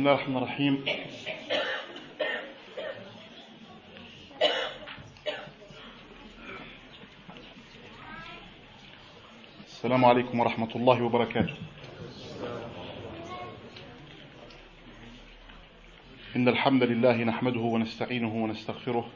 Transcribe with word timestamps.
بسم 0.00 0.08
الله 0.08 0.18
الرحمن 0.18 0.36
الرحيم 0.36 0.84
السلام 9.66 10.04
عليكم 10.04 10.40
ورحمة 10.40 10.68
الله 10.76 11.02
وبركاته 11.02 11.54
إن 16.36 16.48
الحمد 16.48 16.82
لله 16.82 17.24
نحمده 17.24 17.60
ونستعينه 17.60 18.34
ونستغفره 18.44 19.06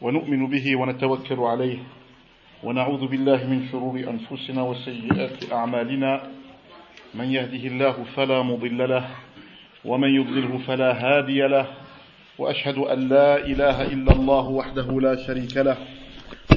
ونؤمن 0.00 0.46
به 0.46 0.76
ونتوكل 0.76 1.40
عليه 1.40 1.78
ونعوذ 2.62 3.06
بالله 3.06 3.46
من 3.46 3.68
شرور 3.72 3.98
أنفسنا 3.98 4.62
وسيئات 4.62 5.52
أعمالنا. 5.52 6.30
من 7.14 7.28
يهده 7.28 7.64
الله 7.68 7.96
فلا 8.16 8.42
مضل 8.42 8.88
له 8.88 9.04
ومن 9.84 10.08
يضلله 10.08 10.58
فلا 10.58 10.92
هادي 10.92 11.46
له 11.46 11.66
وأشهد 12.38 12.78
أن 12.78 13.08
لا 13.08 13.46
إله 13.46 13.82
إلا 13.82 14.12
الله 14.12 14.48
وحده 14.48 15.00
لا 15.00 15.16
شريك 15.16 15.56
له 15.56 15.76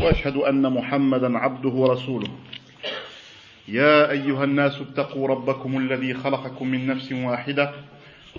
وأشهد 0.02 0.36
أن 0.38 0.74
محمدا 0.74 1.38
عبده 1.38 1.70
ورسوله. 1.70 2.28
يا 3.68 4.12
أيها 4.12 4.44
الناس 4.44 4.82
اتقوا 4.82 5.28
ربكم 5.28 5.78
الذي 5.78 6.14
خلقكم 6.14 6.68
من 6.68 6.88
نفس 6.88 7.12
واحدة 7.12 7.72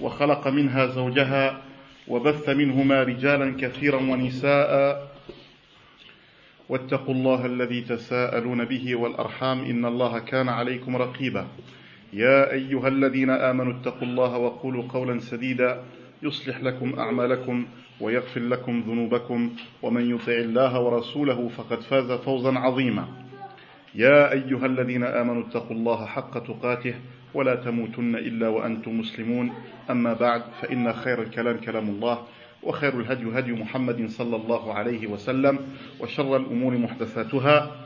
وخلق 0.00 0.48
منها 0.48 0.86
زوجها 0.86 1.62
وبث 2.08 2.48
منهما 2.48 3.02
رجالا 3.02 3.56
كثيرا 3.60 3.96
ونساء. 3.96 5.02
واتقوا 6.68 7.14
الله 7.14 7.46
الذي 7.46 7.80
تساءلون 7.80 8.64
به 8.64 8.96
والأرحام 8.96 9.64
إن 9.64 9.84
الله 9.84 10.18
كان 10.18 10.48
عليكم 10.48 10.96
رقيبا. 10.96 11.46
يا 12.16 12.52
أيها 12.52 12.88
الذين 12.88 13.30
آمنوا 13.30 13.72
اتقوا 13.72 14.08
الله 14.08 14.36
وقولوا 14.38 14.84
قولا 14.88 15.18
سديدا 15.18 15.82
يصلح 16.22 16.60
لكم 16.60 16.98
أعمالكم 16.98 17.66
ويغفر 18.00 18.40
لكم 18.40 18.80
ذنوبكم 18.88 19.50
ومن 19.82 20.10
يطع 20.14 20.32
الله 20.32 20.80
ورسوله 20.80 21.48
فقد 21.48 21.80
فاز 21.80 22.12
فوزا 22.12 22.58
عظيما. 22.58 23.08
يا 23.94 24.32
أيها 24.32 24.66
الذين 24.66 25.04
آمنوا 25.04 25.42
اتقوا 25.42 25.76
الله 25.76 26.06
حق 26.06 26.38
تقاته 26.38 26.94
ولا 27.34 27.54
تموتن 27.54 28.14
إلا 28.14 28.48
وأنتم 28.48 28.98
مسلمون. 28.98 29.52
أما 29.90 30.12
بعد 30.12 30.42
فإن 30.62 30.92
خير 30.92 31.22
الكلام 31.22 31.56
كلام 31.56 31.88
الله 31.88 32.18
وخير 32.62 33.00
الهدي 33.00 33.38
هدي 33.38 33.52
محمد 33.52 34.08
صلى 34.08 34.36
الله 34.36 34.74
عليه 34.74 35.06
وسلم 35.06 35.58
وشر 36.00 36.36
الأمور 36.36 36.76
محدثاتها. 36.78 37.85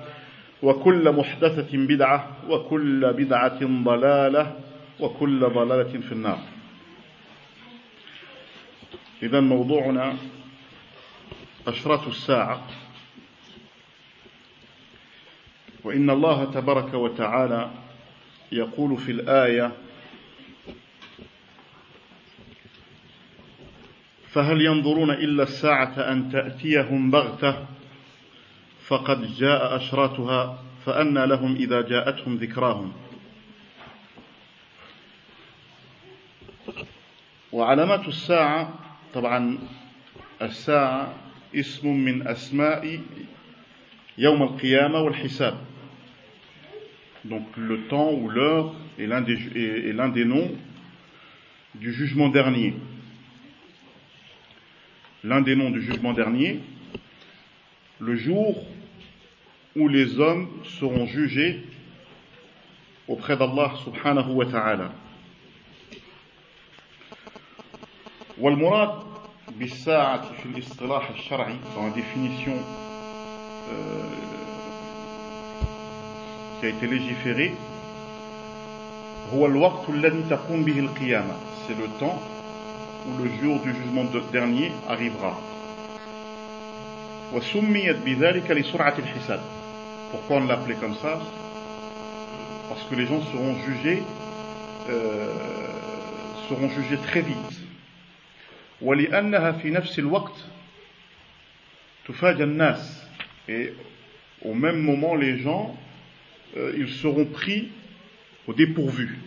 وكل 0.62 1.12
محدثة 1.12 1.78
بدعة 1.78 2.36
وكل 2.48 3.12
بدعة 3.12 3.58
ضلالة 3.84 4.56
وكل 5.00 5.40
ضلالة 5.40 6.00
في 6.00 6.12
النار. 6.12 6.40
إذا 9.22 9.40
موضوعنا 9.40 10.16
أشراط 11.66 12.06
الساعة. 12.06 12.66
وإن 15.84 16.10
الله 16.10 16.44
تبارك 16.44 16.94
وتعالى 16.94 17.70
يقول 18.52 18.96
في 18.96 19.12
الآية 19.12 19.72
فهل 24.28 24.60
ينظرون 24.60 25.10
إلا 25.10 25.42
الساعة 25.42 26.12
أن 26.12 26.30
تأتيهم 26.30 27.10
بغتة 27.10 27.66
فقد 28.90 29.36
جاء 29.36 29.76
أشراتها 29.76 30.62
فأنى 30.86 31.26
لهم 31.26 31.56
إذا 31.56 31.80
جاءتهم 31.80 32.36
ذكراهم 32.36 32.92
وعلامات 37.52 38.08
الساعة 38.08 38.74
طبعا 39.14 39.58
الساعة 40.42 41.14
اسم 41.54 41.88
من 41.88 42.26
أسماء 42.26 43.00
يوم 44.18 44.42
القيامة 44.42 44.98
والحساب 45.00 45.54
donc 47.22 47.44
le 47.56 47.86
temps 47.86 48.10
ou 48.12 48.30
l'heure 48.30 48.74
est 48.98 49.06
l'un 49.06 49.20
des, 49.20 49.34
est, 49.54 49.88
est 49.90 49.92
l'un 49.92 50.08
des 50.08 50.24
noms 50.24 50.50
du 51.74 51.92
jugement 51.92 52.28
dernier 52.30 52.74
l'un 55.22 55.42
des 55.42 55.54
noms 55.54 55.70
du 55.70 55.82
jugement 55.82 56.14
dernier 56.14 56.60
le 58.00 58.16
jour 58.16 58.66
où 59.75 59.87
les 59.87 60.19
hommes 60.19 60.47
seront 60.79 61.05
jugés 61.05 61.61
auprès 63.07 63.35
d'Allah 63.37 63.73
subhanahu 63.83 64.31
wa 64.31 64.45
ta'ala. 64.45 64.91
والمراد 68.37 68.89
بالساعة 69.59 70.21
في 70.21 70.45
الاصطلاح 70.45 71.09
الشرعي 71.09 71.55
dans 71.75 71.83
la 71.83 71.91
définition 71.91 72.57
euh, 73.71 74.03
qui 76.59 76.65
a 76.65 76.69
été 76.69 76.87
légiférée 76.87 77.53
هو 79.33 79.45
الوقت 79.45 79.89
الذي 79.89 80.23
تقوم 80.29 80.63
به 80.63 80.79
القيامة 80.79 81.35
c'est 81.67 81.77
le 81.79 81.87
temps 81.99 82.21
où 83.07 83.23
le 83.23 83.29
jour 83.41 83.59
du 83.61 83.73
jugement 83.73 84.05
dernier 84.33 84.71
arrivera 84.89 85.37
وسميت 87.33 87.95
بذلك 88.05 88.51
لسرعة 88.51 88.93
الحساب 88.99 89.39
Pourquoi 90.11 90.37
on 90.37 90.45
l'appelait 90.45 90.75
comme 90.75 90.95
ça 90.95 91.19
Parce 92.69 92.83
que 92.85 92.95
les 92.95 93.05
gens 93.05 93.21
seront 93.21 93.55
jugés, 93.57 94.03
euh, 94.89 95.33
seront 96.49 96.69
jugés 96.69 96.97
très 96.97 97.21
vite. 97.21 97.61
ولأنها 98.81 99.51
في 99.51 99.69
نفس 99.69 99.99
الوقت 99.99 100.35
تفاجأ 102.07 102.43
الناس 102.43 103.03
et 103.49 103.73
au 104.43 104.53
même 104.53 104.81
moment 104.81 105.15
les 105.15 105.37
gens 105.39 105.75
euh, 106.57 106.73
ils 106.77 106.89
seront 106.89 107.25
pris 107.25 107.69
au 108.47 108.53
dépourvu 108.53 109.17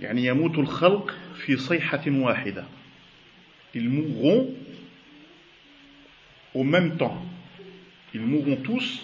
يعني 0.00 0.26
يموت 0.26 0.58
الخلق 0.58 1.14
في 1.36 1.56
صيحة 1.56 2.02
واحدة 2.08 2.64
ils 3.74 3.88
mourront 3.88 4.48
au 6.54 6.64
même 6.64 6.96
temps 6.96 7.22
ils 8.14 8.20
mourront 8.20 8.56
tous 8.56 9.02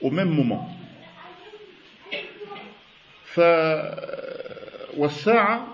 au 0.00 0.10
même 0.10 0.30
moment. 0.30 0.68
والساعة 4.96 5.66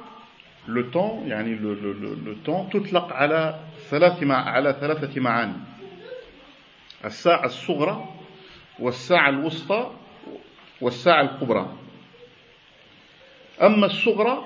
le 0.69 0.91
temps 0.91 1.23
يعني 1.27 1.55
le, 1.55 1.75
le, 1.75 1.93
le, 1.93 2.15
le 2.25 2.35
temps 2.45 2.69
تطلق 2.71 3.13
على 3.13 3.61
ثلاث 3.91 4.23
مع 4.23 4.51
على 4.51 4.77
ثلاثة 4.81 5.21
معاني 5.21 5.55
الساعة 7.05 7.45
الصغرى 7.47 8.09
والساعة 8.79 9.29
الوسطى 9.29 9.91
والساعة 10.81 11.23
الكبرى 11.23 11.73
أما 13.63 13.87
الصغرى 13.87 14.45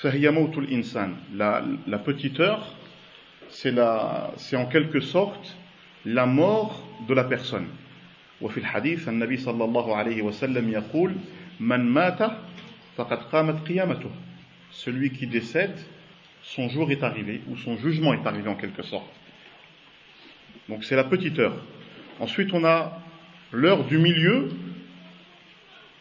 فهي 0.00 0.30
موت 0.30 0.58
الإنسان 0.58 1.16
la, 1.36 1.62
la 1.86 1.98
petite 1.98 2.40
heure 2.40 2.66
c'est 3.48 3.70
la 3.70 4.32
c'est 4.36 4.56
en 4.56 4.66
quelque 4.66 5.00
sorte 5.00 5.56
la 6.04 6.26
mort 6.26 6.82
de 7.08 7.14
la 7.14 7.24
personne. 7.24 7.68
وفي 8.40 8.58
الحديث 8.58 9.08
النبي 9.08 9.36
صلى 9.36 9.64
الله 9.64 9.96
عليه 9.96 10.22
وسلم 10.22 10.70
يقول 10.70 11.14
من 11.60 11.80
مات 11.80 12.18
فقد 12.96 13.18
قامت 13.32 13.68
قيامته 13.68 14.10
celui 14.72 15.10
qui 15.10 15.26
décède 15.26 15.78
son 16.42 16.68
jour 16.68 16.90
est 16.90 17.02
arrivé 17.02 17.40
ou 17.48 17.56
son 17.56 17.76
jugement 17.78 18.12
est 18.12 18.26
arrivé 18.26 18.48
en 18.48 18.54
quelque 18.56 18.82
sorte 18.82 19.08
Donc 20.68 20.84
c'est 20.84 20.96
la 20.96 21.04
petite 21.04 21.38
heure. 21.38 21.56
Ensuite, 22.18 22.52
on 22.52 22.64
a 22.64 22.98
l'heure 23.52 23.84
du 23.84 23.98
milieu. 23.98 24.48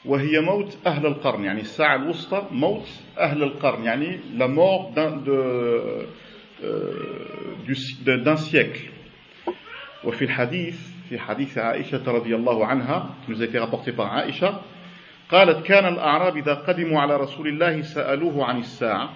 وهي 0.06 0.40
موت 0.40 0.78
أهل 0.86 1.06
القرن 1.06 1.44
يعني 1.44 1.62
الساعة 1.62 1.96
الوسطى 1.96 2.48
موت 2.52 2.88
أهل 3.18 3.44
القرن 3.44 3.84
يعني 3.84 4.20
la 4.38 4.48
mort 4.48 4.92
d'un 4.92 5.18
de, 5.18 6.08
euh, 6.64 8.18
d'un 8.24 8.38
siècle 8.38 8.82
وفي 10.05 10.25
الحديث 10.25 10.79
في 11.08 11.19
حديث 11.19 11.58
عائشة 11.58 12.12
رضي 12.12 12.35
الله 12.35 12.67
عنها 12.67 13.11
nous 13.29 13.43
a 13.43 13.44
été 13.44 14.00
عائشة 14.00 14.61
قالت 15.31 15.67
كان 15.67 15.87
الأعراب 15.87 16.37
إذا 16.37 16.55
قدموا 16.55 17.00
على 17.00 17.17
رسول 17.17 17.49
الله 17.49 17.82
سألوه 17.82 18.44
عن 18.44 18.58
الساعة 18.58 19.11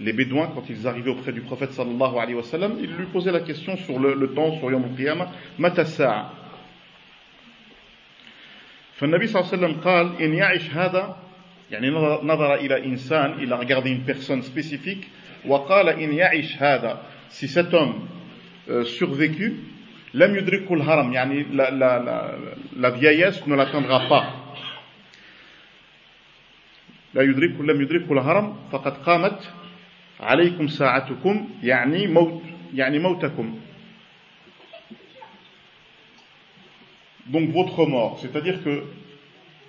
les 0.00 0.12
Bédouins, 0.12 0.48
quand 0.54 0.62
ils 0.70 0.86
arrivaient 0.86 1.10
auprès 1.10 1.32
du 1.32 1.40
prophète 1.40 1.72
sallallahu 1.72 2.18
alayhi 2.18 2.36
wa 2.36 2.44
sallam, 2.44 2.76
ils 2.80 2.94
lui 2.94 3.06
posaient 3.06 3.32
la 3.32 3.40
question 3.40 3.76
sur 3.76 3.98
le, 3.98 4.14
le 4.14 4.32
temps, 4.32 4.56
sur 4.58 4.70
Yom 4.70 4.84
al-Qiyamah, 4.84 5.28
متى 5.58 5.80
الساعة 5.80 6.30
فالنبي 8.94 9.26
صلى 9.26 9.40
الله 9.42 9.52
عليه 9.52 9.58
وسلم 9.58 9.80
قال 9.80 10.22
إن 10.22 10.34
يعش 10.34 10.70
هذا 10.70 11.16
يعني 11.70 11.90
نظر 12.22 12.54
إلى 12.54 12.84
إنسان 12.86 13.38
il 13.40 13.52
a 13.52 13.56
regardé 13.56 13.90
une 13.90 14.02
personne 14.02 14.42
spécifique 14.42 15.06
وقال 15.46 15.88
إن 15.88 16.12
يعش 16.12 16.56
هذا 16.62 17.02
si 17.30 17.48
cet 17.48 17.74
homme 17.74 18.06
euh, 18.68 18.84
survécu 18.84 19.56
لم 20.14 20.36
يدركه 20.36 20.74
الهرم. 20.74 21.12
يعني 21.12 21.44
la, 21.44 21.70
la, 21.70 21.98
la, 21.98 22.34
la 22.76 22.90
vieillesse 22.90 23.46
ne 23.46 23.54
l'atteindra 23.56 24.08
pas. 24.08 24.24
لا 27.14 27.22
يدركه 27.22 27.64
لم 27.64 27.82
يدركه 27.82 28.12
الهرم. 28.12 28.56
فقد 28.72 28.96
قامت 29.02 29.52
عليكم 30.20 30.66
ساعتكم 30.68 31.48
يعني 31.62 32.06
موت 32.06 32.42
يعني 32.74 32.98
موتكم. 32.98 33.60
Donc 37.30 37.50
votre 37.50 37.86
mort. 37.86 38.18
C'est-à-dire 38.20 38.62
que 38.64 38.84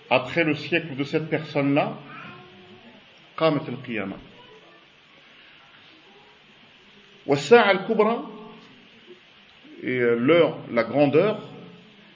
après 0.09 0.43
le 0.43 0.55
siècle 0.55 0.95
de 0.95 1.03
cette 1.03 1.29
personne-là 1.29 1.93
قامت 3.37 3.69
القيامة. 3.69 4.17
والساعة 7.27 7.71
الكبرى 7.71 8.38
l'heure 9.83 10.57
la 10.71 10.83
grandeur 10.83 11.37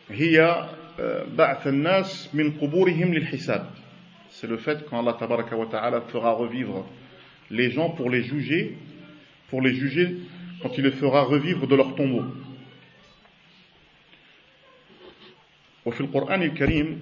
هي 0.10 0.68
بعث 1.38 1.68
الناس 1.68 2.36
من 2.36 2.52
قبورهم 2.52 3.14
للحساب 3.14 3.66
c'est 4.30 4.48
le 4.48 4.58
fait 4.58 4.86
quand 4.90 5.00
Allah 5.00 5.18
wa 5.56 5.66
ta'ala 5.68 6.02
fera 6.02 6.32
revivre 6.34 6.86
les 7.52 7.70
gens 7.70 7.90
pour 7.90 8.10
les 8.10 8.24
juger, 8.24 8.76
pour 9.50 9.62
les 9.62 9.74
juger 9.74 10.16
quand 10.62 10.76
il 10.78 10.84
les 10.84 10.92
fera 10.92 11.22
revivre 11.24 11.68
de 11.68 11.76
leur 11.76 11.96
tombeau. 11.96 12.24
وفي 15.86 16.02
القرآن 16.02 16.42
الكريم 16.42 17.00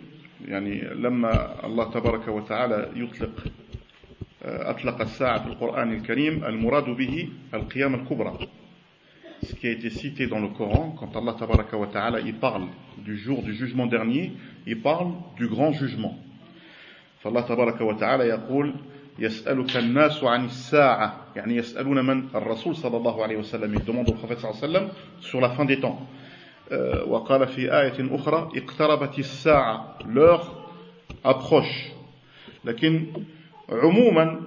يعني 0.48 0.82
لما 0.82 1.66
الله 1.66 1.92
تبارك 1.92 2.28
وتعالى 2.28 2.92
يطلق 2.96 3.44
أطلق 4.44 5.02
الساعة 5.02 5.44
في 5.44 5.48
القرآن 5.48 5.94
الكريم 5.94 6.46
المراد 6.46 6.90
به 6.90 7.30
القيامة 7.54 7.98
الكبرى 8.02 8.40
ce 9.43 9.55
qui 9.55 9.67
a 9.67 9.71
été 9.71 9.91
cité 9.91 10.27
dans 10.27 10.41
le 10.41 10.49
Coran 10.49 10.97
quand 10.99 11.15
Allah 11.17 11.35
tabaraka 11.39 11.77
wa 11.77 11.87
ta'ala 11.87 12.21
il 12.21 12.35
parle 12.35 12.67
du 12.99 13.17
jour 13.17 13.43
du 13.43 13.55
jugement 13.55 13.87
dernier 13.87 14.33
il 14.67 14.81
parle 14.81 15.13
du 15.37 15.47
grand 15.49 15.73
jugement 15.73 16.19
فالله 17.25 17.41
تبارك 17.41 17.81
وتعالى 17.81 18.25
يقول 18.29 18.75
يسألك 19.19 19.77
الناس 19.77 20.25
عن 20.25 20.45
الساعة 20.45 21.27
يعني 21.37 21.57
يسألون 21.57 22.07
من 22.07 22.29
الرسول 22.35 22.77
صلى 22.77 22.97
الله 22.97 23.23
عليه 23.23 23.37
وسلم 23.37 23.75
il 23.75 23.85
demande 23.85 24.09
au 24.09 24.13
prophète 24.13 24.39
صلى 24.39 24.51
الله 24.51 24.63
عليه 24.63 24.69
وسلم 24.69 24.89
sur 25.21 25.41
la 25.41 25.51
fin 25.51 25.65
des 25.65 25.81
temps 25.81 25.99
وقال 27.09 27.47
في 27.49 27.73
آية 27.81 28.15
أخرى 28.15 28.49
اقتربت 28.57 29.19
الساعة 29.19 29.99
l'heure 30.15 30.47
approche 31.25 31.91
لكن 32.65 33.07
عموما 33.69 34.41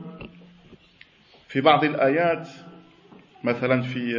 في 1.48 1.62
بعض 1.62 1.84
الآيات 1.84 2.48
مثلا 3.44 3.82
في 3.82 4.14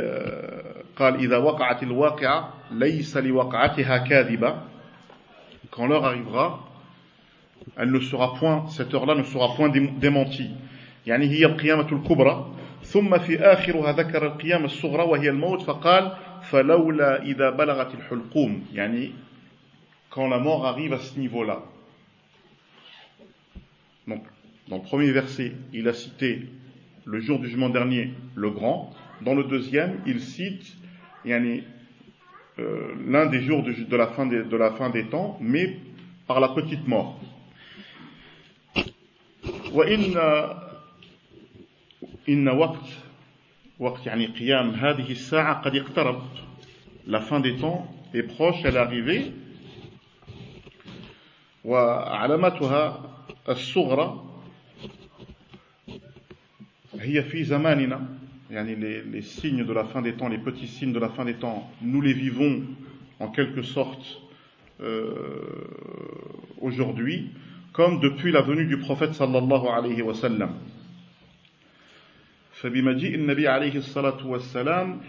قال 0.96 1.14
إذا 1.14 1.36
وقعت 1.36 1.82
الواقعة 1.82 2.54
ليس 2.70 3.16
لوقعتها 3.16 3.98
كاذبة 3.98 4.54
quand 5.70 5.86
l'heure 5.86 6.04
arrivera 6.04 6.66
elle 7.76 7.92
ne 7.92 8.00
sera 8.00 8.34
point, 8.34 8.66
cette 8.68 8.94
heure-là 8.94 9.14
ne 9.14 9.22
sera 9.22 9.54
point 9.54 9.68
démentie. 9.68 10.50
يعني 11.06 11.26
هي 11.26 11.44
القيامة 11.46 11.92
الكبرى 11.92 12.54
ثم 12.82 13.18
في 13.18 13.40
آخرها 13.40 13.92
ذكر 13.92 14.26
القيامة 14.26 14.64
الصغرى 14.64 15.02
وهي 15.02 15.28
الموت 15.28 15.62
فقال 15.62 16.16
فلولا 16.42 17.22
إذا 17.22 17.50
بلغت 17.50 17.94
الحلقوم 17.94 18.66
يعني 18.74 19.12
quand 20.10 20.28
la 20.28 20.38
mort 20.38 20.66
arrive 20.66 20.92
à 20.92 20.98
ce 20.98 21.18
niveau-là. 21.18 21.62
Donc, 24.08 24.24
dans 24.68 24.76
le 24.76 24.82
premier 24.82 25.12
verset, 25.12 25.52
il 25.72 25.86
a 25.86 25.92
cité 25.92 26.48
le 27.04 27.20
jour 27.20 27.38
du 27.38 27.46
jugement 27.46 27.68
dernier, 27.68 28.12
le 28.34 28.50
grand. 28.50 28.92
Dans 29.22 29.34
le 29.34 29.44
deuxième, 29.44 30.00
il 30.06 30.20
cite 30.20 30.76
yani, 31.24 31.62
euh, 32.58 32.94
l'un 33.06 33.26
des 33.26 33.42
jours 33.42 33.62
de, 33.62 33.72
de, 33.72 33.96
la 33.96 34.08
fin 34.08 34.26
des, 34.26 34.44
de 34.44 34.56
la 34.56 34.72
fin 34.72 34.90
des 34.90 35.06
temps, 35.06 35.38
mais 35.40 35.76
par 36.26 36.40
la 36.40 36.48
petite 36.48 36.86
mort. 36.86 37.20
وإن 39.72 40.16
إن 42.28 42.48
وقت 42.48 42.86
وقت 43.78 44.06
يعني 44.06 44.26
قيام 44.26 44.70
هذه 44.70 45.10
الساعة 45.12 45.62
قد 45.62 45.76
اقترب 45.76 46.22
la 47.06 47.20
fin 47.20 47.40
des 47.40 47.56
temps 47.56 47.86
est 48.14 48.22
proche 48.24 48.64
elle 48.64 48.76
est 48.76 48.78
arrivée 48.78 49.32
وعلامتها 51.64 53.10
الصغرى 53.48 54.26
هي 57.00 57.22
في 57.22 57.44
زماننا 57.44 57.96
يعني 57.96 58.23
les, 58.54 59.02
les 59.02 59.22
signes 59.22 59.64
de 59.64 59.72
la 59.72 59.84
fin 59.84 60.02
des 60.02 60.14
temps 60.14 60.28
les 60.28 60.38
petits 60.38 60.66
signes 60.66 60.92
de 60.92 60.98
la 60.98 61.08
fin 61.08 61.24
des 61.24 61.34
temps 61.34 61.70
nous 61.82 62.00
les 62.00 62.12
vivons 62.12 62.62
en 63.20 63.28
quelque 63.28 63.62
sorte 63.62 64.20
euh, 64.80 65.14
aujourd'hui 66.60 67.30
comme 67.72 68.00
depuis 68.00 68.32
la 68.32 68.42
venue 68.42 68.66
du 68.66 68.78
prophète 68.78 69.14
sallallahu 69.14 69.66
alayhi 69.68 70.02
wa 70.02 70.14
sallam. 70.14 70.50
فبمجيء 72.60 73.14
النبي 73.14 73.48
عليه 73.48 73.76
الصلاة 73.76 74.26
والسلام 74.26 75.00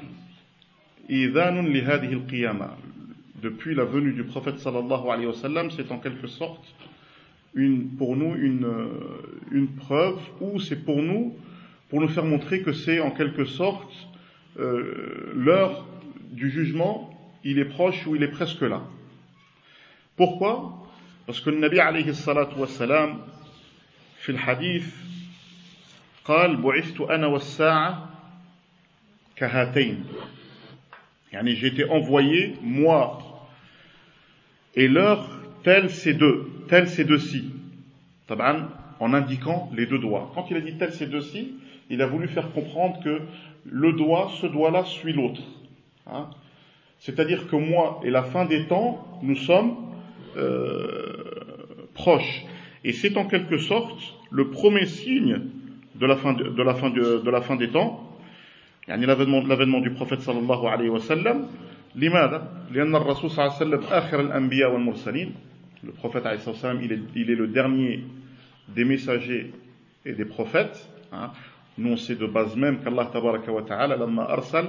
إذان 1.09 1.67
لهذه 1.67 2.13
القيامة 2.13 2.69
depuis 3.43 3.73
la 3.75 3.83
venue 3.83 4.13
du 4.13 4.23
prophète 4.23 4.59
sallallahu 4.59 5.09
alayhi 5.09 5.27
wa 5.27 5.33
sallam 5.33 5.69
c'est 5.71 5.91
en 5.91 5.97
quelque 5.99 6.27
sorte 6.27 6.63
une, 7.53 7.89
pour 7.97 8.15
nous 8.15 8.35
une, 8.35 8.67
une 9.51 9.67
preuve 9.67 10.19
ou 10.39 10.59
c'est 10.59 10.77
pour 10.85 11.01
nous 11.01 11.35
pour 11.89 12.01
nous 12.01 12.07
faire 12.07 12.25
montrer 12.25 12.61
que 12.61 12.73
c'est 12.73 12.99
en 12.99 13.11
quelque 13.11 13.45
sorte 13.45 13.93
euh, 14.59 15.31
l'heure 15.35 15.85
du 16.31 16.49
jugement 16.49 17.09
il 17.43 17.59
est 17.59 17.65
proche 17.65 18.05
ou 18.07 18.15
il 18.15 18.23
est 18.23 18.31
presque 18.31 18.61
là 18.61 18.81
pourquoi 20.15 20.77
Parce 21.25 21.39
que 21.39 21.49
le 21.49 21.59
Nabi 21.59 21.79
alayhi 21.79 22.13
salatu 22.13 22.59
wassalam, 22.59 23.21
في 24.21 24.31
الحديث 24.31 24.85
قال 26.25 26.61
بعثت 26.61 27.01
أنا 27.01 27.27
والساعة 27.27 28.09
كهاتين 29.35 30.05
يعني 31.33 31.55
j'ai 31.55 31.67
été 31.67 31.85
envoyé 31.89 32.53
moi 32.61 33.19
et 34.75 34.87
l'heure 34.87 35.27
tel 35.63 35.89
ces 35.89 36.13
deux 36.13 36.51
tel 36.67 36.87
ces 36.87 37.03
deux-ci 37.03 37.49
طبعا 38.27 38.69
en 38.99 39.13
indiquant 39.13 39.71
les 39.75 39.87
deux 39.87 39.97
doigts 39.97 40.31
quand 40.35 40.51
il 40.51 40.57
a 40.57 40.61
dit 40.61 40.77
tel 40.77 40.93
ces 40.93 41.07
deux-ci 41.07 41.55
il 41.90 42.02
a 42.02 42.06
voulu 42.06 42.28
faire 42.28 42.52
comprendre 42.52 43.02
que 43.02 43.20
le 43.64 43.92
doigt, 43.92 44.30
ce 44.40 44.46
doigt-là 44.46 44.84
suit 44.84 45.12
l'autre. 45.12 45.42
Hein 46.06 46.30
C'est-à-dire 46.98 47.48
que 47.48 47.56
moi 47.56 48.00
et 48.04 48.10
la 48.10 48.22
fin 48.22 48.44
des 48.44 48.66
temps, 48.66 49.20
nous 49.22 49.36
sommes 49.36 49.76
euh, 50.36 51.86
proches. 51.94 52.44
Et 52.84 52.92
c'est 52.92 53.16
en 53.16 53.26
quelque 53.26 53.58
sorte 53.58 53.98
le 54.30 54.50
premier 54.50 54.86
signe 54.86 55.40
de 55.94 56.06
la 56.06 56.16
fin, 56.16 56.32
de, 56.34 56.44
de 56.44 56.62
la 56.62 56.74
fin, 56.74 56.90
de, 56.90 57.22
de, 57.24 57.30
la 57.30 57.40
fin 57.40 57.56
des 57.56 57.70
temps, 57.70 58.16
l'avènement 58.86 59.80
du 59.80 59.90
prophète 59.90 60.20
sallallahu 60.20 60.66
alayhi 60.66 60.90
wa 60.90 61.00
sallam, 61.00 61.46
le 65.82 65.92
prophète 65.92 66.24
il 66.82 66.92
est, 66.92 67.00
il 67.14 67.30
est 67.30 67.34
le 67.34 67.46
dernier 67.46 68.04
des 68.68 68.84
messagers 68.84 69.52
et 70.04 70.12
des 70.12 70.24
prophètes 70.24 70.88
hein. 71.12 71.30
nous 71.77 71.93
on 71.93 71.97
sait 71.97 72.15
de 72.15 72.25
base 72.25 72.55
même 72.55 72.79
qu'Allah 72.83 73.09
تبارك 73.13 73.47
وتعالى 73.47 73.95
لما 73.95 74.33
أرسل 74.33 74.65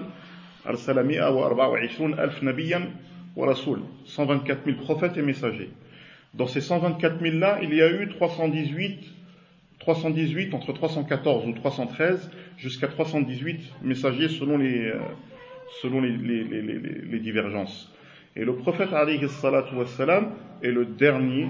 أرسل 0.66 0.98
124 1.06 2.14
ألف 2.18 2.42
نبيا 2.42 2.90
ورسول 3.36 3.80
124 4.06 4.64
000 4.64 4.76
prophètes 4.78 5.16
et 5.16 5.22
messagers 5.22 5.70
dans 6.34 6.46
ces 6.46 6.60
124 6.60 7.20
000 7.20 7.36
là 7.38 7.58
il 7.62 7.74
y 7.74 7.82
a 7.82 7.90
eu 7.90 8.08
318 8.08 9.22
318 9.82 10.54
entre 10.54 10.72
314 10.72 11.46
ou 11.46 11.52
313 11.52 12.30
jusqu'à 12.56 12.88
318 12.88 13.60
messagers 13.82 14.28
selon 14.28 14.58
les, 14.58 14.92
selon 15.82 16.00
les, 16.00 16.16
les, 16.16 16.44
les, 16.44 16.78
les 16.78 17.18
divergences. 17.18 17.92
Et 18.36 18.44
le 18.44 18.54
prophète 18.54 18.92
alayhi 18.92 19.28
salatu 19.28 19.74
wassalam 19.74 20.34
est 20.62 20.70
le 20.70 20.86
dernier 20.86 21.48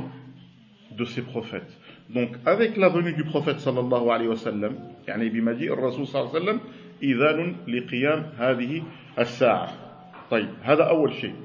de 0.97 1.04
ces 1.04 1.23
prophètes. 1.23 1.78
Donc, 2.09 2.29
avec 2.45 2.77
la 2.77 2.89
venue 2.89 3.13
du 3.13 3.23
prophète 3.25 3.59
sallallahu 3.59 4.09
alayhi 4.09 4.29
wa 4.29 4.37
sallam, 4.37 4.73
يعني 5.07 5.29
بما 5.29 5.53
جيء 5.53 5.73
الرسول 5.73 6.07
صلى 6.07 6.21
الله 6.21 6.33
عليه 6.33 6.43
وسلم 6.43 6.59
إذان 7.03 7.55
لقيام 7.67 8.25
هذه 8.39 8.83
الساعة. 9.19 9.73
طيب 10.31 10.49
هذا 10.63 10.83
أول 10.83 11.13
شيء. 11.13 11.35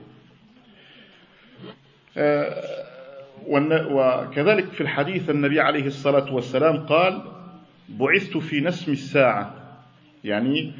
وكذلك 3.90 4.64
في 4.64 4.80
الحديث 4.80 5.30
النبي 5.30 5.60
عليه 5.60 5.86
الصلاة 5.86 6.34
والسلام 6.34 6.86
قال 6.86 7.22
بعثت 7.88 8.36
في 8.36 8.60
نسم 8.60 8.92
الساعة 8.92 9.54
يعني 10.24 10.72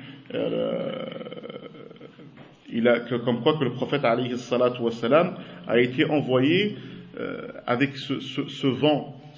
a, 2.74 3.00
que, 3.00 3.14
comme 3.16 3.42
quoi 3.42 3.58
le 3.60 4.06
alayhi 4.06 4.38
salatu 4.38 4.82
wassalam, 4.82 5.34
a 5.66 5.78
été 5.78 6.04
envoyé 6.04 6.76
euh, 7.20 7.48
avec 7.66 7.96
ce, 7.96 8.20
ce, 8.20 8.48
ce, 8.48 8.66
vent, 8.66 9.14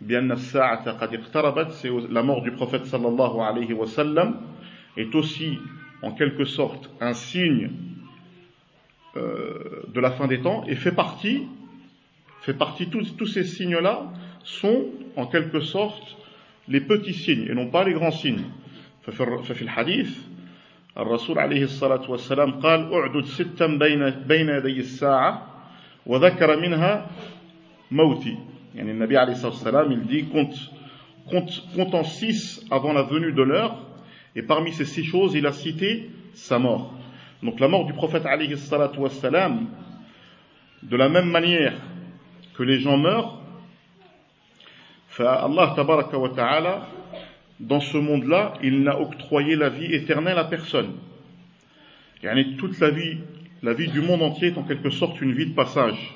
بأن 0.00 0.32
الساعة 0.32 0.90
قد 0.90 1.14
اقتربت 1.14 1.72
la 2.10 2.22
mort 2.22 2.42
du 2.42 2.52
prophète 2.52 2.86
sallallahu 2.86 3.40
alayhi 3.40 3.72
wa 3.72 3.86
sallam 3.86 4.36
est 4.96 5.14
aussi 5.14 5.58
en 6.02 6.12
quelque 6.12 6.44
sorte 6.44 6.90
un 7.00 7.14
signe 7.14 7.70
euh, 9.16 9.82
de 9.88 10.00
la 10.00 10.10
fin 10.10 10.26
des 10.26 10.40
temps 10.40 10.64
et 10.66 10.74
fait 10.74 10.92
partie 10.92 11.42
fait 12.42 12.54
partie 12.54 12.88
tous, 12.88 13.16
tous 13.16 13.26
ces 13.26 13.44
signes 13.44 13.78
là 13.78 14.12
sont 14.44 14.86
en 15.16 15.26
quelque 15.26 15.60
sorte 15.60 16.16
les 16.68 16.80
petits 16.80 17.14
signes 17.14 17.46
et 17.48 17.54
non 17.54 17.68
pas 17.68 17.84
les 17.84 17.92
grands 17.92 18.10
signes 18.10 18.44
ففي 19.06 19.62
الحديث 19.62 20.18
الرسول 20.98 21.38
عليه 21.38 21.62
الصلاة 21.62 22.10
والسلام 22.10 22.50
قال 22.60 22.92
أعدد 22.92 23.24
ستا 23.24 23.66
بين 23.66 24.10
بين 24.10 24.48
يدي 24.48 24.80
الساعة 24.80 25.46
وذكر 26.06 26.60
منها 26.60 27.06
Mauti. 27.90 28.36
et 28.75 28.83
le 28.83 29.91
il 29.91 30.01
dit 30.07 30.25
compte, 30.25 30.71
compte, 31.29 31.63
compte 31.75 31.93
en 31.93 32.03
six 32.03 32.65
avant 32.71 32.93
la 32.93 33.03
venue 33.03 33.33
de 33.33 33.41
l'heure, 33.41 33.77
et 34.35 34.43
parmi 34.43 34.71
ces 34.71 34.85
six 34.85 35.03
choses, 35.03 35.35
il 35.35 35.45
a 35.45 35.51
cité 35.51 36.09
sa 36.33 36.57
mort. 36.57 36.93
Donc 37.43 37.59
la 37.59 37.67
mort 37.67 37.85
du 37.85 37.93
prophète 37.93 38.23
salam, 39.09 39.67
de 40.83 40.95
la 40.95 41.09
même 41.09 41.29
manière 41.29 41.73
que 42.55 42.63
les 42.63 42.79
gens 42.79 42.97
meurent, 42.97 43.39
Allah 45.19 45.73
tabaraka 45.75 46.17
wa 46.17 46.29
ta'ala, 46.29 46.87
dans 47.59 47.79
ce 47.79 47.97
monde-là, 47.97 48.53
il 48.63 48.81
n'a 48.81 48.99
octroyé 48.99 49.55
la 49.55 49.69
vie 49.69 49.93
éternelle 49.93 50.37
à 50.37 50.45
personne. 50.45 50.93
Et 52.23 52.55
toute 52.57 52.79
la 52.79 52.89
vie, 52.89 53.17
la 53.61 53.73
vie 53.73 53.89
du 53.89 54.01
monde 54.01 54.21
entier 54.21 54.49
est 54.49 54.57
en 54.57 54.63
quelque 54.63 54.89
sorte 54.89 55.21
une 55.21 55.33
vie 55.33 55.47
de 55.47 55.53
passage 55.53 56.15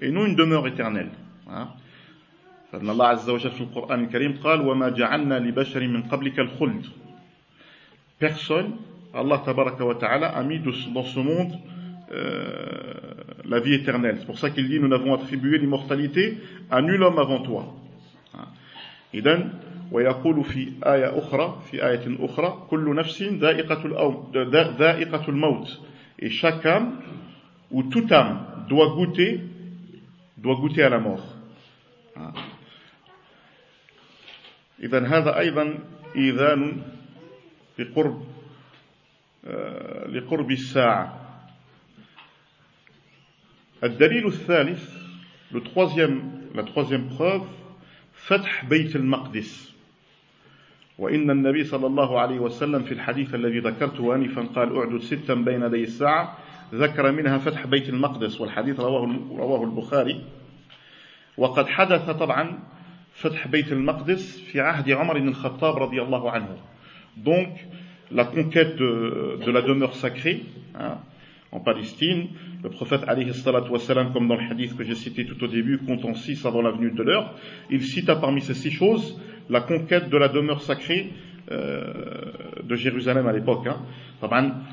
et 0.00 0.10
non 0.10 0.26
une 0.26 0.36
demeure 0.36 0.66
éternelle. 0.66 1.10
Azza 1.48 3.32
wa 3.32 3.38
Jalla 3.38 3.54
dans 3.56 3.58
le 3.58 3.74
Coran 3.74 4.06
Karim 4.06 4.32
قال 4.42 4.60
وما 4.60 4.88
جعلنا 4.88 5.38
لبشر 5.38 5.88
من 5.88 6.02
قبلك 6.02 6.38
الخلد. 6.38 6.86
Personne, 8.18 8.72
Allah 9.14 9.42
tabaraka 9.44 9.84
wa 9.84 9.94
ta'ala 9.94 10.28
a 10.28 10.42
mis 10.42 10.60
dans 10.60 11.04
ce 11.04 11.20
monde 11.20 11.58
euh, 12.12 13.12
la 13.44 13.60
vie 13.60 13.74
éternelle. 13.74 14.16
C'est 14.20 14.26
pour 14.26 14.38
ça 14.38 14.50
qu'il 14.50 14.68
dit 14.68 14.78
nous 14.78 14.88
n'avons 14.88 15.14
attribué 15.14 15.58
l'immortalité 15.58 16.38
à 16.70 16.82
nul 16.82 17.02
homme 17.02 17.18
avant 17.18 17.42
toi. 17.42 17.74
إذن 19.14 19.52
ويقول 19.92 20.44
في 20.44 20.72
آية 20.86 21.18
أخرى 21.18 21.58
في 21.70 21.86
آية 21.86 22.16
أخرى 22.20 22.66
كل 22.70 22.94
نفس 22.94 23.22
ذائقة 23.22 25.28
الموت 25.28 25.80
et 26.18 26.30
chaque 26.30 26.64
âme 26.66 26.92
ou 27.70 27.82
toute 27.82 28.12
âme 28.12 28.40
doit 28.68 28.94
goûter 28.94 29.40
doit 30.38 30.54
goûter 30.54 30.82
à 30.82 30.88
la 30.88 31.00
mort. 31.00 31.31
إذا 34.82 35.06
هذا 35.06 35.38
أيضا 35.38 35.78
إيذان 36.16 36.82
لقرب 37.78 38.24
لقرب 40.08 40.50
الساعة. 40.50 41.18
الدليل 43.84 44.26
الثالث 44.26 45.02
le 45.52 45.60
troisième, 45.60 46.22
la 46.54 46.62
troisième 46.62 47.10
فتح 48.14 48.64
بيت 48.64 48.96
المقدس. 48.96 49.72
وإن 50.98 51.30
النبي 51.30 51.64
صلى 51.64 51.86
الله 51.86 52.20
عليه 52.20 52.38
وسلم 52.38 52.82
في 52.82 52.92
الحديث 52.94 53.34
الذي 53.34 53.58
ذكرته 53.58 54.14
آنفا 54.14 54.42
قال 54.42 54.76
أعدد 54.76 55.00
ستا 55.00 55.34
بين 55.34 55.62
يدي 55.62 55.82
الساعة. 55.84 56.38
ذكر 56.74 57.12
منها 57.12 57.38
فتح 57.38 57.66
بيت 57.66 57.88
المقدس 57.88 58.40
والحديث 58.40 58.80
رواه 58.80 59.18
رواه 59.30 59.64
البخاري. 59.64 60.24
وقد 61.37 61.67
حدث 61.67 62.09
طبعا 62.09 62.59
فتح 63.13 63.47
بيت 63.47 63.71
المقدس 63.71 64.41
في 64.51 64.59
عهد 64.59 64.89
عمر 64.91 65.19
بن 65.19 65.27
الخطاب 65.27 65.75
رضي 65.77 66.01
الله 66.01 66.31
عنه 66.31 66.57
donc 67.25 67.49
la 68.11 68.25
conquête 68.25 68.75
de, 68.75 69.39
de 69.45 69.51
la 69.51 69.61
demeure 69.61 69.95
sacrée 69.95 70.43
hein, 70.75 70.97
en 71.51 71.59
Palestine 71.59 72.29
le 72.63 72.69
prophète 72.69 73.03
alayhi 73.07 73.33
salatu 73.33 73.71
wassalam 73.71 74.13
comme 74.13 74.27
dans 74.27 74.35
le 74.35 74.49
hadith 74.49 74.77
que 74.77 74.83
j'ai 74.83 74.95
cité 74.95 75.25
tout 75.25 75.43
au 75.43 75.47
début 75.47 75.79
comptant 75.79 76.13
six 76.13 76.45
avant 76.45 76.61
la 76.61 76.71
venue 76.71 76.91
de 76.91 77.03
l'heure 77.03 77.33
il 77.69 77.83
cita 77.83 78.15
parmi 78.15 78.41
ces 78.41 78.53
six 78.53 78.71
choses 78.71 79.19
la 79.49 79.61
conquête 79.61 80.09
de 80.09 80.17
la 80.17 80.27
demeure 80.27 80.61
sacrée 80.61 81.11
euh, 81.51 82.31
de 82.63 82.75
Jérusalem 82.75 83.27
à 83.27 83.33
l'époque 83.33 83.67
hein. 83.67 83.77
طبعا 84.21 84.63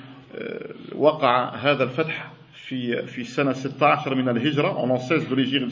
وقع 0.97 1.55
هذا 1.55 1.85
الفتح 1.85 2.33
في 2.59 3.07
في 3.07 3.25
سنة 3.25 3.53
16 3.53 4.15
من 4.15 4.29
الهجرة 4.29 4.79
en 4.79 4.87
l'an 4.87 4.99
16 4.99 5.29
de 5.29 5.35
l'Égypte 5.35 5.71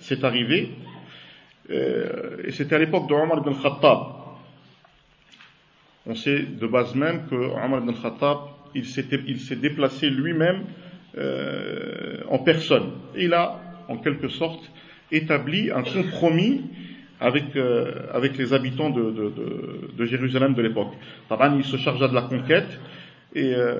c'est 0.00 0.24
arrivé 0.24 0.70
et 1.68 2.50
c'était 2.50 2.74
à 2.74 2.78
l'époque 2.78 3.08
de 3.08 3.14
Omar 3.14 3.38
ibn 3.38 3.52
Khattab 3.62 3.98
on 6.06 6.14
sait 6.14 6.42
de 6.42 6.66
base 6.66 6.94
même 6.94 7.26
que 7.28 7.34
Omar 7.34 7.80
ibn 7.80 7.92
Khattab 7.92 8.38
il 8.74 8.86
s'est 8.86 9.56
déplacé 9.56 10.10
lui-même 10.10 10.64
euh, 11.18 12.18
en 12.28 12.38
personne 12.38 12.90
il 13.16 13.34
a 13.34 13.60
en 13.88 13.96
quelque 13.96 14.28
sorte 14.28 14.70
établi 15.12 15.70
un 15.70 15.82
compromis 15.82 16.62
avec, 17.20 17.54
euh, 17.56 18.06
avec 18.12 18.38
les 18.38 18.52
habitants 18.52 18.90
de, 18.90 19.02
de, 19.02 19.30
de, 19.30 19.90
de 19.96 20.04
Jérusalem 20.06 20.54
de 20.54 20.62
l'époque. 20.62 20.92
Il 21.56 21.64
se 21.64 21.76
chargea 21.76 22.08
de 22.08 22.14
la 22.14 22.22
conquête 22.22 22.78
et 23.34 23.54
euh, 23.54 23.78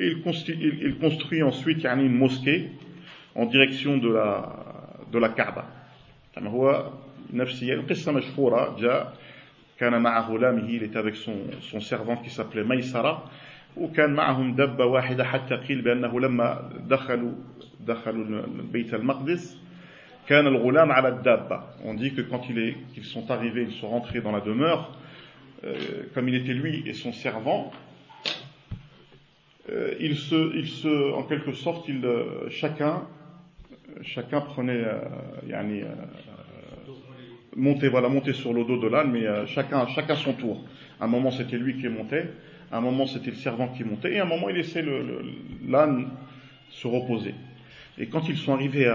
il, 0.00 0.22
construit, 0.22 0.56
il, 0.60 0.82
il, 0.82 0.98
construit 0.98 1.42
ensuite 1.42 1.82
يعني, 1.82 2.06
une 2.06 2.16
mosquée 2.16 2.70
en 3.34 3.46
direction 3.46 3.96
de 3.98 4.08
la, 4.08 4.52
de 5.12 5.18
la 5.18 5.28
Kaaba. 5.30 5.64
هو 6.38 6.90
نفسيا 7.32 7.74
القصة 7.74 8.12
مشهورة 8.12 8.76
جاء 8.80 9.14
كان 9.78 10.02
مع 10.02 10.20
غلامه 10.28 10.68
il 10.68 10.82
était 10.82 10.98
avec 10.98 11.16
son, 11.16 11.36
son 11.60 11.80
servant 11.80 12.16
qui 12.16 12.30
s'appelait 12.30 12.62
ميسرة 12.64 13.30
وكان 13.76 14.14
معهم 14.14 14.54
دبة 14.54 14.84
واحدة 14.84 15.24
حتى 15.24 15.54
قيل 15.54 15.82
بأنه 15.82 16.20
لما 16.20 16.70
دخلوا 16.88 17.32
دخلوا 17.80 18.42
بيت 18.72 18.94
المقدس 18.94 19.58
كان 20.28 20.46
الغلام 20.46 20.92
على 20.92 21.08
الدابة 21.08 21.60
on 21.84 21.94
dit 21.94 22.14
que 22.14 22.22
quand 22.22 22.42
ils 22.50 22.74
qu 22.94 23.02
sont 23.02 23.30
arrivés 23.30 23.62
ils 23.62 23.74
sont 23.80 23.88
rentrés 23.88 24.20
dans 24.20 24.32
la 24.32 24.40
demeure 24.40 24.96
euh, 25.64 25.74
comme 26.14 26.28
il 26.28 26.34
était 26.34 26.54
lui 26.54 26.82
et 26.86 26.92
son 26.92 27.12
servant 27.12 27.72
euh, 29.71 29.93
il, 29.99 30.15
se, 30.17 30.55
il 30.55 30.67
se, 30.67 31.13
en 31.13 31.23
quelque 31.23 31.53
sorte, 31.53 31.87
il, 31.87 32.03
euh, 32.05 32.49
chacun, 32.49 33.03
chacun 34.01 34.41
prenait, 34.41 34.83
euh, 34.83 34.99
yani, 35.47 35.81
euh, 35.81 35.87
montait, 37.55 37.89
voilà, 37.89 38.09
montait 38.09 38.33
sur 38.33 38.53
le 38.53 38.63
dos 38.63 38.77
de 38.77 38.87
l'âne, 38.87 39.11
mais 39.11 39.25
euh, 39.25 39.45
chacun, 39.45 39.87
chacun 39.87 40.15
son 40.15 40.33
tour. 40.33 40.63
Un 40.99 41.07
moment, 41.07 41.31
c'était 41.31 41.57
lui 41.57 41.77
qui 41.77 41.87
montait, 41.87 42.29
un 42.71 42.81
moment, 42.81 43.05
c'était 43.05 43.31
le 43.31 43.37
servant 43.37 43.69
qui 43.69 43.83
montait, 43.83 44.13
et 44.13 44.19
un 44.19 44.25
moment, 44.25 44.49
il 44.49 44.55
laissait 44.55 44.83
l'âne 45.67 46.09
se 46.69 46.87
reposer. 46.87 47.33
Et 47.97 48.07
quand 48.07 48.29
ils 48.29 48.37
sont 48.37 48.53
arrivés 48.53 48.89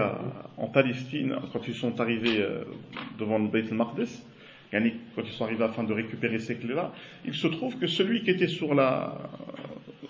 en 0.57 0.67
Palestine, 0.67 1.35
quand 1.53 1.67
ils 1.67 1.75
sont 1.75 1.99
arrivés 1.99 2.41
euh, 2.41 2.63
devant 3.19 3.37
le 3.37 3.47
Beit 3.47 3.65
al-Maqdis, 3.69 4.23
quand 4.71 5.21
ils 5.23 5.31
sont 5.31 5.45
arrivés 5.45 5.63
afin 5.63 5.83
de 5.83 5.93
récupérer 5.93 6.39
ces 6.39 6.55
clés-là, 6.55 6.91
il 7.23 7.33
se 7.33 7.47
trouve 7.47 7.77
que 7.77 7.87
celui 7.87 8.23
qui 8.23 8.31
était 8.31 8.47
sur 8.47 8.73
la, 8.73 9.17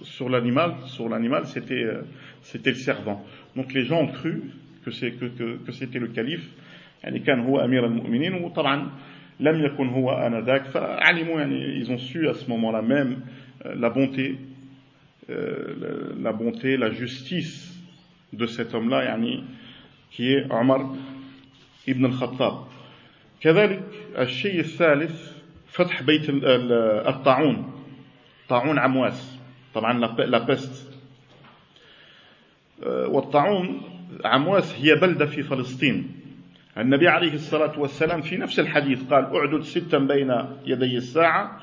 sur 0.05 0.29
l'animal, 0.29 0.75
sur 0.87 1.09
l'animal, 1.09 1.47
c'était, 1.47 1.85
euh, 1.85 2.03
c'était 2.43 2.71
le 2.71 2.77
servant. 2.77 3.25
Donc 3.57 3.73
les 3.73 3.85
gens 3.85 4.03
ont 4.03 4.09
cru 4.09 4.43
que 4.85 4.91
c'était 4.91 5.99
le 5.99 6.09
calife 6.09 6.49
يعني 7.05 7.19
كان 7.19 7.41
هو 7.41 7.65
أمير 7.65 7.87
المؤمنين 7.87 8.35
وطبعا 8.35 8.91
لم 9.41 9.65
يكن 9.65 9.89
هو 9.89 10.11
آنذاك 10.11 10.65
فعلموا 10.65 11.41
يعني 11.41 11.85
ils 11.85 11.91
ont 11.91 11.99
su 11.99 12.29
à 12.29 12.35
ce 12.35 12.49
moment-là 12.51 12.83
même 12.83 13.21
euh, 13.65 13.75
la 13.75 13.91
bonté 13.91 14.39
euh, 15.31 16.15
la 16.21 16.33
bonté 16.33 16.77
la 16.77 16.91
justice 16.91 17.75
de 18.33 18.47
cet 18.47 18.75
homme-là 18.75 19.05
يعني 19.05 19.45
qui 20.11 20.33
est 20.35 20.53
عمر 20.53 20.97
ابن 21.89 22.05
الخطاب 22.05 22.65
كذلك 23.41 23.83
الشيء 24.19 24.61
الثالث 24.61 25.33
فتح 25.67 26.03
بيت 26.03 26.27
الطاعون 26.29 27.73
طاعون 28.49 28.79
عمواس 28.79 29.34
طبعا 29.76 30.00
لا 30.26 30.40
بيست 30.46 30.94
والطاعون 32.86 33.82
عمواس 34.26 34.76
هي 34.76 34.96
بلدة 34.96 35.26
في 35.26 35.44
فلسطين. 35.44 36.12
النبي 36.78 37.08
عليه 37.08 37.34
الصلاة 37.34 37.80
والسلام 37.80 38.22
في 38.22 38.38
نفس 38.38 38.60
الحديث 38.60 39.04
قال 39.04 39.26
أعدد 39.36 39.62
ستا 39.62 39.98
بين 39.98 40.32
يدي 40.66 40.98
الساعة 40.98 41.60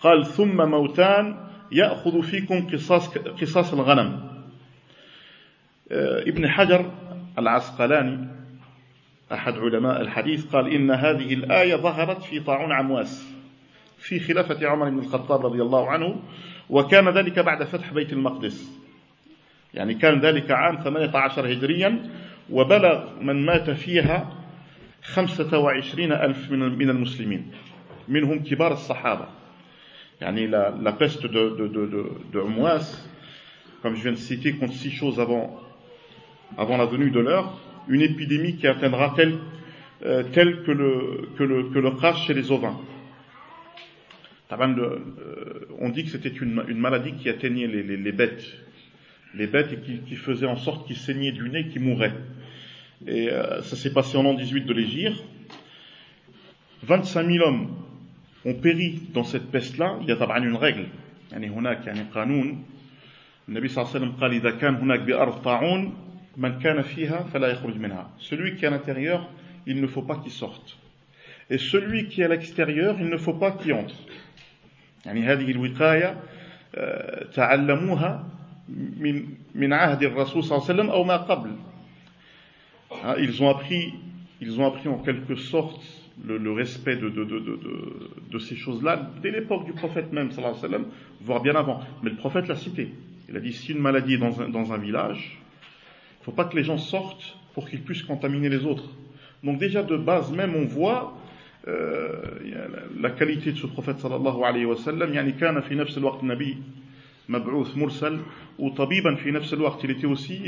قال 0.00 0.26
ثم 0.26 0.56
موتان 0.70 1.36
يأخذ 1.72 2.22
فيكم 2.22 2.66
قصاص, 2.68 3.18
قصاص 3.18 3.72
الغنم 3.72 4.20
ابن 6.26 6.48
حجر 6.48 6.90
العسقلاني 7.38 8.28
أحد 9.32 9.52
علماء 9.58 10.00
الحديث 10.00 10.46
قال 10.46 10.68
إن 10.74 10.90
هذه 10.90 11.34
الآية 11.34 11.76
ظهرت 11.76 12.22
في 12.22 12.40
طاعون 12.40 12.72
عمواس 12.72 13.34
في 13.98 14.20
خلافة 14.20 14.66
عمر 14.68 14.90
بن 14.90 14.98
الخطاب 14.98 15.46
رضي 15.46 15.62
الله 15.62 15.90
عنه 15.90 16.22
وكان 16.70 17.08
ذلك 17.08 17.38
بعد 17.38 17.62
فتح 17.64 17.92
بيت 17.92 18.12
المقدس 18.12 18.80
يعني 19.74 19.94
كان 19.94 20.20
ذلك 20.20 20.50
عام 20.50 20.76
18 20.84 21.52
هجريا 21.52 22.10
وبلغ 22.50 23.20
من 23.20 23.46
مات 23.46 23.70
فيها 23.70 24.32
خمسة 25.02 25.58
وعشرين 25.58 26.12
ألف 26.12 26.50
من 26.50 26.90
المسلمين 26.90 27.50
منهم 28.08 28.42
كبار 28.44 28.72
الصحابة 28.72 29.26
يعني 30.20 30.48
la, 30.48 30.70
la 30.70 30.92
peste 30.92 31.26
de, 31.26 31.56
de, 31.58 31.68
de, 31.68 31.86
de, 31.86 32.02
de 32.32 32.40
Amouas, 32.40 33.08
comme 33.82 33.96
je 33.96 34.02
viens 34.02 34.12
de 34.12 34.16
citer, 34.16 34.52
compte 34.54 34.72
six 34.72 34.90
choses 34.90 35.18
avant, 35.20 35.60
avant 36.56 36.76
la 36.76 36.86
venue 36.86 37.10
de 37.10 37.20
l'heure, 37.20 37.58
une 37.88 38.00
épidémie 38.00 38.56
qui 38.56 38.66
atteindra 38.66 39.12
telle, 39.16 39.38
euh, 40.04 40.22
telle 40.32 40.62
que 40.62 40.70
le, 40.72 41.28
que 41.36 41.42
le, 41.44 41.64
que 41.70 41.78
le 41.78 41.90
crash 41.90 42.26
chez 42.26 42.34
les 42.34 42.50
ovins. 42.52 42.78
Euh, 44.51 44.99
on 45.79 45.89
dit 45.89 46.05
que 46.05 46.09
c'était 46.09 46.29
une, 46.29 46.63
une, 46.67 46.79
maladie 46.79 47.13
qui 47.13 47.29
atteignait 47.29 47.67
les, 47.67 47.83
les, 47.83 47.97
les 47.97 48.11
bêtes, 48.11 48.43
les 49.35 49.45
bêtes 49.45 49.71
et 49.73 49.77
qui, 49.77 49.99
qui 49.99 50.15
faisait 50.15 50.47
en 50.47 50.55
sorte 50.55 50.87
qu'ils 50.87 50.97
saignaient 50.97 51.31
du 51.31 51.49
nez, 51.49 51.67
qu'ils 51.67 51.83
mouraient. 51.83 52.15
Et 53.05 53.29
euh, 53.29 53.61
ça 53.61 53.75
s'est 53.75 53.93
passé 53.93 54.17
en 54.17 54.23
l'an 54.23 54.33
18 54.33 54.65
de 54.65 54.73
l'Égir. 54.73 55.23
25 56.83 57.29
000 57.31 57.45
hommes 57.45 57.67
ont 58.45 58.55
péri 58.55 59.01
dans 59.13 59.23
cette 59.23 59.51
peste-là. 59.51 59.99
Il 60.01 60.07
y 60.07 60.11
a 60.11 60.15
طبعا 60.15 60.39
une 60.39 60.55
règle. 60.55 60.87
يعني 61.31 61.49
هناك 61.49 61.87
يعني 61.87 62.03
قانون 62.13 62.63
النبي 63.49 63.67
صلى 63.67 63.83
الله 63.83 63.95
عليه 63.95 64.05
وسلم 64.05 64.19
قال 64.21 64.31
إذا 64.33 64.51
كان 64.51 64.75
هناك 64.75 64.99
بأرض 64.99 65.41
طاعون 65.41 65.93
من 66.37 66.59
كان 66.59 66.81
فيها 66.81 67.23
فلا 67.23 67.47
يخرج 67.47 67.77
منها. 67.77 68.09
Celui 68.19 68.55
qui 68.55 68.65
est 68.65 68.67
à 68.67 68.71
l'intérieur, 68.71 69.29
il 69.67 69.79
ne 69.79 69.87
faut 69.87 70.01
pas 70.01 70.17
qu'il 70.17 70.31
sorte. 70.31 70.77
Et 71.51 71.57
celui 71.57 72.07
qui 72.07 72.21
est 72.21 72.25
à 72.25 72.27
l'extérieur, 72.27 72.95
il 72.99 73.09
ne 73.09 73.17
faut 73.17 73.33
pas 73.33 73.51
qu'il 73.51 73.73
entre. 73.73 73.95
يعني 75.05 75.21
هذه 75.21 75.51
الوقاية 75.51 76.17
تعلموها 77.33 78.25
من 78.99 79.25
من 79.55 79.73
عهد 79.73 80.03
الرسول 80.03 80.43
صلى 80.43 80.57
الله 80.57 80.69
عليه 80.69 80.79
وسلم 80.79 80.89
أو 80.89 81.03
ما 81.03 81.17
قبل 81.17 81.51
Hein, 82.91 83.15
ils, 83.19 83.41
ont 83.43 83.49
appris, 83.49 83.93
ils 84.41 84.59
ont 84.59 84.65
appris 84.65 84.89
en 84.89 84.97
quelque 84.97 85.35
sorte 85.35 85.79
le, 86.25 86.37
le 86.37 86.51
respect 86.51 86.95
de, 86.95 87.09
de, 87.09 87.23
de, 87.23 87.59
de 88.31 88.39
ces 88.39 88.55
choses-là 88.55 89.09
dès 89.21 89.31
l'époque 89.31 89.65
du 89.65 89.73
prophète 89.73 90.11
même, 90.11 90.31
sallallahu 90.31 90.57
alayhi 90.57 90.73
wa 90.73 90.79
sallam, 90.79 90.91
voire 91.21 91.41
bien 91.41 91.55
avant. 91.55 91.81
Mais 92.03 92.09
le 92.09 92.15
prophète 92.15 92.47
l'a 92.47 92.55
cité. 92.55 92.91
Il 93.29 93.37
a 93.37 93.39
dit 93.39 93.53
si 93.53 93.73
une 93.73 93.79
maladie 93.79 94.15
est 94.15 94.17
dans 94.17 94.41
un, 94.41 94.49
dans 94.49 94.73
un 94.73 94.77
village, 94.77 95.37
il 95.37 96.21
ne 96.21 96.25
faut 96.25 96.31
pas 96.31 96.45
que 96.45 96.57
les 96.57 96.63
gens 96.63 96.77
sortent 96.77 97.37
pour 97.53 97.69
qu'ils 97.69 97.81
puissent 97.83 98.03
contaminer 98.03 98.49
les 98.49 98.65
autres. 98.65 98.89
Donc 99.43 99.59
déjà 99.59 99.83
de 99.83 99.95
base 99.95 100.31
même 100.31 100.55
on 100.55 100.65
voit 100.65 101.13
euh, 101.13 101.19
آه، 101.64 102.38
يعني 102.42 102.74
لا 103.00 103.08
كاليتي 103.08 103.52
تو 103.52 103.68
بروفيت 103.68 103.96
صلى 103.98 104.16
الله 104.16 104.46
عليه 104.46 104.66
وسلم. 104.66 105.14
يعني 105.14 105.32
كان 105.32 105.60
في 105.60 105.74
نفس 105.74 105.98
الوقت 105.98 106.24
نبي 106.24 106.56
مبعوث 107.28 107.76
مرسل 107.76 108.20
وطبيبا 108.58 109.14
في 109.14 109.30
نفس 109.30 109.54
الوقت 109.54 109.84
اللي 109.84 109.94
تي 109.94 110.06
اوسي 110.06 110.42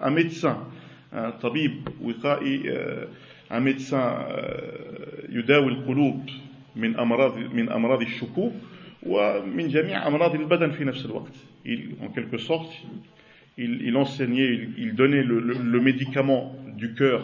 ا 0.00 0.08
ميديسان 0.08 0.56
طبيب 1.42 1.88
وقائي 2.02 2.62
ا 3.52 3.58
ميديسان 3.58 4.24
يداوي 5.28 5.68
القلوب 5.72 6.30
من 6.76 6.98
أمراض 6.98 7.38
من 7.38 7.68
أمراض 7.68 8.00
الشكوك 8.02 8.52
ومن 9.02 9.68
جميع 9.68 10.06
أمراض 10.06 10.34
البدن 10.34 10.70
في 10.70 10.84
نفس 10.84 11.06
الوقت. 11.06 11.34
ان 11.66 12.08
quelque 12.14 12.38
sorte 12.38 12.72
il, 13.58 13.82
il 13.88 13.96
enseignait 13.96 14.48
il, 14.54 14.74
il 14.78 14.94
donnait 14.94 15.22
le 15.22 15.80
médicament 15.80 16.54
du 16.76 16.94
cœur 16.94 17.20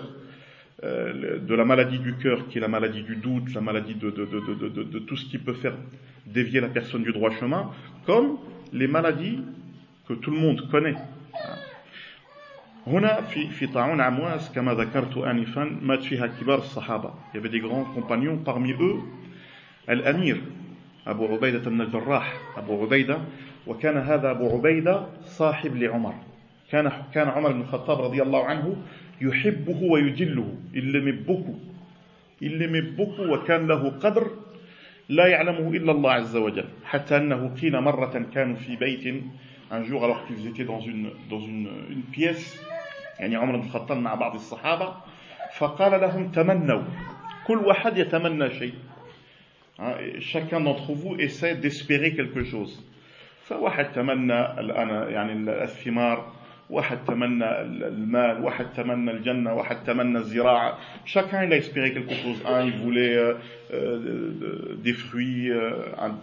euh, 0.84 1.40
de 1.40 1.56
la 1.56 1.66
maladie 1.66 2.00
du 2.00 2.16
cœur 2.16 2.48
qui 2.48 2.58
est 2.58 2.62
la 2.62 2.68
maladie 2.68 3.04
du 3.04 3.16
doute 3.16 3.54
la 3.54 3.62
maladie 3.62 3.96
de, 3.96 4.10
de, 4.10 4.26
de, 4.26 4.84
de 4.84 5.00
tout 5.00 5.16
ce 5.16 5.26
qui 5.26 5.38
peut 5.38 5.54
faire 5.54 5.74
dévier 6.26 6.60
la 6.62 6.70
personne 6.70 7.04
du 7.04 7.12
droit 7.12 7.32
chemin 7.32 7.72
comme 8.06 8.38
les 8.74 8.88
maladies 8.88 9.40
que 10.08 10.14
tout 10.14 10.32
le 10.32 10.38
monde 10.38 10.70
connaît 10.72 10.96
هنا 12.88 13.22
في 13.22 13.48
في 13.50 13.68
طاعون 13.68 14.02
عمواس 14.02 14.52
كما 14.52 14.74
ذكرت 14.74 15.18
آنفا 15.18 15.64
مات 15.82 16.04
فيها 16.04 16.28
كبار 16.28 16.58
الصحابة 16.58 17.14
il 17.34 17.36
y 17.36 17.40
avait 17.40 17.50
des 17.50 17.60
grands 17.60 17.86
compagnons 17.96 18.38
parmi 18.38 18.72
eux 18.74 19.02
الأمير 19.90 20.42
أبو 21.08 21.26
عبيدة 21.28 21.70
بن 21.70 21.82
الجراح 21.82 22.34
أبو 22.58 22.82
عبيدة 22.84 23.18
وكان 23.68 23.98
هذا 23.98 24.32
أبو 24.32 24.58
عبيدة 24.58 25.06
صاحب 25.24 25.76
لعمر 25.76 26.14
كان 26.72 26.92
كان 27.14 27.28
عمر 27.28 27.52
بن 27.52 27.62
الخطاب 27.62 28.02
رضي 28.02 28.22
الله 28.22 28.46
عنه 28.46 28.76
يحبه 29.21 29.83
ويجله. 29.83 30.55
beaucoup 31.27 31.59
il 32.41 32.59
l'aimait 32.59 32.83
beaucoup 32.83 33.21
وكان 33.21 33.67
له 33.67 33.91
قدر 33.91 34.31
لا 35.09 35.27
يعلمه 35.27 35.71
إلا 35.77 35.93
الله 35.93 36.13
عز 36.13 36.37
وجل. 36.37 36.65
حتى 36.85 37.17
أنه 37.17 37.55
قيل 37.63 37.81
مرة 37.81 38.27
كانوا 38.35 38.57
في 38.57 38.77
بيت 38.77 39.23
un 39.71 39.83
jour 39.83 40.05
alors 40.05 40.25
qu'ils 40.27 40.47
étaient 40.47 40.65
dans 40.65 40.81
une 40.81 41.11
dans 41.29 41.41
une, 41.41 41.69
une 41.91 42.03
pièce 42.13 42.61
يعني 43.21 43.37
عمر 43.37 43.57
بن 43.57 43.63
الخطاب 43.63 43.99
مع 43.99 44.15
بعض 44.15 44.35
الصحابة 44.35 44.95
فقال 45.59 46.01
لهم 46.01 46.29
تمنوا. 46.33 46.83
كل 47.47 47.57
واحد 47.57 47.99
يتمنى 47.99 48.51
شيء. 48.51 48.75
Chacun 50.21 50.61
d'entre 50.61 50.93
vous 50.93 51.17
essaie 51.19 51.55
d'espérer 51.55 52.15
quelque 52.15 52.45
chose. 52.45 52.83
فواحد 53.45 53.93
تمنى 53.93 54.61
الآن 54.61 55.13
يعني 55.13 55.33
الثمار. 55.63 56.33
واحد 56.72 56.98
تمنى 57.06 57.62
المال 57.62 58.44
واحد 58.44 58.66
تمنى 58.78 59.12
الجنة 59.12 59.54
واحد 59.54 59.84
تمنى 59.84 60.18
الزراعة 60.18 60.78
chacun 61.06 61.44
il 61.44 61.54
a 61.54 61.58
espéré 61.58 61.92
quelque 61.94 62.14
chose 62.14 62.42
un 62.46 62.64
il 62.66 62.74
voulait 62.74 63.16
euh, 63.18 63.34
euh, 63.74 64.78
des 64.82 64.94
fruits 64.94 65.52
euh, 65.52 65.72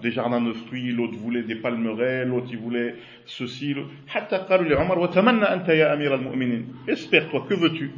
des 0.03 0.11
jardins 0.11 0.41
de 0.41 0.53
fruits 0.53 0.91
l'autre 0.93 1.17
voulait 1.19 1.43
des 1.43 1.57
palmeraies 1.57 2.25
l'autre 2.25 2.49
il 2.51 2.59
voulait 2.59 2.95
ceci 3.27 3.77
حتى 4.09 4.37
قالوا 4.37 4.69
لعمر 4.69 4.99
وتمنى 4.99 5.45
أنت 5.45 5.69
يا 5.69 5.93
أمير 5.95 6.15
المؤمنين 6.15 6.67
espère 6.89 7.29
toi 7.31 7.45
que 7.49 7.55
veux-tu 7.55 7.91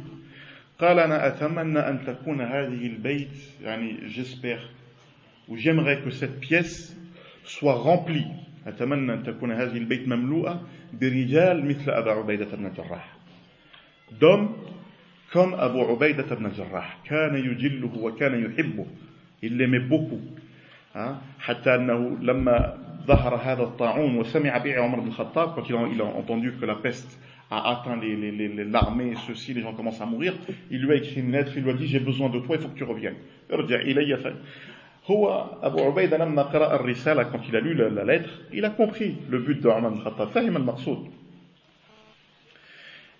قال 0.79 0.99
أنا 0.99 1.27
أتمنى 1.27 1.79
أن 1.79 2.05
تكون 2.05 2.41
هذه 2.41 2.87
البيت 2.87 3.37
يعني 3.63 3.97
j'espère 4.09 4.61
ou 5.47 5.55
j'aimerais 5.55 6.01
que 6.01 6.09
cette 6.11 6.39
pièce 6.39 6.97
soit 7.45 7.75
remplie 7.75 8.27
أتمنى 8.66 9.12
أن 9.12 9.22
تكون 9.22 9.52
هذه 9.52 9.76
البيت 9.76 10.08
مملوءة 10.08 10.62
برجال 11.00 11.68
مثل 11.68 11.90
أبا 11.90 12.10
عبيدة 12.12 12.56
بن 12.56 12.66
الجراح 12.66 13.16
d'hommes 14.20 14.50
comme 15.32 15.54
Abu 15.54 15.80
Ubaidah 15.80 16.24
ibn 16.30 16.46
al-Jarrah 16.46 17.02
كان 17.04 17.34
يجله 17.34 17.90
وكان 17.98 18.34
يحبه 18.44 18.86
l'aimait 19.42 19.80
beaucoup 19.80 20.40
حتى 21.40 21.74
أنه 21.74 22.16
لما 22.20 22.78
ظهر 23.06 23.34
هذا 23.34 23.62
الطاعون 23.62 24.16
وسمع 24.16 24.58
بيع 24.58 24.84
عمر 24.84 25.00
بن 25.00 25.08
الخطاب 25.08 25.54
quand 25.54 25.68
il 25.68 26.00
a 26.00 26.04
entendu 26.04 26.52
que 26.60 26.64
la 26.64 26.76
peste 26.76 27.18
a 27.50 27.70
atteint 27.70 28.00
l'armée, 28.00 29.14
ceci, 29.26 29.54
les 29.54 29.62
gens 29.62 29.72
commencent 29.72 30.00
à 30.00 30.06
mourir, 30.06 30.34
il 30.70 30.82
lui 30.82 30.92
a 30.92 30.96
écrit 30.96 31.20
une 31.20 31.30
lettre, 31.30 31.52
il 31.56 31.62
lui 31.62 31.70
a 31.70 31.74
dit 31.74 31.86
j'ai 31.86 32.00
besoin 32.00 32.28
de 32.28 32.40
toi, 32.40 32.56
il 32.56 32.62
faut 32.62 32.68
que 32.68 32.76
tu 32.76 32.82
reviennes. 32.82 33.14
هو 35.06 35.46
أبو 35.62 35.80
عبيدة 35.80 36.18
لما 36.18 36.42
قرأ 36.42 36.74
الرسالة 36.74 37.24
quand 37.30 37.40
il 37.48 37.56
a 37.56 37.60
lu 37.60 37.74
la, 37.74 37.88
la 37.88 38.04
lettre 38.04 38.30
il 38.52 38.64
a 38.64 38.70
compris 38.70 39.14
le 39.30 39.38
but 39.38 39.60
de 39.60 39.68
Omar 39.68 39.92
al-Khattab 39.92 40.28
فهم 40.28 40.56
المقصود 40.56 41.10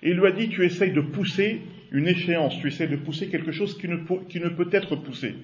il 0.03 0.15
lui 0.17 0.27
a 0.27 0.33
dit 0.33 0.49
tu 0.49 0.65
essayes 0.65 0.93
de 0.93 1.01
pousser 1.01 1.61
une 1.93 2.09
échéance 2.09 2.59
tu 2.61 2.69
essayes 2.69 2.89
de 2.89 2.97
pousser 2.97 3.29
quelque 3.29 3.53
chose 3.53 3.79
qui 3.79 3.89
ne, 3.89 3.97
qui 4.29 4.41
ne 4.41 4.49
peut 4.49 4.69
être 4.73 4.97
poussé. 4.97 5.35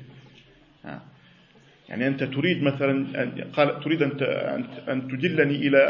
يعني 1.88 2.06
أنت 2.06 2.24
تريد 2.24 2.62
مثلا 2.62 3.06
قال 3.52 3.80
تريد 3.80 4.02
أن 4.02 4.64
أن 4.88 5.08
تدلني 5.08 5.56
إلى 5.56 5.82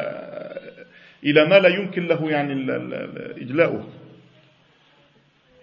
إلى 1.24 1.48
ما 1.48 1.58
لا 1.58 1.68
يمكن 1.68 2.06
له 2.06 2.30
يعني 2.30 2.52
إجلاؤه. 3.42 3.88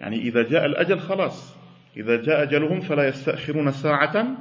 يعني 0.00 0.16
إذا 0.16 0.42
جاء 0.42 0.66
الأجل 0.66 0.98
خلاص. 0.98 1.56
إذا 1.96 2.22
جاء 2.22 2.42
أجلهم 2.42 2.80
فلا 2.80 3.08
يستأخرون 3.08 3.70
ساعة 3.70 4.36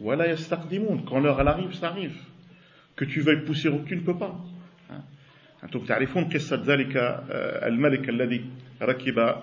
ولا 0.00 0.30
يستقدمون 0.30 1.04
quand 1.06 1.20
l'heure 1.20 1.40
elle 1.40 1.48
arrive 1.48 1.74
ça 1.74 1.88
arrive 1.88 2.16
que 2.96 3.04
tu 3.04 3.20
veuilles 3.20 3.44
pousser 3.44 3.68
ou 3.68 3.80
tu 3.86 3.96
ne 3.96 4.00
peux 4.00 4.16
pas 4.16 4.34
أنتم 5.64 5.78
تعرفون 5.80 6.24
قصة 6.24 6.62
ذلك 6.66 6.96
الملك 7.66 8.08
الذي 8.08 8.44
ركب 8.82 9.34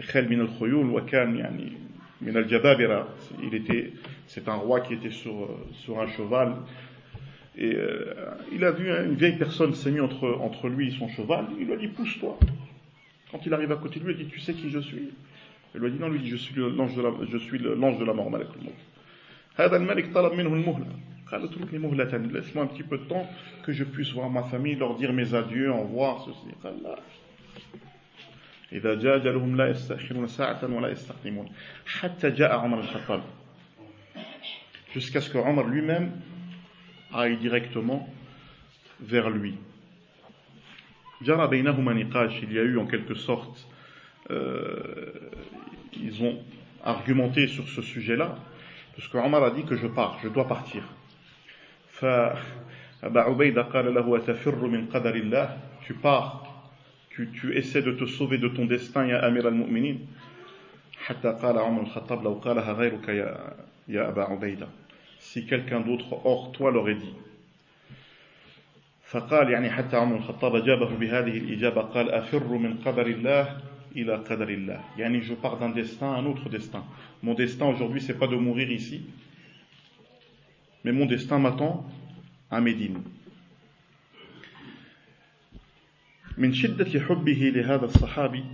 خيل 0.00 0.30
من 0.30 0.40
الخيول 0.40 0.90
وكان 0.90 1.36
يعني 1.36 1.72
من 2.20 2.36
الجبابرة 2.36 3.08
il 3.42 3.54
était 3.54 3.92
c'est 4.28 4.48
un 4.48 4.54
roi 4.54 4.80
qui 4.80 4.94
était 4.94 5.10
sur 5.10 5.48
sur 5.72 6.00
un 6.00 6.06
cheval 6.06 6.54
et 7.56 7.74
euh, 7.74 8.14
il 8.52 8.64
a 8.64 8.70
vu 8.72 8.88
une 8.88 9.14
vieille 9.14 9.36
personne 9.36 9.74
s'est 9.74 9.90
mis 9.90 10.00
entre 10.00 10.28
entre 10.40 10.68
lui 10.68 10.88
et 10.88 10.98
son 10.98 11.08
cheval 11.08 11.46
il 11.58 11.66
lui 11.66 11.72
a 11.72 11.76
dit 11.76 11.88
pousse-toi 11.88 12.38
quand 13.30 13.40
il 13.46 13.52
arrive 13.52 13.72
à 13.72 13.76
côté 13.76 14.00
de 14.00 14.04
lui 14.04 14.14
il 14.14 14.18
dit 14.24 14.26
tu 14.26 14.40
sais 14.40 14.54
qui 14.54 14.70
je 14.70 14.78
suis 14.78 15.10
il 15.74 15.80
lui 15.80 15.88
a 15.88 15.90
dit 15.90 15.98
non 15.98 16.08
lui 16.08 16.20
dit 16.20 16.30
je 16.30 16.36
suis 16.36 16.54
l'ange 16.54 16.94
de 16.96 17.02
la 17.02 17.10
je 17.30 17.38
suis 17.38 17.58
l'ange 17.58 17.98
de 17.98 18.04
la 18.04 18.14
mort 18.14 18.30
ملك 18.30 18.48
الموت 18.56 18.87
هذا 19.58 19.76
الملك 19.76 20.14
طلب 20.14 20.32
منه 20.32 20.54
المهلة 20.54 20.86
قال 21.32 21.44
اتركني 21.44 21.78
مهلة 21.78 22.10
laisse-moi 22.32 22.62
un 22.62 22.66
petit 22.66 22.82
peu 22.82 22.98
de 22.98 23.04
temps 23.04 23.26
que 23.64 23.72
je 23.72 23.84
puisse 23.84 24.12
voir 24.12 24.30
ma 24.30 24.42
famille 24.42 24.74
leur 24.74 24.94
dire 24.96 25.12
mes 25.12 25.34
adieux 25.34 25.72
en 25.72 25.84
voir 25.84 26.24
ceci 26.26 26.54
قال 26.64 26.82
لا 26.82 26.98
إذا 28.72 28.94
جاء 28.94 29.16
أجلهم 29.16 29.56
لا 29.56 29.68
يستأخرون 29.70 30.26
ساعة 30.26 30.64
ولا 30.64 30.88
يستقدمون 30.88 31.48
حتى 31.86 32.30
جاء 32.30 32.58
عمر 32.58 32.80
الخطاب 32.80 33.22
jusqu'à 34.94 35.20
ce 35.20 35.28
que 35.30 35.38
Omar 35.38 35.66
lui-même 35.66 36.10
aille 37.12 37.36
directement 37.36 38.08
vers 39.00 39.30
lui. 39.30 39.54
جرى 41.22 41.46
بينهما 41.48 41.92
نقاش 41.92 42.42
il 42.42 42.52
y 42.52 42.58
a 42.58 42.62
eu 42.62 42.78
en 42.78 42.86
quelque 42.86 43.14
sorte 43.14 43.66
euh, 44.30 45.12
ils 46.00 46.22
ont 46.22 46.38
argumenté 46.84 47.46
sur 47.46 47.68
ce 47.68 47.82
sujet-là 47.82 48.36
parce 48.95 49.07
que 49.07 49.17
Omar 49.17 49.43
a 49.43 49.51
dit 49.51 49.63
que 49.63 49.75
je 49.75 49.87
pars 49.87 50.19
je 50.23 50.29
dois 50.29 50.47
partir. 50.47 50.83
Tu 55.87 55.93
pars. 55.93 56.45
Tu, 57.09 57.29
tu 57.31 57.57
essaies 57.57 57.81
de 57.81 57.91
te 57.91 58.05
sauver 58.05 58.37
de 58.37 58.47
ton 58.47 58.65
destin 58.65 59.05
يا 63.89 64.09
أبا 64.09 64.21
عبيدة 64.23 64.67
si 65.19 65.45
quelqu'un 65.45 65.81
d'autre 65.81 66.25
hors 66.25 66.51
toi 66.51 66.71
l'aurait 66.71 66.95
dit. 66.95 67.13
فقال 69.09 69.49
يعني 69.49 69.69
حتى 69.69 69.97
عمر 69.97 70.15
الخطاب 70.15 70.55
أجابه 70.55 70.89
بهذه 70.95 71.37
الإجابة 71.37 71.81
قال 71.81 72.11
أفر 72.11 72.47
من 72.47 72.77
قدر 72.85 73.07
الله 73.07 73.57
إلى 73.96 74.14
قدر 74.16 74.48
الله 74.48 74.80
يعني 74.98 75.20
je 75.22 75.34
pars 75.34 75.58
d'un 75.58 75.70
destin 75.70 76.12
à 76.14 76.16
un 76.18 76.26
autre 76.26 76.48
destin 76.48 76.84
mon 77.22 77.34
destin 77.34 77.66
aujourd'hui 77.66 78.00
c'est 78.00 78.18
pas 78.18 78.26
de 78.26 78.36
mourir 78.36 78.70
ici 78.70 79.02
mais 80.84 80.92
mon 80.92 81.06
destin 81.06 81.38
m'attend 81.38 81.86
à 82.50 82.60
Médine 82.60 83.02
من 86.38 86.52
شدة 86.52 87.00
حبه 87.00 87.52
لهذا 87.54 87.84
الصحابي 87.84 88.44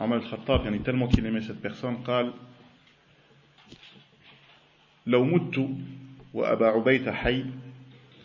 عمر 0.00 0.16
الخطاب 0.16 0.64
يعني 0.64 0.78
tellement 0.84 1.08
qu'il 1.08 1.24
aimait 1.26 1.40
cette 1.42 1.62
personne 1.62 1.96
قال 2.06 2.32
لو 5.06 5.24
مت 5.24 5.68
وأبا 6.34 6.66
عبيدة 6.66 7.12
حي 7.12 7.44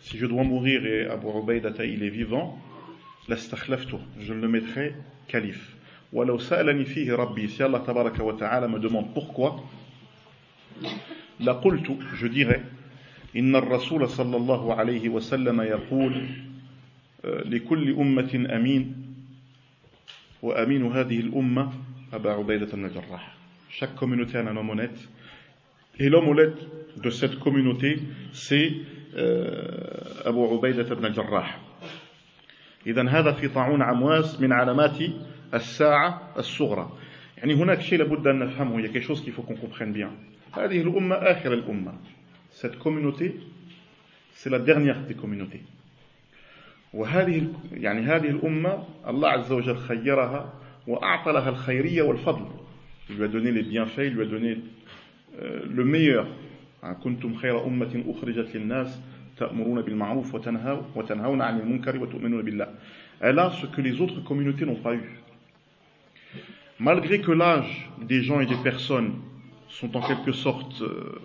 si 0.02 0.18
je 0.18 0.26
dois 0.26 0.44
mourir 0.44 0.86
et 0.86 1.06
Abu 1.06 1.26
Ubaida 1.28 1.70
il 1.84 2.02
est 2.02 2.10
vivant 2.10 2.58
لاستخلفته 3.28 3.98
je 4.20 4.32
le 4.34 4.48
mettrai 4.48 4.94
calife 5.28 5.76
ولو 6.13 6.37
سألني 6.37 6.85
فيه 6.85 7.15
ربي 7.15 7.47
si 7.47 7.63
Allah 7.63 7.79
تبارك 7.87 8.19
وتعالى 8.19 8.67
me 8.67 8.79
demande 8.79 9.13
pourquoi 9.13 9.61
لقلت 11.39 11.97
je 12.21 12.27
dirais 12.27 12.61
إن 13.35 13.55
الرسول 13.55 14.09
صلى 14.09 14.37
الله 14.37 14.73
عليه 14.75 15.09
وسلم 15.09 15.61
يقول 15.61 16.27
لكل 17.23 17.93
أمة 17.93 18.47
أمين 18.55 18.95
وأمين 20.41 20.91
هذه 20.91 21.19
الأمة 21.19 21.71
أبا 22.13 22.31
عبيدة 22.31 22.65
بن 22.65 22.85
الجراح. 22.85 23.35
Chaque 23.69 23.95
communauté 23.95 24.37
a 24.37 24.41
un 24.41 24.57
homme 24.57 24.69
honnête. 24.69 24.99
Et 25.99 26.09
l'homme 26.09 26.27
honnête 26.27 26.57
de 26.97 27.09
أبو 30.25 30.57
عبيدة 30.57 30.95
بن 30.95 31.05
الجراح 31.05 31.59
إذا 32.87 33.09
هذا 33.09 33.31
في 33.31 33.47
طاعون 33.47 33.81
عمواس 33.81 34.41
من 34.41 34.51
علامات 34.51 34.97
الساعة 35.53 36.33
الصغرى. 36.37 36.91
يعني 37.37 37.53
هناك 37.53 37.81
شيء 37.81 37.99
لابد 37.99 38.27
أن 38.27 38.39
نفهمه 38.39 38.79
هي 38.79 38.87
كيشوز 38.87 39.25
كيف 39.25 39.41
كون 39.41 39.91
بيان 39.91 40.11
هذه 40.53 40.81
الأمة 40.81 41.15
آخر 41.15 41.53
الأمة. 41.53 41.93
سيت 42.51 42.75
كوميونيتي 42.75 43.31
سي 44.33 44.49
لا 44.49 44.57
ديغنيغ 44.57 44.97
دي 45.07 45.13
كوميونيتي 45.13 45.61
وهذه 46.93 47.47
يعني 47.73 48.01
هذه 48.01 48.29
الأمة 48.29 48.83
الله 49.07 49.29
عز 49.29 49.51
وجل 49.51 49.77
خيرها 49.77 50.53
وأعطى 50.87 51.31
لها 51.31 51.49
الخيرية 51.49 52.01
والفضل. 52.01 52.45
لو 53.09 53.25
دوني 53.25 53.51
لي 53.51 53.61
بيان 53.61 53.85
في 53.85 54.09
لو 54.09 54.23
دوني 54.23 54.57
لو 55.63 55.83
ميور 55.83 56.27
كنتم 57.03 57.35
خير 57.35 57.65
أمة 57.65 58.03
أخرجت 58.07 58.55
للناس 58.55 59.01
تأمرون 59.37 59.81
بالمعروف 59.81 60.35
وتنهون 60.95 61.41
عن 61.41 61.59
المنكر 61.59 61.97
وتؤمنون 61.97 62.41
بالله. 62.41 62.67
Elle 63.21 63.37
a 63.37 63.51
ce 63.51 63.67
que 63.67 63.81
les 63.81 64.01
autres 64.01 64.23
communautés 64.23 64.65
n'ont 64.65 64.81
pas 64.81 64.95
eu. 64.95 65.20
malgré 66.81 67.21
que 67.21 67.31
l'âge 67.31 67.89
des 68.01 68.23
gens 68.23 68.39
et 68.39 68.47
des 68.47 68.57
personnes 68.57 69.13
sont 69.69 69.95
en 69.95 70.01
quelque 70.01 70.31
sorte 70.31 70.81
euh, 70.81 71.21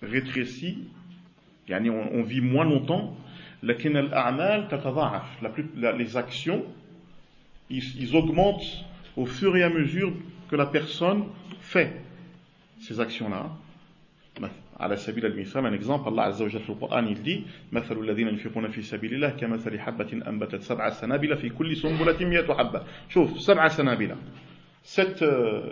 rétrécis, 0.00 0.84
on, 1.68 2.22
vit 2.22 2.40
moins 2.40 2.64
longtemps, 2.64 3.16
les 3.62 3.76
actions, 6.16 6.64
ils, 7.68 8.14
augmentent 8.14 8.84
au 9.16 9.26
fur 9.26 9.56
et 9.56 9.64
à 9.64 9.70
mesure 9.70 10.12
que 10.48 10.54
la 10.56 10.66
personne 10.66 11.24
fait 11.60 12.00
ces 12.78 13.00
actions-là. 13.00 13.50
على 14.80 14.96
سبيل 14.96 15.26
المثال 15.26 15.66
un 15.66 15.74
exemple 15.74 16.08
Allah 16.08 16.20
عز 16.20 16.42
وجل 16.42 16.60
في 16.60 16.70
القرآن 16.70 17.14
dit 17.24 17.40
مثل 17.72 17.98
الذين 17.98 18.28
ينفقون 18.28 18.68
في 18.68 18.82
سبيل 18.82 19.14
الله 19.14 19.28
كمثل 19.28 19.80
حبة 19.80 20.22
أنبتت 20.28 20.62
سبع 20.62 20.90
سنابل 20.90 21.36
في 21.36 21.48
كل 21.48 21.76
سنبلة 21.76 22.26
مئة 22.26 22.54
حبة. 22.54 22.82
شوف 23.08 23.40
سبع 23.40 23.68
سنابل 23.68 24.16
sept, 24.84 25.18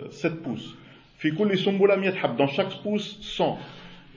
sept 0.09 0.43
pouces 0.45 0.75
في 1.17 1.31
كل 1.31 1.57
سنبلة 1.57 1.95
مئة 1.95 2.15
حبة. 2.15 2.37
Dans 2.37 2.47
chaque 2.47 2.81
pouce 2.83 3.19
100 3.39 3.57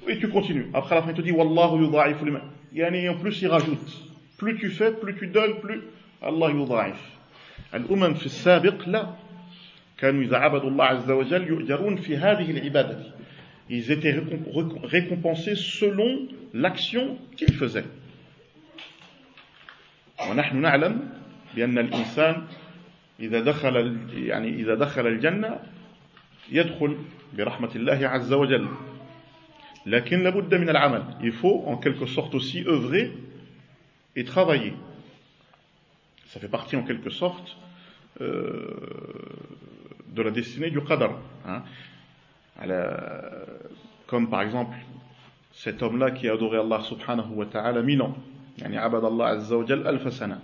et 0.09 0.19
tu 0.19 0.29
continues. 0.29 0.71
Après 0.73 0.95
la 0.95 1.03
fin 1.03 1.13
il 1.13 1.23
te 1.23 1.31
والله 1.31 1.83
يضاعف 1.83 2.23
لمن. 2.23 2.41
يعني 2.73 3.09
en 3.09 3.15
plus 3.15 3.43
il 3.43 3.49
rajoute. 3.49 3.91
Plus 4.39 4.57
tu 4.57 4.71
fais 4.71 4.93
plus 4.93 5.17
tu 5.17 5.27
donnes 5.27 5.61
plus 5.61 5.83
الله 6.23 6.51
يضاعف. 6.51 7.17
الأمم 7.75 8.15
في 8.15 8.27
السابق 8.27 8.89
لا. 8.89 9.07
كانوا 9.99 10.23
إذا 10.23 10.37
عبدوا 10.37 10.71
الله 10.71 10.85
عز 10.85 11.11
وجل 11.11 11.49
يؤجرون 11.49 11.97
في 11.97 12.17
هذه 12.17 12.51
العبادة. 12.51 13.16
ils 13.70 13.92
étaient 13.92 14.16
récompensés 14.84 15.56
selon 15.56 16.28
l'action 16.54 17.18
qu'ils 17.38 17.54
faisaient. 17.54 17.86
ونحن 20.30 20.62
نعلم 20.62 21.10
بأن 21.56 21.78
الإنسان 21.78 22.46
إذا 23.20 23.42
دخل 23.42 23.98
يعني 24.14 24.50
إذا 24.50 24.76
دخل 24.76 25.08
الجنة 25.08 25.60
يدخل 26.52 26.98
برحمة 27.34 27.70
الله 27.76 28.08
عز 28.08 28.34
وجل 28.34 28.68
لكن 29.86 30.24
لابد 30.24 30.56
من 30.56 30.70
العمل 30.70 31.04
il 31.22 31.32
faut 31.32 31.64
en 31.66 31.78
quelque 31.78 32.06
sorte 32.06 32.36
aussi 32.36 32.64
œuvrer 32.68 33.12
et 34.16 34.24
travailler 34.24 34.74
ça 36.28 36.40
fait 36.40 36.48
partie 36.48 36.76
en 36.76 36.84
quelque 36.84 37.10
sorte 37.10 37.58
euh, 38.22 38.76
de 40.14 40.22
la 40.22 40.32
destinée 40.32 40.70
du 40.70 40.82
qadar 40.82 41.18
hein. 41.48 41.64
comme 44.07 44.31
par 44.31 44.43
exemple 44.43 44.77
cet 45.53 45.83
homme-là 45.83 46.11
qui 46.11 46.29
a 46.29 46.35
adoré 46.35 46.59
Allah 46.59 46.81
subhanahu 46.83 47.33
wa 47.35 47.47
ta'ala 47.47 47.83
mille 47.83 48.03
ans. 48.03 48.15
يعني 48.59 48.79
عبد 48.79 49.05
الله 49.05 49.27
عز 49.27 49.53
وجل 49.53 49.87
ألف 49.87 50.13
سنة. 50.13 50.39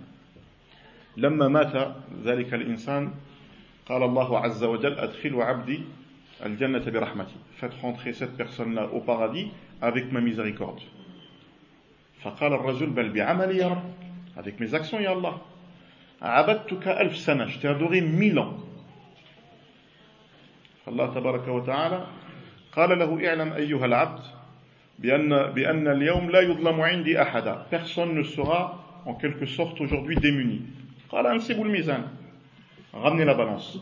لما 1.16 1.48
مات 1.48 1.94
ذلك 2.24 2.54
الإنسان 2.54 3.10
قال 3.88 4.02
الله 4.02 4.38
عز 4.38 4.64
وجل 4.64 4.98
أدخل 4.98 5.42
عبدي 5.42 5.80
الجنة 6.46 6.90
برحمتي. 6.90 7.34
فات 7.60 7.74
خونتخي 7.74 8.12
ست 8.12 8.30
بيخسن 8.38 8.78
أو 8.78 9.00
باغادي 9.00 9.48
avec 9.82 10.12
ما 10.12 10.20
miséricorde. 10.20 10.82
فقال 12.22 12.52
الرجل 12.52 12.86
بل 12.86 13.08
بعملي 13.08 13.56
يا 13.56 13.68
رب. 13.68 13.82
Avec 14.36 14.60
ميزاكسون 14.60 15.02
يا 15.02 15.12
الله. 15.12 15.38
عبدتك 16.22 16.88
ألف 16.88 17.16
سنة. 17.16 17.46
Je 17.46 17.58
t'ai 17.58 17.68
adoré 17.68 18.00
الله 20.88 21.14
تبارك 21.14 21.48
وتعالى 21.48 22.06
قال 22.72 22.98
له 22.98 23.28
اعلم 23.28 23.52
أيها 23.52 23.86
العبد 23.86 24.20
بأن, 24.98 25.52
بأن 25.52 25.88
اليوم 25.88 26.30
لا 26.30 26.40
يظلم 26.40 26.80
عندي 26.80 27.22
أحدا 27.22 27.66
personne 27.70 28.14
ne 28.14 28.22
sera 28.22 28.78
en 29.06 29.14
quelque 29.14 29.46
sorte 29.46 29.80
aujourd'hui 29.80 30.16
démuni 30.16 30.60
قال 31.10 31.26
أنسب 31.26 31.62
الميزان 31.62 32.04
ramener 32.92 33.24
la 33.24 33.34
balance. 33.34 33.78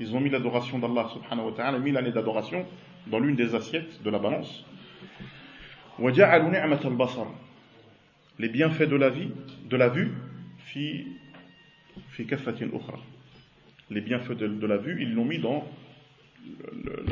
Ils 0.00 0.14
ont 0.14 0.20
mis 0.20 0.30
l'adoration 0.30 0.78
d'Allah 0.78 1.08
subhanahu 1.12 1.46
wa 1.46 1.52
ta'ala, 1.56 1.78
mis 1.78 1.92
l'année 1.92 2.12
d'adoration 2.12 2.64
dans 3.06 3.18
l'une 3.18 3.34
des 3.36 3.54
assiettes 3.54 4.02
de 4.02 4.10
la 4.10 4.18
balance. 4.18 4.64
Les 8.38 8.48
bienfaits 8.48 8.88
de 8.88 8.96
la 8.96 9.08
vie, 9.10 9.30
de 9.68 9.76
la 9.76 9.88
vue, 9.88 10.12
في 12.10 12.24
كفة 12.24 12.68
أخرى 12.72 13.02
les 13.90 14.00
bienfaits 14.02 14.34
de, 14.36 14.46
de 14.48 14.66
la 14.66 14.76
vue, 14.76 15.00
ils 15.00 15.14
l'ont 15.14 15.24
mis 15.24 15.38
dans 15.38 15.64
le, 16.84 17.04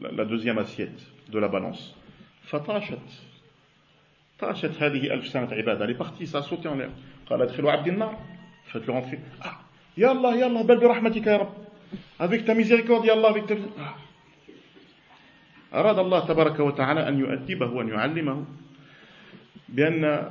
la, 0.00 0.10
la 0.12 0.24
deuxième 0.24 0.58
assiette 0.58 1.00
de 1.30 1.38
la 1.38 1.48
balance. 1.48 1.94
فطاشت 2.44 2.98
طاشت 4.38 4.82
هذه 4.82 5.14
ألف 5.14 5.26
سنة 5.28 5.48
عبادة 5.52 5.86
les 5.86 5.94
parties 5.94 6.26
ça 6.26 6.38
a 6.38 6.42
sauté 6.42 6.68
en 6.68 6.76
l'air 6.76 6.90
قال 7.26 7.42
ادخلوا 7.42 7.72
عبد 7.72 7.88
النار 7.88 8.18
faites-le 8.72 8.92
rentrer 8.92 9.18
ah 9.42 9.64
يا 9.96 10.12
الله 10.12 10.36
يا 10.36 10.46
الله 10.46 10.62
بل 10.62 10.78
برحمتك 10.80 11.26
يا 11.26 11.36
رب 11.36 11.52
avec 12.20 12.44
ta 12.44 12.54
miséricorde 12.54 13.04
يا 13.06 13.14
الله 13.14 13.30
avec 13.30 13.46
ta 13.46 13.54
ah. 13.78 13.94
أراد 15.74 15.98
الله 15.98 16.26
تبارك 16.26 16.60
وتعالى 16.60 17.08
أن 17.08 17.18
يؤدبه 17.18 17.66
وأن 17.66 17.88
يعلمه 17.88 18.44
بأن 19.68 20.30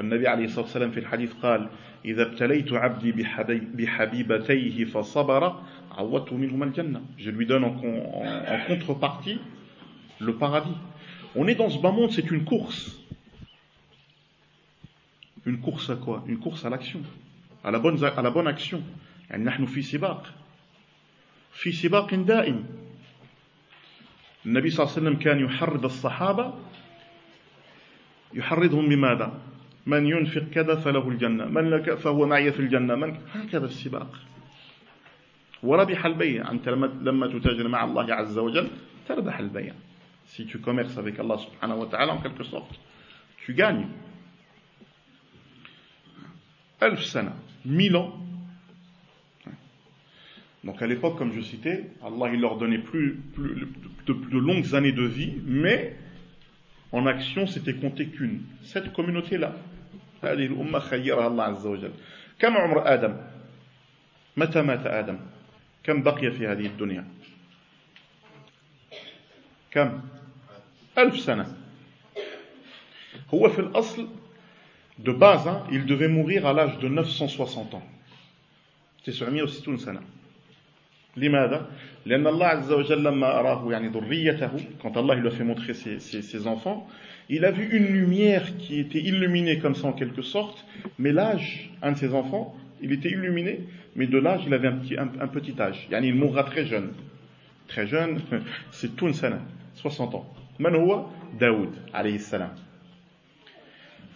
فالنبي 0.00 0.28
عليه 0.28 0.44
الصلاة 0.44 0.64
والسلام 0.64 0.90
في 0.90 1.00
الحديث 1.00 1.32
قال 1.32 1.68
إذا 2.04 2.22
ابتليت 2.22 2.72
عبدي 2.72 3.12
بحبيبتيه 3.74 4.84
فصبر 4.84 5.62
عوضته 5.90 6.36
منهما 6.36 6.64
الجنة. 6.64 7.00
Je 7.18 7.30
lui 7.30 7.44
donne 7.46 7.64
en, 7.64 7.76
en, 7.76 8.54
en 8.54 8.58
contrepartie 8.66 9.38
le 10.20 10.32
paradis. 10.36 10.76
On 11.36 11.46
est 11.48 11.54
dans 11.54 11.68
ce 11.68 11.78
bas 11.78 11.90
monde 11.92 12.12
c'est 12.12 12.30
une 12.30 12.44
course. 12.44 12.98
Une 15.44 15.60
course 15.60 15.90
à 15.90 15.96
quoi? 15.96 16.24
Une 16.26 16.38
course 16.38 16.64
à 16.64 16.70
l'action. 16.70 17.02
À 17.62 17.70
la 17.70 17.78
bonne, 17.78 18.02
à 18.02 18.22
la 18.22 18.30
bonne 18.30 18.48
action. 18.48 18.82
يعني 19.30 19.44
نحن 19.44 19.66
في 19.66 19.82
سباق 19.82 20.34
في 21.52 21.72
سباق 21.72 22.14
دائم 22.14 22.66
النبي 24.46 24.70
صلى 24.70 24.84
الله 24.86 24.96
عليه 24.96 25.02
وسلم 25.08 25.16
كان 25.22 25.40
يحرض 25.40 25.84
الصحابة 25.84 26.54
يحرضهم 28.34 28.88
بماذا؟ 28.88 29.49
من 29.85 30.05
ينفق 30.05 30.43
كذا 30.53 30.75
فله 30.75 31.09
الجنة 31.09 31.45
من 31.45 31.69
لك 31.69 31.93
فهو 31.95 32.25
معي 32.27 32.51
في 32.51 32.59
الجنة 32.59 32.95
من 32.95 33.17
هكذا 33.33 33.65
السباق 33.65 34.19
وربح 35.63 36.05
البيع 36.05 36.51
أنت 36.51 36.69
لما 37.01 37.27
تتاجر 37.27 37.67
مع 37.67 37.83
الله 37.83 38.13
عز 38.13 38.37
وجل 38.37 38.67
تربح 39.07 39.39
البيع 39.39 39.73
si 40.25 40.45
tu 40.47 40.57
commerces 40.59 40.97
avec 40.97 41.19
Allah 41.19 41.37
subhanahu 41.37 41.79
wa 41.81 41.85
ta'ala 41.85 42.13
en 42.13 42.21
quelque 42.21 42.43
sorte 42.43 42.79
tu 43.45 43.53
gagnes 43.53 43.85
ألف 46.83 47.03
سنة 47.05 47.33
mille 47.65 47.95
ans 47.95 48.11
donc 50.63 50.81
à 50.81 50.87
l'époque 50.87 51.17
comme 51.17 51.31
je 51.33 51.41
citais 51.41 51.91
Allah 52.03 52.31
il 52.33 52.41
leur 52.41 52.57
donnait 52.57 52.79
plus, 52.79 53.15
plus 53.35 53.67
de, 54.07 54.13
de 54.13 54.37
longues 54.39 54.73
années 54.73 54.91
de 54.91 55.03
vie 55.03 55.33
mais 55.45 55.95
en 56.91 57.05
action 57.05 57.45
c'était 57.47 57.75
compté 57.75 58.07
qu'une 58.07 58.41
cette 58.63 58.93
communauté 58.93 59.37
là 59.37 59.55
هذه 60.22 60.46
الأمة 60.46 60.78
خيرها 60.78 61.26
الله 61.26 61.44
عز 61.44 61.66
وجل. 61.66 61.92
كم 62.38 62.56
عمر 62.56 62.94
آدم؟ 62.94 63.16
متى 64.36 64.62
مات 64.62 64.86
آدم؟ 64.86 65.18
كم 65.84 66.02
بقي 66.02 66.30
في 66.30 66.46
هذه 66.46 66.66
الدنيا؟ 66.66 67.04
كم؟ 69.70 70.00
ألف 70.98 71.20
سنة. 71.20 71.56
هو 73.34 73.48
في 73.48 73.58
الأصل 73.58 74.08
de 75.02 75.12
base 75.12 75.46
hein, 75.46 75.64
il 75.70 75.86
devait 75.86 76.08
mourir 76.08 76.46
à 76.46 76.52
l'âge 76.52 76.78
de 76.78 76.88
960 76.88 77.74
ans. 77.74 77.82
960 79.04 79.78
سنة 79.78 80.00
لماذا؟ 81.17 81.67
لأن 82.05 82.27
الله 82.27 82.45
عز 82.45 82.71
وجل 82.71 83.03
لما 83.03 83.39
أراه 83.39 83.71
يعني 83.71 83.87
ذريته 83.87 84.49
quand 84.81 84.97
Allah 84.97 85.15
lui 85.15 85.27
a 85.27 85.31
fait 85.31 85.43
montrer 85.43 85.73
ses, 85.73 85.99
ses, 85.99 86.21
ses 86.21 86.47
enfants 86.47 86.87
il 87.29 87.45
a 87.45 87.51
vu 87.51 87.75
une 87.75 87.87
lumière 87.87 88.57
qui 88.57 88.79
était 88.79 88.99
illuminée 88.99 89.57
comme 89.59 89.73
ça 89.73 89.87
en 89.87 89.93
quelque 89.93 90.21
sorte, 90.21 90.63
mais 90.99 91.11
l'âge, 91.11 91.71
un 91.81 91.93
de 91.93 91.97
ses 91.97 92.13
enfants, 92.13 92.55
il 92.81 92.91
était 92.91 93.09
illuminé, 93.09 93.61
mais 93.95 94.05
de 94.05 94.19
l'âge, 94.19 94.43
il 94.45 94.53
avait 94.53 94.67
un 94.67 94.77
petit, 94.77 94.95
un, 94.95 95.09
un 95.19 95.27
petit 95.27 95.59
âge. 95.59 95.87
Yani 95.89 96.09
il 96.09 96.15
mourra 96.15 96.43
très 96.43 96.65
jeune. 96.65 96.91
Très 97.67 97.87
jeune, 97.87 98.19
c'est 98.71 98.95
tout 98.95 99.11
sana, 99.13 99.39
60 99.75 100.13
ans. 100.15 100.25
من 100.59 100.75
هو 100.75 101.05
داود 101.39 101.75
عليه 101.93 102.15
السلام 102.15 102.55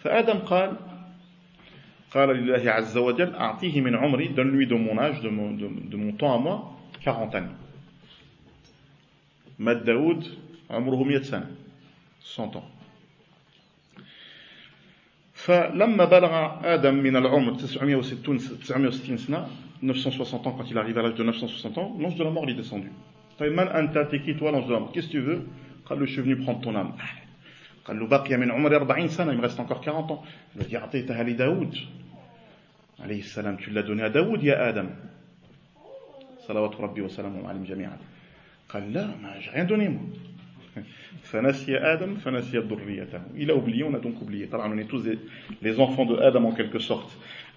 فآدم 0.04 0.40
قال 0.40 0.78
قال 2.12 2.30
لله 2.30 2.72
عز 2.72 2.98
وجل 2.98 3.36
أعطيه 3.36 3.82
من 3.82 3.96
عمري 3.96 4.30
donne-lui 4.36 4.68
de 4.68 4.76
mon 4.76 4.98
âge 4.98 5.20
de 5.22 5.30
mon, 5.30 5.52
de, 5.52 5.68
de 5.68 5.98
mon 5.98 6.14
temps 6.14 6.34
à 6.34 6.38
moi 6.38 6.73
40 7.04 7.36
années 7.36 7.56
مات 9.60 9.78
داود 9.78 10.26
عمره 10.70 11.04
100 11.04 11.24
سنة 11.24 11.48
100 12.38 12.56
ans 12.56 12.64
فلما 15.34 16.06
بلغ 16.06 16.32
آدم 16.64 16.94
من 16.96 17.16
العمر 17.16 17.52
960 17.54 18.38
960 18.60 19.18
سنة 19.18 19.48
960 19.82 20.48
ans 20.48 20.52
quand 20.58 20.70
il 20.72 20.78
arrive 20.78 20.98
à 20.98 21.02
l'âge 21.02 21.16
de 21.16 21.24
960 21.24 21.78
ans 21.78 21.96
l'ange 22.00 22.16
de 22.16 22.24
la 22.24 22.30
mort 22.30 22.46
lui 22.46 22.54
est 22.54 22.56
descendu 22.56 22.92
طيب 23.40 23.54
من 23.54 23.68
أنت 23.68 23.98
t'es 24.12 24.20
qui 24.20 24.36
toi 24.36 24.52
l'ange 24.52 24.68
de 24.68 24.74
la 24.74 24.80
mort 24.80 24.92
qu'est-ce 24.92 25.08
que 25.08 25.12
tu 25.12 25.20
veux 25.22 25.48
قال 25.86 26.00
له 26.00 26.06
je 26.06 26.12
suis 26.12 26.22
venu 26.22 26.36
prendre 26.38 26.62
ton 26.62 26.76
âme 26.76 26.94
قال 27.86 28.00
له 28.00 28.08
بقي 28.08 28.38
من 28.38 28.52
عمر 28.52 28.76
40 28.76 29.08
سنة 29.10 29.32
il 29.34 29.38
me 29.38 29.42
reste 29.42 29.60
encore 29.60 29.82
40 29.82 30.12
ans 30.12 30.24
il 30.56 30.62
lui 30.62 30.68
dit 30.68 30.76
أعطيتها 30.76 31.24
لداود 31.24 31.76
عليه 33.00 33.20
السلام 33.20 33.58
tu 33.58 33.70
l'as 33.72 33.84
donné 33.84 34.04
à 34.04 34.10
Daoud 34.10 34.44
يا 34.44 34.70
آدم 34.70 34.90
صلوات 36.49 36.81
ربي 36.81 37.03
وسلامه 37.03 37.49
عليهم 37.49 37.65
جميعا. 37.65 37.99
قال 38.69 38.93
لا 38.93 39.07
ما 39.07 39.41
donné 39.69 39.89
moi 39.89 40.83
فنسي 41.23 41.77
آدم 41.77 42.15
فنسي 42.15 42.59
ذريته. 42.59 43.21
on 43.85 43.95
a 43.95 43.99
donc 43.99 44.21
oublié 44.23 44.47
طبعا 44.47 44.75
on 44.75 44.79
est 44.79 44.89
tous 44.89 45.05
les 45.63 45.81
enfants 45.81 46.07
de 46.07 46.17
Adam 46.17 46.45
en 46.47 46.53
quelque 46.53 46.79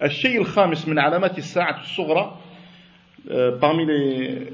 الشيء 0.02 0.40
الخامس 0.40 0.88
من 0.88 0.98
علامات 0.98 1.38
الساعة 1.38 1.80
الصغرى 1.80 2.36
parmi 3.60 3.86
les 3.86 4.52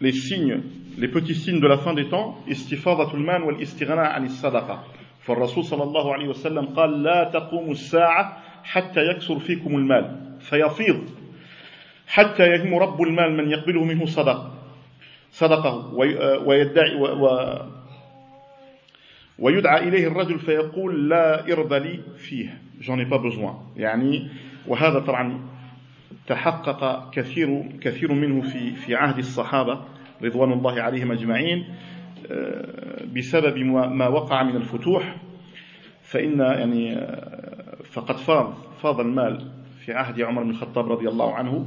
les 0.00 0.12
signes 0.12 0.60
les 0.98 1.08
petits 1.08 1.34
signes 1.34 1.60
de 1.60 1.66
la 1.66 1.78
fin 1.78 1.94
des 1.94 2.08
temps 2.08 2.36
استفاضة 2.48 3.14
المال 3.14 3.42
والاستغناء 3.42 4.06
عن 4.06 4.24
الصدقة. 4.24 4.84
فالرسول 5.20 5.64
صلى 5.64 5.82
الله 5.82 6.12
عليه 6.14 6.28
وسلم 6.28 6.66
قال 6.66 7.02
لا 7.02 7.30
تقوم 7.32 7.70
الساعة 7.70 8.42
حتى 8.64 9.00
يكثر 9.00 9.38
فيكم 9.38 9.76
المال. 9.76 10.36
فيفيض. 10.40 11.19
حتى 12.10 12.42
يهم 12.42 12.74
رب 12.74 13.02
المال 13.02 13.36
من 13.36 13.50
يقبله 13.50 13.84
منه 13.84 14.06
صدقه. 14.06 14.52
صدقه 15.30 15.94
ويدعي 16.46 16.96
ويدعى 19.38 19.88
إليه 19.88 20.06
الرجل 20.06 20.38
فيقول 20.38 21.08
لا 21.08 21.52
إرض 21.52 21.72
لي 21.72 22.00
فيه. 22.18 22.58
J'en 22.80 22.98
ai 22.98 23.04
pas 23.04 23.20
يعني 23.76 24.28
وهذا 24.66 24.98
طبعا 24.98 25.40
تحقق 26.26 27.10
كثير 27.10 27.62
كثير 27.80 28.12
منه 28.12 28.40
في 28.40 28.70
في 28.70 28.94
عهد 28.94 29.18
الصحابة 29.18 29.80
رضوان 30.22 30.52
الله 30.52 30.82
عليهم 30.82 31.12
أجمعين 31.12 31.64
بسبب 33.16 33.58
ما 33.58 34.08
وقع 34.08 34.42
من 34.42 34.56
الفتوح. 34.56 35.16
فإن 36.02 36.40
يعني 36.40 36.96
فقد 37.84 38.16
فاض 38.16 38.54
فاض 38.82 39.00
المال 39.00 39.50
في 39.84 39.92
عهد 39.92 40.20
عمر 40.20 40.42
بن 40.42 40.50
الخطاب 40.50 40.92
رضي 40.92 41.08
الله 41.08 41.34
عنه. 41.34 41.66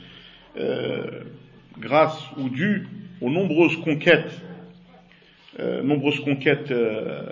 euh, 0.57 1.23
grâce 1.79 2.19
ou 2.37 2.49
dû 2.49 2.87
aux 3.21 3.29
nombreuses 3.29 3.77
conquêtes, 3.77 4.41
euh, 5.59 5.81
nombreuses 5.83 6.19
conquêtes 6.19 6.71
euh, 6.71 7.23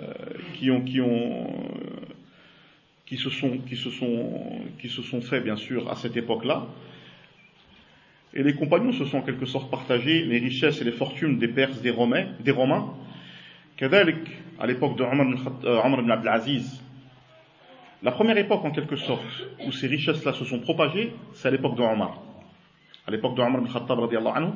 qui 0.54 0.70
ont, 0.70 0.80
qui 0.82 1.00
ont, 1.00 1.46
qui 3.06 3.16
se 3.16 3.30
sont, 3.30 3.58
qui 3.58 3.76
se 3.76 3.90
sont, 3.90 4.60
qui 4.80 4.88
se 4.88 5.02
sont 5.02 5.20
bien 5.42 5.56
sûr 5.56 5.90
à 5.90 5.96
cette 5.96 6.16
époque-là. 6.16 6.66
Et 8.32 8.42
les 8.42 8.54
compagnons 8.54 8.92
se 8.92 9.04
sont 9.04 9.18
en 9.18 9.22
quelque 9.22 9.46
sorte 9.46 9.70
partagés 9.70 10.24
les 10.24 10.38
richesses 10.38 10.80
et 10.80 10.84
les 10.84 10.92
fortunes 10.92 11.38
des 11.38 11.48
Perses, 11.48 11.82
des 11.82 11.90
Romains, 11.90 12.26
des 12.40 12.52
Romains. 12.52 12.94
à 13.80 14.66
l'époque 14.66 14.96
de 14.96 15.02
Omar 15.02 16.00
ibn 16.00 16.10
Abdelaziz, 16.10 16.80
la 18.02 18.12
première 18.12 18.38
époque, 18.38 18.64
en 18.64 18.70
quelque 18.70 18.96
sorte, 18.96 19.24
où 19.66 19.72
ces 19.72 19.86
richesses-là 19.86 20.32
se 20.32 20.44
sont 20.46 20.60
propagées, 20.60 21.12
c'est 21.34 21.48
à 21.48 21.50
l'époque 21.50 21.76
de 21.76 21.82
Omar. 21.82 22.22
À 23.06 23.10
l'époque 23.10 23.34
de 23.36 23.42
Omar 23.42 23.60
ibn 23.60 23.72
Khattab, 23.72 23.98
anhu, 24.34 24.52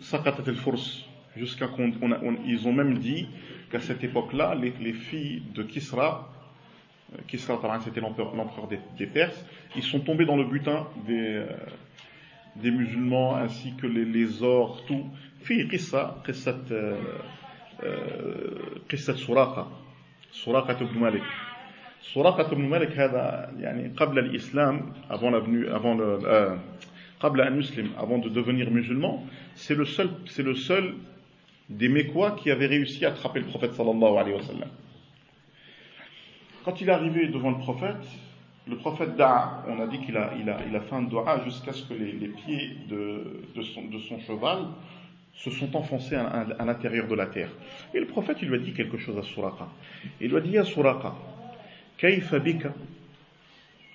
Sakatat 0.00 0.44
al-Furs, 0.46 1.06
jusqu'à 1.38 1.68
qu'ils 1.68 2.68
ont 2.68 2.72
même 2.72 2.98
dit 2.98 3.28
qu'à 3.70 3.80
cette 3.80 4.02
époque-là, 4.04 4.54
les, 4.54 4.92
filles 4.92 5.42
de 5.54 5.62
Kisra, 5.62 6.28
euh, 7.12 7.18
Kisra, 7.26 7.58
c'était 7.84 8.00
l'empereur 8.00 8.68
des, 8.96 9.06
Perses, 9.06 9.44
ils 9.76 9.82
sont 9.82 10.00
tombés 10.00 10.24
dans 10.24 10.36
le 10.36 10.44
butin 10.44 10.86
des, 11.06 11.44
euh, 11.44 12.70
musulmans 12.70 13.36
ainsi 13.36 13.74
que 13.76 13.86
les, 13.86 14.04
les 14.04 14.42
ors, 14.42 14.84
tout. 14.86 15.06
Fi 15.42 15.68
Qissa, 15.68 16.20
Qissat, 16.26 16.56
euh, 16.70 16.96
Qissat 18.88 19.14
Suraqa, 19.14 19.68
Suraqa 20.32 20.76
ibn 20.80 20.98
Malik. 20.98 21.22
سراقة 22.13 22.55
بن 22.55 22.69
مالك 22.69 22.91
هذا 22.99 23.51
يعني 23.59 23.93
قبل 23.97 24.19
الإسلام 24.19 24.93
avant 25.09 25.31
la 25.31 25.39
venue 25.39 25.67
avant 25.69 25.95
le 25.95 26.19
euh, 26.25 26.57
قبل 27.19 27.41
أن 27.41 27.59
يسلم 27.59 27.89
avant 27.97 28.17
de 28.19 28.29
devenir 28.29 28.69
musulman 28.71 29.23
c'est 29.55 29.75
le 29.75 29.85
seul 29.85 30.09
c'est 30.25 30.43
le 30.43 30.55
seul 30.55 30.95
des 31.69 31.87
Mécois 31.89 32.31
qui 32.31 32.51
avait 32.51 32.67
réussi 32.67 33.05
à 33.05 33.09
attraper 33.09 33.39
le 33.39 33.45
prophète 33.45 33.73
sallallahu 33.73 34.17
alayhi 34.17 34.35
wa 34.35 34.43
sallam 34.43 34.69
quand 36.65 36.81
il 36.81 36.89
est 36.89 36.91
arrivé 36.91 37.27
devant 37.27 37.51
le 37.51 37.57
prophète 37.57 38.05
le 38.67 38.77
prophète 38.77 39.15
da'a 39.15 39.63
on 39.67 39.79
a 39.79 39.87
dit 39.87 39.99
qu'il 39.99 40.15
a, 40.17 40.31
il 40.39 40.49
a, 40.49 40.57
il 40.67 40.75
a 40.75 40.81
fait 40.81 40.95
un 40.95 41.03
dua 41.03 41.41
jusqu'à 41.45 41.73
ce 41.73 41.83
que 41.83 41.93
les, 41.93 42.11
les 42.13 42.29
pieds 42.29 42.77
de, 42.89 43.41
de, 43.55 43.61
son, 43.61 43.83
de 43.85 43.99
son 43.99 44.19
cheval 44.19 44.67
se 45.33 45.49
sont 45.51 45.75
enfoncés 45.75 46.15
à, 46.15 46.27
à, 46.27 46.41
à 46.59 46.65
l'intérieur 46.65 47.07
de 47.07 47.15
la 47.15 47.25
terre. 47.25 47.49
Et 47.93 47.99
le 47.99 48.05
prophète, 48.05 48.37
il 48.41 48.49
lui 48.49 48.55
a 48.55 48.59
dit 48.59 48.73
quelque 48.73 48.97
chose 48.97 49.17
à 49.17 49.23
Suraqa. 49.23 49.67
Il 50.21 50.29
lui 50.29 50.37
a 50.37 50.41
dit 50.41 50.57
à 50.57 50.63
Suraqa, 50.63 51.15
كيف 51.97 52.35
بك 52.35 52.71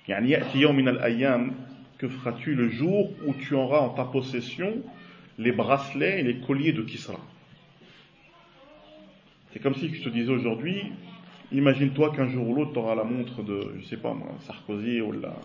يعني 0.07 0.29
يأتي 0.29 0.57
يوم 0.57 0.75
من 0.75 0.87
الأيام 0.87 1.51
que 1.99 2.07
feras-tu 2.07 2.55
le 2.55 2.69
jour 2.69 3.11
où 3.25 3.33
tu 3.33 3.53
auras 3.55 3.81
en 3.81 3.89
ta 3.89 4.05
possession 4.05 4.81
les 5.37 5.51
bracelets 5.51 6.21
et 6.21 6.23
les 6.23 6.35
colliers 6.35 6.71
de 6.71 6.81
Kisra 6.81 7.19
C'est 9.51 9.59
comme 9.59 9.75
si 9.75 9.93
je 9.93 10.03
te 10.03 10.09
disais 10.09 10.31
aujourd'hui, 10.31 10.81
imagine-toi 11.51 12.15
qu'un 12.15 12.29
jour 12.29 12.47
ou 12.47 12.55
l'autre 12.55 12.73
tu 12.73 12.79
auras 12.79 12.95
la 12.95 13.03
montre 13.03 13.43
de, 13.43 13.73
je 13.79 13.85
sais 13.85 13.97
pas 13.97 14.13
moi, 14.13 14.29
Sarkozy 14.41 15.01
ou 15.01 15.11
la, 15.11 15.35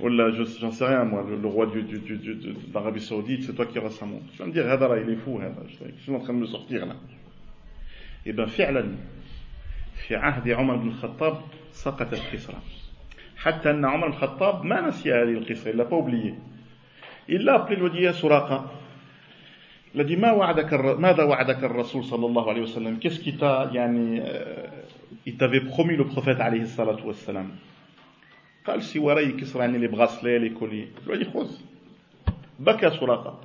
ou 0.00 0.08
la, 0.08 0.30
j'en 0.32 0.72
sais 0.72 0.86
rien 0.86 1.04
moi, 1.04 1.24
le, 1.28 1.46
roi 1.46 1.66
du, 1.66 1.82
du, 1.82 1.98
du, 1.98 2.34
d'Arabie 2.68 3.00
Saoudite, 3.00 3.44
c'est 3.44 3.54
toi 3.54 3.66
qui 3.66 3.78
auras 3.78 3.90
sa 3.90 4.04
montre. 4.04 4.26
Tu 4.32 4.38
vas 4.38 4.46
me 4.46 4.52
dire, 4.52 4.66
il 5.06 5.12
est 5.12 5.16
fou, 5.16 5.40
je 5.68 6.02
suis 6.02 6.14
en 6.14 6.20
train 6.20 6.34
de 6.34 6.38
me 6.38 6.46
sortir 6.46 6.84
là. 6.84 6.96
Eh 8.24 8.32
bien, 8.32 8.46
fi'lan, 8.46 8.86
في 9.97 10.15
عهد 10.15 10.49
عمر 10.49 10.75
بن 10.75 10.87
الخطاب 10.87 11.41
سقطت 11.71 12.21
كسرى 12.33 12.57
حتى 13.37 13.71
أن 13.71 13.85
عمر 13.85 14.07
بن 14.07 14.13
الخطاب 14.13 14.65
ما 14.65 14.81
نسي 14.81 15.13
هذه 15.13 15.31
القصة 15.37 15.69
إلا 15.69 15.83
بوبلية 15.83 16.39
إلا 17.29 17.55
أبلي 17.55 17.75
الودية 17.75 18.11
سراقة. 18.11 18.71
الذي 19.95 20.15
ما 20.15 20.31
وعدك 20.31 20.73
الر... 20.73 20.97
ماذا 20.97 21.23
وعدك 21.23 21.63
الرسول 21.63 22.03
صلى 22.03 22.25
الله 22.25 22.49
عليه 22.49 22.61
وسلم؟ 22.61 22.95
كيف 22.95 23.23
كيتا 23.23 23.69
يعني 23.73 24.23
يتفي 25.27 25.59
بخمي 25.59 25.95
بروفيت 25.95 26.41
عليه 26.41 26.61
الصلاة 26.61 27.05
والسلام. 27.05 27.49
قال 28.67 28.83
سي 28.83 28.99
وري 28.99 29.31
كسرى 29.31 29.61
يعني 29.61 29.75
اللي 29.75 29.87
بغسلي 29.87 30.39
لي 30.39 30.49
كولي 30.49 30.87
الودي 31.07 31.25
خذ. 31.25 31.51
بكى 32.59 32.89
سراقة. 32.89 33.39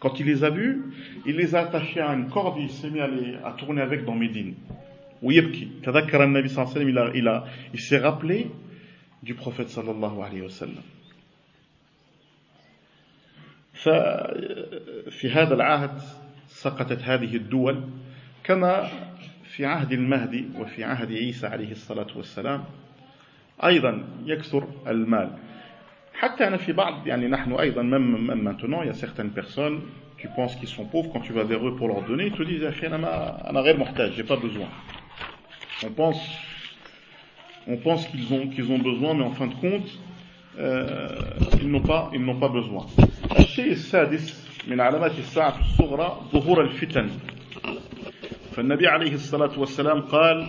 Quand 0.00 0.20
il 0.20 0.26
les 0.26 0.44
a 0.44 0.50
vus, 0.50 0.82
il 1.26 1.36
les 1.36 1.54
a 1.54 1.60
attachés 1.60 2.00
à 2.00 2.12
une 2.14 2.28
corde 2.28 2.58
et 2.58 2.62
il 2.62 2.70
s'est 2.70 2.88
mis 2.88 3.00
à, 3.00 3.08
les, 3.08 3.34
à 3.44 3.52
tourner 3.58 3.82
avec 3.82 4.04
dans 4.04 4.14
Médine. 4.14 4.54
ويبكي. 5.22 5.68
تذكر 5.84 6.24
النبي 6.24 6.48
صلى 6.48 6.64
الله 6.64 6.74
عليه 6.74 6.84
وسلم 6.84 7.42
il 7.74 7.80
s'est 7.80 7.98
rappelé 7.98 8.46
du 9.22 9.34
prophète 9.34 9.68
صلى 9.68 9.90
الله 9.90 10.24
عليه 10.24 10.42
وسلم 10.42 10.82
ففي 13.72 15.30
هذا 15.30 15.54
العهد 15.54 16.00
سقطت 16.48 17.02
هذه 17.02 17.36
الدول 17.36 17.84
كما 18.44 18.90
في 19.44 19.66
عهد 19.66 19.92
المهدي 19.92 20.44
وفي 20.58 20.84
عهد 20.84 21.12
عيسى 21.12 21.46
عليه 21.46 21.72
الصلاة 21.72 22.06
والسلام. 22.16 22.64
أيضا 23.64 24.04
يكثر 24.26 24.68
المال. 24.86 25.30
حتى 26.14 26.46
أنا 26.46 26.56
في 26.56 26.72
بعض 26.72 27.06
يعني 27.06 27.28
نحن 27.28 27.52
أيضا 27.52 27.82
même 27.82 28.42
maintenant 28.42 28.82
il 28.82 28.86
y 28.86 28.90
a 28.90 28.94
certaines 28.94 29.30
personnes 29.30 29.80
tu 30.18 30.28
penses 30.36 30.56
qu'ils 30.56 30.68
sont 30.68 30.84
pauvres. 30.84 31.12
Quand 31.12 31.20
tu 31.20 31.32
vas 31.32 31.44
vers 31.44 31.66
eux 31.66 31.76
pour 31.76 31.88
leur 31.88 32.02
donner 32.02 32.26
ils 32.26 32.32
te 32.32 32.42
disent 32.42 32.64
أخي 32.64 32.86
أنا 32.86 33.50
أنا 33.50 33.60
غير 33.60 33.76
محتاج 33.76 34.12
j'ai 34.16 34.24
pas 34.24 34.36
besoin. 34.36 34.68
On 35.86 35.90
pense, 35.90 36.20
on 37.68 37.76
pense 37.76 38.06
qu'ils 38.08 38.32
ont, 38.34 38.48
qu'ils 38.48 38.70
ont 38.72 38.78
besoin, 38.78 39.14
mais 39.14 39.24
en 39.24 39.30
fin 39.30 39.46
de 39.46 39.54
compte, 39.54 39.88
euh, 40.58 41.08
ils 41.62 41.70
n'ont 41.70 41.82
pas, 41.82 42.10
ils 42.12 42.24
n'ont 42.24 42.38
pas 42.38 42.48
besoin. 42.48 42.86
الشيء 43.38 43.72
السادس 43.72 44.48
من 44.68 44.80
علامات 44.80 45.18
الساعة 45.18 45.60
الصغرى 45.60 46.20
ظهور 46.32 46.60
الفتن. 46.60 47.08
فالنبي 48.52 48.86
عليه 48.86 49.14
الصلاة 49.14 49.58
والسلام 49.58 50.00
قال: 50.00 50.46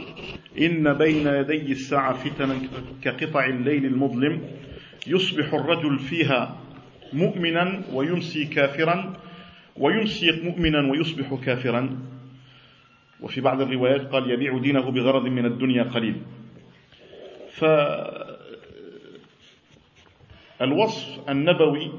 إن 0.59 0.93
بين 0.93 1.27
يدي 1.27 1.71
الساعة 1.71 2.13
فتنا 2.13 2.55
كقطع 3.01 3.45
الليل 3.45 3.85
المظلم 3.85 4.41
يصبح 5.07 5.53
الرجل 5.53 5.99
فيها 5.99 6.57
مؤمنا 7.13 7.81
ويمسي 7.93 8.45
كافرا 8.45 9.13
ويمسي 9.77 10.31
مؤمنا 10.43 10.91
ويصبح 10.91 11.33
كافرا 11.45 11.97
وفي 13.21 13.41
بعض 13.41 13.62
الروايات 13.62 14.01
قال 14.01 14.32
يبيع 14.32 14.58
دينه 14.58 14.91
بغرض 14.91 15.25
من 15.27 15.45
الدنيا 15.45 15.84
قليل. 15.84 16.21
فالوصف 20.60 21.29
النبوي 21.29 21.91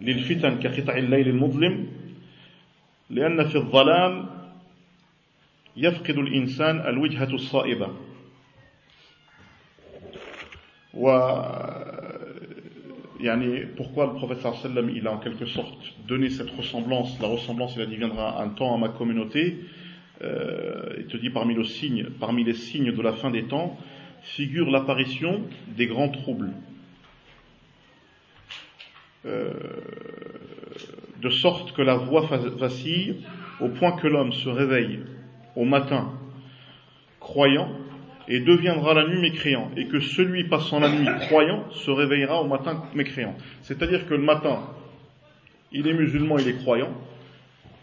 للفتن 0.00 0.58
كقطع 0.58 0.96
الليل 0.96 1.28
المظلم 1.28 1.86
لأن 3.10 3.48
في 3.48 3.56
الظلام 3.56 4.30
يفقد 5.76 6.18
الإنسان 6.18 6.80
الوجهة 6.80 7.34
الصائبة. 7.34 7.88
و 10.94 11.06
يعني 13.20 13.66
pourquoi 13.76 14.06
le 14.06 14.14
professeur 14.14 14.56
sallam 14.56 14.90
il 14.90 15.06
a 15.06 15.12
en 15.12 15.18
quelque 15.18 15.46
sorte 15.46 15.78
donné 16.08 16.30
cette 16.30 16.50
ressemblance 16.50 17.20
la 17.20 17.28
ressemblance 17.28 17.76
il 17.76 17.82
a 17.82 17.86
dit 17.86 17.96
viendra 17.96 18.42
un 18.42 18.48
temps 18.48 18.74
à 18.74 18.78
ma 18.78 18.88
communauté 18.88 19.58
euh, 20.22 20.96
il 20.98 21.06
te 21.06 21.16
dit 21.16 21.30
parmi, 21.30 21.54
les 21.54 22.54
signes 22.54 22.92
de 22.92 23.02
la 23.02 23.12
fin 23.12 23.30
des 23.30 23.44
temps 23.44 23.78
figure 24.22 24.70
l'apparition 24.70 25.42
des 25.68 25.86
grands 25.86 26.10
troubles. 26.10 26.52
Euh, 29.26 29.52
de 31.22 31.30
sorte 31.30 31.72
que 31.72 31.82
la 31.82 31.96
voix 31.96 32.26
vacille 32.56 33.16
au 33.60 33.68
point 33.68 33.92
que 33.92 34.06
l'homme 34.06 34.32
se 34.32 34.48
réveille 34.48 35.00
au 35.56 35.64
matin 35.64 36.12
croyant 37.18 37.70
et 38.28 38.40
deviendra 38.40 38.94
la 38.94 39.08
nuit 39.08 39.20
mécréant, 39.20 39.70
et 39.76 39.86
que 39.86 40.00
celui 40.00 40.44
passant 40.44 40.78
la 40.78 40.88
nuit 40.88 41.06
croyant 41.26 41.68
se 41.70 41.90
réveillera 41.90 42.40
au 42.40 42.46
matin 42.46 42.84
mécréant. 42.94 43.34
C'est-à-dire 43.62 44.06
que 44.06 44.14
le 44.14 44.22
matin, 44.22 44.60
il 45.72 45.88
est 45.88 45.94
musulman, 45.94 46.38
il 46.38 46.48
est 46.48 46.58
croyant, 46.58 46.94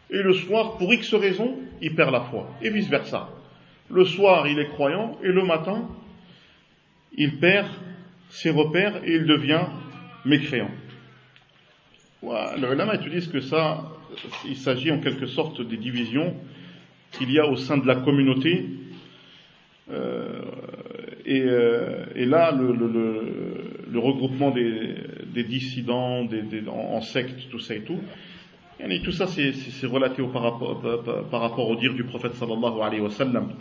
et 0.09 0.21
le 0.21 0.33
soir, 0.33 0.77
pour 0.77 0.93
X 0.93 1.13
raisons, 1.15 1.57
il 1.81 1.95
perd 1.95 2.11
la 2.11 2.21
foi, 2.21 2.49
et 2.61 2.69
vice-versa. 2.69 3.29
Le 3.89 4.03
soir, 4.05 4.47
il 4.47 4.59
est 4.59 4.67
croyant, 4.67 5.17
et 5.23 5.27
le 5.27 5.43
matin, 5.43 5.87
il 7.15 7.39
perd 7.39 7.67
ses 8.29 8.49
repères 8.49 9.03
et 9.03 9.15
il 9.15 9.25
devient 9.25 9.65
mécréant. 10.25 10.71
Le 12.21 12.73
ulama 12.73 12.97
que 12.97 13.39
ça, 13.39 13.83
il 14.45 14.57
s'agit 14.57 14.91
en 14.91 14.99
quelque 14.99 15.27
sorte 15.27 15.61
des 15.61 15.77
divisions 15.77 16.35
qu'il 17.11 17.31
y 17.31 17.39
a 17.39 17.47
au 17.47 17.55
sein 17.55 17.77
de 17.77 17.87
la 17.87 17.95
communauté. 17.95 18.65
Euh, 19.89 20.41
et, 21.25 21.41
euh, 21.41 22.05
et, 22.15 22.25
là, 22.25 22.51
le, 22.51 23.99
regroupement 23.99 24.51
des, 24.51 25.43
dissidents, 25.43 26.25
des, 26.25 26.67
en, 26.67 26.95
en 26.95 27.01
sectes, 27.01 27.49
tout 27.49 27.59
ça 27.59 27.75
et 27.75 27.81
tout, 27.81 27.99
Et 28.79 29.01
tout 29.01 29.11
ça, 29.11 29.27
c'est 29.27 29.87
relaté 29.87 30.21
au, 30.21 30.27
par, 30.27 30.43
rapport, 30.43 30.81
par, 31.29 31.41
rapport 31.41 31.69
au 31.69 31.75
dire 31.75 31.93
du 31.93 32.03
prophète 32.03 32.33
sallallahu 32.35 32.81
alayhi 32.81 33.01
wa 33.01 33.09
sallam. 33.09 33.53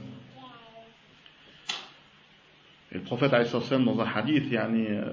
Et 2.92 2.96
le 2.96 3.00
prophète 3.00 3.32
alayhi 3.32 3.52
wa 3.52 3.60
sallam, 3.60 3.84
dans 3.84 4.00
un 4.00 4.06
hadith 4.06 4.50
yani, 4.50 4.86
euh, 4.88 5.04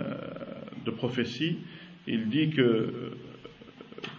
de 0.85 0.91
prophétie, 0.91 1.57
il 2.05 2.29
dit 2.29 2.49
que 2.49 3.13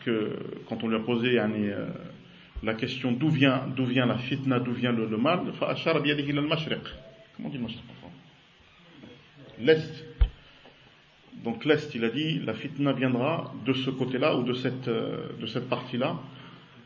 que 0.05 0.37
quand 0.69 0.83
on 0.83 0.89
lui 0.89 0.97
a 0.97 1.01
posé 1.01 1.39
euh, 1.39 1.87
la 2.63 2.75
question 2.75 3.13
d'où 3.13 3.29
vient, 3.29 3.67
vient 3.77 4.07
la 4.07 4.19
fitna, 4.19 4.61
d'où 4.61 4.73
vient 4.73 4.93
le, 4.93 5.07
le 5.07 5.17
mal, 5.17 5.41
comment 7.37 7.49
dit 7.49 7.59
le 7.59 7.65
L'Est. 9.61 10.05
Donc 11.44 11.64
l'Est, 11.66 11.94
il 11.96 12.04
a 12.04 12.10
dit, 12.10 12.40
la 12.40 12.54
fitna 12.54 12.92
viendra 12.92 13.54
de 13.66 13.74
ce 13.74 13.90
côté-là 13.90 14.36
ou 14.36 14.44
de 14.44 14.54
cette, 14.54 14.88
euh, 14.88 15.28
de 15.40 15.46
cette 15.46 15.70
partie-là, 15.70 16.18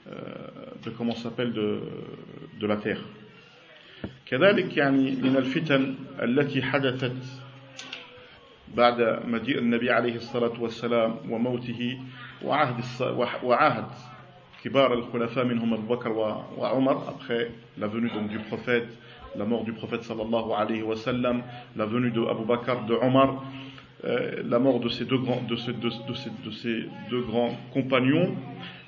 euh, 0.07 0.13
de 0.83 0.89
comment 0.91 1.15
s'appelle, 1.15 1.53
de, 1.53 1.79
de 2.59 2.67
la 2.67 2.77
terre. 2.77 3.01
كذلك 4.25 4.77
يعني 4.77 5.11
من 5.11 5.37
الفتن 5.37 5.95
التي 6.21 6.61
حدثت 6.61 7.15
بعد 8.75 9.19
مجيء 9.27 9.57
النبي 9.59 9.91
عليه 9.91 10.15
الصلاة 10.15 10.61
والسلام 10.61 11.15
وموته 11.29 11.99
وعهد 12.43 12.83
وعهد 13.43 13.85
كبار 14.63 14.93
الخلفاء 14.93 15.45
منهم 15.45 15.73
أبو 15.73 15.95
بكر 15.95 16.11
وعمر 16.57 17.07
après 17.07 17.51
la 17.77 17.87
venue 17.87 18.09
donc 18.09 18.29
du 18.29 18.39
prophète 18.39 18.87
la 19.35 19.45
mort 19.45 19.63
du 19.63 19.73
prophète 19.73 20.03
sallallahu 20.03 20.51
alayhi 20.57 20.81
wa 20.83 20.95
sallam 20.95 21.43
la 21.75 21.85
venue 21.85 22.11
de 22.11 22.21
Abu 22.25 22.45
Bakr 22.45 22.85
de 22.85 22.93
Omar 22.95 23.43
euh, 24.05 24.43
la 24.45 24.59
mort 24.59 24.79
de 24.79 24.89
ces 24.89 25.05
deux 25.05 25.17
grands 25.17 25.41
de 25.41 25.55
ces, 25.55 25.73
de, 25.73 25.89
de, 26.07 26.13
ces, 26.13 26.29
de 26.45 26.51
ces 26.51 26.89
deux 27.09 27.21
grands 27.21 27.55
compagnons 27.73 28.35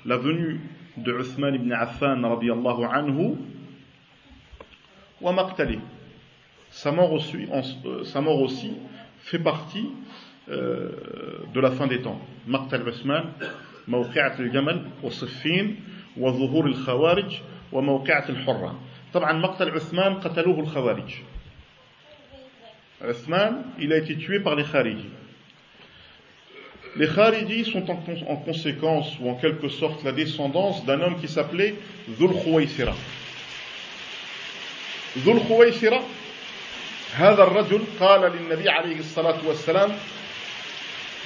la 0.04 0.16
venue 0.16 0.60
de 0.96 1.12
Uthman 1.12 1.54
ibn 1.54 1.72
Affan 1.72 2.22
radiyallahu 2.22 2.84
anhu 2.84 3.36
wa 5.20 5.32
maqtali 5.32 5.78
sa 6.70 6.92
mort 6.92 7.12
aussi, 7.12 7.46
euh, 7.86 8.04
sa 8.04 8.20
mort 8.20 8.40
aussi 8.40 8.72
fait 9.20 9.38
partie 9.38 9.88
euh, 10.48 10.90
de 11.54 11.60
la 11.60 11.70
fin 11.70 11.86
des 11.86 12.00
temps. 12.02 12.20
مقتل 12.46 12.88
عثمان 12.88 13.24
موقعة 13.88 14.38
الجمل 14.40 14.86
وصفين 15.02 15.76
وظهور 16.16 16.66
الخوارج 16.66 17.40
وموقعة 17.72 18.28
الحرة 18.28 18.80
طبعا 19.12 19.32
مقتل 19.32 19.70
عثمان 19.70 20.14
قتلوه 20.14 20.60
الخوارج 20.60 21.14
Uthman, 23.06 23.64
il 23.78 23.92
a 23.92 23.98
été 23.98 24.16
tué 24.16 24.40
par 24.40 24.54
les 24.54 24.64
Khariji. 24.64 25.08
Les 26.96 27.08
Khariji 27.08 27.70
sont 27.70 27.90
en, 27.90 28.02
en, 28.28 28.36
conséquence, 28.36 29.18
ou 29.20 29.30
en 29.30 29.34
quelque 29.34 29.68
sorte, 29.68 30.02
la 30.02 30.12
descendance 30.12 30.84
d'un 30.86 31.00
homme 31.00 31.20
qui 31.20 31.28
s'appelait 31.28 31.74
Dhul 32.08 32.30
Khuwaysira. 32.42 32.94
Dhul 35.16 35.40
Khuwaysira, 35.40 36.00
هذا 37.16 37.42
الرجل 37.42 37.80
قال 38.00 38.32
للنبي 38.32 38.68
عليه 38.68 38.98
الصلاة 38.98 39.38
والسلام 39.46 39.92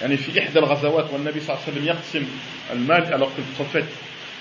يعني 0.01 0.17
في 0.17 0.39
إحدى 0.39 0.59
الغزوات 0.59 1.13
والنبي 1.13 1.41
صلى 1.41 1.57
الله 1.57 1.65
عليه 1.67 1.73
وسلم 1.73 1.87
يقسم 1.87 2.27
المال 2.73 3.13
alors 3.13 3.35
que 3.35 3.41
le 3.41 3.55
prophète 3.57 3.89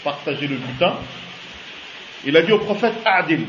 partageait 0.03 0.47
le 0.47 0.57
butin 0.57 0.95
il 2.25 2.37
a 2.37 2.41
dit 2.41 2.51
au 2.51 2.59
prophète 2.59 2.93
أعدل 3.07 3.45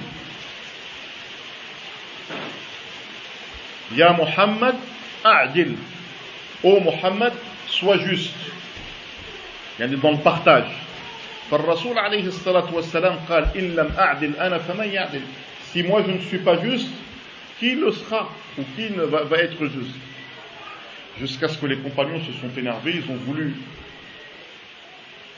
يا 3.97 4.13
محمد 4.13 4.75
أعدل 5.27 5.75
ô 6.65 6.81
Muhammad 6.81 7.33
sois 7.69 7.99
juste 7.99 8.35
يعني 9.81 9.97
dans 9.97 10.13
le 10.13 10.19
partage 10.19 10.71
فالرسول 11.51 11.99
عليه 11.99 12.27
الصلاة 12.27 12.75
والسلام 12.75 13.17
قال 13.29 13.57
إن 13.57 13.75
لم 13.77 13.93
أعدل 13.99 14.37
أنا 14.37 14.59
فمن 14.59 14.89
يعدل 14.89 15.23
si 15.73 15.83
moi 15.83 16.03
je 16.07 16.11
ne 16.13 16.21
suis 16.21 16.39
pas 16.39 16.59
juste 16.63 16.91
qui 17.59 17.75
le 17.75 17.93
sera 17.93 18.29
ou 18.59 18.63
qui 18.77 18.91
ne 18.91 19.03
va, 19.03 19.23
va 19.25 19.39
être 19.39 19.67
juste 19.67 19.97
Jusqu'à 21.19 21.49
ce 21.49 21.59
que 21.59 21.67
les 21.67 21.77
compagnons 21.77 22.21
se 22.21 22.33
sont 22.33 22.49
énervés, 22.57 22.95
ils 22.95 23.13
ont 23.13 23.17
voulu, 23.17 23.55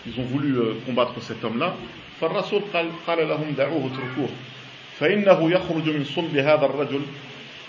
ils 0.07 0.21
ont 0.21 0.25
voulu 0.25 0.57
euh, 0.57 0.75
combattre 0.87 1.21
cet 1.21 1.43
homme-là. 1.45 1.75
فالرسول 2.21 2.63
قال 2.73 2.91
قال 3.07 3.29
لهم 3.29 3.55
دعوه 3.59 3.87
اتركوه 3.87 4.29
فإنه 5.01 5.51
يخرج 5.51 5.89
من 5.89 6.05
صلب 6.05 6.37
هذا 6.37 6.67
الرجل 6.67 7.03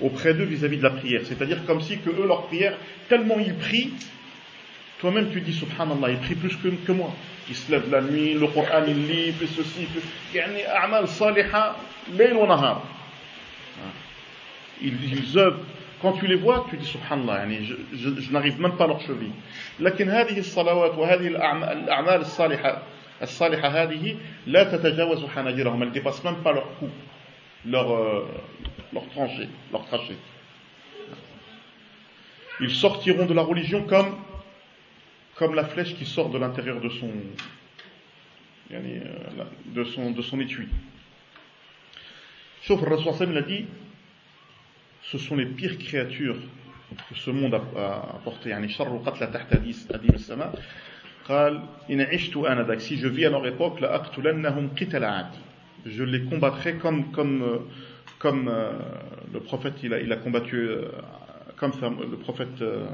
auprès 0.00 0.34
d'eux 0.34 0.44
vis-à-vis 0.44 0.78
de 0.78 0.82
la 0.82 0.90
prière. 0.90 1.22
C'est-à-dire 1.24 1.64
comme 1.66 1.80
si 1.80 1.98
que 1.98 2.10
eux, 2.10 2.26
leur 2.26 2.46
prière, 2.46 2.76
tellement 3.08 3.38
ils 3.38 3.54
prient, 3.54 3.92
toi-même 5.00 5.30
tu 5.30 5.40
dis 5.40 5.52
subhanallah, 5.52 6.10
ils 6.10 6.18
prient 6.18 6.34
plus 6.34 6.56
que, 6.56 6.68
que 6.68 6.92
moi. 6.92 7.10
Ils 7.48 7.54
se 7.54 7.70
lèvent 7.70 7.90
la 7.90 8.00
nuit, 8.00 8.34
le 8.34 8.46
Coran 8.46 8.84
il 8.86 9.06
lit, 9.06 9.32
plus 9.32 9.48
ceci, 9.48 9.84
plus... 9.86 10.02
يعني 10.34 10.68
أعمال 10.68 11.08
صالحة 11.08 11.76
ليل 12.12 12.36
ونهار. 12.36 12.82
Ils, 14.82 14.94
ils 15.12 15.38
œuvrent 15.38 15.60
quand 16.02 16.12
tu 16.12 16.26
les 16.26 16.34
vois, 16.36 16.66
tu 16.68 16.76
dis 16.76 16.86
subhanallah, 16.86 17.38
يعني 17.38 17.64
je, 17.64 17.74
je, 17.94 18.20
je 18.20 18.32
n'arrive 18.32 18.60
même 18.60 18.76
pas 18.76 18.84
à 18.84 18.88
leur 18.88 19.00
cheville. 19.00 19.32
لكن 19.80 20.10
هذه 20.10 20.38
الصلوات 20.38 20.98
وهذه 20.98 21.26
الأعمال 21.26 22.20
الصالحة 22.20 22.82
الصالحة 23.22 23.68
هذه 23.68 24.16
لا 24.46 24.64
تتجاوز 24.64 25.24
حناجرهم, 25.24 25.82
elles 25.82 25.88
ne 25.88 25.94
dépassent 25.94 26.24
même 26.24 26.42
pas 26.42 26.52
leur 26.52 26.66
cou, 26.78 26.88
leur, 27.66 27.94
euh, 27.94 28.26
leur 28.93 29.07
trancher, 29.09 29.49
leur 29.71 29.85
tracher. 29.85 30.17
Ils 32.61 32.71
sortiront 32.71 33.25
de 33.25 33.33
la 33.33 33.41
religion 33.41 33.83
comme, 33.83 34.17
comme 35.35 35.55
la 35.55 35.65
flèche 35.65 35.95
qui 35.95 36.05
sort 36.05 36.29
de 36.29 36.37
l'intérieur 36.37 36.81
de 36.81 36.89
son, 36.89 37.11
euh, 38.71 39.43
de 39.65 39.83
son, 39.83 40.11
de 40.11 40.21
son 40.21 40.39
étui. 40.39 40.67
Sauf 42.63 42.81
Rasul 42.81 43.31
l'a 43.31 43.41
dit, 43.41 43.65
ce 45.03 45.17
sont 45.17 45.35
les 45.35 45.45
pires 45.45 45.77
créatures 45.77 46.37
que 47.09 47.15
ce 47.15 47.31
monde 47.31 47.53
a 47.53 48.15
apporté. 48.15 48.53
Si 52.79 52.97
je 52.97 53.07
vis 53.07 53.25
à 53.25 53.29
leur 53.29 53.45
époque, 53.47 53.79
je 55.85 56.03
les 56.03 56.23
combattrai 56.25 56.75
comme, 56.75 57.11
comme, 57.11 57.41
euh, 57.43 57.59
comme 58.18 58.48
euh, 58.48 58.72
le 59.32 59.40
prophète 59.40 59.74
il 59.82 59.92
a, 59.94 60.00
il 60.00 60.12
a 60.12 60.16
combattu 60.16 60.56
euh, 60.56 60.88
comme 61.56 61.72
le 62.10 62.16
prophète 62.16 62.60
euh, 62.62 62.86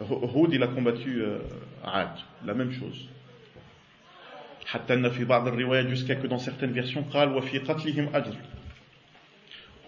Houd 0.00 0.52
il 0.52 0.62
a 0.62 0.68
combattu 0.68 1.22
euh, 1.22 1.38
Ad 1.84 2.10
la 2.44 2.54
même 2.54 2.72
chose 2.72 3.08
حتى 4.66 4.94
أن 4.94 5.08
في 5.10 5.24
بعض 5.24 5.48
الروايات 5.48 5.86
jusqu'à 5.86 6.16
que 6.16 6.26
dans 6.26 6.38
certaines 6.38 6.72
versions 6.72 7.04
قال 7.12 7.36
وفي 7.36 7.58
قتلهم 7.58 8.08
أجر 8.14 8.34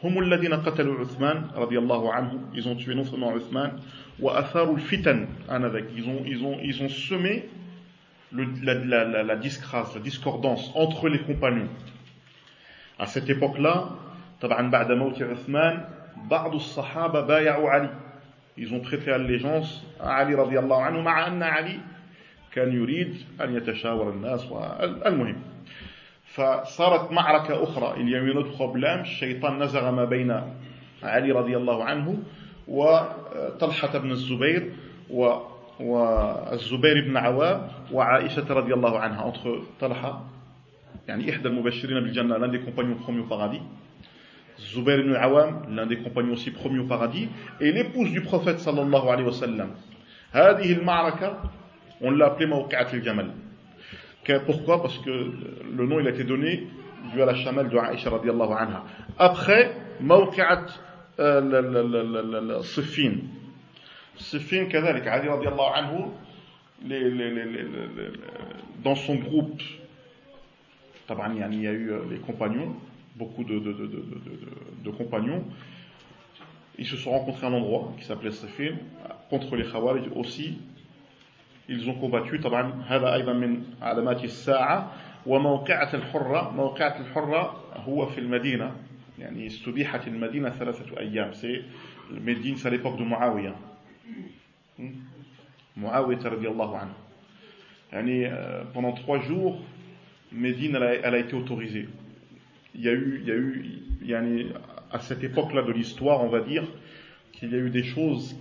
هم 0.05 0.19
الذين 0.19 0.55
قتلوا 0.55 1.01
عثمان 1.01 1.51
رضي 1.57 1.79
الله 1.79 2.13
عنه 2.13 2.51
ils 2.55 2.69
ont 2.69 2.77
tué 2.77 2.95
non 2.95 3.05
seulement 3.05 3.35
Uthman 3.37 3.71
وأثاروا 4.21 4.77
الفتن 4.77 5.29
آنذاك 5.51 5.85
ils 5.97 6.05
ont, 6.09 6.23
ils 6.27 6.45
ont, 6.45 6.59
ils 6.63 6.83
ont 6.83 6.89
semé 6.89 7.49
le, 8.33 8.47
la, 8.63 8.75
la, 8.75 9.05
la, 9.05 9.23
la 9.23 9.37
disgrâce, 9.37 9.95
la 9.95 10.01
discordance 10.01 10.71
entre 10.75 11.09
les 11.09 11.19
compagnons 11.21 11.69
à 12.99 13.07
cette 13.07 13.29
époque-là 13.31 13.89
طبعا 14.42 14.70
بعد 14.70 14.92
موت 14.92 15.22
عثمان 15.22 15.86
بعض 16.30 16.54
الصحابة 16.56 17.22
بايعوا 17.22 17.70
علي. 17.70 17.90
Ils 18.58 18.72
ont 18.74 18.82
prêté 18.82 19.12
allégeance 19.12 19.84
à 20.00 20.16
Ali 20.18 20.36
رضي 20.36 20.60
الله 20.60 20.82
عنه 20.82 21.02
مع 21.02 21.28
أن 21.28 21.44
علي 21.44 21.80
كان 22.54 22.74
يريد 22.74 23.16
أن 23.42 23.56
يتشاور 23.56 24.10
الناس 24.10 24.48
المهم 25.06 25.36
فصارت 26.26 27.12
معركة 27.12 27.64
أخرى. 27.64 27.96
Il 27.98 28.10
y 28.10 29.02
الشيطان 29.02 29.64
نزغ 29.64 29.92
ما 29.92 30.06
بين 30.06 30.42
علي 31.04 31.32
رضي 31.32 31.58
الله 31.58 31.84
عنه 31.84 32.18
وطلحة 32.68 33.98
بن 33.98 34.12
الزبير 34.12 34.72
و 35.10 35.54
والزبير 35.80 37.08
بن 37.08 37.18
عوام 37.18 37.68
وعائشة 37.92 38.54
رضي 38.54 38.74
الله 38.74 39.00
عنها 39.00 39.32
entre 39.32 39.82
طلحة 39.82 40.24
يعني 41.08 41.30
إحدى 41.30 41.48
المبشرين 41.48 42.00
بالجنة 42.04 42.38
l'un 42.38 42.48
des 42.48 42.60
compagnons 42.60 42.96
promis 42.96 43.22
au 43.22 43.28
Zubair 44.63 44.99
ibn 45.01 45.15
Awam, 45.15 45.63
l'un 45.71 45.87
des 45.87 45.99
compagnons 45.99 46.33
aussi 46.33 46.51
promis 46.51 46.79
au 46.79 46.85
paradis, 46.85 47.29
et 47.61 47.71
l'épouse 47.73 48.11
du 48.11 48.23
prophète 48.23 48.59
sallallahu 48.59 49.09
alayhi 49.09 49.27
wa 49.27 49.33
sallam. 49.33 49.71
هذه 50.33 50.73
المعركة, 50.73 51.37
on 52.03 52.11
l'a 52.11 52.27
appelée 52.27 52.47
Mawqi'at 52.47 52.89
al-Jamal. 52.93 53.31
Pourquoi 54.45 54.83
Parce 54.83 54.99
que 54.99 55.11
le 55.11 55.87
nom 55.87 56.01
il 56.01 56.07
a 56.07 56.11
été 56.11 56.25
donné 56.25 56.67
dû 57.15 57.23
à 57.23 57.25
la 57.25 57.35
chamelle 57.35 57.71
de 57.71 57.79
Aïcha 57.79 58.11
radiallahu 58.11 58.53
anha. 58.53 58.85
Après, 59.19 59.73
Mawqi'at 60.01 60.67
Siffin. 62.63 63.13
Siffin, 64.17 64.67
كذلك, 64.67 65.07
Ali 65.07 65.29
radiallahu 65.29 65.73
anhu, 65.75 66.11
les, 66.85 67.11
les, 67.11 67.31
les, 67.31 67.47
dans 68.85 68.95
son 68.95 69.15
groupe 69.15 69.63
il 71.11 71.63
y 71.63 71.67
a 71.67 71.73
eu 71.73 71.91
les 72.11 72.19
compagnons, 72.19 72.75
beaucoup 73.17 73.45
de, 73.45 73.59
de, 73.59 73.73
de, 73.73 74.05
de 74.85 74.91
compagnons. 74.91 75.45
Ils 76.79 76.87
se 76.87 76.97
sont 76.97 77.11
rencontrés 77.11 77.47
à 77.47 77.51
un 77.51 77.55
endroit 77.55 77.93
qui 77.99 78.05
s'appelait 78.05 78.31
Safin, 78.31 78.77
contre 79.31 79.57
les 79.57 79.65
Khawarij 79.65 80.09
aussi. 80.15 80.59
Ils 81.69 81.89
ont 81.91 81.95
combattu. 81.95 82.39
طبعا 82.39 82.83
هذا 82.89 83.15
أيضا 83.15 83.33
من 83.33 83.63
علامات 83.83 84.25
الساعة 84.25 84.93
وموقعة 85.27 85.95
الحرة 85.95 86.51
موقعة 86.57 87.01
الحرة 87.01 87.65
هو 87.87 88.07
في 88.07 88.19
المدينة 88.21 88.73
يعني 89.19 89.47
استبيحت 89.47 90.09
المدينة 90.09 90.51
ثلاثة 90.51 90.99
أيام 90.99 91.33
c'est 91.35 91.61
Médine 92.11 92.57
c'est 92.57 92.69
à 92.69 92.71
l'époque 92.71 92.97
de 92.97 93.05
Muawiyah 93.05 93.55
Muawiyah 95.77 96.27
رضي 96.27 96.49
الله 96.49 96.77
عنه 96.79 96.93
يعني 97.93 98.31
pendant 98.73 98.93
trois 98.93 99.19
jours 99.21 99.61
Médine 100.33 100.77
elle 100.77 100.83
a, 100.83 100.95
elle 100.95 101.15
a 101.15 101.19
été 101.19 101.35
autorisée 101.35 101.89
il 102.75 102.83
y 102.83 102.89
a 102.89 102.93
eu, 102.93 103.21
il 103.23 103.29
y 103.29 103.33
a 103.33 103.37
eu 103.37 103.83
yani, 104.03 104.47
à 104.91 104.99
cette 105.01 105.23
époque-là 105.25 105.63
de 105.63 105.73
l'histoire 105.73 106.23
on 106.23 106.29
va 106.29 106.41
dire 106.41 106.65
qu'il 107.33 107.51
y 107.53 107.55
a 107.55 107.59
eu 107.59 107.71
des 107.71 107.85
choses 107.85 108.37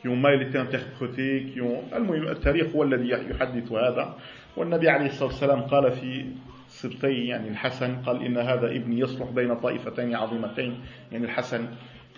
qui 0.00 0.08
ont 0.08 0.16
mal 0.16 0.42
été 0.42 0.58
interprétées 0.58 1.46
qui 1.52 1.60
ont 1.60 1.82
المهم 1.94 2.28
التاريخ 2.28 2.66
هو 2.74 2.82
الذي 2.82 3.08
يحدث 3.08 3.72
هذا 3.72 4.16
والنبي 4.56 4.88
عليه 4.88 5.06
الصلاة 5.06 5.28
والسلام 5.28 5.60
قال 5.62 5.92
في 5.92 6.26
سبطي 6.68 7.26
يعني 7.26 7.48
الحسن 7.48 7.96
قال 8.02 8.22
إن 8.22 8.36
هذا 8.36 8.66
ابني 8.70 8.98
يصلح 8.98 9.30
بين 9.30 9.54
طائفتين 9.54 10.14
عظيمتين 10.14 10.80
يعني 11.12 11.24
الحسن 11.24 11.66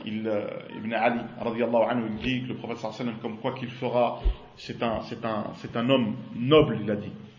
il, 0.05 0.29
Ibn 0.77 0.93
Ali 0.93 1.21
radiallahu 1.41 1.85
anhu 1.91 2.09
il 2.11 2.17
dit 2.23 2.43
que 2.43 2.49
le 2.49 2.55
prophète 2.57 2.77
sallallahu 2.79 3.01
alayhi 3.01 3.17
wa 3.17 3.21
sallam 3.21 3.21
comme 3.23 3.39
quoi 3.39 3.55
qu'il 3.55 3.71
fera 3.71 4.21
c'est 4.57 4.83
un, 4.83 5.01
c'est 5.03 5.25
un, 5.25 5.45
c'est 5.55 5.77
un 5.77 5.89
homme 5.89 6.17
noble 6.35 6.79
il 6.83 6.91
a 6.91 6.97
dit 6.97 7.13
وله 7.13 7.13
شأن 7.13 7.15
عظيم 7.15 7.30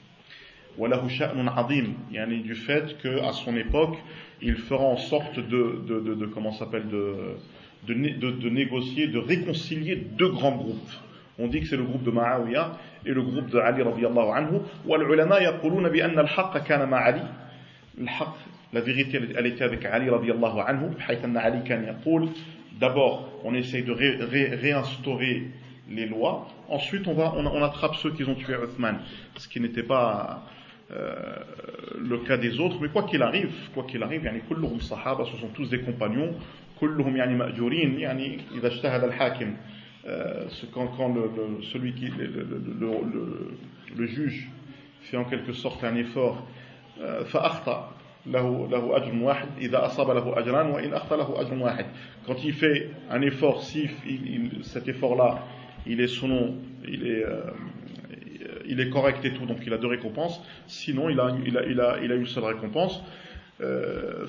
يعني 2.12 2.44
du 2.44 2.56
fait 2.56 2.98
que 3.00 3.20
à 3.22 3.32
son 3.34 3.56
époque 3.56 3.98
il 4.42 4.56
fera 4.56 4.84
en 4.84 4.98
sorte 4.98 5.40
de, 5.40 5.82
de, 5.88 6.00
de, 6.00 6.14
de 6.14 6.26
comment 6.28 6.52
s'appelle 6.52 6.88
de, 6.88 7.36
de, 7.88 7.94
de, 7.94 8.32
de 8.32 8.50
négocier 8.50 9.08
de 9.08 9.18
réconcilier 9.18 9.96
deux 9.96 10.30
grands 10.30 10.56
groupes 10.56 10.92
on 11.40 11.48
dit 11.48 11.62
que 11.62 11.68
c'est 11.68 11.78
le 11.78 11.84
groupe 11.84 12.04
de 12.04 12.12
Ma'awiya 12.12 12.78
et 13.06 13.12
le 13.14 13.22
groupe 13.22 13.50
de 13.50 13.60
Ali 13.60 13.82
radiallahu 13.82 14.30
anhu 14.32 14.60
والعلماء 14.88 15.42
يقولون 15.44 15.90
بأن 15.90 16.20
الحق 16.20 16.58
كان 16.58 16.90
مع 16.90 16.98
علي 16.98 17.24
الحق 18.02 18.36
la 18.74 18.82
vérité 18.82 19.20
elle 19.36 19.48
était 19.48 19.64
avec 19.64 19.86
Ali 19.86 20.10
radiallahu 20.10 20.60
anhu 20.60 20.96
بحيث 20.98 21.26
أن 21.26 21.38
علي 21.38 21.62
كان 21.62 21.84
يقول 21.84 22.30
d'abord 22.80 23.30
on 23.44 23.54
essaye 23.56 23.84
de 23.84 23.92
ré, 23.92 24.16
ré, 24.18 24.56
réinstaurer 24.56 25.48
les 25.90 26.06
lois 26.06 26.48
ensuite 26.70 27.08
on 27.08 27.14
va 27.14 27.34
on, 27.36 27.46
on 27.46 27.64
attrape 27.64 27.96
ceux 27.96 28.12
qui 28.12 28.24
ont 28.24 28.36
tué 28.36 28.54
Uthman 28.54 29.00
ce 29.38 29.48
qui 29.48 29.60
n'était 29.60 29.84
pas 29.84 30.44
euh, 30.46 30.54
le 30.92 32.18
cas 32.26 32.38
des 32.38 32.60
autres 32.60 32.78
mais 32.82 32.90
quoi 32.90 33.04
qu'il 33.04 33.22
arrive 33.22 33.52
quoi 33.74 33.84
qu'il 33.84 34.02
arrive 34.04 34.24
يعني 34.24 34.42
كلهم 34.50 34.80
صحابة 34.80 35.26
ce 35.26 35.38
sont 35.38 35.50
tous 35.54 35.70
des 35.70 35.80
compagnons 35.80 36.34
كلهم 36.80 37.18
يعني 37.18 37.36
مأجورين 37.36 38.00
يعني 38.00 38.40
إذا 38.56 38.68
اجتهد 38.68 39.04
الحاكم 39.04 39.54
euh, 40.06 40.46
quand, 40.74 40.88
quand 40.98 41.10
le, 41.14 41.24
le, 41.24 41.62
celui 41.64 41.94
qui 41.94 42.06
le, 42.08 42.28
le, 42.80 43.58
le, 43.98 44.06
juge 44.06 44.48
fait 45.02 45.18
en 45.18 45.26
quelque 45.26 45.52
sorte 45.52 45.84
un 45.84 45.96
effort 45.98 46.44
فأخطأ 47.26 47.92
له 48.26 48.68
له 48.72 48.98
أجر 48.98 49.16
واحد 49.24 49.48
إذا 49.58 49.86
أصاب 49.86 50.12
له 50.12 50.40
أجران 50.40 50.68
وإن 50.68 50.94
أخطأ 50.94 51.16
له 51.18 51.42
أجر 51.42 51.54
واحد 51.54 51.86
quand 52.26 52.44
il 52.44 52.54
fait 52.54 52.90
un 53.10 53.22
effort 53.22 53.64
si 53.64 53.90
il, 54.06 54.28
il, 54.28 54.64
cet 54.64 54.88
effort 54.88 55.16
là 55.16 55.40
il 55.86 56.02
est 56.02 56.08
selon 56.08 56.56
il 56.88 57.08
est 57.08 57.24
euh, 57.24 57.42
il 58.73 58.79
est 58.81 58.91
correct 58.97 59.23
et 59.29 59.33
tout 59.37 59.47
donc 59.51 59.61
il 59.67 59.73
a 59.73 59.79
deux 59.79 59.93
récompenses. 59.97 60.37
Sinon 60.67 61.05
il 61.13 61.19
a 61.25 61.27
il 61.49 61.55
a 61.59 61.63
il 61.73 61.79
a, 61.87 61.89
il 62.05 62.11
a 62.15 62.17
une 62.23 62.31
seule 62.35 62.47
récompense. 62.53 62.95
Euh, 63.61 64.27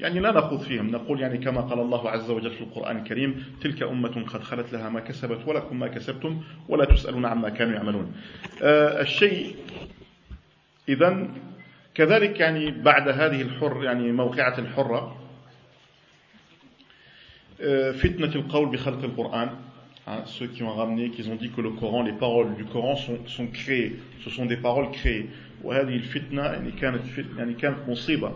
يعني 0.00 0.20
لا 0.20 0.32
نخوض 0.32 0.60
فيهم. 0.60 0.90
نقول 0.90 1.20
يعني 1.20 1.38
كما 1.38 1.60
قال 1.60 1.78
الله 1.78 2.10
عز 2.10 2.30
وجل 2.30 2.50
في 2.50 2.60
القرآن 2.60 2.96
الكريم 2.96 3.44
تلك 3.60 3.82
أمة 3.82 4.24
قد 4.32 4.42
خلت 4.42 4.72
لها 4.72 4.88
ما 4.88 5.00
كسبت 5.00 5.40
ولكم 5.46 5.78
ما 5.78 5.88
كسبتم 5.88 6.42
ولا 6.68 6.84
تسألون 6.84 7.24
عما 7.26 7.48
كانوا 7.48 7.74
يعملون. 7.74 8.12
آه 8.62 9.00
الشيء 9.00 9.56
إذا 10.88 11.28
كذلك 11.94 12.40
يعني 12.40 12.70
بعد 12.70 13.08
هذه 13.08 13.42
الحر 13.42 13.84
يعني 13.84 14.12
موقعة 14.12 14.58
الحرة 14.58 15.16
آه 17.60 17.92
فتنة 17.92 18.34
القول 18.34 18.68
بخلق 18.68 19.04
القرآن. 19.04 19.50
Hein, 20.09 20.21
ceux 20.25 20.45
qui 20.47 20.61
ont 20.61 20.73
ramené, 20.73 21.09
qui 21.09 21.27
ont 21.27 21.35
dit 21.35 21.49
que 21.49 21.61
le 21.61 21.71
Coran, 21.71 22.03
les 22.03 22.13
paroles 22.13 22.55
du 22.55 22.63
Coran 22.65 22.95
sont, 22.95 23.17
sont 23.25 23.47
créées, 23.47 23.95
ce 24.23 24.29
sont 24.29 24.45
des 24.45 24.57
paroles 24.57 24.91
créées. 24.91 25.29
وهذه 25.63 25.95
الفتنة 25.95 26.41
يعني 26.41 26.71
كانت 26.71 27.01
يعني 27.37 27.53
كانت 27.53 27.77
مصيبة 27.87 28.33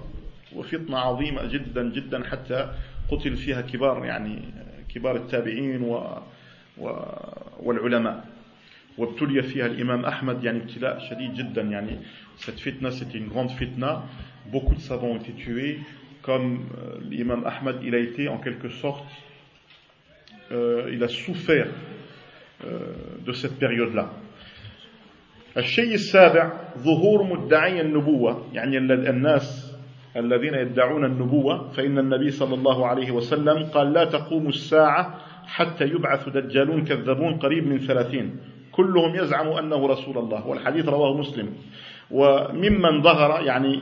وفتنة 0.55 0.97
عظيمة 0.97 1.45
جدا 1.45 1.89
جدا 1.89 2.23
حتى 2.23 2.73
قتل 3.11 3.36
فيها 3.36 3.61
كبار 3.61 4.05
يعني 4.05 4.39
كبار 4.95 5.15
التابعين 5.15 5.82
و 5.82 6.17
والعلماء 7.59 8.25
وابتلي 8.97 9.43
فيها 9.43 9.65
الإمام 9.65 10.05
أحمد 10.05 10.43
يعني 10.43 10.59
ابتلاء 10.59 10.99
شديد 11.09 11.34
جدا 11.34 11.61
يعني 11.61 11.97
cette 12.38 12.59
fitna 12.59 12.89
c'était 12.91 13.17
une 13.17 13.27
grande 13.27 13.51
fitna 13.51 14.03
beaucoup 14.51 14.73
de 14.73 14.80
savants 14.80 15.11
ont 15.11 15.17
été 15.17 15.34
tués 15.34 15.80
comme 16.23 16.59
euh, 16.77 16.97
l'imam 17.09 17.45
Ahmad 17.45 17.82
il 17.84 17.93
a 17.93 17.99
été 17.99 18.27
en 18.27 18.38
quelque 18.38 18.69
sorte 18.69 19.03
euh, 19.03 19.32
il 20.51 21.03
a 21.03 21.09
souffert 21.09 21.68
euh, 22.64 22.78
de 23.26 23.32
cette 23.32 23.59
période 23.59 23.95
là 23.95 24.11
الشيء 25.57 25.95
السابع 25.95 26.53
ظهور 26.78 27.22
مدعي 27.22 27.80
النبوة. 27.80 28.42
يعني 28.53 28.78
الناس 28.78 29.76
الذين 30.16 30.55
يدعون 30.55 31.05
النبوة 31.05 31.70
فإن 31.70 31.99
النبي 31.99 32.30
صلى 32.30 32.55
الله 32.55 32.86
عليه 32.86 33.11
وسلم 33.11 33.64
قال 33.64 33.92
لا 33.92 34.05
تقوم 34.05 34.49
الساعة 34.49 35.20
حتى 35.47 35.84
يبعث 35.84 36.28
دجالون 36.28 36.84
كذابون 36.84 37.38
قريب 37.38 37.66
من 37.66 37.78
ثلاثين. 37.78 38.36
كلهم 38.72 39.14
يزعم 39.14 39.49
أنه 39.49 39.86
رسول 39.86 40.18
الله 40.18 40.47
والحديث 40.47 40.88
رواه 40.88 41.18
مسلم. 41.18 41.49
وممن 42.11 43.03
ظهر 43.03 43.42
يعني 43.47 43.80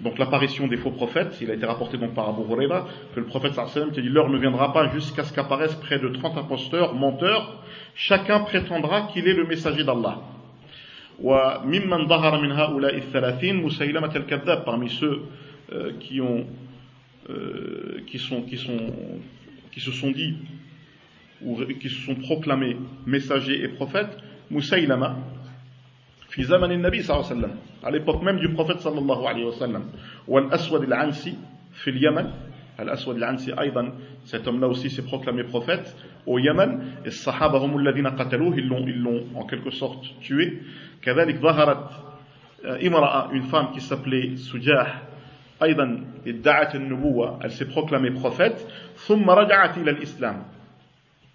donc 0.00 0.18
l'apparition 0.18 0.66
des 0.66 0.78
faux 0.78 0.90
prophètes, 0.90 1.36
il 1.42 1.50
a 1.50 1.54
été 1.54 1.66
rapporté 1.66 1.98
donc 1.98 2.14
par 2.14 2.28
Abu 2.30 2.42
Huraira, 2.50 2.88
que 3.14 3.20
le 3.20 3.26
prophète 3.26 3.52
sallam 3.54 3.90
dit 3.90 4.00
l'heure 4.02 4.30
ne 4.30 4.38
viendra 4.38 4.72
pas 4.72 4.90
jusqu'à 4.92 5.24
ce 5.24 5.32
qu'apparaissent 5.32 5.74
près 5.74 5.98
de 5.98 6.08
30 6.08 6.38
imposteurs, 6.38 6.94
menteurs, 6.94 7.62
chacun 7.94 8.40
prétendra 8.40 9.08
qu'il 9.12 9.28
est 9.28 9.34
le 9.34 9.46
messager 9.46 9.84
d'Allah. 9.84 10.20
parmi 14.64 14.88
ceux 14.88 15.22
euh, 15.72 15.92
qui 16.00 16.20
ont 16.22 16.46
euh, 17.28 18.00
qui 18.06 18.18
sont 18.18 18.42
qui 18.42 18.56
sont 18.56 18.94
qui 19.70 19.80
se 19.80 19.92
sont 19.92 20.10
dit 20.10 20.34
ou 21.42 21.58
qui 21.80 21.88
se 21.90 22.06
sont 22.06 22.14
proclamés 22.14 22.76
messagers 23.06 23.62
et 23.62 23.68
prophètes, 23.68 24.16
Moussaïlama, 24.50 25.16
في 26.30 26.44
زمن 26.44 26.72
النبي 26.72 27.02
صلى 27.02 27.16
الله 27.16 27.26
عليه 27.30 27.36
وسلم 27.36 27.56
à 27.82 27.90
l'époque 27.90 28.22
même 28.22 28.38
du 28.38 28.48
prophète 28.54 28.78
صلى 28.78 28.98
الله 28.98 29.28
عليه 29.28 29.44
وسلم 29.44 29.82
والأسود 30.28 30.82
العنسي 30.82 31.34
في 31.72 31.90
اليمن 31.90 32.30
الأسود 32.80 33.16
العنسي 33.16 33.60
أيضا 33.60 33.92
cet 34.26 34.46
homme-là 34.46 34.68
aussi 34.68 34.90
s'est 34.90 35.02
proclamé 35.02 35.42
prophète 35.44 35.96
au 36.26 36.38
Yémen 36.38 36.80
الصحابة 37.06 37.58
هم 37.58 37.78
الذين 37.78 38.06
قتلوه 38.06 38.56
ils 38.56 38.68
l'ont 38.68 38.86
ils 38.86 39.00
l'ont 39.00 39.24
en 39.34 39.44
quelque 39.46 39.70
sorte 39.70 40.04
tué 40.22 40.62
كذلك 41.02 41.36
ظهرت 41.40 41.90
امرأة 42.64 43.30
une 43.32 43.42
femme 43.42 43.72
qui 43.72 43.80
s'appelait 43.80 44.36
Sujah 44.36 44.86
أيضا 45.62 46.04
ادعت 46.26 46.74
النبوة 46.76 47.40
elle 47.42 47.50
s'est 47.50 47.68
proclamée 47.68 48.10
prophète 48.12 48.66
ثم 48.96 49.30
رجعت 49.30 49.78
إلى 49.78 49.90
الإسلام 49.90 50.42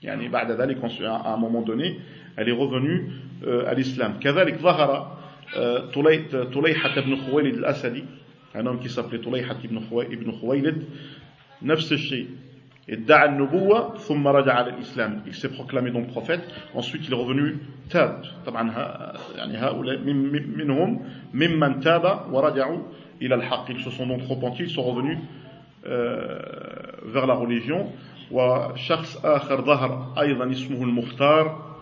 يعني 0.04 0.28
بعد 0.30 0.52
ذلك 0.52 0.78
à 1.02 1.34
un 1.34 1.38
moment 1.38 1.62
donné 1.62 2.00
elle 2.38 2.50
est 2.50 2.52
revenue 2.52 3.12
euh, 3.46 3.68
à 3.68 3.74
l'islam 3.74 4.20
كذلك 4.20 4.58
ظهر 4.60 5.16
طليحة 6.54 7.02
بن 7.02 7.16
خويلد 7.16 7.56
الأسدي 7.58 8.04
un 8.56 8.66
homme 8.66 8.80
qui 8.80 8.90
s'appelait 8.90 9.24
طليحة 9.24 9.58
بن 9.64 10.32
خويلد 10.32 10.84
نفس 11.62 11.94
الشيء 11.94 12.28
ادعى 12.90 13.30
النبوة 13.30 13.98
ثم 13.98 14.28
رجع 14.28 14.54
على 14.54 14.70
الإسلام 14.70 15.22
il 15.28 15.34
s'est 15.34 15.50
proclamé 15.50 15.92
donc 15.92 16.08
prophète 16.08 16.42
ensuite 16.74 17.08
il 17.08 17.14
est 17.14 17.16
revenu 17.16 17.58
تاب 17.90 18.22
طبعا 18.46 18.72
يعني 19.36 19.58
هؤلاء 19.58 20.00
منهم 20.58 21.02
ممن 21.34 21.80
تاب 21.80 22.34
ورجعوا 22.34 22.80
إلى 23.22 23.36
الحق 23.36 23.72
ils 23.72 23.80
se 23.80 23.90
sont 23.90 24.08
donc 24.08 24.22
repentis 24.30 24.64
ils 24.64 24.70
sont 24.70 24.84
revenus 24.84 25.18
euh, 25.86 26.40
vers 27.06 27.28
la 27.28 27.34
religion 27.36 27.92
وشخص 28.32 29.26
آخر 29.26 29.62
ظهر 29.62 30.14
أيضا 30.20 30.52
اسمه 30.52 30.84
المختار 30.84 31.75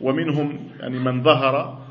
ومنهم 0.00 0.68
يعني 0.80 0.98
من 0.98 1.22
ظهر 1.22 1.82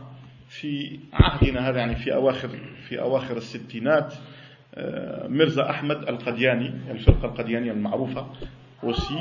في 0.47 0.99
عهدنا 1.14 1.70
هذا 1.70 1.78
يعني 1.78 1.95
في 1.95 2.14
أواخر 2.14 2.49
في 2.88 3.01
أواخر 3.01 3.38
الستينات 3.38 4.14
Mirza 5.30 5.70
Ahmed 5.70 6.04
al-Qadiani, 6.08 6.89
الفرقة 6.89 7.26
القديانية 7.26 7.72
المعروفة 7.72 8.26
aussi 8.84 9.14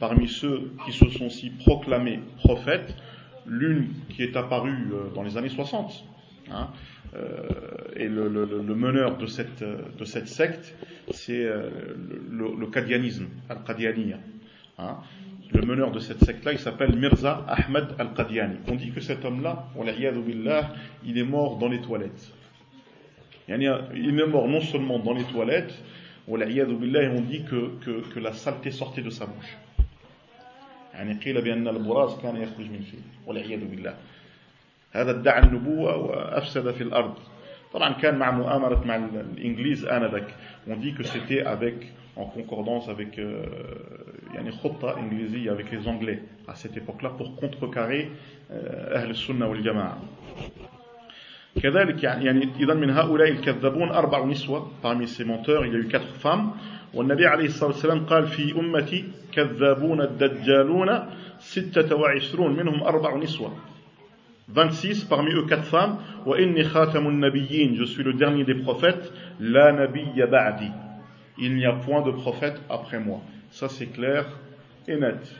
parmi 0.00 0.28
ceux 0.28 0.72
qui 0.84 0.92
se 0.92 1.08
sont 1.10 1.30
si 1.30 1.50
proclamés 1.50 2.20
prophètes, 2.38 2.92
l'une 3.46 3.94
qui 4.08 4.24
est 4.24 4.36
apparue 4.36 4.88
dans 5.14 5.22
les 5.22 5.36
années 5.36 5.48
60, 5.48 6.04
Hein. 6.50 6.68
Euh, 7.14 7.48
et 7.94 8.08
le, 8.08 8.28
le, 8.28 8.44
le, 8.44 8.74
meneur 8.74 9.16
de 9.16 9.26
cette, 9.26 9.62
de 9.62 10.04
cette 10.04 10.28
secte, 10.28 10.74
c'est 11.10 11.44
euh, 11.44 11.70
le, 12.30 12.54
le, 12.58 12.66
qadianisme, 12.66 13.26
al-Qadianiya. 13.48 14.18
Hein. 14.78 14.96
Le 15.52 15.62
meneur 15.62 15.90
de 15.92 16.00
cette 16.00 16.22
secte-là, 16.24 16.52
il 16.52 16.58
s'appelle 16.58 16.94
Mirza 16.96 17.44
Ahmed 17.48 17.86
al-Qadiani. 17.98 18.56
On 18.68 18.74
dit 18.74 18.90
que 18.90 19.00
cet 19.00 19.24
homme-là, 19.24 19.66
il 21.04 21.18
est 21.18 21.24
mort 21.24 21.56
dans 21.56 21.68
les 21.68 21.80
toilettes. 21.80 22.32
Il 23.48 24.20
est 24.20 24.26
mort 24.26 24.48
non 24.48 24.60
seulement 24.60 24.98
dans 24.98 25.14
les 25.14 25.24
toilettes, 25.24 25.74
on 26.28 26.36
dit 26.36 27.44
que, 27.44 27.70
que, 27.84 28.12
que 28.12 28.18
la 28.20 28.32
saleté 28.32 28.70
sortait 28.70 29.02
de 29.02 29.10
sa 29.10 29.26
bouche. 29.26 29.56
يعني 30.96 31.14
قيل 31.14 31.42
بأن 31.42 31.68
البراز 31.68 32.14
كان 32.22 32.36
يخرج 32.36 32.70
من 32.70 32.80
فيه 32.80 32.98
والعياذ 33.26 33.64
بالله 33.64 33.94
هذا 34.92 35.10
ادعى 35.10 35.42
النبوة 35.42 35.96
وأفسد 35.96 36.70
في 36.70 36.82
الأرض 36.82 37.14
طبعا 37.72 37.92
كان 37.92 38.18
مع 38.18 38.30
مؤامرة 38.30 38.84
مع 38.84 38.96
الإنجليز 38.96 39.84
آنذاك 39.84 40.34
on 40.68 40.76
dit 40.76 40.94
que 40.94 41.02
c'était 41.02 41.42
avec 41.42 41.92
en 42.16 42.24
concordance 42.24 42.88
avec 42.88 43.18
euh, 43.18 43.44
يعني 44.34 44.50
خطة 44.52 44.98
إنجليزية 44.98 45.50
avec 45.52 45.70
les 45.72 45.86
Anglais 45.88 46.22
à 46.48 46.54
cette 46.54 46.76
époque-là 46.76 47.10
pour 47.10 47.36
contrecarrer 47.36 48.10
euh, 48.50 48.94
أهل 48.96 49.10
السنة 49.10 49.46
والجماعة 49.48 49.98
كذلك 51.62 52.02
يعني, 52.04 52.24
يعني 52.24 52.48
إذا 52.60 52.74
من 52.74 52.90
هؤلاء 52.90 53.28
الكذابون 53.28 53.88
أربع 53.90 54.24
نسوة 54.24 54.70
parmi 54.82 55.06
ces 55.08 55.24
menteurs 55.24 55.66
il 55.66 55.72
y 55.72 55.76
a 55.76 55.78
eu 55.78 55.88
quatre 55.88 56.14
femmes 56.22 56.50
والنبي 56.94 57.26
عليه 57.26 57.44
الصلاة 57.46 57.70
والسلام 57.70 58.06
قال 58.06 58.26
في 58.26 58.52
أمتي 58.60 59.04
كذابون 59.32 60.00
الدجالون 60.00 60.88
ستة 61.38 61.96
وعشرون 61.96 62.56
منهم 62.56 62.82
أربع 62.82 63.16
نسوة 63.16 63.52
26 64.54 65.06
parmi 65.08 65.32
eux 65.32 65.46
quatre 65.46 65.64
femmes 65.64 65.96
وإني 66.26 66.64
خاتم 66.64 67.06
النبيين 67.08 67.76
je 67.76 67.84
suis 67.84 68.02
le 68.04 68.12
dernier 68.12 68.44
des 68.44 68.54
prophètes 68.54 69.12
لا 69.40 69.70
نبي 69.72 70.26
بعدي 70.26 70.70
il 71.40 71.54
n'y 71.54 71.66
a 71.66 71.72
point 71.72 72.02
de 72.02 72.10
prophète 72.10 72.60
après 72.70 72.98
moi 72.98 73.20
ça 73.50 73.68
c'est 73.68 73.86
clair 73.86 74.26
et 74.88 74.96
net 74.96 75.34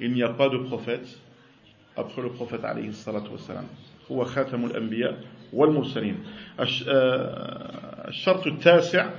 il 0.00 0.12
n'y 0.12 0.22
a 0.22 0.28
pas 0.30 0.48
de 0.48 0.58
prophète 0.58 1.08
après 1.96 2.22
le 2.22 2.30
prophète 2.30 2.64
عليه 2.64 2.88
الصلاة 2.88 3.32
والسلام 3.32 3.66
هو 4.10 4.24
خاتم 4.24 4.64
الأنبياء 4.64 5.18
والمرسلين 5.52 6.16
الشرط 8.08 8.46
التاسع 8.46 9.10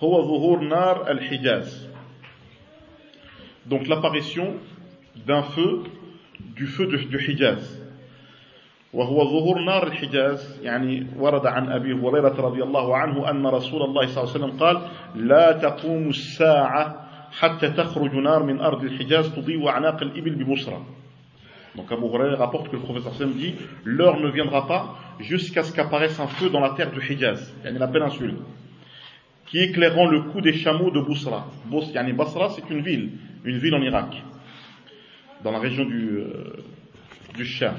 هو 0.00 0.22
ظهور 0.22 0.60
نار 0.60 1.10
الحجاز 1.10 1.86
donc 3.68 3.88
l'apparition 3.88 4.54
d'un 5.26 5.42
feu 5.42 5.82
du 6.40 6.66
feu 6.66 6.86
du 6.86 7.18
Hijaz 7.18 7.79
وهو 8.93 9.23
ظهور 9.23 9.59
نار 9.59 9.87
الحجاز 9.87 10.59
يعني 10.63 11.07
ورد 11.17 11.45
عن 11.45 11.71
أبي 11.71 11.93
هريرة 11.93 12.41
رضي 12.41 12.63
الله 12.63 12.97
عنه 12.97 13.29
أن 13.29 13.47
رسول 13.47 13.81
الله 13.83 14.07
صلى 14.07 14.23
الله 14.23 14.33
عليه 14.33 14.45
وسلم 14.45 14.59
قال 14.59 14.81
لا 15.15 15.51
تقوم 15.51 16.09
الساعة 16.09 17.07
حتى 17.39 17.69
تخرج 17.69 18.15
نار 18.15 18.43
من 18.43 18.59
أرض 18.59 18.83
الحجاز 18.83 19.35
تضيء 19.35 19.69
أعناق 19.69 20.03
الإبل 20.03 20.43
ببصرة 20.43 20.85
Donc 21.75 21.89
Abu 21.89 22.07
Huraira 22.07 22.35
rapporte 22.35 22.69
que 22.69 22.75
le 22.75 22.81
professeur 22.81 23.13
Sam 23.15 23.31
dit 23.31 23.55
L'heure 23.85 24.19
ne 24.19 24.29
viendra 24.29 24.67
pas 24.67 24.97
jusqu'à 25.19 25.63
ce 25.63 25.71
qu'apparaisse 25.73 26.19
un 26.19 26.27
feu 26.27 26.49
dans 26.49 26.59
la 26.59 26.71
terre 26.71 26.91
du 26.91 26.99
Hijaz, 26.99 27.53
yani 27.63 27.79
la 27.79 27.87
péninsule, 27.87 28.35
qui 29.45 29.59
éclairant 29.59 30.07
le 30.07 30.21
cou 30.23 30.41
des 30.41 30.53
chameaux 30.53 30.91
de 30.91 30.99
Bousra. 30.99 31.47
Yani 31.93 32.11
Basra, 32.11 32.49
c'est 32.49 32.69
une 32.69 32.81
ville, 32.81 33.11
une 33.45 33.57
ville 33.57 33.73
en 33.73 33.81
Irak, 33.81 34.21
dans 35.45 35.51
la 35.51 35.59
région 35.59 35.85
du, 35.85 36.17
euh, 36.17 36.63
du 37.35 37.45
Sham. 37.45 37.75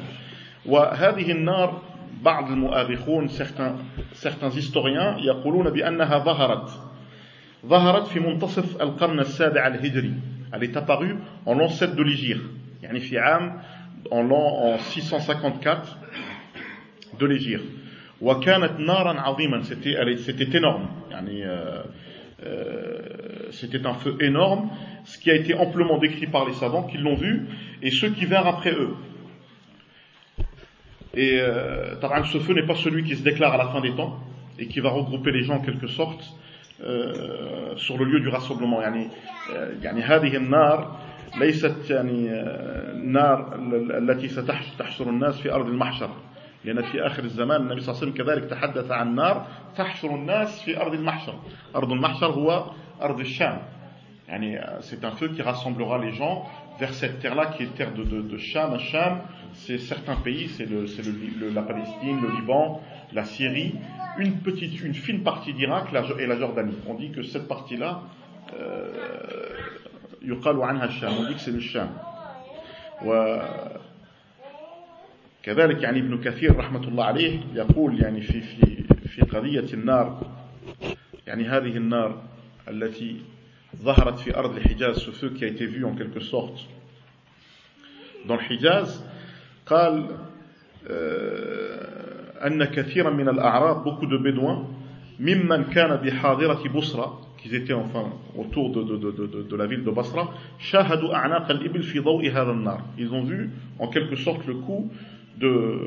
وهذه 0.65 1.31
النار 1.31 1.81
بعض 2.23 2.51
المؤرخون 2.51 3.27
certains, 3.29 3.75
certains 4.13 4.49
historiens 4.49 5.17
يقولون 5.19 5.69
بأنها 5.69 6.17
ظهرت 6.17 6.69
ظهرت 7.65 8.07
في 8.07 8.19
منتصف 8.19 8.81
القرن 8.81 9.19
السابع 9.19 9.67
الهجري 9.67 10.13
elle 10.53 10.63
est 10.63 10.77
apparue 10.77 11.15
en 11.45 11.53
l'an 11.55 11.69
7 11.69 11.95
de 11.95 12.03
l'Égypte 12.03 12.83
يعني 12.83 12.99
في 12.99 13.19
عام 13.19 13.61
en 14.11 14.23
l'an 14.23 14.75
en 14.75 14.77
654 14.77 15.97
de 17.19 17.25
l'Égypte. 17.25 17.77
وكانت 18.21 18.79
نارا 18.79 19.21
عظيما 19.21 19.63
c'était 19.63 19.95
c'était 20.17 20.57
énorme 20.57 20.87
يعني 21.11 21.45
euh, 21.45 21.83
euh, 22.43 23.51
c'était 23.51 23.85
un 23.85 23.93
feu 23.93 24.17
énorme 24.21 24.69
ce 25.05 25.17
qui 25.19 25.31
a 25.31 25.35
été 25.35 25.53
amplement 25.53 25.97
décrit 25.97 26.27
par 26.27 26.45
les 26.47 26.53
savants 26.53 26.83
qui 26.83 26.97
l'ont 26.97 27.15
vu 27.15 27.47
et 27.81 27.91
ceux 27.91 28.09
qui 28.09 28.25
vinrent 28.25 28.47
après 28.47 28.71
eux 28.71 28.95
Et 31.14 31.40
euh, 31.40 31.94
ce 32.24 32.38
feu 32.38 32.54
n'est 32.54 32.66
pas 32.66 32.74
celui 32.74 33.04
qui 33.04 33.16
se 33.16 33.22
déclare 33.22 33.54
à 33.54 33.56
la 33.56 33.68
fin 33.68 33.80
des 33.80 33.94
temps 33.94 34.18
et 34.58 34.66
qui 34.66 34.80
va 34.80 34.90
regrouper 34.90 35.30
les 35.32 35.42
gens 35.42 35.56
en 35.56 35.60
quelque 35.60 35.86
sorte 35.86 36.24
euh, 36.82 37.76
sur 37.76 37.98
le 37.98 38.04
lieu 38.04 38.20
du 38.20 38.28
rassemblement. 38.28 38.82
يعني 38.82 39.08
في 45.42 45.50
لأن 46.64 46.82
في 46.82 47.06
آخر 47.06 47.24
الزمان 47.24 47.60
النبي 47.60 47.80
صلى 47.80 47.94
الله 47.94 48.02
عليه 48.02 48.12
وسلم 48.12 48.24
كذلك 48.24 48.44
تحدث 48.44 48.90
عن 48.90 49.14
نار 49.14 49.46
تحشر 49.76 50.14
الناس 50.14 50.62
في 50.62 50.80
أرض 50.80 50.94
المحشر 50.94 51.34
أرض 51.76 51.92
المحشر 51.92 52.26
هو 52.26 52.70
أرض 53.02 53.20
الشام 53.20 53.58
c'est 54.81 55.05
un 55.05 55.11
feu 55.11 55.29
qui 55.29 55.41
rassemblera 55.41 55.97
les 55.99 56.11
gens 56.11 56.45
vers 56.79 56.93
cette 56.93 57.19
terre-là 57.19 57.47
qui 57.47 57.63
est 57.63 57.75
terre 57.75 57.93
de, 57.93 58.03
de, 58.03 58.21
de 58.21 58.37
Sham. 58.37 58.77
Sham, 58.79 59.21
c'est 59.53 59.77
certains 59.77 60.15
pays, 60.17 60.49
c'est 60.49 60.65
le, 60.65 60.85
le, 61.39 61.49
la 61.49 61.61
Palestine, 61.61 62.21
le 62.21 62.29
Liban, 62.39 62.81
la 63.13 63.23
Syrie, 63.23 63.75
une 64.17 64.39
petite, 64.39 64.81
une 64.81 64.93
fine 64.93 65.23
partie 65.23 65.53
d'Irak 65.53 65.87
et 66.19 66.25
la 66.27 66.37
Jordanie. 66.37 66.77
On 66.87 66.93
dit 66.95 67.11
que 67.11 67.23
cette 67.23 67.47
partie-là, 67.47 68.01
euh, 68.59 68.91
يقال 70.21 70.61
عنها 70.63 70.85
الشام 70.85 71.17
on 71.17 71.27
dit 71.27 71.35
que 71.35 71.39
c'est 71.41 71.51
le 71.51 71.59
Sham 71.59 71.89
وكذلك 75.45 75.83
يعني 75.83 75.99
ابن 75.99 76.21
كثير 76.21 76.55
رحمة 76.57 76.87
الله 76.87 77.03
عليه 77.03 77.39
يقول 77.53 78.01
يعني 78.01 78.21
في 78.21 78.41
في 78.41 78.83
في 79.07 79.21
قضية 79.21 79.73
النار 79.73 80.21
يعني 81.27 81.47
هذه 81.47 81.77
النار 81.77 82.21
التي 82.67 83.21
ظهرت 83.83 84.19
في 84.19 84.35
أرض 84.37 84.55
الحجاز 84.55 84.97
ce 84.99 85.11
feu 85.11 85.29
qui 85.29 85.43
a 85.43 85.47
été 85.47 85.65
vu 85.65 85.85
en 85.85 85.95
quelque 85.95 86.19
sorte 86.19 86.67
dans 88.27 88.35
le 88.35 88.41
Hijaz 88.53 89.03
قال 89.65 90.07
أن 92.45 92.63
كثيرا 92.65 93.09
من 93.09 93.29
الأعراب 93.29 93.83
beaucoup 93.83 94.05
de 94.07 94.17
bédouins 94.17 94.65
ممن 95.19 95.63
كان 95.63 95.95
بحاضرة 95.95 96.67
بصرة 96.69 97.27
qu'ils 97.37 97.53
étaient 97.55 97.73
enfin 97.73 98.13
autour 98.35 98.71
de, 98.71 98.83
de, 98.83 99.11
de, 99.11 99.43
de 99.43 99.55
la 99.55 99.67
ville 99.67 99.83
de 99.83 99.91
Basra, 99.91 100.31
shahadu 100.59 101.07
a'naq 101.13 101.49
al-ibil 101.49 101.83
fi 101.83 102.01
dawi 102.01 102.29
hadha 102.29 102.53
nar 102.53 102.79
Ils 102.97 103.13
ont 103.13 103.23
vu 103.23 103.51
en 103.79 103.87
quelque 103.89 104.15
sorte 104.15 104.45
le 104.47 104.55
coup 104.55 104.89
de, 105.37 105.79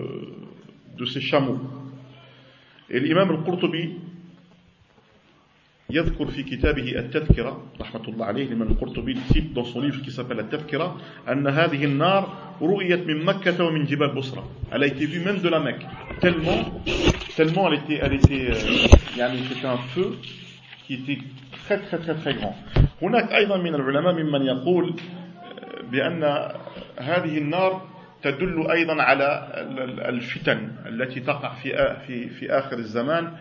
de 0.97 1.05
ces 1.05 1.20
chameaux. 1.20 1.59
Et 2.88 3.01
l'imam 3.01 3.30
al-Qurtubi 3.30 3.97
يذكر 5.89 6.25
في 6.25 6.43
كتابه 6.43 6.99
التذكرة 6.99 7.63
رحمة 7.81 8.07
الله 8.07 8.25
عليه 8.25 8.49
لمن 8.49 8.67
القرطبي 8.67 9.15
cite 9.29 9.53
dans 9.53 9.65
son 9.65 9.81
livre 9.81 10.19
التذكرة 10.19 10.97
أن 11.29 11.47
هذه 11.47 11.86
النار 11.86 12.33
رؤيت 12.61 13.07
من 13.07 13.25
مكة 13.25 13.63
ومن 13.63 13.86
جبال 13.86 14.15
بصرة. 14.15 14.43
Elle 14.71 14.83
a 14.83 14.88
été 14.88 15.05
vue 15.05 15.19
même 15.19 15.39
de 15.41 15.49
la 15.49 15.59
Mecque. 15.59 15.86
Tellement 16.21 16.81
tellement 17.36 17.71
était 17.71 18.01
euh, 18.01 18.17
يعني 19.17 19.38
c'était 19.47 19.67
un 19.67 19.77
feu 19.77 20.17
qui 20.88 20.95
était 20.95 21.19
très 21.51 21.77
très 21.77 21.99
très 21.99 22.15
très 22.15 22.33
grand. 22.33 22.55
هناك 23.01 23.31
أيضا 23.31 23.57
من 23.57 23.75
العلماء 23.75 24.13
ممن 24.13 24.41
يقول 24.41 24.95
بأن 25.91 26.23
هذه 26.97 27.38
النار 27.38 27.88
تدل 28.23 28.71
أيضا 28.71 29.01
على 29.01 29.47
الفتن 30.09 30.71
التي 30.86 31.19
تقع 31.19 31.53
في 31.53 31.95
في 32.07 32.29
في 32.29 32.51
آخر 32.51 32.77
الزمان 32.77 33.31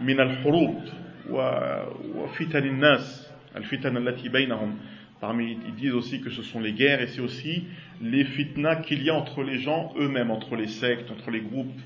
من 0.00 0.20
الحروب. 0.20 0.82
وفتن 1.29 2.63
الناس 2.63 3.31
الفتن 3.55 3.97
التي 3.97 4.29
بينهم 4.29 4.77
Parmi, 5.21 5.57
ils 5.67 5.75
disent 5.75 5.95
aussi 5.95 6.21
que 6.21 6.29
ce 6.29 6.41
sont 6.41 6.61
les 6.61 6.71
guerres 6.71 7.01
et 7.01 7.07
c'est 7.07 7.19
aussi 7.19 7.65
les 8.01 8.23
fitnas 8.23 8.77
qu'il 8.77 9.03
y 9.03 9.09
a 9.09 9.13
entre 9.13 9.43
les 9.43 9.59
gens 9.59 9.93
eux-mêmes, 9.97 10.31
entre 10.31 10.55
les 10.55 10.67
sectes, 10.67 11.11
entre 11.11 11.29
les 11.29 11.41
groupes. 11.41 11.77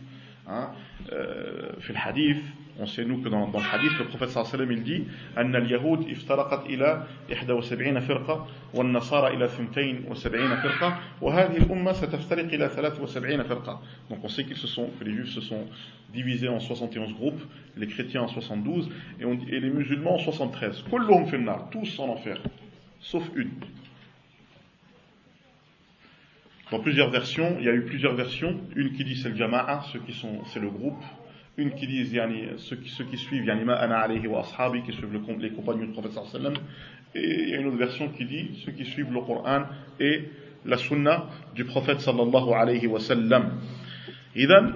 Hein. 0.48 0.70
Euh, 1.12 1.72
fait 1.80 1.94
le 1.94 2.00
hadith, 2.00 2.44
On 2.80 2.88
sait 2.88 3.06
nous 3.06 3.22
que 3.22 3.30
dans, 3.30 3.48
dans 3.50 3.60
le 3.60 3.66
hadith, 3.72 3.92
le 4.00 4.06
prophète 4.06 4.30
sallallahu 4.30 4.56
alayhi 4.56 4.70
wa 4.70 4.76
sallam 4.76 4.78
il 4.78 4.84
dit 4.84 5.08
أن 5.38 5.56
اليهود 5.56 6.10
افترقت 6.10 6.66
إلى 6.66 7.04
71 7.30 8.00
فرقة 8.00 8.48
والنصارى 8.74 9.36
إلى 9.36 9.46
72 9.46 10.56
فرقة 10.56 11.00
وهذه 11.22 11.58
الأمة 11.58 11.92
ستفترق 11.94 12.54
إلى 12.54 12.70
73 12.70 13.44
فرقة. 13.44 13.80
Donc 14.10 14.24
on 14.24 14.28
sait 14.28 14.44
qu'ils 14.44 14.58
se 14.58 14.68
sont, 14.68 14.90
que 15.00 15.04
les 15.04 15.14
juifs 15.14 15.34
se 15.34 15.42
sont 15.42 15.68
divisés 16.14 16.50
en 16.50 16.60
71 16.60 17.14
groupes, 17.14 17.42
les 17.78 17.88
chrétiens 17.88 18.24
en 18.24 18.28
72 18.28 18.90
et, 19.20 19.26
on, 19.26 19.34
et 19.34 19.60
les 19.60 19.70
musulmans 19.70 20.16
en 20.16 20.18
73. 20.18 20.84
كلهم 20.92 21.26
في 21.26 21.36
النار, 21.36 21.70
tous 21.72 22.00
en 22.00 22.10
enfer, 22.10 22.40
sauf 23.00 23.24
une. 23.36 23.52
dans 26.72 26.80
plusieurs 26.80 27.12
versions, 27.12 27.58
il 27.60 27.66
y 27.66 27.70
a 27.70 27.74
eu 27.74 27.84
plusieurs 27.84 28.16
versions. 28.16 28.60
Une 28.76 28.94
qui 28.94 29.04
dit 29.04 29.16
c'est 29.16 29.30
le 29.30 29.36
jama'a, 29.36 29.84
ceux 29.92 30.00
qui 30.00 30.14
sont, 30.14 30.44
c'est 30.46 30.60
le 30.60 30.72
groupe. 30.72 31.04
Une 31.59 31.73
qui 31.75 31.89
dit 31.89 32.15
yani, 32.15 32.51
ceux, 32.59 32.77
qui, 32.77 32.89
ceux 32.89 33.03
qui 33.03 33.17
suivent 33.17 33.45
yani 33.45 33.65
ma 33.65 33.75
ana 33.75 33.99
alayhi 33.99 34.29
wa 34.29 34.43
ashabi, 34.43 34.81
qui 34.83 34.93
suivent 34.93 35.13
le, 35.13 35.21
les 35.43 35.51
compagnons 35.51 35.87
du 35.87 35.93
prophète 35.93 36.13
sallam. 36.13 36.55
Et 37.17 37.21
il 37.21 37.49
y 37.49 37.55
a 37.55 37.57
une 37.59 37.67
autre 37.67 37.79
version 37.79 38.09
qui 38.11 38.25
dit 38.27 38.63
ceux 38.65 38.71
qui 38.71 38.85
suivent 38.85 39.13
le 39.13 39.21
Coran 39.23 39.65
et 39.99 40.29
la 40.65 40.77
sunna 40.77 41.27
du 41.57 41.65
prophète 41.65 42.01
sallallahu 42.01 42.53
alayhi 42.53 42.87
wa 42.87 43.01
sallam. 43.01 43.59
إذا 44.37 44.73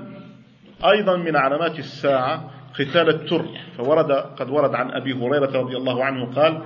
أيضا 0.85 1.17
من 1.17 1.37
علامات 1.37 1.79
الساعة 1.79 2.51
قتال 2.75 3.09
الترك 3.09 3.61
فورد 3.77 4.13
قد 4.13 4.51
ورد 4.51 4.75
عن 4.75 4.91
أبي 4.91 5.13
هريرة 5.13 5.61
رضي 5.61 5.77
الله 5.77 6.05
عنه 6.05 6.25
قال 6.35 6.63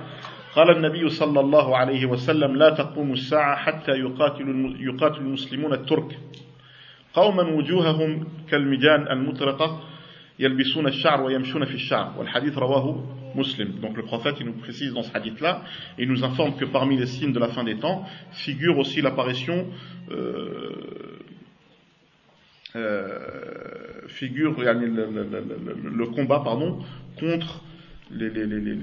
قال 0.55 0.69
النبي 0.77 1.09
صلى 1.09 1.39
الله 1.39 1.77
عليه 1.77 2.05
وسلم 2.05 2.55
لا 2.55 2.69
تقوم 2.69 3.11
الساعة 3.13 3.55
حتى 3.55 3.91
يقاتل 3.91 4.77
يقاتل 4.79 5.17
المسلمون 5.17 5.73
الترك 5.73 6.19
قوما 7.13 7.43
وجوههم 7.43 8.27
كالمجان 8.49 9.07
المطرقة 9.11 9.81
يلبسون 10.38 10.86
الشعر 10.86 11.22
ويمشون 11.22 11.64
في 11.64 11.74
الشعر 11.74 12.18
والحديث 12.18 12.58
رواه 12.58 13.04
مسلم 13.34 13.80
donc 13.82 13.96
le 13.96 14.02
prophète 14.02 14.36
il 14.40 14.46
nous 14.46 14.52
précise 14.52 14.92
dans 14.92 15.02
ce 15.02 15.10
hadith 15.16 15.40
là 15.40 15.62
et 15.98 16.02
il 16.02 16.08
nous 16.08 16.24
informe 16.24 16.56
que 16.56 16.64
parmi 16.64 16.96
les 16.96 17.06
signes 17.06 17.32
de 17.32 17.38
la 17.38 17.48
fin 17.48 17.64
des 17.64 17.76
temps 17.76 18.04
figure 18.32 18.78
aussi 18.78 19.00
l'apparition 19.02 19.66
euh, 20.10 21.18
euh, 22.74 24.08
figure 24.08 24.58
le, 24.58 24.72
le, 24.72 25.06
le, 25.10 25.90
le, 25.90 26.06
combat 26.06 26.40
pardon 26.40 26.78
contre 27.18 27.62
les, 28.10 28.30
les, 28.30 28.46
les, 28.46 28.76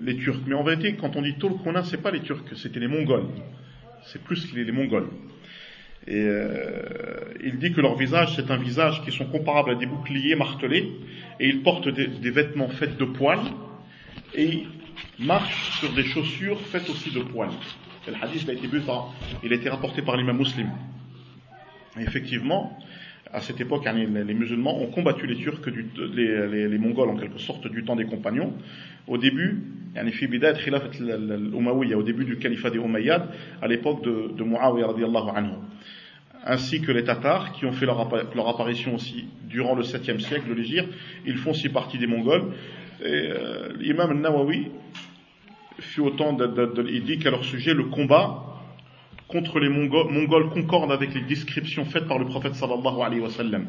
les, 0.00 0.16
Turcs. 0.16 0.40
Mais 0.46 0.54
en 0.54 0.62
vérité, 0.62 0.96
quand 0.96 1.16
on 1.16 1.22
dit 1.22 1.34
Turkona, 1.38 1.82
c'est 1.84 2.02
pas 2.02 2.10
les 2.10 2.20
Turcs, 2.20 2.44
c'était 2.56 2.80
les 2.80 2.88
Mongols. 2.88 3.28
C'est 4.06 4.22
plus 4.22 4.52
les, 4.54 4.70
Mongols. 4.72 5.08
Et 6.06 6.24
euh, 6.24 7.23
il 7.43 7.57
dit 7.57 7.71
que 7.71 7.81
leur 7.81 7.95
visage, 7.95 8.35
c'est 8.35 8.51
un 8.51 8.57
visage 8.57 9.01
qui 9.03 9.11
sont 9.11 9.25
comparables 9.25 9.71
à 9.71 9.75
des 9.75 9.85
boucliers 9.85 10.35
martelés, 10.35 10.91
et 11.39 11.47
ils 11.47 11.61
portent 11.61 11.89
des, 11.89 12.31
vêtements 12.31 12.69
faits 12.69 12.97
de 12.97 13.05
poils, 13.05 13.39
et 14.33 14.63
marchent 15.19 15.79
sur 15.79 15.93
des 15.93 16.03
chaussures 16.03 16.59
faites 16.59 16.89
aussi 16.89 17.11
de 17.11 17.21
poils. 17.21 17.51
Le 18.07 18.13
hadith 18.21 18.47
a 18.49 18.53
été 18.53 18.67
il 19.43 19.67
a 19.67 19.71
rapporté 19.71 20.01
par 20.01 20.15
l'imam 20.15 20.37
muslim. 20.37 20.69
Et 21.99 22.03
effectivement, 22.03 22.77
à 23.33 23.41
cette 23.41 23.59
époque, 23.59 23.85
les, 23.85 24.33
musulmans 24.33 24.79
ont 24.79 24.87
combattu 24.87 25.25
les 25.25 25.37
Turcs, 25.37 25.65
les, 26.13 26.77
Mongols 26.77 27.09
en 27.09 27.17
quelque 27.17 27.39
sorte, 27.39 27.67
du 27.67 27.83
temps 27.83 27.95
des 27.95 28.05
compagnons. 28.05 28.53
Au 29.07 29.17
début, 29.17 29.63
au 29.95 32.03
début 32.03 32.25
du 32.25 32.37
califat 32.37 32.69
des 32.69 32.77
Umayyads, 32.77 33.27
à 33.61 33.67
l'époque 33.67 34.03
de, 34.03 34.33
de 34.37 34.43
Muawiyah 34.43 34.93
anhu. 35.35 35.53
Ainsi 36.45 36.81
que 36.81 36.91
les 36.91 37.03
Tatars, 37.03 37.53
qui 37.53 37.65
ont 37.65 37.71
fait 37.71 37.87
leur, 37.87 37.99
apparition 38.47 38.95
aussi 38.95 39.25
durant 39.49 39.73
le 39.73 39.81
7e 39.81 40.19
siècle 40.19 40.47
de 40.47 40.53
l'Égypte, 40.53 40.93
ils 41.25 41.37
font 41.37 41.51
aussi 41.51 41.69
partie 41.69 41.97
des 41.97 42.05
Mongols. 42.05 42.53
Et 43.01 43.05
euh, 43.05 43.69
l'imam 43.79 44.21
Nawawi 44.21 44.67
fut 45.79 46.01
autant 46.01 46.33
de, 46.33 46.87
il 46.89 47.03
dit 47.03 47.17
qu'à 47.17 47.31
leur 47.31 47.43
sujet, 47.43 47.73
le 47.73 47.85
combat 47.85 48.43
contre 49.27 49.59
les 49.59 49.69
Mongols, 49.69 50.49
concorde 50.49 50.91
avec 50.91 51.13
les 51.15 51.21
descriptions 51.21 51.83
faites 51.85 52.07
par 52.07 52.19
le 52.19 52.25
prophète 52.25 52.53
sallallahu 52.53 53.01
alayhi 53.01 53.21
wa 53.21 53.29
sallam. 53.29 53.65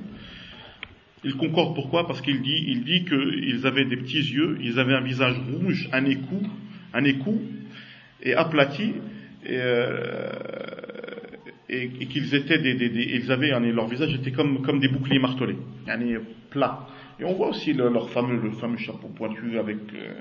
Il 1.25 1.37
concorde 1.37 1.75
pourquoi? 1.75 2.07
Parce 2.07 2.21
qu'il 2.21 2.43
dit, 2.43 2.65
il 2.69 2.85
dit 2.85 3.05
qu'ils 3.05 3.67
avaient 3.67 3.87
des 3.87 3.97
petits 3.97 4.19
yeux, 4.19 4.59
ils 4.61 4.79
avaient 4.79 4.95
un 4.95 5.01
visage 5.01 5.41
rouge, 5.51 5.89
un 5.93 6.05
écou, 6.05 6.43
un 6.93 7.05
écou, 7.05 7.41
et 8.23 8.35
aplati, 8.35 8.93
et, 9.45 9.51
euh, 9.53 10.31
et, 11.69 11.91
et 12.01 12.07
qu'ils 12.07 12.35
étaient 12.35 12.59
des, 12.59 12.75
des, 12.75 12.89
des, 12.89 13.03
ils 13.03 13.33
avaient, 13.33 13.51
leur 13.51 13.87
visage 13.89 14.15
était 14.15 14.33
comme, 14.33 14.63
comme 14.63 14.81
des 14.81 14.89
boucliers 14.89 15.19
martelés, 15.19 15.57
plats. 16.51 16.87
Et 17.19 17.25
on 17.25 17.35
voit 17.35 17.49
aussi 17.49 17.73
leur 17.73 18.11
fameux, 18.11 18.41
le 18.41 18.51
fameux 18.53 18.77
chapeau 18.77 19.09
pointu 19.09 19.59
avec 19.59 19.79
euh, 19.95 20.21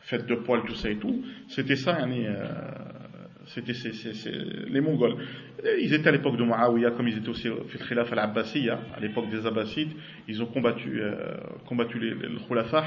fête 0.00 0.26
de 0.26 0.36
poils, 0.36 0.62
tout 0.66 0.74
ça 0.74 0.90
et 0.90 0.96
tout. 0.96 1.22
C'était 1.48 1.76
ça, 1.76 1.98
euh, 2.00 2.46
c'était 3.46 3.74
c'est 3.74 3.92
c'est 3.92 4.32
les 4.68 4.80
Mongols. 4.80 5.16
Ils 5.80 5.92
étaient 5.92 6.08
à 6.08 6.12
l'époque 6.12 6.36
de 6.36 6.44
Muawiyah, 6.44 6.92
comme 6.92 7.08
ils 7.08 7.18
étaient 7.18 7.28
aussi 7.28 7.48
fil 7.68 7.80
khilaf 7.80 8.12
al-Abbasiyya, 8.12 8.78
à 8.96 9.00
l'époque 9.00 9.28
des 9.30 9.44
Abbassides, 9.44 9.92
ils 10.28 10.40
ont 10.42 10.46
combattu, 10.46 11.00
euh, 11.00 11.36
combattu 11.66 11.98
les, 11.98 12.10
les, 12.10 12.28
le 12.28 12.38
khulafa, 12.46 12.84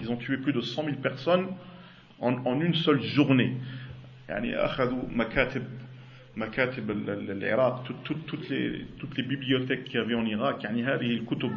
Ils 0.00 0.12
ont 0.12 0.16
tué 0.16 0.36
plus 0.36 0.52
de 0.52 0.60
100 0.60 0.84
000 0.84 0.96
personnes 0.98 1.46
en, 2.23 2.33
en 2.45 2.61
une 2.61 2.75
seule 2.75 3.01
journée. 3.01 3.57
يعني 4.29 4.55
أخذوا 4.55 5.03
مكاتب 5.11 5.63
مكاتب 6.37 6.91
العراق 6.91 7.83
toutes 8.05 8.49
les 8.49 8.85
toutes 8.99 9.17
les 9.17 9.23
bibliothèques 9.23 9.85
qu'il 9.85 9.95
y 9.95 10.03
avait 10.03 10.15
en 10.15 10.25
Irak 10.25 10.63
يعني 10.63 10.83
هذه 10.83 11.11
الكتب 11.11 11.51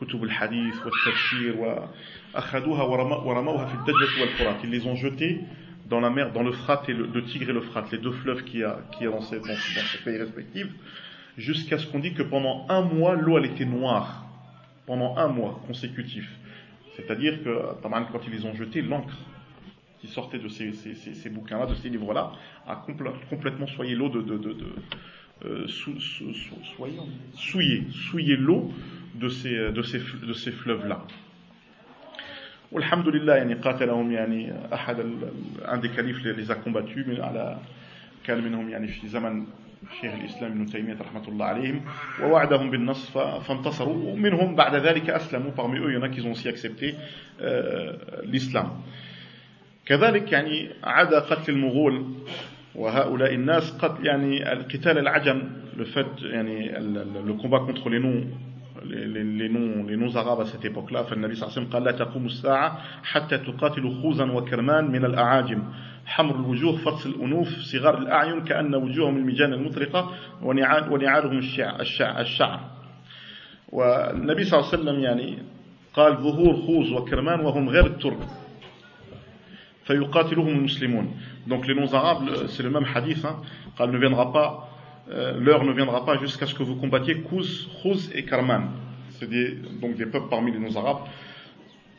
كتب 0.00 0.24
الحديث 0.24 0.74
والتفسير 0.86 1.56
وأخذوها 1.56 2.82
ورموها 2.82 3.66
في 3.66 3.74
الدجلة 3.74 4.20
والفرات 4.20 4.64
ils 4.64 4.70
les 4.70 4.86
ont 4.86 4.96
jetés 4.96 5.40
dans 5.90 6.00
la 6.00 6.10
mer, 6.10 6.32
dans 6.32 6.42
le 6.44 6.52
Frat 6.52 6.82
et 6.88 6.92
le, 6.92 7.06
le 7.12 7.24
Tigre 7.24 7.50
et 7.50 7.52
le 7.52 7.60
Frat, 7.60 7.84
les 7.92 7.98
deux 7.98 8.12
fleuves 8.12 8.44
qu'il 8.44 8.60
y 8.60 8.64
a, 8.64 8.78
qu'il 8.92 9.04
y 9.04 9.08
a 9.08 9.10
dans, 9.10 9.20
ces, 9.22 9.40
dans, 9.40 9.46
dans 9.48 9.86
ces 9.92 9.98
pays 10.04 10.16
respectifs, 10.16 10.68
jusqu'à 11.36 11.78
ce 11.78 11.86
qu'on 11.88 11.98
dit 11.98 12.14
que 12.14 12.22
pendant 12.22 12.64
un 12.68 12.82
mois, 12.82 13.16
l'eau 13.16 13.38
elle 13.38 13.46
était 13.46 13.64
noire, 13.64 14.24
pendant 14.86 15.16
un 15.16 15.26
mois 15.26 15.60
consécutif. 15.66 16.30
C'est-à-dire 16.96 17.42
que, 17.42 17.50
quand 17.82 18.20
ils 18.26 18.32
les 18.32 18.44
ont 18.44 18.54
jetés, 18.54 18.82
l'encre 18.82 19.16
qui 20.04 20.06
sortait 20.08 20.38
de 20.38 20.48
ces, 20.48 20.72
ces, 20.72 20.94
ces, 20.94 21.14
ces 21.14 21.30
bouquins-là, 21.30 21.66
de 21.66 21.74
ces 21.74 21.88
livres-là, 21.88 22.32
a 22.66 22.76
compl 22.76 23.10
complètement 23.28 23.66
soyé 23.66 23.94
l'eau 23.94 24.08
de, 24.08 24.22
de, 24.22 24.38
de, 24.38 24.52
de 24.54 24.66
euh, 25.44 25.66
sou, 25.68 25.98
sou, 26.00 26.32
sou, 26.34 26.54
souillé, 27.34 27.82
souillé 27.90 28.36
l'eau 28.36 28.72
de 29.14 29.28
ces, 29.28 29.72
de 29.72 29.82
ces, 29.82 30.00
de 30.22 30.32
ces 30.32 30.52
fleuves-là. 30.52 31.00
والحمد 32.72 33.08
لله 33.08 33.34
يعني 33.34 33.54
قاتلهم 33.54 34.12
يعني 34.12 34.52
أحد 34.72 34.96
un 35.64 35.78
des 35.78 35.88
califes 35.88 36.22
les 36.24 36.50
a 36.50 36.54
combattus 36.54 37.06
من 37.08 37.20
على 37.20 37.58
كان 38.24 38.44
منهم 38.44 38.68
يعني 38.68 38.86
في 38.88 39.08
زمن 39.08 39.46
شيخ 40.00 40.12
الإسلام 40.14 40.52
ابن 40.52 40.66
تيمية 40.66 40.96
رحمة 41.00 41.28
الله 41.28 41.46
عليهم 41.46 41.80
ووعدهم 42.22 42.70
بالنصر 42.70 43.40
فانتصروا 43.40 44.12
ومنهم 44.12 44.54
بعد 44.54 44.74
ذلك 44.74 45.10
أسلموا 45.10 45.50
parmi 45.50 45.78
eux 45.78 45.90
il 45.90 45.94
y 45.94 45.96
en 45.96 46.02
a 46.02 46.08
qui 46.08 46.20
ont 46.20 46.30
aussi 46.30 46.48
accepté 46.48 46.94
l'islam 48.24 48.70
كذلك 49.85 50.31
يعني 50.31 50.69
عدا 50.83 51.19
قتل 51.19 51.53
المغول 51.53 52.05
وهؤلاء 52.75 53.33
الناس 53.33 53.77
قتل 53.77 54.05
يعني 54.05 54.53
القتال 54.53 54.97
العجم 54.97 55.41
fait 55.93 56.21
يعني 56.21 56.71
le 57.27 57.33
combat 57.33 57.59
contre 57.59 57.89
les 57.89 57.99
noms 57.99 58.23
les, 58.85 59.49
noms, 59.49 59.83
les 59.87 59.97
noms 59.97 60.15
arabes 60.15 60.41
à 60.41 60.45
cette 60.45 60.65
époque-là. 60.65 61.03
فالنبي 61.03 61.35
صلى 61.35 61.47
الله 61.47 61.57
عليه 61.57 61.61
وسلم 61.61 61.73
قال 61.73 61.83
لا 61.83 61.91
تقوم 61.91 62.25
الساعة 62.25 62.81
حتى 63.03 63.37
تقاتل 63.37 64.01
خوزا 64.01 64.31
وكرمان 64.31 64.91
من 64.91 65.05
الأعاجم. 65.05 65.63
حمر 66.05 66.35
الوجوه 66.35 66.77
فرس 66.77 67.05
الأنوف 67.05 67.47
صغار 67.47 67.97
الأعين 67.97 68.43
كأن 68.43 68.75
وجوههم 68.75 69.17
المجان 69.17 69.53
المطرقة 69.53 70.11
ونعالهم 70.91 71.37
الشعر, 71.37 71.81
الشعر. 72.21 72.59
والنبي 73.69 74.43
صلى 74.43 74.59
الله 74.59 74.69
عليه 74.71 74.81
وسلم 74.81 74.99
يعني 74.99 75.37
قال 75.93 76.17
ظهور 76.17 76.53
خوز 76.55 76.91
وكرمان 76.91 77.39
وهم 77.39 77.69
غير 77.69 77.85
الترك. 77.85 78.17
Donc 81.47 81.67
les 81.67 81.75
non-arabes, 81.75 82.47
c'est 82.47 82.63
le 82.63 82.69
même 82.71 82.85
hadith, 82.93 83.23
hein, 83.23 83.37
ne 83.85 83.97
viendra 83.97 84.33
pas, 84.33 84.69
euh, 85.11 85.39
l'heure 85.39 85.63
ne 85.63 85.71
viendra 85.71 86.03
pas 86.05 86.17
jusqu'à 86.17 86.47
ce 86.47 86.55
que 86.55 86.63
vous 86.63 86.75
combattiez 86.75 87.21
Kouz, 87.21 87.69
Khouz 87.81 88.11
et 88.15 88.25
Karman. 88.25 88.69
C'est 89.11 89.29
des, 89.29 89.55
donc 89.81 89.95
des 89.95 90.07
peuples 90.07 90.29
parmi 90.29 90.51
les 90.51 90.59
non-arabes. 90.59 91.05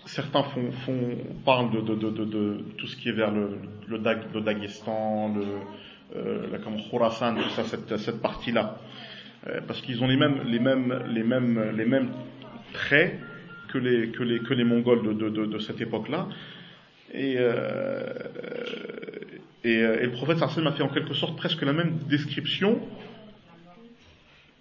Certains 0.04 0.42
font, 0.42 0.70
font 0.84 1.16
parlent 1.44 1.70
de, 1.70 1.80
de, 1.80 1.94
de, 1.94 2.24
de, 2.24 2.64
tout 2.76 2.86
ce 2.86 2.96
qui 2.96 3.08
est 3.08 3.12
vers 3.12 3.30
le, 3.30 3.58
le, 3.88 3.98
le 4.34 4.40
Daghestan, 4.40 5.34
le, 5.34 5.44
euh, 6.16 6.46
la, 6.50 6.58
comme 6.58 6.76
Khorasan, 6.90 7.34
tout 7.36 7.50
ça, 7.50 7.64
cette, 7.64 7.96
cette 7.96 8.20
partie-là. 8.20 8.78
Euh, 9.46 9.60
parce 9.66 9.80
qu'ils 9.80 10.02
ont 10.02 10.08
les 10.08 10.16
mêmes, 10.16 10.40
les 10.46 10.58
mêmes, 10.58 11.04
les 11.08 11.22
mêmes, 11.22 11.72
les 11.76 11.84
mêmes 11.84 12.10
traits 12.72 13.18
que 13.68 13.78
les, 13.78 14.10
que 14.10 14.22
les, 14.22 14.40
que 14.40 14.54
les 14.54 14.64
Mongols 14.64 15.16
de, 15.16 15.28
de 15.28 15.58
cette 15.58 15.80
époque-là. 15.80 16.28
Et, 17.12 17.36
euh, 17.38 18.12
et, 19.64 19.82
euh, 19.82 20.02
et 20.02 20.06
le 20.06 20.12
prophète 20.12 20.38
Sarcem 20.38 20.66
a 20.66 20.72
fait 20.72 20.82
en 20.82 20.88
quelque 20.88 21.14
sorte 21.14 21.36
presque 21.36 21.62
la 21.62 21.72
même 21.72 21.98
description 22.08 22.80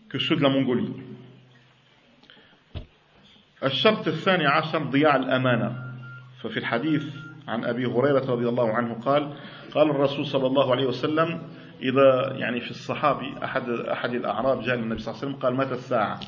que 0.09 0.19
ceux 0.19 0.35
de 0.35 0.41
la 0.41 0.49
Mongolie. 0.49 0.93
الشرط 3.63 4.07
الثاني 4.07 4.45
عشر 4.45 4.83
ضياع 4.83 5.15
الأمانة. 5.15 5.85
ففي 6.43 6.57
الحديث 6.57 7.03
عن 7.47 7.65
أبي 7.65 7.85
هريرة 7.85 8.31
رضي 8.31 8.49
الله 8.49 8.73
عنه 8.73 8.93
قال 8.93 9.33
قال 9.73 9.89
الرسول 9.89 10.25
صلى 10.25 10.47
الله 10.47 10.71
عليه 10.71 10.85
وسلم 10.85 11.41
إذا 11.81 12.33
يعني 12.37 12.61
في 12.61 12.71
الصحابي 12.71 13.33
أحد 13.43 13.69
أحد 13.69 14.13
الأعراب 14.13 14.61
جاء 14.61 14.75
للنبي 14.75 14.99
صلى 14.99 15.13
الله 15.13 15.23
عليه 15.23 15.27
وسلم 15.27 15.41
قال 15.41 15.55
متى 15.55 15.73
الساعة؟ 15.73 16.19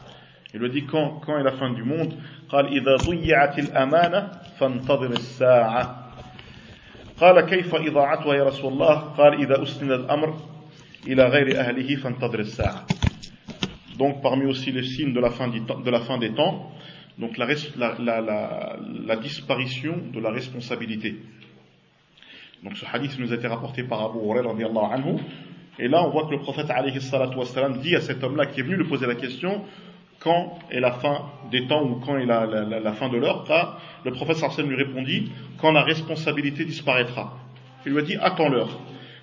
Il 0.53 0.61
lui 0.61 0.69
dit 0.69 0.85
quand, 0.85 1.19
quand 1.25 1.37
est 1.37 1.43
la 1.43 1.51
fin 1.51 1.69
du 1.71 1.83
monde 1.83 2.13
قال 2.49 2.67
إذا 2.67 2.95
ضيعت 2.95 3.59
الأمانة 3.59 4.31
فانتظر 4.59 5.11
الساعة. 5.11 5.96
قال 7.20 7.40
كيف 7.40 7.74
إضاعتها 7.74 8.34
يا 8.34 8.44
رسول 8.44 8.72
الله 8.72 8.94
قال 8.94 9.34
إذا 9.34 9.62
أسند 9.62 9.90
الأمر 9.90 10.38
إلى 11.06 11.24
غير 11.24 11.60
أهله 11.60 11.96
فانتظر 11.96 12.38
الساعة 12.38 12.86
Donc 13.98 14.22
parmi 14.22 14.46
aussi 14.46 14.72
les 14.72 14.82
signes 14.82 15.12
de 15.12 15.20
la 15.20 15.30
fin, 15.30 15.48
de 15.48 15.90
la 15.90 16.00
fin 16.00 16.18
des 16.18 16.32
temps, 16.32 16.72
donc 17.18 17.36
la, 17.36 17.46
la, 17.76 17.94
la, 17.98 18.76
la, 19.06 19.16
disparition 19.16 19.98
de 20.12 20.18
la 20.18 20.30
responsabilité. 20.30 21.16
Donc 22.64 22.76
ce 22.78 22.86
hadith 22.90 23.18
nous 23.18 23.32
a 23.32 23.36
été 23.36 23.46
rapporté 23.46 23.84
par 23.84 24.02
Abu 24.02 24.18
Hurairah 24.18 24.94
anhu, 24.94 25.20
et 25.78 25.88
là 25.88 26.04
on 26.04 26.10
voit 26.10 26.26
que 26.26 26.32
le 26.32 26.38
prophète 26.38 26.70
alayhi 26.70 26.98
wassalam, 27.36 27.78
dit 27.80 27.94
à 27.94 28.00
cet 28.00 28.24
homme-là 28.24 28.46
qui 28.46 28.60
est 28.60 28.62
venu 28.62 28.76
lui 28.76 28.88
poser 28.88 29.06
la 29.06 29.14
question 29.14 29.62
quand 30.20 30.58
est 30.70 30.80
la 30.80 30.92
fin 30.92 31.22
des 31.50 31.66
temps 31.66 31.82
ou 31.82 31.96
quand 31.96 32.16
est 32.16 32.26
la, 32.26 32.46
la 32.46 32.92
fin 32.92 33.08
de 33.08 33.16
l'heure 33.16 33.44
Le 34.04 34.12
prophète 34.12 34.36
sallam 34.36 34.70
lui 34.70 34.76
répondit 34.76 35.32
quand 35.58 35.72
la 35.72 35.82
responsabilité 35.82 36.64
disparaîtra. 36.64 37.36
Il 37.84 37.92
lui 37.92 37.98
a 37.98 38.02
dit 38.02 38.16
attends-leur. 38.20 38.78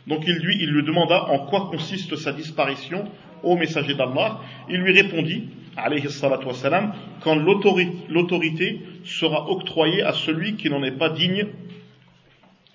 Donc 0.07 0.23
il 0.27 0.35
lui, 0.35 0.57
il 0.59 0.71
lui 0.71 0.83
demanda 0.83 1.25
en 1.25 1.45
quoi 1.45 1.69
consiste 1.69 2.15
sa 2.15 2.33
disparition 2.33 3.05
au 3.43 3.55
messager 3.55 3.93
d'Allah. 3.93 4.39
Il 4.69 4.81
lui 4.81 4.91
répondit, 4.93 5.49
alayhi 5.77 6.09
salatu 6.09 6.47
wassalam, 6.47 6.93
quand 7.21 7.35
l'autorité 7.35 8.81
sera 9.05 9.49
octroyée 9.49 10.03
à 10.03 10.13
celui 10.13 10.55
qui 10.55 10.69
n'en 10.69 10.83
est 10.83 10.97
pas 10.97 11.09
digne, 11.09 11.45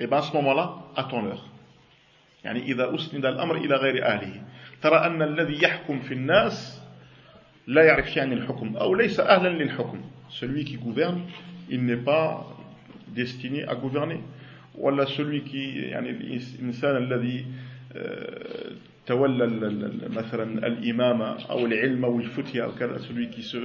et 0.00 0.04
eh 0.04 0.06
bien 0.06 0.18
à 0.18 0.22
ce 0.22 0.32
moment-là, 0.32 0.76
attends-leur. 0.96 1.50
يعني 2.44 2.62
إذا 2.62 2.94
أسند 2.94 3.24
الأمر 3.26 3.56
إلى 3.56 3.74
غير 3.74 4.06
أهله 4.06 4.42
ترى 4.82 4.96
أن 4.96 5.22
الذي 5.22 5.62
يحكم 5.62 6.00
في 6.00 6.14
الناس 6.14 6.77
لا 7.68 7.82
يعرف 7.82 8.10
شيئا 8.10 8.24
عن 8.24 8.32
الحكم 8.32 8.76
أو 8.76 8.94
ليس 8.94 9.20
أهلا 9.20 9.48
للحكم 9.48 10.00
celui 10.30 10.64
qui 10.64 10.76
gouverne 10.76 11.20
il 11.70 11.84
n'est 11.84 11.96
pas 12.04 12.46
destiné 13.08 13.64
à 13.64 13.74
gouverner 13.74 14.20
ولا 14.74 15.04
celui 15.06 15.42
qui 15.42 15.78
يعني 15.90 16.10
الإنسان 16.10 16.96
الذي 16.96 17.46
تولى 19.06 19.46
مثلا 20.10 20.66
الإمامة 20.66 21.36
أو 21.50 21.66
العلم 21.66 22.04
أو 22.04 22.20
الفتية 22.20 22.64
أو 22.64 22.74
كذا 22.74 22.98
celui 22.98 23.30
qui 23.30 23.42
se 23.42 23.56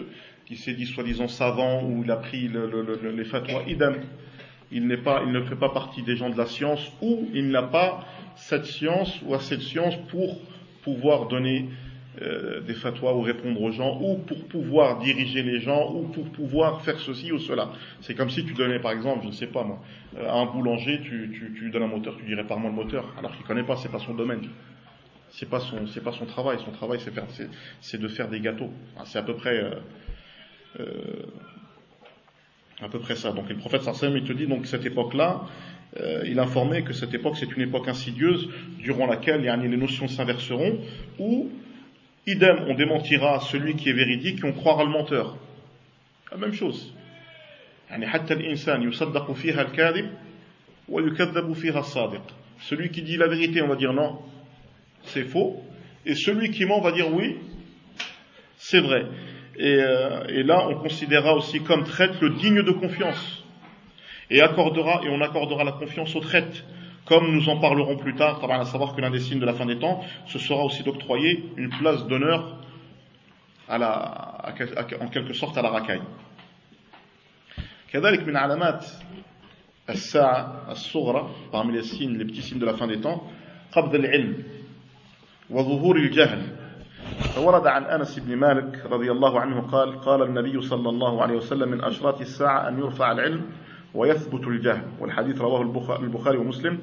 qui 0.46 0.56
s'est 0.56 0.74
dit 0.74 0.86
soi-disant 0.86 1.28
savant 1.28 1.84
ou 1.84 2.04
il 2.04 2.12
a 2.12 2.18
pris 2.18 2.48
le, 2.48 2.70
le, 2.70 2.82
le, 2.84 3.12
les 3.12 3.26
fatwas 3.26 3.64
idem 3.68 3.96
il 4.72 4.88
n'est 4.88 4.98
pas 4.98 5.24
il 5.26 5.32
ne 5.32 5.42
fait 5.42 5.56
pas 5.56 5.70
partie 5.70 6.04
des 6.04 6.16
gens 6.16 6.30
de 6.30 6.38
la 6.38 6.46
science 6.46 6.92
ou 7.02 7.28
il 7.34 7.50
n'a 7.50 7.64
pas 7.64 8.06
cette 8.36 8.66
science 8.66 9.22
ou 9.26 9.34
à 9.34 9.40
cette 9.40 9.62
science 9.62 9.96
pour 10.10 10.40
pouvoir 10.84 11.28
donner 11.28 11.66
euh, 11.66 11.83
des 12.21 12.75
fatwas 12.75 13.13
ou 13.15 13.23
répondre 13.23 13.61
aux 13.61 13.71
gens, 13.71 13.99
ou 14.01 14.19
pour 14.19 14.45
pouvoir 14.47 14.99
diriger 15.01 15.43
les 15.43 15.61
gens, 15.61 15.93
ou 15.93 16.03
pour 16.09 16.25
pouvoir 16.31 16.83
faire 16.83 16.99
ceci 16.99 17.33
ou 17.33 17.39
cela. 17.39 17.73
C'est 18.01 18.15
comme 18.15 18.31
si 18.31 18.45
tu 18.45 18.55
donnais, 18.55 18.79
par 18.79 18.93
exemple, 18.93 19.23
je 19.23 19.29
ne 19.29 19.33
sais 19.33 19.47
pas 19.47 19.65
moi, 19.65 19.81
euh, 20.17 20.29
à 20.29 20.35
un 20.35 20.47
boulanger, 20.47 21.01
tu, 21.03 21.55
tu, 21.57 21.71
donnes 21.71 21.83
un 21.83 21.89
moteur, 21.89 22.17
tu 22.17 22.25
dirais 22.25 22.45
par 22.45 22.59
moi 22.59 22.71
le 22.71 22.77
moteur, 22.77 23.13
alors 23.19 23.33
qu'il 23.33 23.43
ne 23.43 23.47
connaît 23.47 23.65
pas, 23.65 23.77
c'est 23.77 23.91
pas 23.91 23.99
son 23.99 24.15
domaine. 24.15 24.43
C'est 25.31 25.51
pas 25.51 25.59
pas 25.59 26.13
son 26.13 26.27
travail. 26.27 26.59
Son 26.65 26.71
travail, 26.71 27.01
c'est 27.81 28.01
de 28.01 28.09
faire 28.09 28.29
des 28.29 28.39
gâteaux. 28.39 28.71
C'est 29.05 29.19
à 29.19 29.23
peu 29.23 29.35
près, 29.35 29.57
euh, 29.57 29.71
euh, 30.79 31.27
à 32.81 32.89
peu 32.89 33.01
près 33.01 33.17
ça. 33.17 33.33
Donc 33.33 33.49
le 33.49 33.57
prophète 33.57 33.83
sallam, 33.83 34.17
il 34.17 34.23
te 34.23 34.33
dit 34.33 34.47
donc 34.47 34.67
cette 34.67 34.87
époque-là, 34.87 35.45
euh, 36.01 36.23
il 36.27 36.39
informait 36.39 36.83
que 36.83 36.93
cette 36.93 37.15
époque, 37.15 37.37
c'est 37.37 37.51
une 37.57 37.63
époque 37.63 37.89
insidieuse 37.89 38.49
durant 38.79 39.07
laquelle 39.07 39.41
les 39.41 39.77
notions 39.77 40.07
s'inverseront, 40.07 40.79
où 41.19 41.51
idem, 42.27 42.65
on 42.69 42.75
démentira 42.75 43.41
celui 43.41 43.77
qui 43.77 43.91
est 43.91 43.93
véridique 43.93 44.41
et 44.43 44.47
on 44.47 44.53
croira 44.53 44.85
le 44.85 44.91
menteur. 44.91 45.37
La 46.31 46.39
même 46.39 46.53
chose. 46.53 46.95
Celui 52.61 52.91
qui 52.91 53.03
dit 53.03 53.17
la 53.17 53.29
vérité, 53.29 53.63
on 53.63 53.69
va 53.69 53.77
dire 53.77 53.93
non, 53.93 54.19
c'est 55.05 55.25
faux. 55.25 55.63
Et 56.07 56.15
celui 56.15 56.51
qui 56.51 56.65
ment 56.65 56.81
va 56.81 56.93
dire 56.93 57.13
oui, 57.13 57.37
c'est 58.57 58.81
vrai. 58.81 59.07
Et, 59.57 59.77
euh, 59.77 60.25
et, 60.29 60.43
là, 60.43 60.67
on 60.69 60.75
considérera 60.75 61.35
aussi 61.35 61.61
comme 61.61 61.85
traite 61.85 62.21
le 62.21 62.31
digne 62.31 62.63
de 62.63 62.73
confiance. 62.73 63.45
Et 64.31 64.41
accordera, 64.41 65.03
et 65.05 65.09
on 65.09 65.21
accordera 65.21 65.65
la 65.65 65.73
confiance 65.73 66.15
au 66.17 66.21
traite. 66.21 66.65
Comme 67.07 67.33
nous 67.35 67.49
en 67.49 67.61
parlerons 67.61 67.97
plus 67.97 68.15
tard, 68.15 68.41
à 68.51 68.65
savoir 68.65 68.95
que 68.95 69.01
l'un 69.01 69.11
des 69.11 69.21
signes 69.21 69.41
de 69.41 69.47
la 69.47 69.53
fin 69.53 69.67
des 69.67 69.79
temps, 69.79 70.01
ce 70.27 70.39
sera 70.39 70.65
aussi 70.65 70.83
d'octroyer 70.83 71.51
une 71.57 71.69
place 71.69 72.07
d'honneur 72.07 72.57
à 73.69 73.79
la, 73.79 73.91
à, 73.91 74.53
en 75.03 75.09
quelque 75.09 75.33
sorte 75.35 75.57
à 75.59 75.63
la 75.63 75.71
racaille. 75.71 76.03
كذلك 77.93 78.27
من 78.27 78.37
علامات 78.37 78.87
الساعة 79.91 80.71
الصغرى 80.71 81.29
parmi 81.53 81.73
les 81.73 81.83
signes, 81.85 82.19
les 82.19 82.25
petits 82.25 82.43
signes 82.43 82.59
de 82.59 82.67
la 82.67 82.75
fin 82.75 82.89
des 82.89 83.01
temps 83.01 83.23
قبض 83.73 83.95
العلم 83.95 84.45
وظهور 85.51 85.97
الجهل 85.97 86.43
فورد 87.35 87.67
عن 87.67 87.85
أنس 87.85 88.19
بن 88.19 88.37
مالك 88.37 88.87
رضي 88.87 89.11
الله 89.11 89.41
عنه 89.41 89.61
قال 89.61 90.01
قال 90.01 90.23
النبي 90.23 90.61
صلى 90.63 90.89
الله 90.89 91.23
عليه 91.23 91.35
وسلم 91.35 91.69
من 91.69 91.85
أشراط 91.85 92.21
الساعة 92.21 92.69
أن 92.69 92.79
يرفع 92.79 93.13
العلم 93.13 93.43
ويثبت 93.95 94.47
الجهل 94.47 94.83
والحديث 95.01 95.41
رواه 95.41 95.63
البخاري 96.03 96.39
ومسلم. 96.39 96.79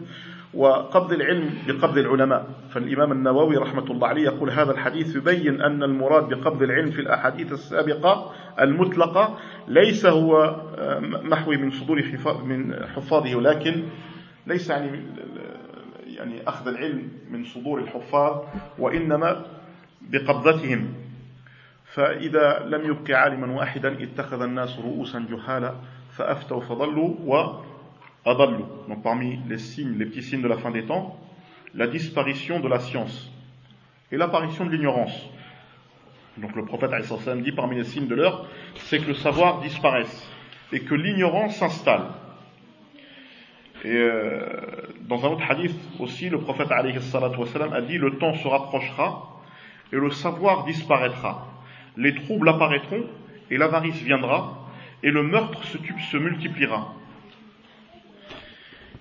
وقبض 0.53 1.11
العلم 1.13 1.49
بقبض 1.67 1.97
العلماء. 1.97 2.47
فالإمام 2.69 3.11
النووي 3.11 3.57
رحمة 3.57 3.91
الله 3.91 4.07
عليه 4.07 4.23
يقول 4.23 4.49
هذا 4.49 4.71
الحديث 4.71 5.15
يبين 5.15 5.61
أن 5.61 5.83
المراد 5.83 6.29
بقبض 6.29 6.61
العلم 6.63 6.91
في 6.91 7.01
الأحاديث 7.01 7.51
السابقة 7.51 8.31
المطلقة 8.61 9.37
ليس 9.67 10.05
هو 10.05 10.61
محوي 11.23 11.57
من 11.57 11.71
صدور 11.71 12.03
من 12.45 12.75
حفاظه 12.95 13.35
ولكن 13.35 13.83
ليس 14.47 14.69
يعني 14.69 14.99
يعني 16.17 16.47
أخذ 16.47 16.67
العلم 16.67 17.07
من 17.31 17.43
صدور 17.43 17.79
الحفاظ 17.79 18.41
وإنما 18.79 19.45
بقبضتهم. 20.01 20.93
فإذا 21.85 22.63
لم 22.65 22.89
يبق 22.89 23.11
عالما 23.11 23.51
واحدا 23.51 24.03
اتخذ 24.03 24.41
الناس 24.41 24.79
رؤوسا 24.79 25.25
جهالا 25.31 25.73
donc 28.87 29.03
parmi 29.03 29.39
les 29.47 29.57
signes 29.57 29.97
les 29.97 30.05
petits 30.05 30.23
signes 30.23 30.41
de 30.41 30.47
la 30.47 30.57
fin 30.57 30.71
des 30.71 30.85
temps 30.85 31.17
la 31.73 31.87
disparition 31.87 32.59
de 32.59 32.67
la 32.67 32.79
science 32.79 33.31
et 34.11 34.17
l'apparition 34.17 34.65
de 34.65 34.71
l'ignorance. 34.71 35.29
Donc 36.37 36.55
le 36.55 36.65
prophète 36.65 36.91
dit 37.41 37.51
parmi 37.53 37.77
les 37.77 37.85
signes 37.85 38.07
de 38.07 38.15
l'heure 38.15 38.45
c'est 38.75 38.99
que 38.99 39.07
le 39.07 39.13
savoir 39.13 39.61
disparaisse 39.61 40.29
et 40.71 40.81
que 40.81 40.95
l'ignorance 40.95 41.55
s'installe. 41.57 42.07
Et 43.83 43.95
euh, 43.95 44.39
dans 45.07 45.25
un 45.25 45.29
autre 45.29 45.43
hadith 45.49 45.75
aussi, 45.99 46.29
le 46.29 46.39
prophète 46.39 46.71
a 46.71 46.83
dit 47.81 47.97
Le 47.97 48.17
temps 48.17 48.33
se 48.35 48.47
rapprochera 48.47 49.41
et 49.91 49.95
le 49.95 50.11
savoir 50.11 50.65
disparaîtra. 50.65 51.47
Les 51.97 52.13
troubles 52.13 52.49
apparaîtront 52.49 53.03
et 53.49 53.57
l'avarice 53.57 54.01
viendra 54.03 54.60
et 55.03 55.11
le 55.11 55.23
meurtre 55.23 55.63
se, 55.63 56.17
multipliera. 56.17 56.93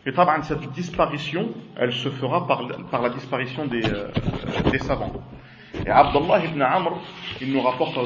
Et 0.06 0.12
cette 0.42 0.72
disparition, 0.72 1.50
elle 1.76 1.92
se 1.92 2.08
fera 2.08 2.46
par, 2.46 3.02
la 3.02 3.10
disparition 3.10 3.66
des, 3.66 3.84
euh, 3.84 4.08
savants. 4.80 5.12
Et 5.86 5.90
Abdullah 5.90 6.44
ibn 6.44 6.62
Amr, 6.62 7.00
il 7.40 7.52
nous 7.52 7.60
rapporte, 7.60 7.96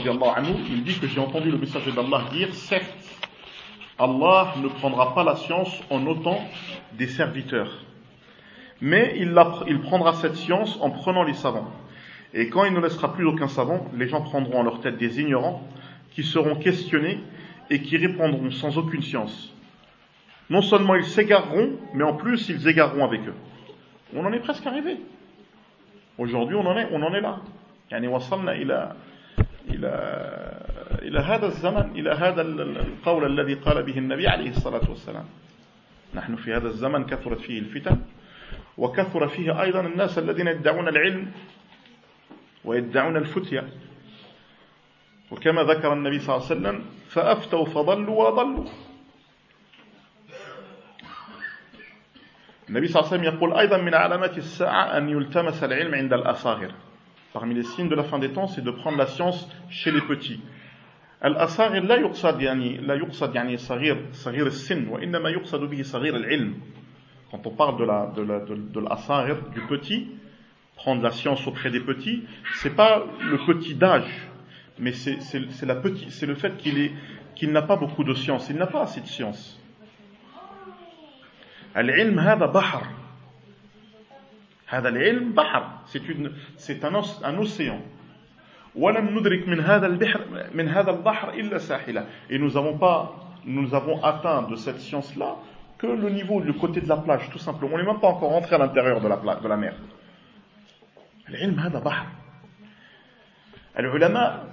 il 0.71 0.85
dit 0.85 0.99
que 0.99 1.07
j'ai 1.07 1.21
entendu 1.21 1.51
le 1.51 1.59
messager 1.59 1.93
d'Allah 1.93 2.25
dire 2.33 2.53
Certes, 2.53 3.05
Allah 3.99 4.55
ne 4.61 4.69
prendra 4.69 5.15
pas 5.15 5.23
la 5.23 5.37
science 5.37 5.81
en 5.89 6.05
autant 6.07 6.41
des 6.95 7.07
serviteurs. 7.07 7.85
Mais 8.81 9.15
il, 9.19 9.81
prendra 9.83 10.15
cette 10.15 10.35
science 10.35 10.79
en 10.81 10.91
prenant 10.91 11.23
les 11.23 11.35
savants. 11.35 11.71
Et 12.33 12.49
quand 12.49 12.65
il 12.65 12.73
ne 12.73 12.81
laissera 12.81 13.13
plus 13.13 13.25
aucun 13.25 13.47
savant, 13.47 13.87
les 13.95 14.09
gens 14.09 14.21
prendront 14.21 14.61
en 14.61 14.63
leur 14.65 14.81
tête 14.81 14.99
des 14.99 15.21
ignorants 15.21 15.63
qui 16.11 16.25
seront 16.25 16.57
questionnés 16.57 17.21
et 17.70 17.82
qui 17.82 17.98
répondront 17.98 18.52
sans 18.52 18.78
aucune 18.78 19.02
science. 19.02 19.54
Non 20.50 20.62
seulement 20.62 20.96
ils 20.96 21.06
s'égareront, 21.06 21.74
mais 21.94 22.04
en 22.04 22.16
plus 22.16 22.50
ils 22.50 22.68
égareront 22.68 23.06
avec 23.06 23.22
eux. 23.28 23.36
On 24.16 24.26
en 24.26 24.34
est 24.34 24.40
presque 24.40 24.66
arrivé. 24.66 24.98
Aujourd'hui, 26.18 26.56
on 26.56 26.66
en 26.66 26.78
est, 26.78 26.88
on 26.92 27.02
en 27.02 27.14
est 27.14 27.22
là. 27.22 27.40
إلى 29.70 29.96
إلى 31.02 31.20
هذا 31.20 31.46
الزمن 31.46 31.92
إلى 31.96 32.12
هذا 32.12 32.42
القول 32.42 33.40
الذي 33.40 33.54
قال 33.54 33.84
به 33.84 33.98
النبي 33.98 34.28
عليه 34.28 34.50
الصلاة 34.50 34.90
والسلام 34.90 35.26
نحن 36.14 36.36
في 36.36 36.54
هذا 36.54 36.68
الزمن 36.68 37.06
كثرت 37.06 37.40
فيه 37.40 37.60
الفتن 37.60 38.02
وكثر 38.78 39.28
فيه 39.28 39.62
أيضا 39.62 39.82
الناس 39.82 40.18
الذين 40.18 40.48
يدعون 40.48 40.88
العلم 40.88 41.32
ويدعون 42.66 43.18
الفتية 43.18 43.64
وكما 45.34 45.64
ذكر 45.64 45.94
النبي 45.94 46.20
صلى 46.20 46.36
الله 46.36 46.46
عليه 46.46 46.56
وسلم 46.60 46.86
فأفتوا 47.10 47.66
فضلوا 47.66 48.28
وضلوا 48.28 48.66
النبي 52.70 52.88
صلى 52.88 53.00
الله 53.00 53.12
عليه 53.14 53.22
وسلم 53.22 53.36
يقول 53.36 53.54
أيضا 53.54 53.78
من 53.78 53.94
علامات 53.96 54.38
الساعة 54.38 54.98
أن 54.98 55.10
يلتمس 55.10 55.64
العلم 55.64 55.96
عند 55.96 56.14
الأصاغر 56.14 56.72
Parmi 57.32 57.54
les 57.54 57.64
signes 57.64 57.90
de 57.90 57.96
la 57.96 58.04
fin 58.04 58.18
des 58.18 58.32
temps, 58.34 58.48
c'est 58.48 58.64
de 58.64 58.72
prendre 58.72 58.98
la 58.98 59.06
science 59.06 59.48
chez 59.70 59.92
les 59.92 60.02
petits. 60.02 60.40
الأصاغر 61.26 61.80
لا 61.80 61.96
يقصد 61.96 62.42
يعني 62.42 62.78
لا 62.78 62.96
يقصد 62.96 63.36
يعني 63.36 63.58
صغير 63.58 64.06
صغير 64.12 64.48
السن 64.48 64.88
وإنما 64.88 65.30
يقصد 65.30 65.70
به 65.70 65.84
صغير 65.84 66.16
العلم. 66.16 66.54
Quand 67.32 67.46
on 67.46 67.52
parle 67.52 67.78
de 67.78 67.84
la, 67.84 68.12
de 68.16 68.22
la, 68.24 68.40
de, 68.40 68.56
de 68.56 69.54
du 69.54 69.62
petit, 69.68 70.08
prendre 70.76 71.04
la 71.04 71.12
science 71.12 71.46
auprès 71.46 71.70
des 71.70 71.82
petits, 71.82 72.24
c'est 72.56 72.76
pas 72.76 73.04
le 73.22 73.38
petit 73.46 73.76
d'âge, 73.76 74.10
mais 74.80 74.94
c'est, 74.94 75.20
c'est, 75.22 75.66
la 75.66 75.76
petite, 75.76 76.12
c'est 76.12 76.26
le 76.26 76.36
fait 76.36 76.56
qu'il 76.58 76.80
est, 76.80 76.92
qu'il 77.36 77.52
n'a 77.52 77.62
pas 77.62 77.76
beaucoup 77.76 78.04
de 78.04 78.14
science, 78.14 78.50
il 78.50 78.56
n'a 78.56 78.68
pas 78.68 78.84
assez 78.84 79.02
de 79.02 79.08
science. 79.08 79.60
العلم 81.78 82.20
هذا 82.20 82.46
بحر 82.46 82.84
هذا 84.68 84.90
العلم 84.90 85.34
بحر 85.34 85.64
c'est 85.86 86.10
une 86.10 86.32
c'est 86.58 86.84
un, 86.84 86.96
un 87.24 87.38
océan 87.38 87.80
ولم 88.76 89.20
ندرك 89.20 89.48
من 89.48 89.60
هذا 89.60 89.88
البحر 89.88 90.50
من 90.54 90.68
هذا 90.68 90.92
البحر 90.92 91.34
إلا 91.34 91.58
ساحلة 91.58 92.06
et 92.30 92.40
nous 92.40 92.58
avons 92.58 92.78
pas 92.78 93.16
nous 93.46 93.74
avons 93.76 94.04
atteint 94.04 94.44
de 94.44 94.56
cette 94.56 94.80
science 94.80 95.16
là 95.16 95.36
que 95.78 95.88
le 95.88 96.10
niveau 96.10 96.42
du 96.42 96.54
côté 96.54 96.82
de 96.82 96.88
la 96.90 96.98
plage 96.98 97.30
tout 97.32 97.40
simplement 97.40 97.76
on 97.76 97.78
n'est 97.78 97.86
même 97.86 98.00
pas 98.00 98.08
encore 98.08 98.32
rentré 98.32 98.56
à 98.56 98.58
l'intérieur 98.58 99.00
de 99.00 99.08
la 99.08 99.18
plage 99.18 99.42
de 99.42 99.48
la 99.48 99.58
mer 99.58 99.74
العلم 101.30 101.60
هذا 101.60 101.80
بحر 101.80 102.06
العلماء 103.80 104.53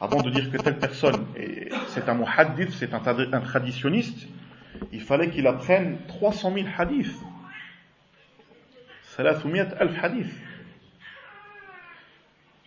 avant 0.00 0.22
de 0.22 0.30
dire 0.30 0.50
que 0.50 0.56
telle 0.58 0.78
personne 0.78 1.24
c'est 1.88 2.08
un 2.08 2.14
muhaddith, 2.14 2.70
c'est 2.70 2.92
un, 2.94 3.02
un 3.06 3.40
traditionniste, 3.40 4.26
il 4.92 5.00
fallait 5.00 5.30
qu'il 5.30 5.46
apprenne 5.46 5.98
300 6.08 6.52
000 6.54 6.66
hadiths. 6.78 7.16
300 9.16 9.80
ألف 9.80 9.96
حديث 9.98 10.32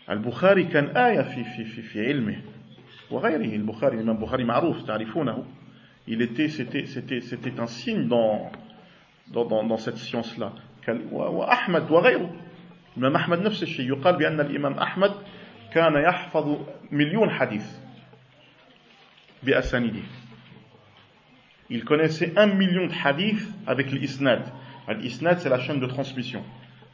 البخاري 0.10 0.64
كان 0.64 0.98
آية 0.98 1.22
في 1.22 1.44
في 1.44 1.66
في 1.66 1.82
في 1.82 2.08
علمه 2.08 2.36
وغيره 3.12 3.56
البخاري 3.56 3.96
الإمام 3.96 4.16
البخاري 4.16 4.44
معروف 4.44 4.82
تعرفونه 4.88 5.44
il 6.08 6.22
était 6.22 6.50
c'était 6.50 6.86
c'était 6.86 7.22
c'était 7.22 7.60
un 7.60 7.66
signe 7.66 8.08
dans 8.08 8.52
dans 9.34 9.46
dans, 9.46 9.64
dans 9.64 9.78
cette 9.78 9.98
science 9.98 10.38
là 10.38 10.52
وأحمد 11.12 11.92
وغيره 11.92 12.36
الإمام 12.98 13.16
أحمد 13.16 13.42
نفس 13.42 13.64
الشيء 13.64 13.88
يقال 13.90 14.16
بأن 14.16 14.40
الإمام 14.40 14.74
أحمد 14.74 15.12
كان 15.73 15.95
يحفظ 15.95 16.59
مليون 16.93 17.31
حديث 17.31 17.79
بأسانيده 19.43 20.03
il 21.71 21.85
connaissait 21.85 22.33
un 22.37 22.47
million 22.49 22.87
de 22.89 22.93
hadiths 23.05 23.47
avec 23.67 23.93
l'isnad. 23.93 24.43
L'isnad, 24.89 25.39
c'est 25.39 25.49
la 25.49 25.61
chaîne 25.61 25.79
de 25.81 25.87
transmission. 25.87 26.43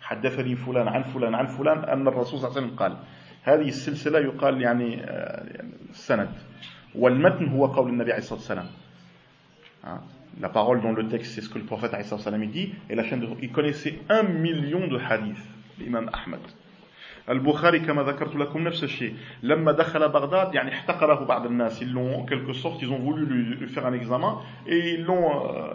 حدثني 0.02 0.56
فلان 0.56 0.88
عن 0.88 1.02
فلان 1.02 1.34
عن 1.34 1.46
فلان 1.46 1.78
أن 1.84 2.08
الرسول 2.08 2.38
صلى 2.40 2.48
الله 2.48 2.56
عليه 2.56 2.66
وسلم 2.66 2.76
قال 2.78 2.96
هذه 3.42 3.68
السلسلة 3.68 4.18
يقال 4.18 4.62
يعني 4.62 5.02
السند 5.90 6.30
والمتن 6.94 7.48
هو 7.48 7.66
قول 7.66 7.90
النبي 7.90 8.12
عليه 8.12 8.22
الصلاة 8.22 8.38
والسلام 8.38 8.66
La 10.38 10.50
parole 10.50 10.82
dans 10.82 10.92
le 10.92 11.08
texte, 11.08 11.32
c'est 11.34 11.40
ce 11.40 11.48
que 11.48 11.58
le 11.58 11.64
prophète 11.64 11.94
عليه 11.94 12.04
الصلاة 12.04 12.20
والسلام 12.20 12.52
dit, 12.52 12.74
et 12.90 12.94
la 12.94 13.02
chaîne 13.04 13.20
de... 13.20 13.28
Il 13.42 13.50
connaissait 13.50 13.98
un 14.10 14.22
million 14.22 14.86
de 14.86 14.98
hadiths, 14.98 15.42
l'imam 15.80 16.10
Ahmed. 16.12 16.40
البخاري 17.29 17.79
كما 17.79 18.03
ذكرت 18.03 18.35
لكم 18.35 18.63
نفس 18.63 18.83
الشيء 18.83 19.15
لما 19.43 19.71
دخل 19.71 20.09
بغداد 20.09 20.55
يعني 20.55 20.71
احتقره 20.71 21.25
بعض 21.25 21.45
الناس 21.45 21.81
ils 21.81 21.93
l'ont 21.93 22.19
en 22.19 22.25
quelque 22.25 22.53
sorte 22.53 22.81
ils 22.81 22.91
ont 22.91 22.99
voulu 22.99 23.25
lui, 23.25 23.55
lui 23.55 23.67
faire 23.67 23.85
un 23.85 23.93
examen 23.93 24.41
et 24.67 24.93
ils 24.93 25.03
l'ont 25.03 25.55
euh, 25.55 25.73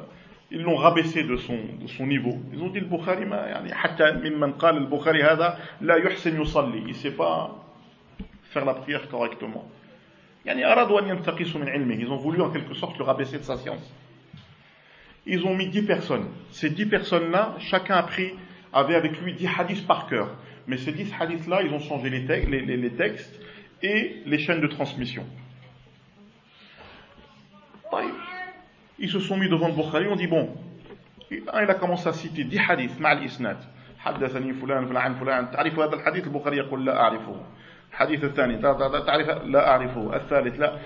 ils 0.50 0.62
l'ont 0.62 0.76
rabaissé 0.76 1.24
de 1.24 1.36
son, 1.36 1.59
de 1.82 1.88
son 1.88 2.07
niveau. 2.07 2.38
Ils 2.52 2.62
ont 2.62 2.68
dit 2.68 2.80
le 2.80 2.86
Bukhari, 2.86 3.24
ما 3.24 3.36
يعني 3.36 3.74
حتى 3.74 4.12
ممن 4.12 4.52
قال 4.52 4.76
البخاري 4.76 5.22
هذا 5.22 5.59
لا 5.80 5.96
يحسن 5.96 6.42
يصلي, 6.42 6.82
il 6.82 6.88
ne 6.88 6.92
sait 6.92 7.11
pas 7.11 7.50
faire 8.52 8.64
la 8.64 8.74
prière 8.74 9.09
correctement. 9.09 9.64
يعني 10.44 10.72
أرادوا 10.72 11.00
أن 11.00 11.09
ينتقصوا 11.09 11.61
من 11.61 11.68
علمه, 11.68 12.00
ils 12.00 12.11
ont 12.11 12.16
voulu 12.16 12.40
en 12.42 12.50
quelque 12.50 12.74
sorte 12.74 12.98
le 12.98 13.04
rabaisser 13.04 13.38
de 13.38 13.42
sa 13.42 13.57
science. 13.57 13.92
Ils 15.26 15.44
ont 15.44 15.57
mis 15.57 15.66
10 15.66 15.82
personnes. 15.82 16.28
Ces 16.50 16.70
10 16.70 16.86
personnes-là, 16.86 17.57
chacun 17.59 17.96
a 17.96 18.04
pris, 18.04 18.32
avait 18.72 18.94
avec 18.94 19.20
lui 19.20 19.32
10 19.32 19.48
hadiths 19.59 19.86
par 19.86 20.07
cœur. 20.07 20.28
Mais 20.68 20.78
ces 20.78 20.91
dix 20.91 21.12
hadiths-là, 21.20 21.62
ils 21.64 21.72
ont 21.74 21.80
changé 21.80 22.09
les, 22.09 22.26
te 22.26 22.32
les, 22.32 22.62
les, 22.62 22.78
les, 22.78 22.91
textes 22.91 23.34
et 23.82 24.22
les 24.26 24.39
chaînes 24.39 24.62
de 24.62 24.68
transmission. 24.68 25.26
Ils 28.99 29.09
se 29.09 29.20
sont 29.20 29.38
mis 29.38 29.49
devant 29.49 29.68
le 29.68 29.74
Bukhari, 29.74 30.07
on 30.07 30.16
dit 30.16 30.28
bon, 30.28 30.55
il 31.32 31.43
a 31.49 31.74
commencé 31.74 32.07
à 32.07 32.14
citer 32.14 32.43
10 32.43 32.59
hadiths, 32.70 32.99
مع 32.99 33.12
الإسناد 33.12 33.57
حدثني 33.99 34.53
فلان 34.53 34.86
فلان 34.86 35.16
فلان 35.16 35.51
تعرف 35.51 35.80
هذا 35.80 35.95
الحديث 35.95 36.28
البخاري 36.28 36.57
يقول 36.57 36.86
لا 36.86 37.01
أعرفه 37.01 37.36
الحديث 37.91 38.24
الثاني 38.24 38.57
تعرف 38.57 39.45
لا 39.45 39.70
أعرفه 39.70 40.16
الثالث 40.16 40.59
لا 40.59 40.80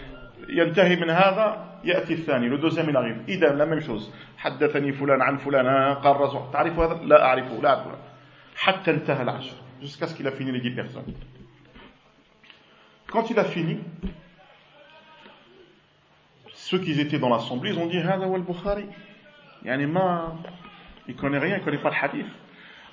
ينتهي 0.50 0.96
من 0.96 1.10
هذا 1.10 1.66
يأتي 1.84 2.14
الثاني 2.14 2.50
le 2.50 2.58
deuxième 2.58 2.90
il 2.90 2.98
arrive. 2.98 3.18
إذا 3.28 3.56
la 3.56 3.66
même 3.66 3.82
chose. 3.82 4.12
حدثني 4.38 4.92
فلان 4.92 5.22
عن 5.22 5.38
فلان 5.38 5.94
قال 5.96 6.22
رسول 6.22 6.52
تعرف 6.54 6.80
هذا 6.80 7.04
لا 7.04 7.26
أعرفه 7.26 7.62
لا 7.62 7.70
أعرفه 7.70 7.98
حتى 8.56 8.92
انتهى 8.92 9.22
العشر 9.24 9.56
jusqu'à 9.86 10.08
ce 10.08 10.16
qu'il 10.16 10.28
a 10.28 10.32
fini 10.32 10.52
les 10.52 10.60
dix 10.60 10.72
personnes. 10.72 11.14
Quand 13.08 13.30
il 13.30 13.38
a 13.40 13.46
fini, 13.46 13.78
ceux 16.54 16.80
qui 16.80 17.00
étaient 17.00 17.20
dans 17.20 17.30
l'assemblée, 17.30 17.72
ils 17.72 17.80
ont 17.80 17.86
dit 17.86 18.00
Hada 18.00 18.28
wal 18.28 18.42
Bukhari. 18.42 18.86
Yani 19.64 19.86
ma, 19.86 20.36
il 21.08 21.16
connaît 21.16 21.38
rien, 21.38 21.58
il 21.58 21.64
connaît 21.64 21.78
pas 21.78 21.92
le 21.92 21.96
hadith. 22.04 22.26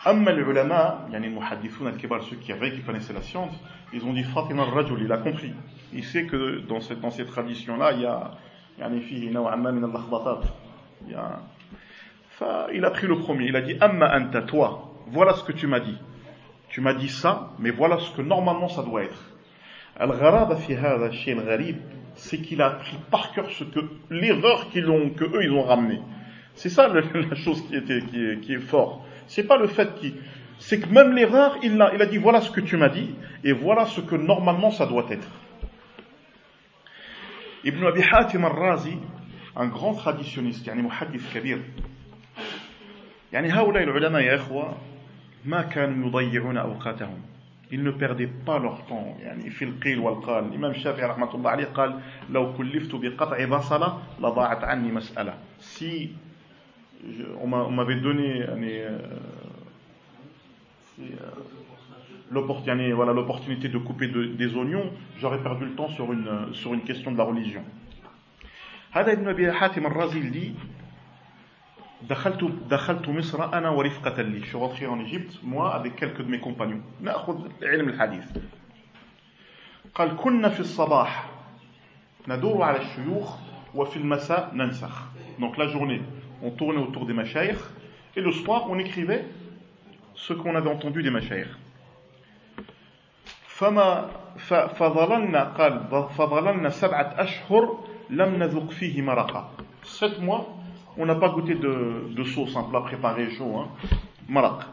Amma 0.05 0.33
l'ulama, 0.33 1.07
yani 1.13 1.29
muhadithun 1.29 1.87
al-kibar, 1.87 2.23
ceux 2.25 2.37
qui 2.37 2.53
avaient, 2.53 2.73
qui 2.73 2.83
connaissaient 2.83 3.13
la 3.13 3.23
science, 3.23 3.55
ils 3.93 4.05
ont 4.05 4.13
dit 4.13 4.25
Fatima 4.25 4.65
al-Rajul, 4.65 5.01
il 5.03 5.13
a 5.13 5.19
compris. 5.19 5.53
Il 5.93 6.05
sait 6.05 6.27
que 6.27 6.61
dans 6.61 6.81
cette, 6.81 7.01
dans 7.01 7.11
ces 7.11 7.25
traditions-là, 7.25 7.93
il 7.93 8.03
y 8.03 8.07
a, 8.07 8.33
yani 8.79 9.01
fihi 9.01 9.31
naw'amma 9.31 9.73
min 9.73 9.85
al-lakhbatat. 9.85 10.41
Il 11.07 11.13
y 11.13 11.15
a, 11.15 11.41
il 12.73 12.85
a 12.85 12.91
pris 12.91 13.07
le 13.07 13.19
premier, 13.19 13.47
il 13.47 13.57
a 13.57 13.63
dit 13.63 13.77
Amma 13.81 14.15
anta, 14.15 14.43
toi, 14.43 14.93
voilà 15.07 15.35
ce 15.35 15.45
que 15.45 15.53
tu 15.53 15.67
m'as 15.67 15.81
dit 15.81 15.97
tu 16.72 16.82
m'as 16.82 16.94
dit 16.94 17.10
ça, 17.10 17.52
mais 17.60 17.72
voilà 17.72 17.98
ce 18.00 18.12
que 18.16 18.22
normalement 18.22 18.68
ça 18.68 18.84
doit 18.84 19.04
être. 19.04 19.32
Al-Gharaba 19.98 20.56
fi 20.58 20.74
hadha 20.74 21.12
shay 21.12 21.36
gharib, 21.36 21.78
c'est 22.16 22.40
qu'il 22.40 22.62
a 22.62 22.68
appris 22.68 22.98
par 23.10 23.32
cœur 23.34 23.50
ce 23.50 23.64
que 23.64 23.80
l'erreur 24.10 24.70
qu'ils 24.70 24.90
ont 24.90 25.10
que 25.12 25.24
eux 25.24 25.44
ils 25.44 25.52
ont 25.52 25.64
ramené. 25.64 26.02
C'est 26.56 26.70
ça 26.70 26.88
le, 26.88 27.02
la 27.30 27.36
chose 27.36 27.62
qui 27.68 27.76
était 27.76 28.02
qui 28.02 28.24
est, 28.24 28.40
qui 28.42 28.54
est 28.54 28.60
fort. 28.60 29.06
C'est 29.28 29.44
pas 29.48 29.58
le 29.58 29.68
fait 29.68 29.96
qu'il 29.96 30.14
c'est 30.60 30.80
que 30.80 30.90
même 30.90 31.14
l'erreur, 31.14 31.58
il 31.62 31.80
a, 31.82 31.94
il 31.94 32.02
a 32.02 32.06
dit 32.06 32.18
voilà 32.18 32.42
ce 32.42 32.50
que 32.52 32.62
tu 32.62 32.78
m'as 32.78 32.90
dit 32.90 33.14
et 33.44 33.54
voilà 33.54 33.86
ce 33.86 34.02
que 34.02 34.16
normalement 34.16 34.72
ça 34.72 34.86
doit 34.86 35.06
être. 35.10 35.28
Ibn 37.64 37.86
Abi 37.86 38.02
Hatim 38.12 38.46
al-Razi, 38.46 38.98
un 39.56 39.68
grand 39.68 39.94
traditionniste, 39.94 40.68
يعني 40.68 40.82
محدث 40.82 41.34
كبير. 41.34 41.62
يعني 43.34 43.52
هؤلاء 43.52 43.84
العلماء 43.84 44.22
يا 44.22 44.36
إخوة 44.36 44.78
ils 47.72 47.84
ne 47.84 47.92
perdaient 47.92 48.28
pas 48.46 48.60
leur 48.60 48.86
temps 48.86 49.18
يعني 49.22 49.50
في 49.50 49.66
القيل 49.66 50.00
والقال 50.00 50.46
الإمام 50.46 50.72
الشافعي 50.72 51.06
رحمة 51.06 51.36
الله 51.36 51.50
عليه 51.50 51.66
قال 51.66 52.00
لو 52.30 52.54
كلفت 52.54 52.96
بقطع 52.96 53.46
بصلة 53.46 54.02
لضاعت 54.20 54.64
عني 54.64 54.92
مسألة 54.92 55.34
si 55.60 56.10
on 57.42 57.48
m'avait 57.48 58.00
donné 58.02 58.40
يعني, 58.40 58.82
l'opportunité 62.32 62.92
voilà, 62.94 63.14
l'opportunité 63.14 63.70
de 63.70 63.78
couper 63.78 64.08
de, 64.08 64.26
des 64.26 64.56
oignons 64.56 64.92
j'aurais 65.20 65.42
perdu 65.42 65.66
le 65.66 65.72
temps 65.76 65.90
sur 65.90 66.12
une, 66.12 66.54
sur 66.54 66.74
une 66.74 66.82
question 66.82 67.12
de 67.12 67.18
la 67.18 67.24
religion 67.24 67.64
هذا 68.92 69.12
ابن 69.12 69.28
أبي 69.28 69.52
حاتم 69.52 69.86
الرازي 69.86 70.32
dit 70.32 70.56
دخلت 72.09 72.45
دخلت 72.71 73.09
مصر 73.09 73.45
أنا 73.45 73.71
ورفقة 73.71 74.23
لي. 74.23 74.47
شغلتي 74.47 74.87
اون 74.87 75.01
إيجيبت 75.01 75.45
موا 75.45 75.77
افيك 75.81 76.05
دو 76.05 76.25
مي 76.25 76.39
كومبانيون 76.39 76.83
نأخذ 77.01 77.49
علم 77.63 77.89
الحديث. 77.89 78.25
قال 79.95 80.17
كنا 80.17 80.49
في 80.49 80.61
الصباح 80.61 81.31
ندور 82.29 82.63
على 82.63 82.81
الشيوخ 82.81 83.37
وفي 83.75 83.97
المساء 83.97 84.51
ننسخ. 84.55 85.03
دونك 85.39 85.59
لا 85.59 85.73
جورني 85.73 86.03
اون 86.43 86.57
تورني 86.57 86.79
اوتور 86.79 87.05
دي 87.05 87.13
مشايخ 87.13 87.71
اي 88.17 88.23
لو 88.23 88.33
سوار 88.33 88.63
اون 88.63 88.79
ايكريفي 88.79 89.23
سو 90.15 90.43
كون 90.43 90.57
افي 90.57 90.71
انتوندو 90.73 91.01
دي 91.01 91.11
مشايخ 91.11 91.59
فما 93.47 94.11
فظللنا 94.79 95.45
قال 95.45 96.09
فظللنا 96.19 96.69
سبعة 96.71 97.15
أشهر 97.19 97.85
لم 98.11 98.35
نذق 98.35 98.71
فيه 98.71 99.03
مرقة. 99.03 99.51
7 99.85 100.19
mois 100.21 100.62
on 100.98 101.06
n'a 101.06 101.16
pas 101.16 101.30
goûté 101.30 101.56
de, 101.56 102.14
de 102.16 102.24
sauce 102.24 102.56
un 102.56 102.64
plat 102.64 102.82
préparé 102.82 103.30
chaud 103.32 103.58
hein. 103.58 103.68
مرق 104.30 104.66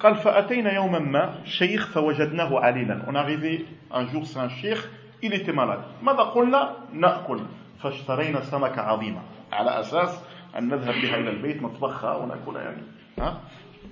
قال 0.00 0.14
فأتينا 0.14 0.72
يوما 0.72 0.98
ما 0.98 1.34
شيخ 1.44 1.88
فوجدناه 1.88 2.60
عليلا 2.60 3.06
on 3.08 3.14
est 3.14 3.18
arrivé 3.18 3.66
un 3.90 4.06
jour 4.06 4.26
c'est 4.26 4.38
un 4.38 4.48
cheikh 4.48 4.78
il 5.22 5.34
était 5.34 5.52
malade 5.52 5.82
ماذا 6.02 6.22
قلنا 6.22 6.76
نأكل 6.92 7.40
فاشترينا 7.82 8.40
سمكة 8.40 8.82
عظيمة 8.82 9.20
على 9.52 9.80
أساس 9.80 10.20
أن 10.58 10.68
نذهب 10.68 10.94
بها 11.02 11.16
إلى 11.16 11.30
البيت 11.30 11.62
نطبخها 11.62 12.16
ونأكلها 12.16 12.62
يعني 12.62 12.82
ها 13.18 13.40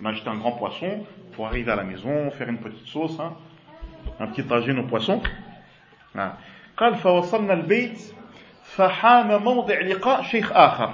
on 0.00 0.06
a 0.06 0.10
acheté 0.10 0.28
un 0.28 0.36
grand 0.36 0.52
poisson 0.52 1.04
pour 1.32 1.46
arriver 1.46 1.70
à 1.72 1.76
la 1.76 1.84
maison 1.84 2.30
faire 2.30 2.48
une 2.48 2.58
petite 2.58 2.86
sauce 2.86 3.18
hein. 3.20 3.32
un 4.20 4.26
petit 4.28 4.44
tagine 4.44 4.78
au 4.78 4.84
poisson 4.84 5.20
قال 6.76 6.94
فوصلنا 6.94 7.52
البيت 7.52 8.14
فحان 8.75 9.41
موضع 9.41 9.79
لقاء 9.79 10.21
شيخ 10.21 10.51
آخر. 10.51 10.93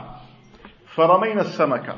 فرمينا 0.87 1.41
السمكة. 1.41 1.95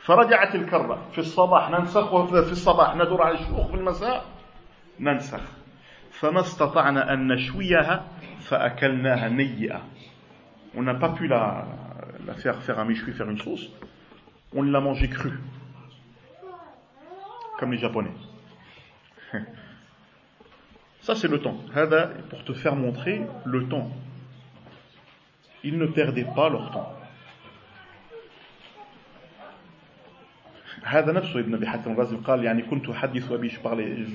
فرجعت 0.00 0.54
الكرة. 0.54 1.08
في 1.12 1.18
الصباح 1.18 1.70
ننسخ 1.70 2.12
وفي 2.12 2.52
الصباح 2.52 2.96
ندور 2.96 3.22
على 3.22 3.34
الشيوخ 3.34 3.66
في 3.68 3.74
المساء 3.74 4.24
ننسخ. 5.00 5.40
فما 6.10 6.40
استطعنا 6.40 7.12
أن 7.12 7.28
نشويها 7.28 8.04
فأكلناها 8.40 9.28
نيئة. 9.28 9.80
On 10.76 10.82
n'a 10.82 10.94
pas 10.94 11.08
pu 11.08 11.26
la, 11.26 11.64
la 12.26 12.34
faire 12.34 12.56
faire 12.62 12.78
un 12.78 12.84
méchoui, 12.84 13.12
faire 13.12 13.30
une 13.30 13.38
sauce. 13.38 13.70
On 14.54 14.62
l'a 14.62 14.80
mangé 14.80 15.08
cru 15.08 15.32
comme 17.58 17.72
les 17.72 17.78
japonais. 17.78 18.10
Ça, 21.00 21.14
c'est 21.14 21.28
le 21.28 21.40
temps. 21.40 21.56
Pour 22.30 22.44
te 22.44 22.52
faire 22.52 22.76
montrer 22.76 23.22
le 23.44 23.68
temps. 23.68 23.90
ils 25.66 25.76
ne 25.76 25.86
perdaient 25.86 26.30
pas 26.38 26.48
leur 26.48 26.70
temps. 26.70 26.92
هذا 30.84 31.12
نفسه 31.12 31.40
ابن 31.40 31.54
أبي 31.54 31.66
حاتم 31.66 31.92
الرازي 31.92 32.16
قال 32.16 32.44
يعني 32.44 32.62
كنت 32.62 32.88
أحدث 32.88 33.32
أبي 33.32 33.50
شو 33.50 33.62
بارلي 33.62 34.06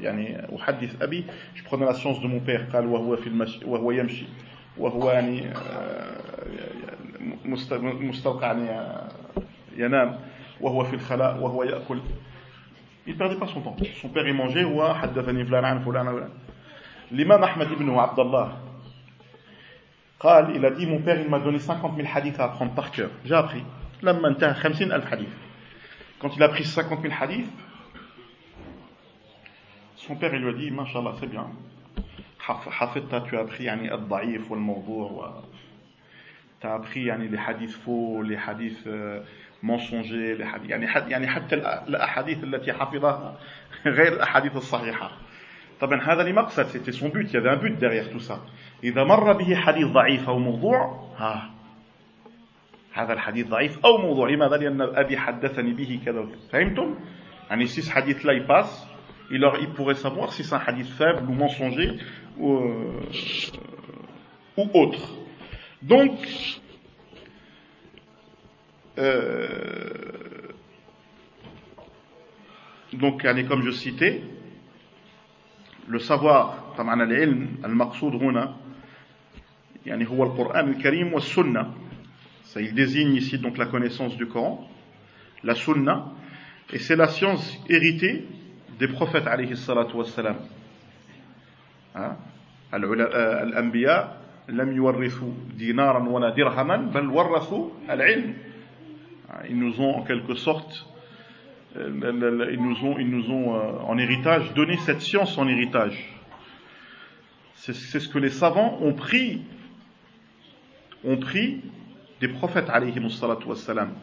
يعني 0.00 0.46
أحدث 0.56 1.02
أبي 1.02 1.24
جو 1.56 1.64
بخون 1.64 1.84
لا 1.84 1.92
سيونس 1.92 2.18
دو 2.18 2.28
مون 2.28 2.38
بير 2.38 2.66
قال 2.72 2.86
وهو 2.86 3.16
في 3.16 3.26
المشي 3.26 3.64
وهو 3.64 3.90
يمشي 3.90 4.26
وهو 4.78 5.10
يعني 5.10 5.48
آه، 5.48 6.16
مستوقع 8.00 8.46
يعني 8.46 8.70
آه، 8.70 9.08
ينام 9.76 10.18
وهو 10.60 10.84
في 10.84 10.94
الخلاء 10.94 11.38
وهو 11.40 11.62
يأكل. 11.62 12.00
Il 13.06 13.16
perdait 13.16 13.36
pas 13.36 13.46
son 13.46 13.60
temps. 13.60 13.76
Son 14.02 14.08
père 14.08 14.26
y 14.26 14.32
mangeait 14.32 14.64
ou 14.64 14.82
حدثني 14.82 15.44
فلان 15.44 15.64
عن 15.64 15.78
فلان 15.78 16.28
الإمام 17.12 17.44
أحمد 17.44 17.66
ابن 17.66 17.94
عبد 17.94 18.18
الله. 18.18 18.65
قال, 20.18 20.56
il 20.56 20.64
a 20.64 20.70
dit, 20.70 20.86
mon 20.86 21.00
père, 21.00 21.20
il 21.20 21.28
m'a 21.28 21.38
donné 21.38 21.58
50 21.58 21.96
000 21.96 22.08
hadiths 22.14 22.40
à 22.40 22.44
apprendre 22.44 22.74
par 22.74 22.90
cœur. 22.90 23.10
J'ai 23.24 23.34
appris. 23.34 23.62
لما 24.02 24.28
انتهى 24.28 24.54
50 24.54 24.92
ألف 24.92 25.12
hadiths. 25.12 25.32
Quand 26.20 26.34
il 26.36 26.42
a 26.42 26.48
pris 26.48 26.64
50 26.64 27.02
000 27.02 27.14
hadiths, 27.20 27.50
son 29.96 30.16
père, 30.16 30.34
il 30.34 30.40
lui 30.40 30.50
a 30.50 30.52
dit, 30.52 30.70
Mashallah, 30.70 31.12
c'est 31.20 31.26
bien. 31.26 31.46
حفظت, 32.38 33.28
tu 33.28 33.36
as 33.36 33.40
appris 33.40 33.64
يعني 33.64 33.94
الضعيف 33.94 34.50
والموضوع 34.50 35.42
tu 36.60 36.66
as 36.66 36.74
appris 36.74 37.04
يعني 37.06 37.28
les 37.28 37.38
hadiths 37.38 37.74
faux, 37.74 38.22
les 38.22 38.36
hadiths 38.36 38.86
mensonger 39.62 40.40
يعني 40.68 40.86
يعني 41.10 41.26
حتى 41.26 41.54
الاحاديث 41.88 42.44
التي 42.44 42.72
حفظها 42.72 43.38
غير 43.86 44.12
الاحاديث 44.12 44.56
الصحيحه 44.56 45.10
طبعا 45.79 46.01
هذا 46.01 46.23
لمقصد 46.23 46.65
c'était 46.65 46.91
son 46.91 47.09
but 47.09 47.27
il 47.27 47.33
y 47.33 47.37
avait 47.37 47.49
un 47.49 47.57
but 47.57 47.77
derrière 47.77 48.09
tout 48.09 48.19
ça 48.19 48.39
اذا 48.83 49.03
مر 49.03 49.33
به 49.33 49.55
حديث 49.55 49.87
ضعيف 49.87 50.29
او 50.29 50.39
موضوع 50.39 51.09
ها 51.17 51.51
هذا 52.93 53.13
الحديث 53.13 53.47
ضعيف 53.47 53.85
او 53.85 53.97
موضوع 53.97 54.29
لماذا 54.29 54.57
لان 54.57 54.81
ابي 54.81 55.17
حدثني 55.17 55.73
به 55.73 55.99
كذا 56.05 56.27
فهمتم 56.51 56.95
يعني 57.49 57.67
si 57.67 57.81
ce 57.81 57.91
hadith 57.91 58.23
là 58.23 58.33
il 58.33 58.45
passe 58.45 58.87
il, 59.31 59.39
leur, 59.39 59.59
il 59.59 59.69
pourrait 59.69 59.95
savoir 59.95 60.33
si 60.33 60.43
c'est 60.43 60.55
un 60.55 60.61
hadith 60.65 60.87
faible 60.87 61.29
ou 61.29 61.33
mensonger 61.33 61.97
ou, 62.37 62.59
ou 64.57 64.69
autre 64.73 65.09
donc 65.81 66.17
Euh, 68.97 69.89
donc 72.93 73.25
comme 73.47 73.63
je 73.63 73.71
citais 73.71 74.21
le 75.87 75.99
savoir 75.99 76.75
طبعا 76.77 77.03
العلم 77.03 77.47
المقصود 77.65 78.15
هنا 78.15 78.55
يعني 79.85 80.07
هو 80.09 80.23
القرآن 80.23 80.69
الكريم 80.69 81.13
والسنة 81.13 81.73
ça 82.45 82.61
il 82.61 82.73
désigne 82.73 83.15
ici 83.15 83.37
donc 83.39 83.57
la 83.57 83.65
connaissance 83.65 84.15
du 84.17 84.27
Coran 84.27 84.67
la 85.43 85.55
sunna 85.55 86.05
et 86.73 86.79
c'est 86.79 86.95
la 86.95 87.07
science 87.07 87.57
héritée 87.69 88.25
des 88.79 88.87
prophètes 88.87 89.27
alayhi 89.27 89.55
salatu 89.57 89.95
wassalam 89.95 90.35
الأنبياء 92.73 94.21
لم 94.49 94.75
يورثوا 94.75 95.33
دينارا 95.57 96.09
ولا 96.09 96.29
درهما 96.29 96.77
بل 96.77 97.07
ورثوا 97.09 97.69
العلم 97.89 98.33
ils 99.49 99.57
nous 99.57 99.79
ont 99.79 99.95
en 99.95 100.03
quelque 100.03 100.35
sorte, 100.35 100.85
euh, 100.94 100.94
ils 101.75 102.61
nous 102.61 102.85
ont, 102.85 102.99
ils 102.99 103.09
nous 103.09 103.29
ont 103.29 103.55
euh, 103.55 103.71
en 103.87 103.97
héritage 103.97 104.53
donné 104.53 104.77
cette 104.77 105.01
science 105.01 105.37
en 105.37 105.47
héritage. 105.47 105.97
C'est 107.55 107.73
ce 107.73 108.09
que 108.09 108.17
les 108.17 108.31
savants 108.31 108.79
ont 108.81 108.93
pris, 108.93 109.41
ont 111.05 111.17
pris 111.17 111.61
des 112.19 112.27
prophètes 112.27 112.69
alayhi 112.69 113.09
salatu 113.11 113.47
wassalam. 113.47 113.93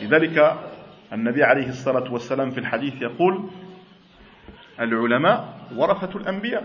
لذلك 0.00 0.38
النبي 1.12 1.42
عليه 1.42 1.68
الصلاة 1.68 2.12
والسلام 2.12 2.50
في 2.50 2.60
الحديث 2.60 3.02
يقول 3.02 3.50
العلماء 4.80 5.66
ورثة 5.76 6.18
الأنبياء 6.18 6.64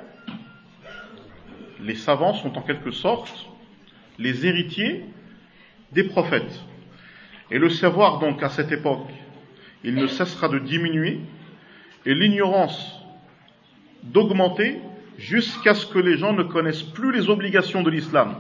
Les 1.82 1.96
savants 1.96 2.34
sont 2.34 2.58
en 2.58 2.62
quelque 2.62 2.92
sorte 2.92 3.48
les 4.18 4.46
héritiers 4.46 5.06
des 5.92 6.04
prophètes. 6.04 6.62
Et 7.52 7.60
le 7.60 7.70
savoir 7.70 8.20
donc 8.20 8.42
à 8.44 8.50
cette 8.50 8.72
époque, 8.72 9.10
il 9.85 9.95
ne 9.95 10.07
cessera 10.07 10.49
de 10.49 10.59
diminuer 10.59 11.21
et 12.07 12.15
l'ignorance 12.15 13.01
d'augmenter 14.03 14.79
jusqu'à 15.19 15.75
ce 15.75 15.87
que 15.87 15.99
les 15.99 16.17
gens 16.17 16.33
ne 16.33 16.43
connaissent 16.43 16.83
plus 16.83 17.13
les 17.13 17.29
obligations 17.29 17.83
de 17.83 17.91
l'islam. 17.91 18.37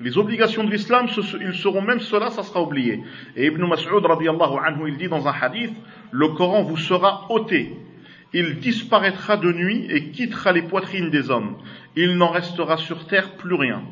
Les 0.00 0.18
obligations 0.18 0.64
de 0.64 0.70
l'islam, 0.70 1.06
ils 1.40 1.54
seront 1.54 1.80
même 1.80 2.00
cela, 2.00 2.30
ça 2.30 2.42
sera 2.42 2.62
oublié. 2.62 3.02
Et 3.36 3.46
Ibn 3.46 3.64
Mas'ud 3.64 4.04
anhu, 4.04 4.88
il 4.88 4.96
dit 4.98 5.08
dans 5.08 5.26
un 5.28 5.32
hadith, 5.32 5.72
le 6.10 6.28
Coran 6.28 6.62
vous 6.62 6.76
sera 6.76 7.26
ôté. 7.30 7.76
Il 8.32 8.58
disparaîtra 8.58 9.36
de 9.36 9.52
nuit 9.52 9.86
et 9.88 10.10
quittera 10.10 10.52
les 10.52 10.62
poitrines 10.62 11.10
des 11.10 11.30
hommes. 11.30 11.56
Il 11.94 12.16
n'en 12.16 12.30
restera 12.30 12.76
sur 12.76 13.06
terre 13.06 13.36
plus 13.36 13.54
rien. 13.54 13.82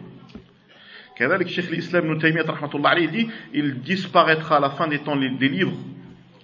كذلك 1.22 1.48
شيخ 1.48 1.68
الإسلام 1.70 2.04
ابن 2.06 2.20
تيمية 2.20 2.42
رحمة 2.42 2.70
الله 2.76 2.90
عليه 2.90 3.08
dit 3.08 3.30
il 3.54 3.82
disparaîtra 3.82 4.58
à 4.58 4.60
la 4.60 4.70
fin 4.70 4.88
des 4.88 5.00
temps 5.00 5.16
des 5.16 5.50
livres 5.50 5.78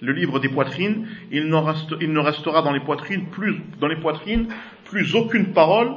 le 0.02 0.12
livre 0.12 0.40
des 0.40 0.50
poitrines 0.50 1.08
il, 1.32 1.54
reste, 1.56 1.94
il 2.02 2.12
ne 2.12 2.20
restera 2.20 2.62
dans 2.62 2.72
les 2.74 2.80
poitrines 2.80 3.28
plus 3.28 3.62
dans 3.80 3.88
les 3.88 4.00
poitrines 4.00 4.48
plus 4.86 5.16
aucune 5.16 5.54
parole 5.54 5.92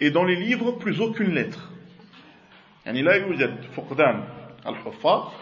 et 0.00 0.10
dans 0.10 0.24
les 0.24 0.36
livres 0.36 0.72
plus 0.72 1.00
aucune 1.00 1.34
lettre 1.34 1.70
يعني 2.86 3.02
لا 3.02 3.14
يوجد 3.14 3.64
فقدان 3.76 4.24
الحفاظ 4.66 5.32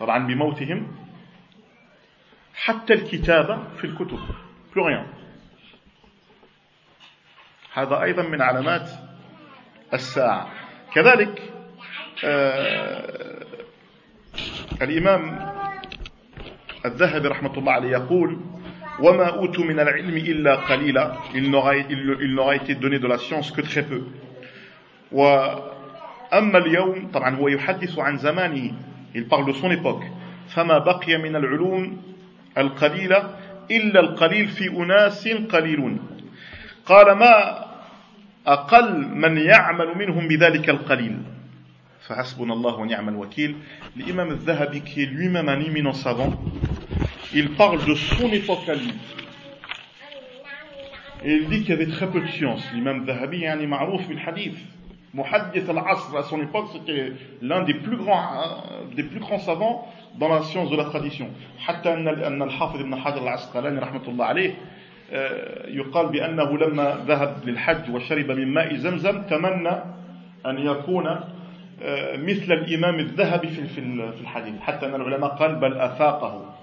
طبعا 0.00 0.26
بموتهم 0.26 0.96
حتى 2.54 2.92
الكتابة 2.92 3.68
في 3.76 3.84
الكتب 3.84 4.18
plus 4.72 4.82
rien 4.82 5.06
هذا 7.74 8.02
أيضا 8.02 8.22
من 8.22 8.42
علامات 8.42 8.90
الساعة 9.92 10.48
كذلك 10.93 11.41
آه 12.25 13.45
الإمام 14.81 15.51
الذهبي 16.85 17.27
رحمة 17.27 17.57
الله 17.57 17.71
عليه 17.71 17.89
يقول 17.89 18.39
وما 18.99 19.25
أوتوا 19.25 19.63
من 19.63 19.79
العلم 19.79 20.17
إلا 20.17 20.55
قليلا 20.55 21.13
il 21.33 21.49
n'aura 22.35 22.55
été 22.55 22.75
donné 22.75 22.99
de 22.99 23.07
la 23.07 23.17
science 23.17 23.51
que 23.51 23.61
très 23.61 23.83
peu. 23.83 24.01
وأما 25.11 26.57
اليوم 26.57 27.11
طبعا 27.13 27.35
هو 27.35 27.47
يحدث 27.47 27.99
عن 27.99 28.17
زمانه 28.17 28.71
il 29.15 29.27
parle 29.27 29.45
de 29.45 29.53
son 29.53 29.71
époque. 29.71 30.03
فما 30.55 30.77
بقي 30.77 31.17
من 31.17 31.35
العلوم 31.35 32.01
القليلة 32.57 33.35
إلا 33.71 33.99
القليل 33.99 34.47
في 34.47 34.67
أناس 34.69 35.27
قليلون. 35.27 35.99
قال 36.85 37.11
ما 37.11 37.65
أقل 38.47 39.07
من 39.07 39.37
يعمل 39.37 39.97
منهم 39.97 40.27
بذلك 40.27 40.69
القليل 40.69 41.17
فحسبنا 42.07 42.53
الله 42.53 42.75
ونعم 42.75 43.09
الوكيل 43.09 43.55
الإمام 43.97 44.31
الذهبي 44.31 44.81
qui 44.81 45.03
est 45.03 45.05
lui-même 45.05 45.49
un 45.49 45.93
savant 45.93 46.33
il 47.33 47.51
parle 47.51 47.85
de 47.85 47.93
son 47.93 48.27
époque 48.29 48.67
à 48.67 48.73
lui. 48.73 48.93
Et 51.23 51.33
il 51.33 51.49
dit 51.49 51.59
qu'il 51.61 51.69
y 51.69 51.73
avait 51.73 51.87
très 51.87 52.09
peu 52.09 52.21
de 52.21 52.27
science. 52.27 52.63
L'imam 52.73 53.05
Zahabi, 53.05 53.39
yani 53.39 53.67
ma'rouf 53.67 54.07
bil 54.07 54.19
hadith. 54.25 54.57
Muhaddith 55.13 55.67
al-Asr, 55.69 56.15
à 56.17 56.23
son 56.23 56.41
époque, 56.41 56.69
c'était 56.73 57.13
l'un 57.41 57.63
des 57.63 57.73
plus 57.73 57.97
grands, 57.97 58.41
euh, 58.41 58.95
des 58.95 59.03
plus 59.03 59.19
grands 59.19 59.39
savants 59.39 59.87
dans 60.17 60.29
la 60.29 60.41
science 60.43 60.69
de 60.69 60.75
la 60.75 60.85
tradition. 60.85 61.29
حتى 61.67 61.93
أن 61.93 62.41
الحافظ 62.41 62.79
ابن 62.79 62.95
حجر 62.95 63.23
العسقلاني 63.23 63.79
رحمة 63.79 64.07
الله 64.07 64.25
عليه 64.25 64.53
آه، 65.11 65.69
يقال 65.69 66.07
بأنه 66.07 66.57
لما 66.57 67.05
ذهب 67.07 67.35
للحج 67.45 67.89
وشرب 67.91 68.31
من 68.31 68.47
ماء 68.47 68.75
زمزم 68.75 69.21
تمنى 69.21 69.75
أن 70.45 70.57
يكون 70.57 71.07
آه، 71.81 72.17
مثل 72.17 72.51
الإمام 72.51 72.99
الذهبي 72.99 73.47
في 73.47 73.67
في 73.67 74.21
الحديث. 74.21 74.59
حتى 74.61 74.85
أن 74.85 74.95
العلماء 74.95 75.29
قال 75.29 75.55
بل 75.55 75.73
أفاقه. 75.73 76.55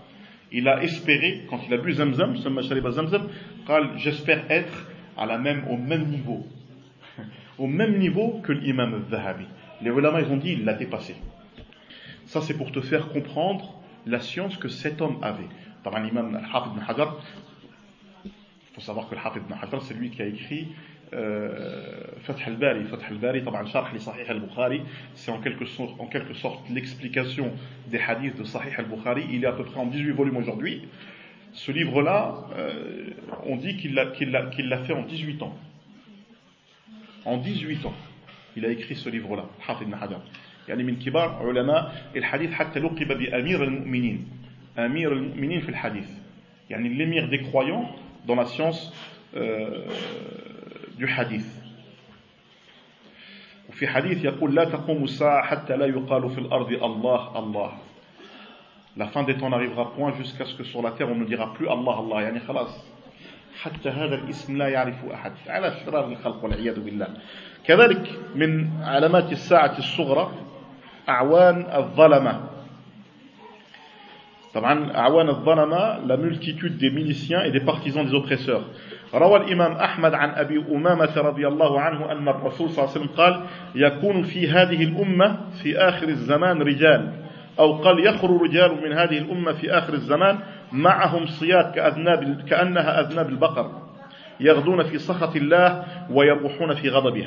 إلى 0.52 0.84
إسبيري 0.84 1.48
quand 1.50 1.58
il 1.68 1.74
a 1.74 1.90
زمزم 1.90 2.34
ثم 2.34 2.60
شرب 2.60 2.88
زمزم 2.88 3.28
قال 3.68 3.98
j'espère 3.98 4.50
être 4.50 4.86
à 5.18 5.26
la 5.26 5.38
même 5.38 5.64
ميم 5.66 5.88
même 5.88 6.06
niveau. 6.06 6.46
Au 7.58 7.66
même 7.66 7.98
niveau 7.98 8.40
que 8.44 8.52
l'imam 8.52 8.94
الذهبي 8.94 9.46
les 9.82 9.90
ulama 9.90 10.20
ils 10.20 10.30
ont 10.30 10.36
dit 10.36 10.52
il 10.52 10.64
l'a 10.64 10.74
dépassé. 10.74 11.16
Ça 12.26 12.40
c'est 12.40 12.54
pour 12.54 12.70
te 12.70 12.80
faire 12.80 13.08
comprendre 13.08 13.74
la 14.06 14.20
science 14.20 14.56
que 14.56 14.68
cet 14.68 15.02
طبعا 15.84 16.06
الإمام 16.06 16.36
الحافظ 16.36 16.72
بن 16.72 16.82
حجر 16.82 17.12
faut 18.75 18.81
savoir 18.81 19.09
que 19.09 19.15
le 19.15 19.21
Hafid 19.21 19.43
ibn 19.43 19.53
Hajar, 19.53 19.81
c'est 19.81 19.93
lui 19.93 20.09
qui 20.09 20.21
a 20.21 20.25
écrit 20.25 20.67
euh, 21.13 22.03
Fath 22.21 22.37
al-Bari. 22.45 22.85
Fath 22.85 23.03
al-Bari, 23.09 23.43
Sharh 23.71 23.93
li 23.93 23.99
Sahih 23.99 24.29
al-Bukhari, 24.29 24.81
c'est 25.13 25.31
en 25.31 25.39
quelque 25.39 25.65
sorte, 25.65 25.99
en 25.99 26.07
quelque 26.07 26.33
sorte 26.33 26.69
l'explication 26.69 27.51
des 27.87 27.99
hadiths 27.99 28.37
de 28.37 28.43
Sahih 28.43 28.73
al-Bukhari. 28.77 29.25
Il 29.31 29.43
est 29.43 29.47
à 29.47 29.51
peu 29.51 29.65
près 29.65 29.79
en 29.79 29.87
18 29.87 30.11
volumes 30.11 30.37
aujourd'hui. 30.37 30.87
Ce 31.53 31.71
livre-là, 31.71 32.45
euh, 32.57 33.09
on 33.45 33.57
dit 33.57 33.75
qu'il 33.75 33.93
l'a, 33.93 34.05
qu'il, 34.07 34.31
l'a, 34.31 34.45
qu'il 34.47 34.69
l'a 34.69 34.77
fait 34.79 34.93
en 34.93 35.03
18 35.03 35.41
ans. 35.43 35.57
En 37.25 37.37
18 37.37 37.85
ans, 37.85 37.93
il 38.55 38.65
a 38.65 38.69
écrit 38.69 38.95
ce 38.95 39.09
livre-là, 39.09 39.45
Hafid 39.67 39.87
ibn 39.87 39.95
Hajar. 39.95 40.21
يعني 40.69 40.83
من 40.83 40.95
كبار 40.99 41.47
علماء 41.47 42.11
الحديث 42.15 42.51
حتى 42.51 42.79
لقب 42.79 43.07
بأمير 43.17 43.63
المؤمنين 43.63 44.27
أمير 44.77 45.13
المؤمنين 45.13 45.61
في 45.61 45.69
الحديث 45.69 46.09
يعني 46.69 46.89
l'émir 46.89 47.27
des 47.29 47.41
croyants 47.41 47.89
dans 48.26 48.34
la 48.34 48.44
science 48.44 48.92
euh, 49.36 49.86
du 50.98 51.06
hadith. 51.06 51.46
وفي 53.68 53.86
حديث 53.88 54.24
يقول 54.24 54.54
لا 54.54 54.64
تقوم 54.64 55.04
الساعة 55.04 55.42
حتى 55.42 55.76
لا 55.76 55.86
يقال 55.86 56.30
في 56.30 56.38
الأرض 56.38 56.68
الله 56.72 57.38
الله 57.38 57.72
La 58.98 59.06
fin 59.08 59.24
des 59.24 59.36
temps 59.36 59.50
n'arrivera 59.50 59.92
point 59.92 60.14
jusqu'à 60.14 60.46
ce 60.46 60.54
que 60.54 60.64
sur 60.64 60.80
la 60.80 60.92
terre 60.92 61.10
on 61.10 61.16
ne 61.16 61.24
dira 61.26 61.52
plus 61.52 61.68
Allah 61.68 61.96
Allah 61.98 62.22
يعني 62.22 62.40
خلاص 62.40 62.84
حتى 63.62 63.88
هذا 63.88 64.14
الاسم 64.14 64.56
لا 64.56 64.68
يعرف 64.68 65.04
أحد 65.14 65.32
على 65.48 65.74
شرار 65.84 66.06
الخلق 66.08 66.44
والعياذ 66.44 66.80
بالله 66.80 67.08
كذلك 67.64 68.10
من 68.34 68.68
علامات 68.82 69.32
الساعة 69.32 69.78
الصغرى 69.78 70.30
أعوان 71.08 71.66
الظلمة 71.74 72.40
طبعا 74.56 74.96
أعوان 74.96 75.28
الظلمة 75.28 76.06
la 76.06 76.16
multitude 76.16 76.78
des 76.78 76.90
miliciens 76.90 77.44
et 77.44 77.50
des 77.50 77.60
partisans 77.60 78.06
des 78.06 78.14
oppresseurs. 78.14 78.64
روى 79.14 79.36
الإمام 79.36 79.72
أحمد 79.72 80.14
عن 80.14 80.30
أبي 80.30 80.64
أمامة 80.70 81.16
رضي 81.16 81.48
الله 81.48 81.80
عنه 81.80 82.12
أن 82.12 82.28
الرسول 82.28 82.70
صلى 82.70 82.84
الله 82.84 82.94
عليه 82.94 83.00
وسلم 83.00 83.16
قال 83.16 83.40
يكون 83.74 84.22
في 84.22 84.48
هذه 84.48 84.84
الأمة 84.84 85.36
في 85.62 85.78
آخر 85.78 86.08
الزمان 86.08 86.62
رجال 86.62 87.12
أو 87.58 87.72
قال 87.72 88.06
يخر 88.06 88.42
رجال 88.42 88.82
من 88.84 88.92
هذه 88.92 89.18
الأمة 89.18 89.52
في 89.52 89.70
آخر 89.70 89.94
الزمان 89.94 90.38
معهم 90.72 91.26
صياد 91.26 91.72
كأذناب 91.72 92.44
كأنها 92.48 93.00
أذناب 93.00 93.28
البقر 93.28 93.70
يغدون 94.40 94.82
في 94.82 94.98
سخط 94.98 95.36
الله 95.36 95.84
ويروحون 96.10 96.74
في 96.74 96.88
غضبه 96.88 97.26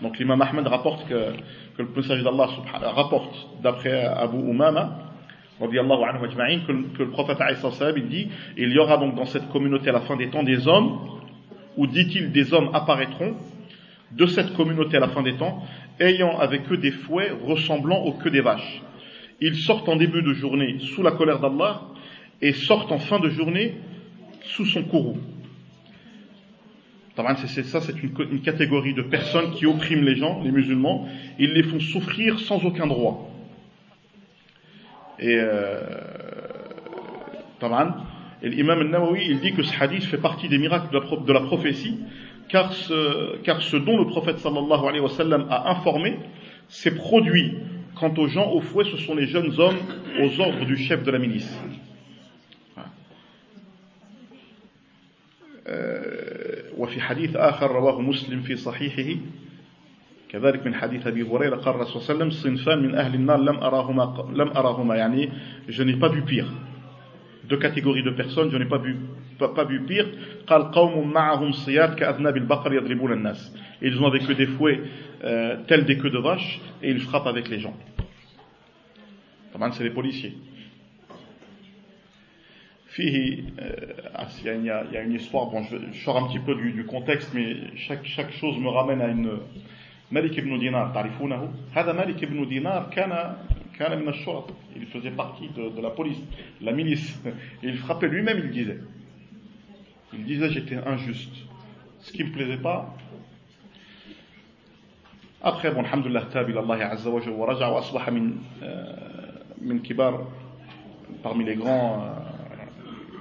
Donc 0.00 0.16
l'imam 0.20 0.40
Ahmed 0.40 0.64
rapporte 0.68 1.08
que, 1.08 1.32
que 1.76 1.82
le 1.82 1.88
messager 1.96 2.22
d'Allah 2.22 2.46
rapporte 2.94 3.34
d'après 3.60 4.04
Abu 4.06 4.38
Umama 4.38 5.09
que, 5.60 6.96
que 6.96 7.02
le 7.02 7.10
prophète 7.10 7.38
il 7.96 8.08
dit 8.08 8.28
il 8.56 8.72
y 8.72 8.78
aura 8.78 8.96
donc 8.96 9.14
dans 9.14 9.26
cette 9.26 9.48
communauté 9.50 9.90
à 9.90 9.92
la 9.92 10.00
fin 10.00 10.16
des 10.16 10.30
temps 10.30 10.42
des 10.42 10.66
hommes, 10.66 10.98
ou 11.76 11.86
dit-il 11.86 12.32
des 12.32 12.52
hommes 12.54 12.70
apparaîtront 12.72 13.36
de 14.12 14.26
cette 14.26 14.54
communauté 14.54 14.96
à 14.96 15.00
la 15.00 15.08
fin 15.08 15.22
des 15.22 15.36
temps, 15.36 15.62
ayant 16.00 16.38
avec 16.38 16.62
eux 16.72 16.76
des 16.76 16.90
fouets 16.90 17.30
ressemblant 17.44 18.02
aux 18.02 18.14
queues 18.14 18.30
des 18.30 18.40
vaches. 18.40 18.82
Ils 19.40 19.56
sortent 19.56 19.88
en 19.88 19.96
début 19.96 20.22
de 20.22 20.32
journée 20.32 20.78
sous 20.80 21.02
la 21.02 21.12
colère 21.12 21.40
d'Allah 21.40 21.82
et 22.42 22.52
sortent 22.52 22.90
en 22.92 22.98
fin 22.98 23.20
de 23.20 23.28
journée 23.28 23.74
sous 24.42 24.66
son 24.66 24.82
courroux. 24.82 25.18
Ça, 27.16 27.80
c'est 27.82 28.02
une, 28.02 28.12
une 28.32 28.40
catégorie 28.40 28.94
de 28.94 29.02
personnes 29.02 29.50
qui 29.52 29.66
oppriment 29.66 30.04
les 30.04 30.16
gens, 30.16 30.42
les 30.42 30.50
musulmans, 30.50 31.06
ils 31.38 31.52
les 31.52 31.62
font 31.62 31.80
souffrir 31.80 32.38
sans 32.40 32.64
aucun 32.64 32.86
droit. 32.86 33.29
Et 35.20 35.38
euh, 35.38 35.80
et 38.42 38.48
l'imam 38.48 38.80
al-Nawawi, 38.80 39.36
dit 39.36 39.52
que 39.52 39.62
ce 39.62 39.82
hadith 39.82 40.04
fait 40.04 40.18
partie 40.18 40.48
des 40.48 40.58
miracles 40.58 40.88
de 40.90 41.32
la, 41.32 41.40
prophétie, 41.40 41.98
car 42.48 42.72
ce, 42.72 43.76
dont 43.76 43.98
le 43.98 44.06
prophète 44.06 44.38
sallallahu 44.38 44.86
alayhi 44.86 45.00
wa 45.00 45.10
a 45.50 45.70
informé 45.70 46.18
s'est 46.68 46.94
produit. 46.94 47.58
Quant 47.96 48.14
aux 48.16 48.28
gens 48.28 48.50
au 48.52 48.60
fouet, 48.60 48.84
ce 48.84 48.96
sont 48.96 49.14
les 49.14 49.26
jeunes 49.26 49.52
hommes 49.60 49.76
aux 50.22 50.40
ordres 50.40 50.64
du 50.64 50.76
chef 50.76 51.02
de 51.02 51.10
la 51.10 51.18
milice. 51.18 51.60
Euh, 55.68 56.62
كذلك 60.29 60.65
من 60.67 60.75
حديث 60.75 61.07
أبي 61.07 61.23
هريرة 61.23 61.55
قال 61.55 61.75
الرسول 61.75 62.01
صلى 62.01 62.13
الله 62.13 62.25
عليه 62.25 62.35
وسلم 62.35 62.43
صنفان 62.43 62.79
من 62.83 62.95
أهل 62.95 63.15
النار 63.15 63.37
لم 63.37 63.55
أراهما 63.57 64.31
لم 64.33 64.47
أراهما 64.57 64.95
يعني 64.95 65.29
je 65.69 65.83
n'ai 65.83 65.95
pas 65.95 66.09
vu 66.09 66.23
pire 66.23 66.51
deux 67.45 67.57
catégories 67.57 68.03
de 68.03 68.09
personnes 68.11 68.49
je 68.51 68.57
n'ai 68.57 68.65
pas 68.65 68.79
vu 68.79 68.97
pas, 69.39 69.49
pas 69.49 69.63
vu 69.65 69.81
pire 69.85 70.07
قال 70.47 70.71
قوم 70.71 71.11
معهم 71.13 71.51
صياد 71.51 71.95
كأذناب 71.95 72.37
البقر 72.37 72.73
يضربون 72.73 73.11
الناس 73.13 73.55
ils 73.81 74.01
ont 74.01 74.07
avec 74.07 74.29
eux 74.29 74.35
des 74.35 74.47
fouets 74.47 74.79
euh, 75.23 75.57
tels 75.67 75.85
des 75.85 75.97
queues 75.97 76.09
de 76.09 76.19
vache 76.19 76.59
et 76.81 76.89
ils 76.91 76.99
frappent 76.99 77.27
avec 77.27 77.47
les 77.49 77.59
gens 77.59 77.75
طبعا 79.53 79.71
c'est 79.71 79.83
les 79.83 79.91
policiers 79.91 80.33
فيه 82.87 83.43
il 84.45 84.65
y, 84.65 84.69
a, 84.69 84.83
il 84.85 84.93
y 84.93 84.97
a 84.97 85.01
une 85.01 85.13
histoire 85.13 85.45
bon 85.47 85.63
je, 85.63 85.77
je 85.93 86.03
sors 86.03 86.17
un 86.17 86.27
petit 86.27 86.39
peu 86.39 86.55
du, 86.55 86.71
du 86.71 86.85
contexte 86.85 87.31
mais 87.33 87.55
chaque, 87.75 88.05
chaque 88.05 88.31
chose 88.31 88.57
me 88.57 88.69
ramène 88.69 89.01
à 89.01 89.07
une 89.07 89.39
Malik 90.10 90.36
ibn 90.38 90.58
Dinar, 90.58 90.92
تعرفونه 90.94 91.52
هذا 91.74 91.92
مالك 91.92 92.22
ibn 92.22 92.44
Dinar 92.48 92.90
كان 92.90 93.36
كان 93.78 93.98
من 93.98 94.08
الشرطة 94.08 94.54
il 94.76 94.86
faisait 94.86 95.10
partie 95.10 95.48
de, 95.48 95.68
de 95.70 95.80
la 95.80 95.90
police 95.90 96.18
la 96.60 96.72
milice 96.72 97.20
il 97.62 97.76
frappait 97.78 98.08
lui-même 98.08 98.38
il 98.44 98.50
disait 98.50 98.78
il 100.12 100.24
disait 100.24 100.50
j'étais 100.50 100.76
injuste 100.76 101.34
ce 102.00 102.12
qui 102.12 102.24
me 102.24 102.30
plaisait 102.32 102.56
pas 102.56 102.94
après 105.42 105.70
bon 105.70 105.82
alhamdulillah 105.84 106.24
تاب 106.32 106.50
إلى 106.50 106.60
الله 106.60 106.76
عز 106.84 107.06
وجل 107.06 107.30
ورجع 107.30 107.68
وأصبح 107.68 108.08
من 108.10 108.36
من 109.62 109.78
كبار 109.82 110.26
parmi 111.22 111.44
les 111.44 111.56
grands 111.56 112.02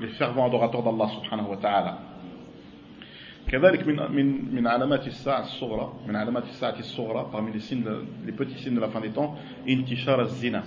les 0.02 0.08
fervents 0.10 0.46
adorateurs 0.48 0.84
d'Allah 0.84 1.10
subhanahu 1.10 1.50
wa 1.50 1.58
ta'ala 1.58 1.98
كذلك 3.52 3.88
من 3.88 4.12
من 4.12 4.56
من 4.56 4.68
علامات 4.68 5.08
الساعة 5.08 5.42
الصغرى 5.42 5.94
من 6.08 6.16
علامات 6.16 6.44
الساعة 6.44 6.80
الصغرى 6.80 7.30
parmi 7.32 7.52
les 7.52 7.60
signes 7.60 7.84
les 8.26 8.32
petits 8.32 8.60
signes 8.60 8.76
de 8.76 8.80
la 8.80 8.90
fin 8.90 9.02
des 9.02 9.10
temps 9.10 9.36
انتشار 9.70 10.22
الزنا 10.22 10.64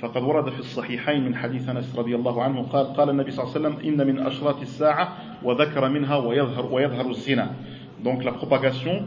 فقد 0.00 0.22
ورد 0.22 0.50
في 0.50 0.58
الصحيحين 0.60 1.24
من 1.24 1.34
حديث 1.36 1.68
انس 1.68 1.96
رضي 1.98 2.14
الله 2.14 2.42
عنه 2.42 2.62
قال 2.62 2.86
قال 2.86 3.10
النبي 3.10 3.30
صلى 3.30 3.44
الله 3.44 3.54
عليه 3.54 3.60
وسلم 3.60 3.88
ان 3.88 4.06
من 4.06 4.18
اشراط 4.26 4.60
الساعة 4.60 5.16
وذكر 5.42 5.88
منها 5.88 6.16
ويظهر 6.16 6.66
ويظهر 6.72 7.10
الزنا 7.10 7.50
donc 8.04 8.24
la 8.24 8.32
propagation 8.32 9.02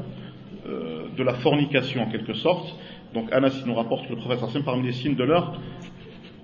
euh, 0.67 1.07
de 1.17 1.23
la 1.23 1.33
fornication 1.33 2.03
en 2.03 2.09
quelque 2.11 2.33
sorte 2.33 2.75
donc 3.15 3.31
Anas 3.31 3.63
nous 3.65 3.73
rapporte 3.73 4.07
le 4.09 4.15
prophète 4.15 4.39
sallam 4.39 4.63
parmi 4.63 4.83
les 4.83 4.93
signes 4.93 5.15
de 5.15 5.23
l'heure 5.23 5.59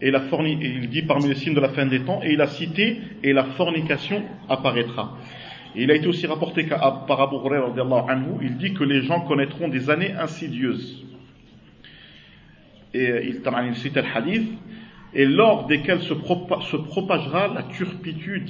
et 0.02 0.10
la 0.12 0.22
forni 0.22 0.54
et 0.54 0.68
il 0.68 0.90
dit 0.90 1.04
parmi 1.04 1.28
les 1.28 1.36
signes 1.36 1.54
de 1.54 1.60
la 1.60 1.70
fin 1.70 1.86
des 1.86 2.02
temps 2.02 2.20
et 2.24 2.34
il 2.34 2.42
a 2.42 2.48
cité 2.48 3.00
et 3.24 3.32
la 3.34 3.44
fornication 3.44 4.24
apparaîtra 4.50 5.18
Et 5.76 5.84
il 5.84 5.92
a 5.92 5.96
été 5.96 6.08
aussi 6.08 6.26
rapporté 6.26 6.64
par 6.64 7.22
Abu 7.22 7.36
Hurairah, 7.36 7.74
il 8.42 8.58
dit 8.58 8.74
que 8.74 8.84
les 8.84 9.02
gens 9.02 9.22
connaîtront 9.22 9.68
des 9.68 9.90
années 9.90 10.14
insidieuses. 10.14 11.04
Et 12.94 13.28
il, 13.28 13.42
il 13.68 13.76
cite 13.76 13.96
le 13.96 14.04
hadith, 14.16 14.48
et 15.14 15.26
lors 15.26 15.68
desquelles 15.68 16.02
se, 16.02 16.14
se, 16.14 16.78
propagera 16.78 17.50
la 17.50 17.64
turpitude, 17.64 18.50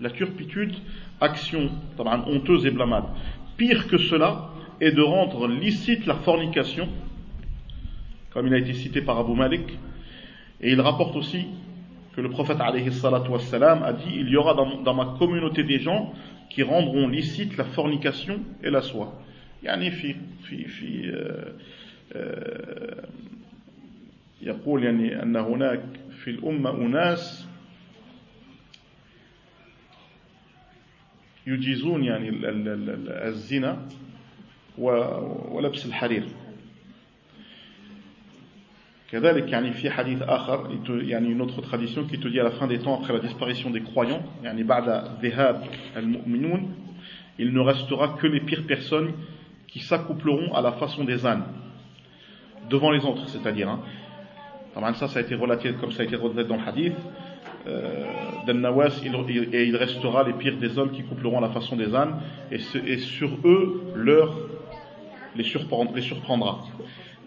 la 0.00 0.10
turpitude, 0.10 0.74
action 1.20 1.70
honteuse 1.98 2.64
et 2.64 2.70
blâmable. 2.70 3.08
Pire 3.58 3.86
que 3.86 3.98
cela 3.98 4.50
est 4.80 4.92
de 4.92 5.02
rendre 5.02 5.46
licite 5.46 6.06
la 6.06 6.14
fornication, 6.14 6.88
comme 8.30 8.46
il 8.46 8.54
a 8.54 8.58
été 8.58 8.72
cité 8.72 9.02
par 9.02 9.18
Abu 9.18 9.34
Malik, 9.34 9.78
et 10.62 10.72
il 10.72 10.80
rapporte 10.80 11.16
aussi 11.16 11.46
que 12.20 12.26
le 12.26 12.30
prophète 12.30 12.60
alayhi 12.60 12.90
wassalam, 13.30 13.82
a 13.82 13.94
dit 13.94 14.10
il 14.14 14.28
y 14.28 14.36
aura 14.36 14.52
dans, 14.52 14.82
dans, 14.82 14.92
ma 14.92 15.16
communauté 15.18 15.64
des 15.64 15.78
gens 15.78 16.12
qui 16.50 16.62
rendront 16.62 17.08
licite 17.08 17.56
la 17.56 17.64
fornication 17.64 18.40
et 18.62 18.70
la 18.70 18.82
soie. 18.82 19.14
يعني 19.62 19.90
في 19.90 20.16
في 20.42 20.64
في 20.64 21.12
يقول 24.42 24.84
يعني 24.84 25.22
أن 25.22 25.36
هناك 25.36 25.82
في 26.10 26.30
الأمة 26.30 26.70
أناس 26.70 27.46
يجيزون 31.46 32.04
يعني 32.04 32.30
الزنا 33.28 33.88
ولبس 34.78 35.86
الحرير 35.86 36.24
كذلك 39.11 39.51
يعني 39.51 39.71
في 39.71 39.89
حديث 39.89 40.21
آخر 40.21 40.79
يعني 40.89 41.35
une 41.35 41.41
autre 41.41 41.61
tradition 41.61 42.05
qui 42.05 42.19
te 42.19 42.27
dit 42.27 42.39
à 42.39 42.43
la 42.43 42.51
fin 42.51 42.67
des 42.67 42.79
temps 42.79 42.99
après 42.99 43.13
la 43.13 43.19
disparition 43.19 43.69
des 43.69 43.81
croyants 43.81 44.23
يعني 44.43 44.63
بعد 44.63 44.89
ذهاب 45.21 45.63
المؤمنون 45.97 46.75
il 47.37 47.53
ne 47.53 47.59
restera 47.59 48.15
que 48.19 48.27
les 48.27 48.39
pires 48.39 48.65
personnes 48.65 49.11
qui 49.67 49.79
s'accoupleront 49.79 50.53
à 50.53 50.61
la 50.61 50.71
façon 50.73 51.03
des 51.03 51.25
ânes 51.25 51.43
devant 52.69 52.91
les 52.91 53.05
autres 53.05 53.27
c'est-à-dire 53.29 53.69
hein. 53.69 54.93
ça 54.93 55.07
ça 55.07 55.19
a 55.19 55.21
été 55.21 55.35
relaté 55.35 55.73
comme 55.73 55.91
ça 55.91 56.01
a 56.01 56.05
été 56.05 56.15
relaté 56.15 56.49
dans 56.49 56.57
le 56.57 56.67
hadith 56.67 56.97
euh, 57.67 58.05
d'Al-Nawas 58.47 59.01
et 59.53 59.63
il 59.65 59.75
restera 59.75 60.23
les 60.23 60.33
pires 60.33 60.57
des 60.57 60.77
hommes 60.79 60.91
qui 60.91 61.03
coupleront 61.03 61.37
à 61.37 61.41
la 61.41 61.49
façon 61.49 61.75
des 61.75 61.93
ânes 61.93 62.15
et, 62.51 62.59
et 62.87 62.97
sur 62.97 63.29
eux 63.45 63.83
leur 63.95 64.35
les, 65.35 65.43
surprendra, 65.43 65.93
les 65.95 66.01
surprendra 66.01 66.63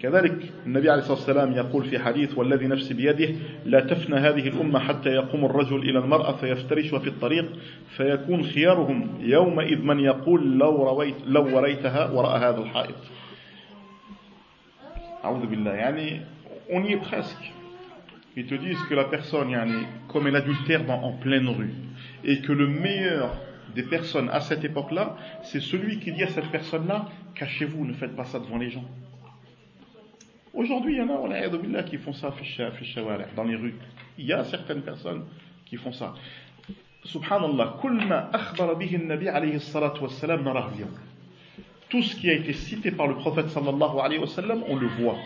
كذلك 0.04 0.52
النبي 0.66 0.90
عليه 0.90 1.02
الصلاة 1.02 1.18
والسلام 1.18 1.54
يقول 1.54 1.86
في 1.86 2.00
حديث 2.00 2.38
والذي 2.38 2.68
نفسي 2.68 2.94
بيده 2.94 3.36
لا 3.66 3.80
تفنى 3.80 4.16
هذه 4.16 4.48
الأمة 4.48 4.80
حتى 4.80 5.10
يقوم 5.10 5.46
الرجل 5.46 5.90
إلى 5.90 6.00
المرأة 6.00 6.36
فيفترشها 6.36 7.00
في 7.00 7.08
الطريق 7.08 7.46
فيكون 7.98 8.44
خيارهم 8.44 9.18
يومئذ 9.20 9.82
من 9.82 10.00
يقول 10.00 10.58
لو, 10.58 10.90
رويت 10.90 11.16
لو 11.26 11.56
وريتها 11.56 12.12
وراء 12.12 12.38
هذا 12.38 12.58
الحائط 12.58 12.96
أعوذ 15.24 15.46
بالله 15.46 15.72
يعني 15.72 16.22
on 16.70 16.84
y 16.84 16.94
est 16.94 17.02
presque 17.10 17.54
ils 18.36 18.46
te 18.46 18.56
disent 18.56 18.84
que 18.90 18.96
la 18.96 19.06
personne 19.06 19.52
yani, 19.52 19.86
commet 20.10 20.32
l'adultère 20.32 20.82
en 20.90 21.14
pleine 21.14 21.48
rue 21.48 21.74
et 22.26 22.42
que 22.42 22.52
le 22.52 22.68
meilleur 22.68 23.36
des 23.74 23.84
personnes 23.84 24.30
à 24.30 24.42
cette 24.42 24.66
époque-là, 24.66 25.16
c'est 25.44 25.62
celui 25.62 26.00
qui 26.00 26.12
dit 26.12 26.24
à 26.24 26.28
cette 26.28 26.50
personne-là, 26.50 27.06
cachez-vous, 27.36 27.86
ne 27.86 27.94
faites 27.94 28.16
pas 28.16 28.26
ça 28.26 28.40
devant 28.40 28.58
les 28.58 28.70
gens. 28.70 28.86
Aujourd'hui, 30.54 30.94
il 30.94 31.00
y 31.00 31.02
en 31.02 31.10
a, 31.10 31.14
on 31.14 31.32
a 31.74 31.84
qui 31.84 31.98
font 31.98 32.14
ça 32.14 32.34
dans 33.36 33.44
les 33.44 33.56
rues. 33.56 33.76
Il 34.18 34.26
y 34.26 34.34
a 34.34 34.44
certaines 34.44 34.82
personnes 34.82 35.26
qui 35.66 35.78
font 35.78 35.92
ça. 35.92 36.14
Subhanallah, 37.04 37.80
tout 41.90 42.02
ce 42.02 42.16
qui 42.16 42.30
a 42.30 42.34
été 42.34 42.54
cité 42.54 42.92
par 42.92 43.08
le 43.08 43.16
prophète 43.16 43.50
sallallahu 43.50 44.00
alayhi 44.00 44.22
wa 44.22 44.28
sallam, 44.28 44.64
on 44.68 44.76
le 44.76 44.88
voit. 44.88 45.18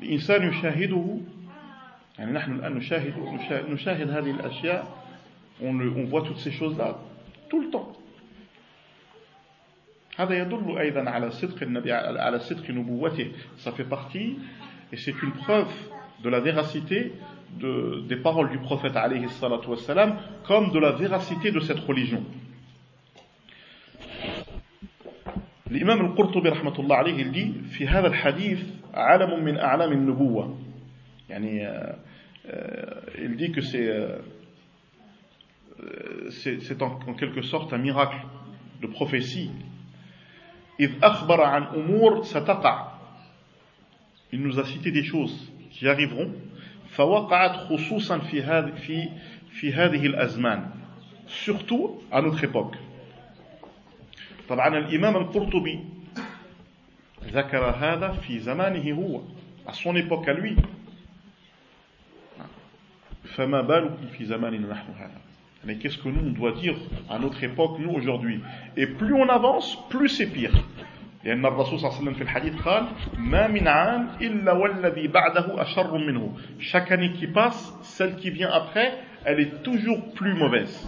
الإنسان 0.00 0.48
يشاهده 0.48 1.18
يعني 2.18 2.32
نحن 2.32 2.52
الآن 2.52 2.74
نشاهد 2.74 3.14
نشاهد 3.68 4.10
هذه 4.10 4.30
الأشياء 4.30 4.86
on, 5.60 5.72
le, 5.72 5.90
on 5.96 6.04
voit 6.04 6.22
toutes 6.22 6.38
ces 6.38 6.52
choses-là 6.52 6.98
tout 7.50 7.60
le 7.60 7.70
temps 7.70 7.92
هذا 10.17 10.33
يدل 10.41 10.77
أيضا 10.77 11.09
على 11.09 11.31
صدق 11.31 11.63
النبي 11.63 11.91
على 11.91 12.39
صدق 12.39 12.69
نبوته 12.71 13.31
ça 13.57 13.71
fait 13.71 13.83
partie 13.89 14.37
et 14.91 14.97
c'est 14.97 15.15
une 15.23 15.31
preuve 15.31 15.71
de 16.23 16.29
la 16.29 16.39
véracité 16.39 17.11
de, 17.59 18.03
des 18.07 18.17
paroles 18.17 18.49
du 18.51 18.59
prophète 18.59 18.95
alayhi 18.95 19.27
salatu 19.29 19.69
wassalam 19.69 20.15
comme 20.47 20.71
de 20.71 20.79
la 20.79 20.91
véracité 20.91 21.51
de 21.51 21.59
cette 21.59 21.79
religion 21.79 22.23
الإمام 25.71 26.05
القرطبي 26.05 26.49
رحمة 26.49 26.79
الله 26.79 26.95
عليه 26.95 27.23
il 27.23 27.31
dit 27.31 27.69
في 27.71 27.87
هذا 27.87 28.07
الحديث 28.07 28.59
علم 28.93 29.43
من 29.43 29.57
أعلام 29.57 29.91
النبوة 29.91 30.57
يعني 31.29 31.67
il 33.17 33.35
dit 33.35 33.51
que 33.51 33.61
c'est 33.61 33.89
c'est 36.29 36.81
en, 36.81 36.99
en 37.07 37.13
quelque 37.13 37.41
sorte 37.41 37.73
un 37.73 37.77
miracle 37.79 38.17
de 38.81 38.87
prophétie 38.87 39.49
إذ 40.80 40.90
أخبر 41.02 41.40
عن 41.40 41.62
أمور 41.62 42.22
ستقع. 42.22 42.88
Il 44.32 44.42
nous 44.42 44.58
a 44.58 44.64
cité 44.64 44.90
des 44.90 45.04
choses 45.04 45.50
qui 45.70 45.88
arriveront 45.88 46.32
فوقعت 46.90 47.56
خصوصا 47.56 48.18
في 48.18 48.42
هذه 48.42 48.70
في 48.70 49.08
في 49.50 49.72
هذه 49.72 50.06
الأزمان. 50.06 50.70
Surtout 51.28 52.00
à 52.12 52.22
notre 52.22 52.44
époque. 52.44 52.76
طبعا 54.48 54.78
الإمام 54.78 55.16
القرطبي 55.16 55.84
ذكر 57.24 57.64
هذا 57.64 58.12
في 58.12 58.38
زمانه 58.38 58.94
هو. 58.94 59.22
À 59.66 59.72
son 59.72 59.96
époque 59.96 60.28
à 60.28 60.32
lui. 60.32 60.56
فما 63.24 63.60
بالكم 63.60 64.06
في 64.18 64.24
زماننا 64.24 64.68
نحن 64.72 64.92
هذا؟ 64.92 65.27
Mais 65.65 65.75
qu'est-ce 65.75 65.97
que 65.97 66.09
nous, 66.09 66.27
on 66.27 66.31
doit 66.31 66.51
dire 66.51 66.75
à 67.09 67.19
notre 67.19 67.41
époque, 67.43 67.77
nous, 67.79 67.91
aujourd'hui 67.91 68.41
Et 68.75 68.87
plus 68.87 69.13
on 69.13 69.29
avance, 69.29 69.77
plus 69.89 70.09
c'est 70.09 70.27
pire. 70.27 70.51
لأن 71.23 71.45
الرسول 71.45 71.79
صلى 71.79 71.87
الله 71.87 71.99
عليه 71.99 72.03
وسلم 72.03 72.13
في 72.13 72.21
الحديث 72.21 72.61
قال 72.61 72.85
ما 73.17 73.47
من 73.47 73.67
عام 73.67 74.07
إلا 74.21 74.51
والذي 74.51 75.07
بعده 75.07 75.61
أشر 75.61 75.97
منه 75.97 76.35
chaque 76.59 76.91
année 76.91 77.13
qui 77.13 77.27
passe 77.27 77.73
celle 77.81 78.15
qui 78.17 78.29
vient 78.29 78.51
après 78.51 78.91
elle 79.23 79.39
est 79.39 79.63
toujours 79.63 80.13
plus 80.15 80.33
mauvaise 80.33 80.85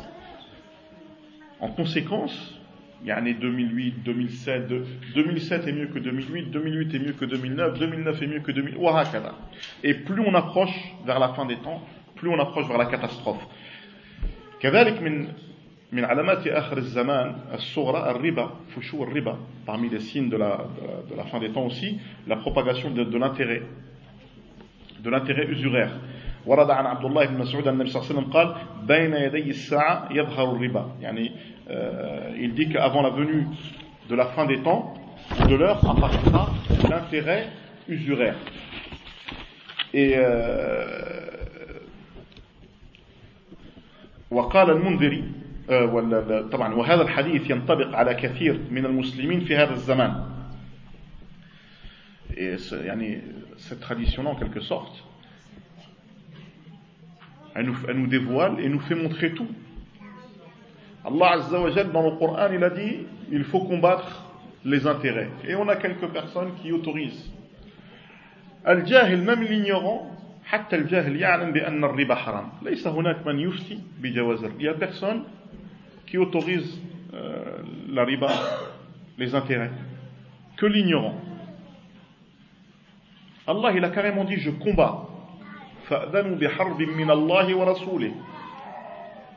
en 1.61 1.69
conséquence 1.69 2.59
il 3.01 3.07
y 3.07 3.11
a 3.11 3.15
année 3.17 3.33
2008 3.33 4.03
2007 4.03 4.67
2007 5.15 5.67
est 5.67 5.71
mieux 5.71 5.87
que 5.87 5.99
2008 5.99 6.51
2008 6.51 6.95
est 6.95 6.99
mieux 6.99 7.13
que 7.13 7.25
2009 7.25 7.79
2009 7.79 8.21
est 8.21 8.27
mieux 8.27 8.39
que 8.41 8.51
2000 8.51 8.77
et 9.83 9.93
plus 9.93 10.19
on 10.19 10.33
approche 10.33 10.75
vers 11.05 11.19
la 11.19 11.29
fin 11.29 11.45
des 11.45 11.57
temps 11.57 11.81
plus 12.15 12.27
on 12.27 12.39
approche 12.39 12.67
vers 12.67 12.77
la 12.77 12.87
catastrophe 12.87 13.41
كذلك 14.59 15.01
من 15.01 15.27
من 15.91 16.05
علامات 16.05 16.47
آخر 16.47 16.77
الزمان 16.77 17.35
الصغرى 17.53 18.11
الربا 18.11 18.49
فشو 18.75 19.03
الربا 19.03 19.37
parmi 19.65 19.89
les 19.89 19.99
signes 19.99 20.29
de 20.29 20.37
la, 20.37 20.65
de 21.09 21.15
la 21.15 21.23
fin 21.25 21.39
des 21.39 21.51
temps 21.51 21.65
aussi 21.65 21.99
la 22.27 22.35
propagation 22.37 22.91
de, 22.91 23.03
de 23.03 23.17
l'intérêt 23.17 23.61
de 24.99 25.09
l'intérêt 25.09 25.47
usuraire 25.47 25.91
ورد 26.45 26.69
عن 26.69 26.85
عبد 26.85 27.05
الله 27.05 27.25
بن 27.25 27.37
مسعود 27.37 27.67
أن 27.67 27.73
النبي 27.73 27.89
صلى 27.89 28.01
الله 28.01 28.09
عليه 28.09 28.19
وسلم 28.19 28.33
قال 28.33 28.55
بين 28.87 29.13
يدي 29.13 29.49
الساعة 29.49 30.09
يظهر 30.11 30.55
الربا 30.55 30.91
يعني 31.01 31.31
euh, 31.67 32.35
il 32.37 32.53
dit 32.53 32.69
qu'avant 32.69 33.01
la 33.01 33.09
venue 33.09 33.47
de 34.09 34.15
la 34.15 34.27
fin 34.27 34.45
des 34.45 34.59
temps 34.59 34.93
de 35.49 35.55
l'heure 35.55 35.79
apparaîtra 35.89 36.49
l'intérêt 36.89 37.47
usuraire 37.87 38.35
et 39.93 40.13
euh, 40.17 41.28
وقال 44.30 44.70
المنذري 44.70 45.24
طبعا 46.52 46.74
وهذا 46.74 47.02
الحديث 47.02 47.50
ينطبق 47.50 47.96
على 47.96 48.14
كثير 48.14 48.60
من 48.70 48.86
المسلمين 48.86 49.40
في 49.40 49.56
هذا 49.56 49.72
الزمان 49.72 50.24
يعني 52.72 53.20
cette 53.58 53.80
tradition 53.80 54.26
en 54.26 54.34
quelque 54.36 54.60
sorte 54.60 55.04
elle 57.54 57.66
nous, 57.66 57.76
elle 57.88 57.96
nous 57.96 58.06
dévoile 58.06 58.60
et 58.60 58.68
nous 58.68 58.80
fait 58.80 58.94
montrer 58.94 59.32
tout 59.32 59.48
Allah 61.04 61.32
Azza 61.32 61.60
wa 61.60 61.70
Jal 61.70 61.92
dans 61.92 62.02
le 62.02 62.16
Coran 62.16 62.48
il 62.52 62.62
a 62.64 62.70
dit 62.70 63.06
il 63.30 63.44
faut 63.44 63.60
combattre 63.60 64.24
les 64.64 64.86
intérêts 64.86 65.30
et 65.46 65.54
on 65.54 65.68
a 65.68 65.76
quelques 65.76 66.08
personnes 66.08 66.52
qui 66.62 66.72
autorisent 66.72 67.30
Al-Jahil 68.64 69.22
même 69.22 69.42
l'ignorant 69.42 70.10
حتى 70.50 70.76
الجاهل 70.76 71.16
يعلم 71.16 71.52
بأن 71.52 71.84
الربا 71.84 72.14
حرام. 72.14 72.48
ليس 72.62 72.86
هناك 72.86 73.26
من 73.26 73.38
يفتي 73.38 73.78
بجواز 74.02 74.44
الربا. 74.44 74.62
يا 74.62 74.72
بيرسون 74.72 75.24
كي 76.06 76.18
اوتوريز 76.18 76.82
لا 77.88 78.02
ربا 78.02 78.30
لي 79.18 79.26
زانتيري 79.26 79.70
كو 80.60 80.66
لينيورون 80.66 81.18
الله 83.48 83.72
لا 83.78 83.88
كاريمون 83.88 84.26
دي 84.26 84.36
جو 84.36 84.58
كومبا 84.58 85.08
فاذنوا 85.86 86.36
بحرب 86.36 86.82
من 86.82 87.10
الله 87.10 87.54
ورسوله. 87.54 88.14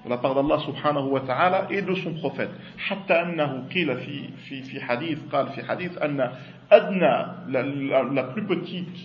La 0.06 0.18
part 0.18 0.36
d'Allah 0.36 0.60
subhanahu 0.60 1.12
wa 1.12 1.22
ta'ala 1.22 1.68
et 1.72 1.82
de 1.82 1.96
son 1.96 2.14
prophète. 2.16 2.52
Hatta 2.90 3.24
في 3.24 3.70
qila 3.70 3.96
fi 3.96 4.80
hadith, 4.90 5.30
qal 5.32 5.48
fi 5.56 5.62
hadith, 5.62 5.98
anna 6.02 6.34
adna, 6.70 7.46
la 7.48 8.24
plus 8.24 8.46
petite 8.46 9.00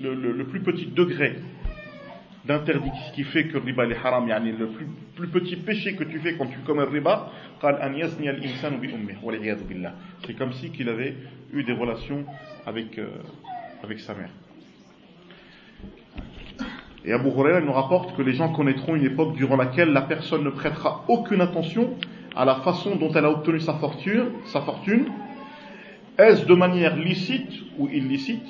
le, 0.00 0.44
plus 0.44 0.60
petit 0.60 0.86
degré 0.86 1.36
d'interdit 2.44 2.90
qui 3.14 3.24
fait 3.24 3.44
que 3.44 3.54
le 3.54 3.64
riba 3.64 3.86
est 3.86 3.96
haram, 4.02 4.26
yani 4.28 4.52
le 4.52 4.68
plus, 4.68 4.86
plus 5.16 5.28
petit 5.28 5.56
péché 5.56 5.94
que 5.96 6.04
tu 6.04 6.18
fais 6.20 6.34
quand 6.34 6.46
tu 6.46 6.58
commets 6.60 6.84
le 6.84 6.90
riba, 6.90 7.30
c'est 10.24 10.36
comme 10.36 10.52
si 10.52 10.70
qu'il 10.70 10.88
avait 10.88 11.14
eu 11.52 11.64
des 11.64 11.72
relations 11.72 12.24
avec, 12.66 12.98
euh, 12.98 13.08
avec 13.82 14.00
sa 14.00 14.14
mère. 14.14 14.30
Et 17.04 17.12
Abu 17.12 17.28
Huraira 17.28 17.60
nous 17.60 17.72
rapporte 17.72 18.16
que 18.16 18.22
les 18.22 18.32
gens 18.32 18.52
connaîtront 18.52 18.94
une 18.94 19.04
époque 19.04 19.34
durant 19.34 19.56
laquelle 19.56 19.92
la 19.92 20.02
personne 20.02 20.44
ne 20.44 20.50
prêtera 20.50 21.04
aucune 21.08 21.40
attention 21.40 21.96
à 22.36 22.44
la 22.44 22.56
façon 22.56 22.96
dont 22.96 23.12
elle 23.12 23.24
a 23.24 23.30
obtenu 23.30 23.60
sa 23.60 23.74
fortune, 23.74 24.26
sa 24.46 24.60
fortune, 24.60 25.06
est-ce 26.18 26.46
de 26.46 26.54
manière 26.54 26.96
licite 26.96 27.52
ou 27.78 27.88
illicite? 27.88 28.46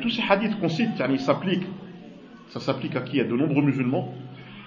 Tous 0.00 0.10
ces 0.10 0.22
hadiths 0.28 0.58
qu'on 0.58 0.68
cite, 0.68 0.96
s'appliquent, 1.18 1.66
ça 2.48 2.58
s'applique 2.58 2.96
à 2.96 3.02
qui? 3.02 3.20
À 3.20 3.24
de 3.24 3.36
nombreux 3.36 3.62
musulmans, 3.62 4.12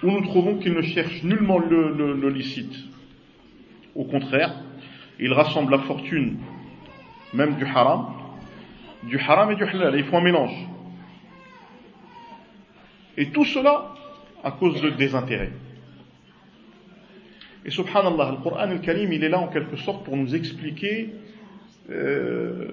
où 0.02 0.10
nous 0.10 0.22
trouvons 0.22 0.56
qu'ils 0.56 0.72
ne 0.72 0.80
cherchent 0.80 1.22
nullement 1.22 1.58
le, 1.58 2.28
licite. 2.30 2.74
Au 3.94 4.04
contraire, 4.04 4.54
ils 5.18 5.32
rassemblent 5.32 5.72
la 5.72 5.80
fortune, 5.80 6.38
même 7.34 7.56
du 7.56 7.64
haram, 7.64 8.06
du 9.02 9.18
haram 9.18 9.50
et 9.50 9.56
du 9.56 9.64
halal, 9.64 9.96
ils 9.96 10.04
font 10.04 10.18
un 10.18 10.22
mélange. 10.22 10.66
Et 13.18 13.30
tout 13.30 13.44
cela 13.44 13.94
à 14.42 14.52
cause 14.52 14.80
de 14.80 14.90
désintérêt. 14.90 15.52
Et 17.66 17.70
subhanallah, 17.70 18.30
le 18.30 18.42
Coran 18.42 18.56
al-Karim, 18.56 19.12
il 19.12 19.22
est 19.22 19.28
là 19.28 19.38
en 19.38 19.48
quelque 19.48 19.76
sorte 19.76 20.04
pour 20.04 20.16
nous 20.16 20.34
expliquer 20.34 21.12
euh, 21.90 22.68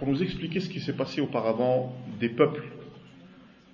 pour 0.00 0.08
nous 0.08 0.22
expliquer 0.22 0.60
ce 0.60 0.70
qui 0.70 0.80
s'est 0.80 0.94
passé 0.94 1.20
auparavant 1.20 1.94
des 2.18 2.30
peuples. 2.30 2.64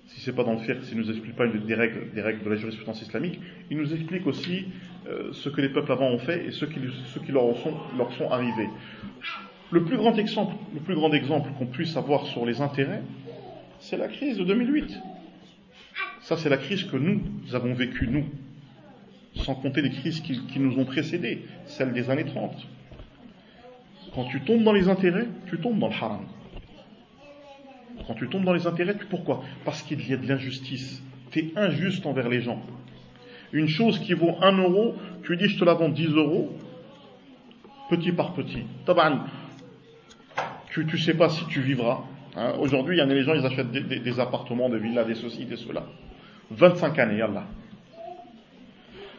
Si 0.07 0.19
c'est 0.19 0.33
pas 0.33 0.43
dans 0.43 0.53
le 0.53 0.59
fiqh, 0.59 0.83
s'il 0.83 0.97
nous 0.97 1.09
explique 1.09 1.37
pas 1.37 1.47
des 1.47 1.73
règles, 1.73 2.11
de 2.13 2.49
la 2.49 2.55
jurisprudence 2.57 3.01
islamique, 3.01 3.39
il 3.71 3.77
nous 3.77 3.93
explique 3.93 4.27
aussi 4.27 4.65
euh, 5.07 5.31
ce 5.31 5.47
que 5.47 5.61
les 5.61 5.69
peuples 5.69 5.89
avant 5.89 6.09
ont 6.09 6.19
fait 6.19 6.45
et 6.45 6.51
ce 6.51 6.65
qui, 6.65 6.81
ce 6.81 7.31
leur, 7.31 7.55
sont, 8.11 8.29
arrivés. 8.29 8.67
Le 9.71 9.83
plus 9.83 9.95
grand 9.95 10.15
exemple, 10.17 11.49
qu'on 11.57 11.65
puisse 11.65 11.95
avoir 11.95 12.25
sur 12.25 12.45
les 12.45 12.59
intérêts, 12.59 13.03
c'est 13.79 13.97
la 13.97 14.09
crise 14.09 14.37
de 14.37 14.43
2008. 14.43 14.99
Ça, 16.23 16.35
c'est 16.35 16.49
la 16.49 16.57
crise 16.57 16.83
que 16.83 16.97
nous 16.97 17.21
avons 17.53 17.73
vécue, 17.73 18.09
nous, 18.09 18.25
sans 19.35 19.55
compter 19.55 19.81
les 19.81 19.91
crises 19.91 20.19
qui, 20.19 20.45
qui 20.47 20.59
nous 20.59 20.77
ont 20.77 20.85
précédées, 20.85 21.45
celles 21.67 21.93
des 21.93 22.09
années 22.09 22.25
30. 22.25 22.67
Quand 24.17 24.23
tu 24.23 24.41
tombes 24.41 24.63
dans 24.63 24.73
les 24.73 24.89
intérêts, 24.89 25.27
tu 25.47 25.59
tombes 25.59 25.77
dans 25.77 25.89
le 25.89 25.93
haram. 25.93 26.25
Quand 28.07 28.15
tu 28.15 28.27
tombes 28.27 28.45
dans 28.45 28.53
les 28.53 28.65
intérêts, 28.65 28.95
pourquoi? 29.11 29.43
Parce 29.63 29.83
qu'il 29.83 30.09
y 30.09 30.11
a 30.11 30.17
de 30.17 30.27
l'injustice. 30.27 31.03
Tu 31.29 31.39
es 31.39 31.51
injuste 31.55 32.03
envers 32.03 32.27
les 32.27 32.41
gens. 32.41 32.59
Une 33.53 33.67
chose 33.67 33.99
qui 33.99 34.13
vaut 34.13 34.35
1 34.41 34.57
euro, 34.57 34.95
tu 35.23 35.37
dis 35.37 35.47
je 35.47 35.59
te 35.59 35.63
la 35.63 35.75
vends 35.75 35.89
10 35.89 36.15
euros, 36.15 36.51
petit 37.91 38.11
par 38.11 38.33
petit. 38.33 38.63
Tu 40.71 40.83
ne 40.83 40.97
sais 40.97 41.13
pas 41.13 41.29
si 41.29 41.45
tu 41.45 41.61
vivras. 41.61 41.99
Hein. 42.35 42.53
Aujourd'hui, 42.57 42.95
il 42.95 42.97
y 42.97 43.01
a 43.01 43.05
des 43.05 43.21
gens, 43.21 43.35
ils 43.35 43.45
achètent 43.45 43.69
des, 43.69 44.19
appartements, 44.19 44.67
des 44.67 44.79
villas, 44.79 45.05
des 45.05 45.13
ceci, 45.13 45.45
des 45.45 45.57
cela. 45.57 45.85
25 46.49 46.97
années, 46.97 47.21
Allah. 47.21 47.45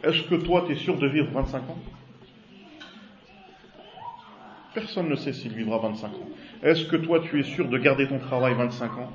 Est-ce 0.03 0.23
que 0.23 0.35
toi, 0.35 0.65
tu 0.67 0.73
es 0.73 0.77
sûr 0.77 0.99
de 0.99 1.07
vivre 1.07 1.29
25 1.31 1.59
ans? 1.71 1.79
Personne 4.79 5.09
ne 5.09 5.17
sait 5.17 5.33
s'il 5.33 5.55
vivra 5.55 5.79
25 5.79 6.07
ans. 6.07 6.29
Est-ce 6.63 6.85
que 6.85 6.95
toi, 6.95 7.19
tu 7.19 7.41
es 7.41 7.43
sûr 7.43 7.69
de 7.69 7.79
garder 7.79 8.07
ton 8.07 8.21
travail 8.21 8.55
25 8.55 8.99
ans? 8.99 9.11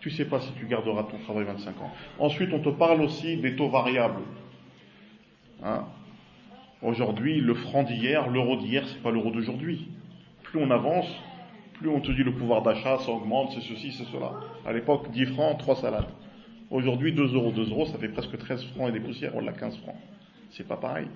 Tu 0.00 0.10
ne 0.10 0.14
sais 0.14 0.26
pas 0.26 0.38
si 0.38 0.52
tu 0.52 0.66
garderas 0.66 1.04
ton 1.04 1.16
travail 1.20 1.44
25 1.44 1.70
ans. 1.80 1.90
Ensuite, 2.18 2.52
on 2.52 2.58
te 2.58 2.68
parle 2.68 3.00
aussi 3.00 3.38
des 3.38 3.56
taux 3.56 3.70
variables. 3.70 4.20
Hein? 5.64 5.86
Aujourd'hui, 6.82 7.40
le 7.40 7.54
franc 7.54 7.84
d'hier, 7.84 8.28
l'euro 8.28 8.56
d'hier, 8.56 8.86
c'est 8.88 9.02
pas 9.02 9.10
l'euro 9.10 9.30
d'aujourd'hui. 9.30 9.88
Plus 10.42 10.62
on 10.62 10.70
avance, 10.70 11.08
plus 11.78 11.88
on 11.88 12.00
te 12.00 12.12
dit 12.12 12.22
le 12.22 12.34
pouvoir 12.34 12.60
d'achat, 12.60 12.98
ça 12.98 13.10
augmente, 13.10 13.52
c'est 13.52 13.62
ceci, 13.62 13.92
c'est 13.92 14.04
cela. 14.12 14.32
À 14.66 14.74
l'époque, 14.74 15.10
10 15.10 15.24
francs, 15.24 15.58
3 15.58 15.76
salades. 15.76 16.10
Aujourd'hui, 16.70 17.14
2 17.14 17.34
euros, 17.34 17.50
2 17.50 17.70
euros, 17.70 17.86
ça 17.86 17.96
fait 17.96 18.08
presque 18.08 18.36
13 18.36 18.62
francs 18.74 18.90
et 18.90 18.92
des 18.92 19.00
poussières, 19.00 19.34
on 19.34 19.40
l'a 19.40 19.52
15 19.52 19.78
francs. 19.78 19.96
C'est 20.50 20.68
pas 20.68 20.76
pareil. 20.76 21.06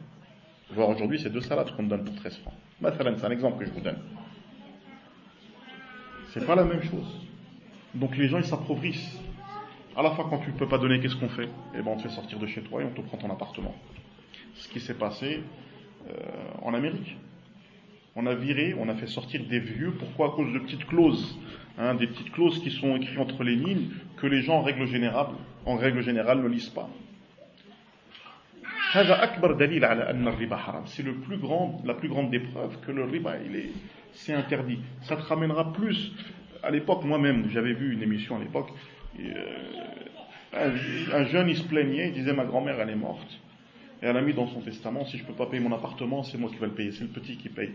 Voir 0.71 0.89
aujourd'hui, 0.89 1.19
c'est 1.19 1.31
deux 1.31 1.41
salades 1.41 1.75
qu'on 1.77 1.83
donne 1.83 2.05
pour 2.05 2.15
13 2.17 2.39
francs. 2.39 2.55
C'est 2.83 3.25
un 3.25 3.31
exemple 3.31 3.59
que 3.59 3.67
je 3.67 3.75
vous 3.75 3.81
donne. 3.81 3.99
C'est 6.31 6.47
pas 6.47 6.55
la 6.55 6.65
même 6.65 6.83
chose. 6.83 7.27
Donc 7.95 8.17
les 8.17 8.29
gens, 8.29 8.39
ils 8.39 8.45
s'appauvrissent. 8.45 9.21
À 9.95 10.03
la 10.03 10.13
fois, 10.13 10.27
quand 10.31 10.39
tu 10.39 10.51
ne 10.51 10.57
peux 10.57 10.69
pas 10.69 10.79
donner, 10.79 10.99
qu'est-ce 11.01 11.17
qu'on 11.17 11.29
fait? 11.29 11.49
Eh 11.75 11.83
ben, 11.83 11.89
on 11.89 11.97
te 11.97 12.03
fait 12.03 12.09
sortir 12.09 12.39
de 12.39 12.47
chez 12.47 12.63
toi 12.63 12.81
et 12.81 12.85
on 12.87 12.91
te 12.91 13.03
prend 13.03 13.19
ton 13.19 13.31
appartement. 13.31 13.75
Ce 14.55 14.69
qui 14.69 14.81
s'est 14.81 14.95
passé 14.95 15.43
euh, 16.09 16.15
en 16.63 16.73
Amérique. 16.73 17.17
On 18.17 18.27
a 18.27 18.35
viré, 18.35 18.75
on 18.79 18.89
a 18.89 18.95
fait 18.95 19.07
sortir 19.07 19.45
des 19.47 19.59
vieux. 19.59 19.93
Pourquoi? 19.93 20.29
À 20.29 20.31
cause 20.31 20.53
de 20.53 20.59
petites 20.59 20.87
clauses. 20.87 21.39
Hein, 21.79 21.95
des 21.95 22.07
petites 22.07 22.33
clauses 22.33 22.63
qui 22.63 22.71
sont 22.71 22.97
écrites 22.97 23.19
entre 23.19 23.45
les 23.45 23.57
lignes 23.57 23.89
que 24.17 24.27
les 24.27 24.43
gens, 24.43 24.59
en 24.59 24.63
règle 24.63 24.87
générale, 24.87 25.29
en 25.67 25.77
règle 25.77 26.03
générale 26.03 26.43
ne 26.43 26.49
lisent 26.49 26.69
pas. 26.69 26.89
C'est 30.87 31.03
le 31.03 31.15
plus 31.15 31.39
grand, 31.39 31.81
la 31.85 31.95
plus 31.95 32.09
grande 32.09 32.31
des 32.31 32.43
que 32.87 32.93
le 32.93 33.05
riba, 33.05 33.37
il 33.47 33.57
est, 33.57 33.71
c'est 34.13 34.35
interdit. 34.35 34.81
Ça 35.01 35.17
te 35.17 35.23
ramènera 35.23 35.73
plus. 35.73 36.13
À 36.63 36.71
l'époque, 36.71 37.03
moi-même, 37.05 37.49
j'avais 37.51 37.73
vu 37.73 37.95
une 37.95 38.03
émission 38.03 38.37
à 38.37 38.41
l'époque. 38.41 38.69
Euh, 39.19 39.35
un, 40.53 41.25
jeune, 41.25 41.49
il 41.49 41.57
se 41.57 41.65
plaignait, 41.65 42.09
il 42.09 42.13
disait 42.13 42.35
ma 42.35 42.45
grand-mère, 42.45 42.79
elle 42.81 42.91
est 42.91 42.95
morte. 42.95 43.41
Et 44.03 44.07
elle 44.07 44.17
a 44.17 44.21
mis 44.21 44.35
dans 44.35 44.49
son 44.49 44.61
testament, 44.61 45.07
si 45.07 45.17
je 45.17 45.23
ne 45.23 45.29
peux 45.29 45.35
pas 45.35 45.47
payer 45.47 45.63
mon 45.63 45.75
appartement, 45.75 46.23
c'est 46.23 46.37
moi 46.37 46.51
qui 46.51 46.57
vais 46.57 46.67
le 46.67 46.73
payer, 46.73 46.93
c'est 46.93 47.05
le 47.05 47.11
petit 47.11 47.37
qui 47.37 47.49
paye. 47.49 47.71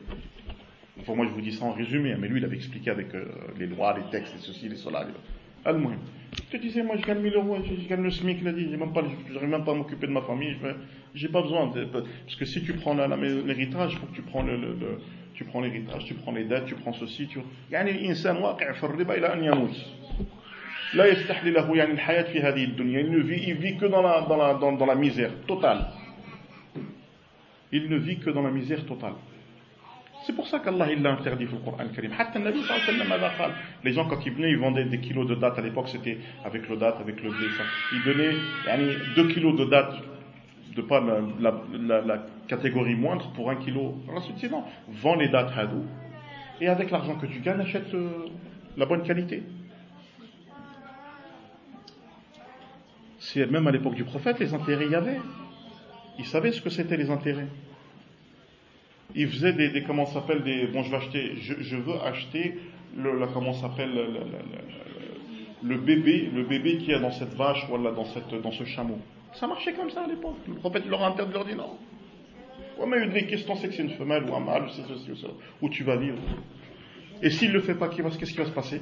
Enfin, 0.99 1.15
moi, 1.15 1.25
je 1.25 1.31
vous 1.31 1.41
dis 1.41 1.53
ça 1.53 1.65
en 1.65 1.71
résumé, 1.71 2.11
hein, 2.11 2.17
mais 2.19 2.27
lui, 2.27 2.39
il 2.39 2.45
avait 2.45 2.57
expliqué 2.57 2.91
avec 2.91 3.15
euh, 3.15 3.25
les 3.57 3.65
lois, 3.65 3.97
les 3.97 4.09
textes, 4.11 4.35
les 4.35 4.41
ceci, 4.41 4.69
les 4.69 4.75
cela. 4.75 5.07
Allemagne. 5.65 5.97
Je 6.35 6.57
te 6.57 6.61
disais, 6.61 6.83
moi, 6.83 6.95
je 6.97 7.05
gagne 7.05 7.19
1000 7.19 7.33
euros, 7.33 7.57
je, 7.63 7.87
gagne 7.87 8.03
le 8.03 8.11
SMIC, 8.11 8.39
il 8.41 8.47
a 8.47 8.51
dit, 8.51 8.69
je 8.69 8.75
n'arrive 8.75 9.49
même 9.49 9.63
pas 9.63 9.71
à 9.71 9.75
m'occuper 9.75 10.07
de 10.07 10.11
ma 10.11 10.21
famille, 10.21 10.55
je 10.61 10.67
n'ai 11.16 11.28
pas 11.28 11.42
besoin. 11.42 11.66
De, 11.68 11.84
parce 11.84 12.36
que 12.38 12.44
si 12.44 12.62
tu 12.62 12.74
prends 12.74 12.94
l'héritage, 12.94 13.92
il 13.92 13.98
faut 13.98 14.06
que 14.06 14.14
tu 14.14 14.22
prends 14.22 14.42
le, 14.42 14.76
tu 15.34 15.44
prends 15.44 15.60
l'héritage, 15.60 16.04
tu 16.04 16.14
prends 16.14 16.32
les 16.32 16.44
dettes, 16.44 16.66
tu 16.66 16.74
prends 16.74 16.92
ceci, 16.92 17.26
tu. 17.26 17.40
يعني 17.70 17.90
الإنسان 17.90 18.36
واقع 18.36 18.72
في 18.72 18.84
الربا 18.84 19.14
إلى 19.18 19.32
أن 19.34 19.44
يموت. 19.44 19.76
لا 20.94 21.06
يستحلي 21.06 21.50
له 21.50 21.76
يعني 21.76 21.92
الحياة 21.92 22.32
في 22.32 22.40
هذه 22.40 22.64
الدنيا. 22.64 23.00
Il 23.00 23.10
ne 23.10 23.18
vit, 23.18 23.42
il 23.48 23.54
vit 23.54 23.76
que 23.76 23.86
dans 23.86 24.02
la, 24.02 24.22
dans 24.22 24.36
la, 24.36 24.54
dans, 24.54 24.72
dans 24.72 24.86
la 24.86 24.94
misère 24.94 25.30
totale. 25.46 25.86
Il 27.72 27.88
ne 27.88 27.96
vit 27.96 28.18
que 28.18 28.30
dans 28.30 28.42
la 28.42 28.50
misère 28.50 28.84
totale. 28.84 29.14
C'est 30.24 30.36
pour 30.36 30.46
ça 30.46 30.60
qu'Allah 30.60 30.92
il 30.92 31.02
l'a 31.02 31.12
interdit 31.14 31.46
dans 31.46 31.52
le 31.52 31.64
Coran 31.64 31.88
Karim. 31.92 32.12
Les 33.82 33.92
gens 33.92 34.06
quand 34.06 34.24
ils 34.24 34.32
venaient, 34.32 34.50
ils 34.50 34.58
vendaient 34.58 34.84
des 34.84 35.00
kilos 35.00 35.26
de 35.26 35.34
dates. 35.34 35.58
À 35.58 35.62
l'époque, 35.62 35.88
c'était 35.88 36.18
avec 36.44 36.68
le 36.68 36.76
date, 36.76 37.00
avec 37.00 37.20
le 37.22 37.30
blé. 37.30 37.48
Ça. 37.56 37.64
Ils 37.92 38.04
donnaient 38.04 38.36
2 39.16 39.28
kilos 39.28 39.56
de 39.58 39.64
dates, 39.64 39.96
de 40.77 40.81
pas 40.81 41.03
la, 41.39 42.25
catégorie 42.47 42.95
moindre, 42.95 43.31
pour 43.33 43.49
1 43.49 43.57
kilo. 43.57 43.95
Ensuite. 44.15 44.49
Vends 44.87 45.15
les 45.15 45.27
dates 45.27 45.51
hadou. 45.57 45.83
Et 46.61 46.67
avec 46.67 46.91
l'argent 46.91 47.15
que 47.15 47.25
tu 47.25 47.39
gagnes, 47.39 47.61
achète 47.61 47.93
euh, 47.93 48.27
la 48.77 48.85
bonne 48.85 49.03
qualité. 49.03 49.43
Même 53.35 53.67
à 53.67 53.71
l'époque 53.71 53.95
du 53.95 54.05
prophète, 54.05 54.39
les 54.39 54.53
intérêts 54.53 54.87
y 54.87 54.95
avait. 54.95 55.19
Ils 56.17 56.25
savaient 56.25 56.51
ce 56.51 56.61
que 56.61 56.69
c'était 56.69 56.97
les 56.97 57.09
intérêts 57.11 57.47
il 59.15 59.27
faisait 59.29 59.53
des, 59.53 59.69
des 59.69 59.83
comment 59.83 60.05
s'appelle 60.05 60.43
bon 60.71 60.83
je 60.83 61.75
veux 61.75 62.01
acheter 62.03 62.57
le 62.95 63.17
la, 63.19 63.27
comment 63.27 63.53
s'appelle 63.53 63.93
le, 63.93 64.03
le, 64.03 65.75
le, 65.75 65.77
bébé 65.77 66.29
le 66.33 66.43
bébé 66.43 66.77
qui 66.77 66.91
est 66.91 66.99
dans 66.99 67.11
cette 67.11 67.33
vache 67.33 67.65
voilà 67.69 67.91
dans 67.91 68.05
cette 68.05 68.33
dans 68.41 68.51
ce 68.51 68.65
chameau 68.65 68.99
ça 69.33 69.47
marchait 69.47 69.73
comme 69.73 69.89
ça 69.89 70.03
à 70.03 70.07
l'époque. 70.07 70.37
Le 70.47 70.55
prophète 70.55 70.85
leur 70.87 71.03
a 71.03 71.07
interdit, 71.09 71.33
leur 71.33 71.45
dit 71.45 71.55
non. 71.55 71.77
Ouais, 72.79 72.85
mais 72.87 73.03
une 73.03 73.11
des 73.11 73.25
questions, 73.25 73.55
c'est 73.55 73.67
que 73.67 73.73
c'est 73.73 73.83
une 73.83 73.91
femelle 73.91 74.23
ou 74.23 74.35
un 74.35 74.39
mâle, 74.39 74.63
ou 74.65 74.69
c'est 74.69 74.83
ceci 74.87 75.11
ou 75.11 75.15
ça, 75.15 75.27
ou 75.61 75.69
tu 75.69 75.83
vas 75.83 75.95
vivre? 75.95 76.17
Et 77.21 77.29
s'il 77.31 77.49
ne 77.49 77.53
le 77.53 77.61
fait 77.61 77.75
pas, 77.75 77.89
qu'est-ce 77.89 78.31
qui 78.31 78.37
va 78.37 78.45
se 78.45 78.51
passer? 78.51 78.81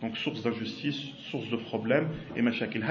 Donc 0.00 0.16
source 0.16 0.42
d'injustice, 0.42 1.00
source 1.30 1.48
de 1.48 1.56
problèmes 1.56 2.08
et 2.36 2.42
machakil. 2.42 2.84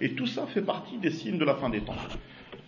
Et 0.00 0.14
tout 0.14 0.26
ça 0.26 0.46
fait 0.46 0.62
partie 0.62 0.96
des 0.96 1.10
signes 1.10 1.36
de 1.36 1.44
la 1.44 1.56
fin 1.56 1.68
des 1.68 1.80
temps. 1.80 1.96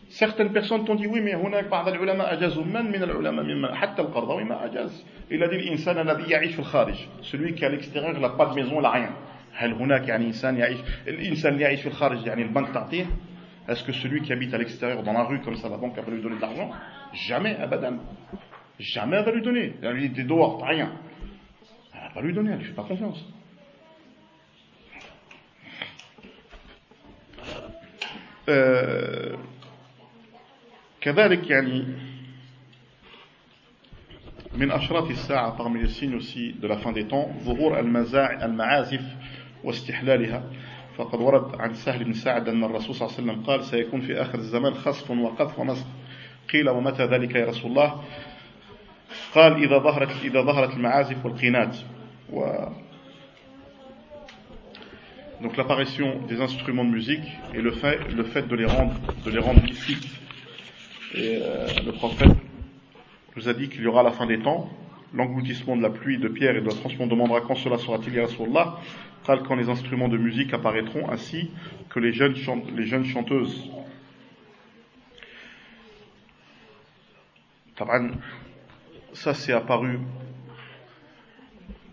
Certaines 0.09 0.51
personnes 0.51 0.85
t'ont 0.85 0.95
dit 0.95 1.07
oui 1.07 1.21
mais 1.21 1.35
هناك 1.35 1.67
بعض 1.67 1.87
العلماء 1.87 2.33
أجازوا 2.33 2.63
من 2.63 2.85
من 2.85 3.03
العلماء 3.03 3.45
ممن 3.45 3.75
حتى 3.75 4.01
القرضاوي 4.01 4.43
ما 4.43 4.65
أجاز 4.65 5.05
il 5.31 5.43
a 5.43 5.47
dit 5.47 5.53
الإنسان 5.53 6.09
الذي 6.09 6.31
يعيش 6.31 6.53
في 6.53 6.59
الخارج 6.59 6.95
celui 7.21 7.55
qui 7.55 7.63
est 7.63 7.67
à 7.67 7.69
l'extérieur 7.69 8.11
il 8.15 8.21
n'a 8.21 8.29
pas 8.29 8.45
de 8.45 8.53
maison 8.55 8.75
il 8.75 8.81
n'a 8.81 8.91
rien 8.91 9.11
هل 9.53 9.73
هناك 9.73 10.07
يعني 10.07 10.25
إنسان 10.25 10.57
يعيش 10.57 10.79
الإنسان 11.07 11.53
اللي 11.53 11.63
يعيش 11.63 11.81
في 11.81 11.87
الخارج 11.87 12.27
يعني 12.27 12.41
البنك 12.43 12.73
تعطيه 12.73 13.05
est-ce 13.69 13.83
que 13.83 13.93
celui 13.93 14.21
qui 14.21 14.33
habite 14.33 14.53
à 14.53 14.57
l'extérieur 14.57 15.03
dans 15.03 15.13
la 15.13 15.23
rue 15.23 15.39
comme 15.39 15.55
ça 15.55 15.69
la 15.69 15.77
banque 15.77 15.95
va 15.97 16.11
lui 16.11 16.21
donner 16.21 16.35
de 16.35 16.41
l'argent 16.41 16.69
jamais 17.13 17.55
abadan 17.55 17.95
jamais 18.79 19.17
elle 19.17 19.25
va 19.25 19.31
lui 19.31 19.41
donner 19.41 19.73
il 19.81 20.19
est 20.19 20.23
dehors 20.23 20.57
t'as 20.59 20.67
rien 20.67 20.91
va 22.13 22.21
pas 22.21 22.21
lui 22.21 22.33
donner, 22.33 22.51
elle 22.51 22.57
ne 22.57 22.61
lui 22.61 22.67
fait 22.67 22.75
pas 22.75 22.83
confiance. 22.83 23.25
كذلك 28.45 29.39
يعني 31.06 31.84
من 34.54 34.70
أشراط 34.70 35.10
الساعة 35.10 35.56
parmi 35.56 35.82
les 35.82 35.88
signes 35.88 36.14
aussi 36.14 36.54
de 36.60 36.66
la 36.66 36.76
fin 36.78 36.92
des 36.92 37.04
temps 37.04 37.28
ظهور 37.44 37.78
المعازف 37.78 39.02
واستحلالها. 39.64 40.42
فقد 40.98 41.20
ورد 41.20 41.60
عن 41.60 41.74
سهل 41.74 42.04
بن 42.04 42.12
سعد 42.12 42.48
أن 42.48 42.64
الرسول 42.64 42.94
صلى 42.94 43.08
الله 43.08 43.18
عليه 43.18 43.32
وسلم 43.32 43.44
قال 43.44 43.64
سيكون 43.64 44.00
في 44.00 44.22
آخر 44.22 44.38
الزمان 44.38 44.74
خصف 44.74 45.10
وقذف 45.10 45.58
ومسخ 45.58 45.86
قيل 46.52 46.68
ومتى 46.68 47.04
ذلك 47.04 47.34
يا 47.34 47.46
رسول 47.46 47.70
الله؟ 47.70 48.02
قال 49.34 49.52
إذا 49.52 49.78
ظهرت 49.78 50.24
إذا 50.24 50.42
ظهرت 50.42 50.74
المعازف 50.74 51.24
والقينات 51.24 51.76
و 52.32 52.44
Donc 55.40 55.56
l'apparition 55.56 56.18
des 56.28 56.40
instruments 56.40 56.84
de 56.84 56.90
musique 56.90 57.28
et 57.54 57.60
le 57.60 57.70
fait, 57.70 57.98
le 58.12 58.24
fait 58.24 58.42
de 58.48 58.56
les 58.56 58.66
rendre, 58.66 58.94
de 59.24 59.30
les 59.30 59.38
rendre 59.38 59.64
licites. 59.64 60.17
Et 61.14 61.40
euh, 61.42 61.66
le 61.84 61.92
prophète 61.92 62.28
nous 63.36 63.48
a 63.48 63.54
dit 63.54 63.68
qu'il 63.68 63.82
y 63.82 63.86
aura 63.86 64.02
la 64.02 64.12
fin 64.12 64.26
des 64.26 64.40
temps, 64.40 64.68
l'engloutissement 65.14 65.76
de 65.76 65.82
la 65.82 65.90
pluie, 65.90 66.18
de 66.18 66.28
pierre 66.28 66.56
et 66.56 66.60
de 66.60 66.66
la 66.66 66.74
transmission 66.74 67.06
demandera 67.06 67.40
quand 67.40 67.54
cela 67.54 67.78
sera-t-il, 67.78 68.14
ya 68.14 68.22
Rasulallah, 68.22 68.78
quand 69.26 69.54
les 69.54 69.68
instruments 69.68 70.08
de 70.08 70.18
musique 70.18 70.52
apparaîtront, 70.54 71.08
ainsi 71.10 71.50
que 71.90 72.00
les 72.00 72.12
jeunes, 72.12 72.34
les 72.76 72.86
jeunes 72.86 73.04
chanteuses. 73.04 73.70
Ça, 79.12 79.34
c'est 79.34 79.52
apparu 79.52 79.98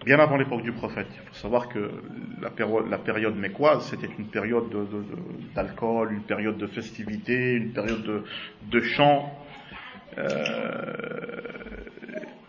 bien 0.05 0.19
avant 0.19 0.37
l'époque 0.37 0.61
du 0.61 0.71
prophète. 0.71 1.07
Il 1.15 1.27
faut 1.27 1.33
savoir 1.33 1.67
que 1.67 1.91
la, 2.39 2.51
période, 2.51 2.87
la 2.87 3.41
mécoise, 3.41 3.87
c'était 3.89 4.09
une 4.19 4.27
période 4.27 4.69
d'alcool, 5.55 6.13
une 6.13 6.21
période 6.21 6.57
de 6.57 6.67
festivité, 6.67 7.53
une 7.53 7.73
période 7.73 8.03
de, 8.03 8.23
de 8.69 8.81
chant. 8.81 9.33
Euh, 10.17 10.93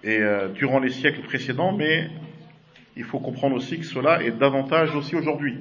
et 0.05 0.19
euh, 0.19 0.49
durant 0.49 0.81
les 0.81 0.91
siècles 0.91 1.23
précédents, 1.23 1.73
mais 1.73 2.11
il 2.95 3.05
faut 3.05 3.19
comprendre 3.19 3.57
aussi 3.57 3.79
que 3.79 3.87
cela 3.87 4.23
est 4.23 4.33
davantage 4.33 4.95
aussi 4.95 5.17
aujourd'hui. 5.17 5.57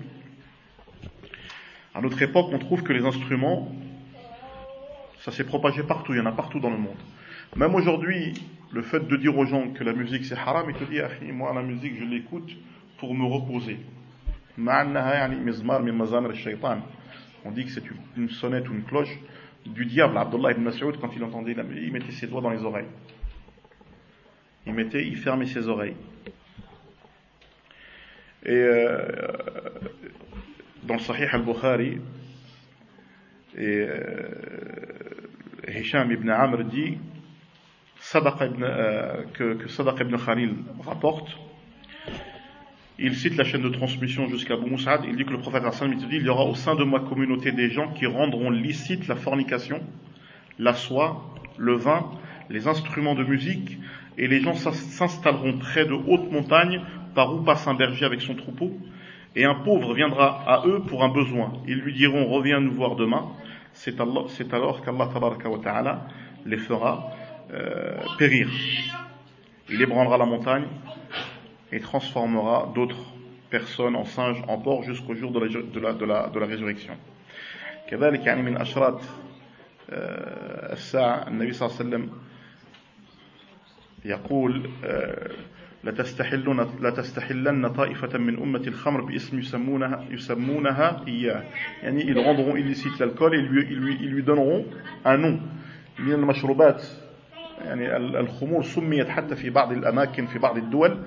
À 1.93 2.01
notre 2.01 2.22
époque, 2.22 2.47
on 2.51 2.59
trouve 2.59 2.84
que 2.84 2.91
les 2.91 3.05
instruments, 3.05 3.72
ça 5.19 5.31
s'est 5.31 5.45
propagé 5.45 5.81
partout, 5.81 6.13
il 6.13 6.17
y 6.17 6.22
en 6.22 6.26
a 6.26 6.34
partout 6.34 6.59
dans 6.59 6.69
le 6.69 6.77
monde. 6.77 6.97
Même 7.55 7.73
aujourd'hui, 7.73 8.34
le 8.72 8.82
fait 8.82 9.08
de 9.08 9.16
dire 9.18 9.38
aux 9.38 9.46
gens 9.46 9.70
que 9.70 9.84
la 9.84 9.94
musique 9.94 10.26
c'est 10.26 10.38
haram, 10.38 10.68
il 10.70 10.76
te 10.76 10.84
dit, 10.84 11.00
moi 11.32 11.54
la 11.54 11.62
musique 11.62 12.00
je 12.00 12.06
l'écoute 12.06 12.52
pour 12.98 13.14
me 13.14 13.26
reposer. 13.26 13.80
On 14.58 14.86
dit 17.52 17.66
que 17.66 17.72
c'est 17.72 17.84
une 18.16 18.30
sonnette 18.30 18.70
ou 18.70 18.74
une 18.74 18.84
cloche 18.84 19.20
du 19.66 19.86
diable. 19.86 20.18
Abdullah 20.18 20.52
ibn 20.52 20.62
Mas'ud, 20.62 20.98
quand 21.00 21.12
il 21.16 21.24
entendait 21.24 21.54
la 21.54 21.64
musique, 21.64 21.84
il 21.86 21.92
mettait 21.92 22.12
ses 22.12 22.28
doigts 22.28 22.42
dans 22.42 22.52
les 22.52 22.64
oreilles. 22.64 22.88
Il 24.66 24.74
mettait, 24.74 25.06
il 25.06 25.18
fermait 25.18 25.46
ses 25.46 25.68
oreilles. 25.68 25.96
Et 28.46 28.52
euh, 28.52 29.08
dans 30.84 30.96
le 30.96 31.00
Sahih 31.00 31.28
al-Bukhari, 31.32 32.00
euh, 33.58 34.30
Hisham 35.68 36.12
ibn 36.12 36.30
Amr 36.30 36.64
dit 36.64 36.98
que, 39.34 39.53
que 39.53 39.67
Sadaq 39.67 39.99
ibn 40.01 40.15
Khalil 40.17 40.55
rapporte, 40.85 41.38
il 42.97 43.15
cite 43.15 43.35
la 43.35 43.43
chaîne 43.43 43.61
de 43.61 43.69
transmission 43.69 44.27
jusqu'à 44.27 44.53
Abu 44.53 44.73
il 45.07 45.17
dit 45.17 45.26
que 45.26 45.31
le 45.31 45.39
prophète 45.39 45.63
il 45.81 45.97
dit, 45.97 46.05
il 46.11 46.23
y 46.23 46.30
aura 46.30 46.45
au 46.45 46.55
sein 46.55 46.76
de 46.76 46.84
ma 46.84 46.99
communauté 46.99 47.51
des 47.51 47.69
gens 47.69 47.89
qui 47.89 48.05
rendront 48.05 48.49
licite 48.49 49.07
la 49.07 49.15
fornication, 49.15 49.81
la 50.59 50.73
soie, 50.73 51.35
le 51.57 51.73
vin, 51.73 52.11
les 52.49 52.67
instruments 52.67 53.15
de 53.15 53.23
musique, 53.23 53.77
et 54.17 54.27
les 54.27 54.39
gens 54.39 54.53
s'installeront 54.53 55.57
près 55.57 55.85
de 55.85 55.93
hautes 55.93 56.31
montagnes 56.31 56.81
par 57.15 57.34
où 57.34 57.41
passe 57.43 57.67
un 57.67 57.73
berger 57.73 58.05
avec 58.05 58.22
son 58.22 58.35
troupeau, 58.35 58.72
et 59.35 59.43
un 59.43 59.55
pauvre 59.55 59.93
viendra 59.93 60.43
à 60.47 60.65
eux 60.65 60.81
pour 60.88 61.03
un 61.03 61.09
besoin. 61.09 61.51
Ils 61.67 61.80
lui 61.80 61.93
diront, 61.93 62.26
reviens 62.27 62.61
nous 62.61 62.72
voir 62.72 62.95
demain. 62.95 63.26
C'est 63.73 63.99
alors 63.99 64.81
qu'Allah 64.81 66.07
les 66.45 66.57
fera 66.57 67.11
euh, 67.52 67.97
périr. 68.19 68.48
Il 69.69 69.81
ébranlera 69.81 70.19
la 70.19 70.27
montagne 70.27 70.66
et 71.73 71.81
transformera 71.81 72.73
d'autres 72.74 73.05
personnes 73.51 73.97
en 73.97 74.05
singes, 74.05 74.43
en 74.48 74.59
porcs 74.59 74.85
jusqu'au 74.85 75.15
jour 75.15 75.31
de 75.32 75.40
la, 75.40 75.48
de 75.48 75.81
la, 75.81 75.93
de 75.93 76.05
la, 76.05 76.28
de 76.28 76.39
la 76.39 76.47
résurrection. 76.47 76.97
كذلك 77.90 78.27
يعني 78.27 78.43
من 78.43 78.57
أشراط 78.57 79.02
الساعة 80.73 81.28
النبي 81.28 81.52
صلى 81.52 81.69
الله 81.69 81.78
عليه 81.78 81.89
وسلم 81.89 82.11
يقول 84.05 84.70
لتستحلن 85.85 86.66
لتستحلن 86.81 87.69
طائفة 87.69 88.19
من 88.19 88.43
أمة 88.43 88.62
الخمر 88.66 89.01
باسم 89.01 89.39
يسمونها 89.39 90.05
يسمونها 90.11 91.05
إياه 91.09 91.43
يعني 91.82 92.02
ils 92.05 92.19
rendront 92.19 92.57
illicite 92.57 92.98
l'alcool 92.98 93.35
et 93.35 93.39
ils 93.39 93.47
lui, 93.47 93.66
ils 93.70 93.78
lui, 93.78 93.98
ils 94.01 94.11
lui 94.11 94.23
donneront 94.23 94.66
un 95.05 95.16
nom 95.16 95.40
من 95.98 96.12
المشروبات 96.12 96.82
يعني 97.66 97.98
الخمور 98.20 98.64
سميت 98.64 99.10
حتى 99.10 99.36
في 99.36 99.50
بعض 99.50 99.72
الأماكن 99.72 100.26
في 100.26 100.40
بعض 100.40 100.58
الدول 100.58 100.98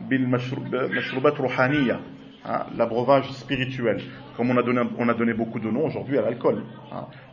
بالمشروبات 0.00 1.40
روحانية 1.40 2.00
l'abreuvage 2.76 3.30
spirituel. 3.32 3.98
Comme 4.36 4.50
on 4.50 4.56
a 4.56 4.62
donné, 4.62 4.80
on 4.98 5.08
a 5.08 5.14
donné 5.14 5.34
beaucoup 5.34 5.58
de 5.58 5.68
noms 5.70 5.86
aujourd'hui 5.86 6.18
à 6.18 6.22
l'alcool. 6.22 6.62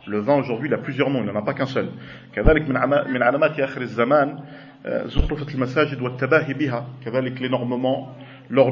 Le 0.06 0.18
vin 0.18 0.36
aujourd'hui, 0.36 0.68
il 0.68 0.74
a 0.74 0.78
plusieurs 0.78 1.10
noms, 1.10 1.20
il 1.20 1.26
n'en 1.26 1.36
a 1.36 1.42
pas 1.42 1.54
qu'un 1.54 1.66
seul. 1.66 1.88
كذلك 2.34 2.68
من 3.08 3.22
علامات 3.22 3.60
آخر 3.60 3.80
الزمان 3.80 4.38
زخرفة 4.86 5.54
المساجد 5.54 6.02
والتباهي 6.02 6.54
بها. 6.54 6.86
كذلك 7.04 7.40
l'énormément, 7.40 8.08
euh, 8.52 8.66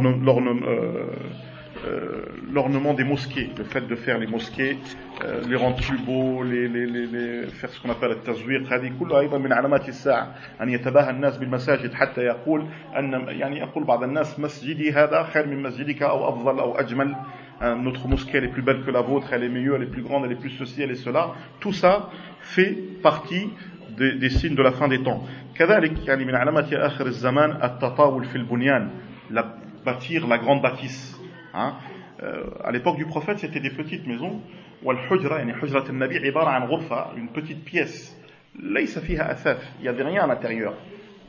l'ornement 2.51 2.93
des 2.93 3.03
mosquées, 3.03 3.49
le 3.57 3.63
fait 3.63 3.87
de 3.87 3.95
faire 3.95 4.17
les 4.17 4.27
mosquées, 4.27 4.77
euh, 5.23 5.41
les 5.47 5.55
rendre 5.55 5.77
plus 5.77 5.97
beaux, 5.99 6.43
les, 6.43 6.67
les, 6.67 6.85
les, 6.85 7.05
les 7.05 7.47
faire 7.47 7.69
ce 7.69 7.79
qu'on 7.79 7.89
appelle 7.89 8.11
التزويق 8.11 8.73
هذه 8.73 8.91
كلها 8.99 9.19
أيضا 9.19 9.37
من 9.37 9.53
علامات 9.53 9.89
الساعة 9.89 10.35
أن 10.61 10.69
يتباهى 10.69 11.09
الناس 11.09 11.37
بالمساجد 11.37 11.93
حتى 11.93 12.21
يقول 12.21 12.65
أن 12.97 13.25
يعني 13.27 13.59
يقول 13.59 13.83
بعض 13.83 14.03
الناس 14.03 14.39
مسجدي 14.39 14.91
هذا 14.91 15.23
خير 15.23 15.47
من 15.47 15.63
مسجدك 15.63 16.03
أو 16.03 16.29
أفضل 16.29 16.59
أو 16.59 16.79
أجمل 16.79 17.15
notre 17.61 18.07
mosquée 18.07 18.37
elle 18.37 18.45
est 18.45 18.53
plus 18.53 18.61
belle 18.61 18.83
que 18.85 18.91
la 18.91 19.01
vôtre, 19.01 19.33
elle 19.33 19.43
est 19.43 19.49
meilleure, 19.49 19.75
elle 19.75 19.83
est 19.83 19.91
plus 19.91 20.01
grande, 20.01 20.23
elle 20.23 20.31
est 20.31 20.39
plus 20.39 20.51
ceci, 20.51 20.81
elle 20.81 20.91
est 20.91 20.95
cela. 20.95 21.33
Tout 21.59 21.73
ça 21.73 22.09
fait 22.39 22.73
partie 23.03 23.49
des, 23.97 24.13
des 24.15 24.29
signes 24.29 24.55
de 24.55 24.63
la 24.63 24.71
fin 24.71 24.87
des 24.87 25.03
temps. 25.03 25.21
كذلك 25.55 26.07
يعني 26.07 26.25
من 26.25 26.35
علامات 26.35 26.73
آخر 26.73 27.05
الزمان 27.05 27.51
التطاول 27.63 28.25
في 28.25 28.35
البنيان, 28.35 28.89
la 29.29 29.43
bâtir 29.85 30.25
la 30.27 30.37
grande 30.37 30.61
bâtisse. 30.61 31.19
Hein. 31.54 31.74
Euh, 32.22 32.44
à 32.62 32.70
l'époque 32.72 32.96
du 32.96 33.06
prophète, 33.06 33.38
c'était 33.38 33.60
des 33.60 33.70
petites 33.70 34.06
maisons. 34.06 34.40
une 37.16 37.28
petite 37.28 37.64
pièce. 37.64 38.16
il 38.58 39.82
n'y 39.82 39.88
avait 39.88 40.02
rien 40.02 40.24
à 40.24 40.26
l'intérieur. 40.26 40.74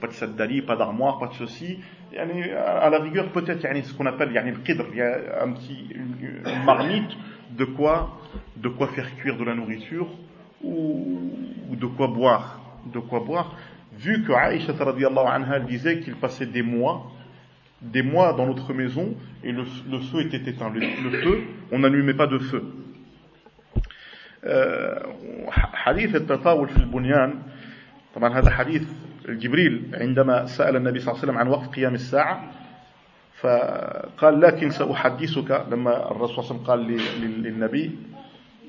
Pas 0.01 0.07
de 0.07 0.13
saddali, 0.13 0.61
pas 0.61 0.75
d'armoire, 0.75 1.19
pas 1.19 1.27
de 1.27 1.33
ceci. 1.33 1.79
À 2.17 2.89
la 2.89 2.99
rigueur, 2.99 3.29
peut-être 3.31 3.61
ce 3.61 3.93
qu'on 3.93 4.05
appelle 4.05 4.29
il 4.29 4.35
y 4.35 4.37
a 4.37 5.43
un 5.43 5.51
petit, 5.51 5.89
une, 5.93 6.63
marmite 6.63 7.11
de 7.51 7.65
quoi, 7.65 8.19
de 8.57 8.69
quoi 8.69 8.87
faire 8.87 9.15
cuire 9.17 9.37
de 9.37 9.43
la 9.43 9.55
nourriture 9.55 10.07
ou, 10.63 11.31
de 11.71 11.85
quoi 11.85 12.07
boire. 12.07 12.61
De 12.85 12.99
quoi 12.99 13.21
boire. 13.21 13.55
Vu 13.97 14.23
que 14.23 14.33
Aïcha 14.33 14.73
disait 15.67 15.99
qu'il 15.99 16.15
passait 16.15 16.45
des 16.45 16.61
mois 16.61 17.11
des 17.82 18.02
mois 18.02 18.32
dans 18.34 18.46
notre 18.46 18.72
maison 18.74 19.14
et 19.42 19.52
le, 19.52 19.64
le 19.90 19.98
feu 20.00 20.20
était 20.20 20.50
éteint. 20.50 20.70
Le, 20.70 20.80
le 20.80 21.20
feu, 21.22 21.40
on 21.72 21.78
n'allumait 21.78 22.14
pas 22.14 22.26
de 22.26 22.38
feu. 22.38 22.62
حديث 25.74 26.16
التطاول 26.16 26.68
في 26.68 26.76
البنيان 26.76 27.34
طبعا 28.14 28.38
هذا 28.38 28.50
حديث 28.50 28.82
جبريل 29.28 29.82
عندما 29.94 30.46
سأل 30.46 30.76
النبي 30.76 30.98
صلى 31.00 31.08
الله 31.12 31.22
عليه 31.22 31.32
وسلم 31.32 31.38
عن 31.38 31.48
وقت 31.48 31.74
قيام 31.74 31.94
الساعة 31.94 32.50
فقال 33.40 34.40
لكن 34.40 34.70
سأحدثك 34.70 35.66
لما 35.70 36.10
الرسول 36.10 36.44
صلى 36.44 36.56
الله 36.58 36.70
عليه 36.70 36.84
وسلم 36.94 37.00
قال 37.20 37.42
للنبي 37.42 37.90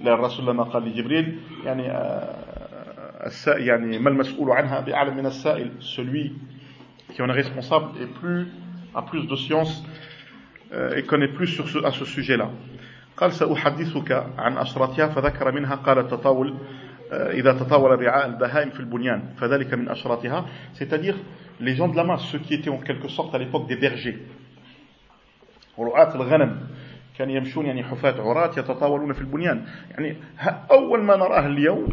لا 0.03 0.13
الرسول 0.13 0.47
لما 0.47 0.63
قال 0.63 0.83
لجبريل 0.85 1.39
يعني 1.65 1.83
يعني 3.47 3.99
ما 3.99 4.09
المسؤول 4.09 4.51
عنها 4.51 4.79
بأعلم 4.79 5.17
من 5.17 5.25
السائل 5.25 5.71
celui 5.79 6.33
qui 7.13 7.21
en 7.21 7.29
est 7.29 7.33
responsable 7.43 7.91
est 8.01 8.07
plus 8.19 8.47
a 8.95 9.01
plus 9.01 9.27
de 9.27 9.35
science 9.35 9.83
euh, 10.73 10.97
et 10.97 11.03
connaît 11.03 11.27
plus 11.27 11.47
sur 11.47 11.67
ce, 11.67 11.79
à 11.83 11.91
ce 11.91 12.05
sujet-là. 12.05 12.49
قال 13.17 13.33
سأحدثك 13.33 14.11
عن 14.37 14.57
أشراتها 14.57 15.07
فذكر 15.07 15.51
منها 15.51 15.75
قال 15.75 15.99
التطاول 15.99 16.57
إذا 17.11 17.53
تطاول 17.53 17.93
الرعاء 17.93 18.25
البهائم 18.25 18.69
في 18.69 18.79
البنيان 18.79 19.21
فذلك 19.37 19.73
من 19.73 19.89
أشراتها 19.89 20.45
c'est-à-dire 20.73 21.15
les 21.59 21.75
gens 21.75 21.87
de 21.87 21.95
la 21.95 22.03
masse 22.03 22.23
ceux 22.31 22.39
qui 22.39 22.53
étaient 22.53 22.69
en 22.69 22.79
quelque 22.79 23.09
sorte 23.09 23.35
à 23.35 23.37
l'époque 23.37 23.67
des 23.67 23.75
bergers 23.75 24.17
رعاة 25.79 26.15
الغنم 26.15 26.67
كانوا 27.17 27.35
يمشون 27.35 27.65
يعني 27.65 27.83
حفاة 27.83 28.21
عراة 28.21 28.59
يتطاولون 28.59 29.13
في 29.13 29.21
البنيان 29.21 29.65
يعني 29.91 30.17
أول 30.71 31.03
ما 31.03 31.15
نراه 31.15 31.47
اليوم 31.47 31.87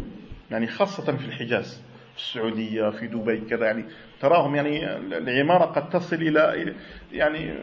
يعني 0.51 0.67
خاصة 0.67 1.17
في 1.17 1.25
الحجاز 1.25 1.83
السعودية 2.16 2.90
في 2.90 3.06
دبي 3.06 3.40
كذا 3.40 3.66
يعني 3.66 3.84
تراهم 4.20 4.54
يعني 4.54 4.96
العمارة 4.96 5.64
قد 5.64 5.90
تصل 5.90 6.16
إلى 6.16 6.74
يعني 7.12 7.54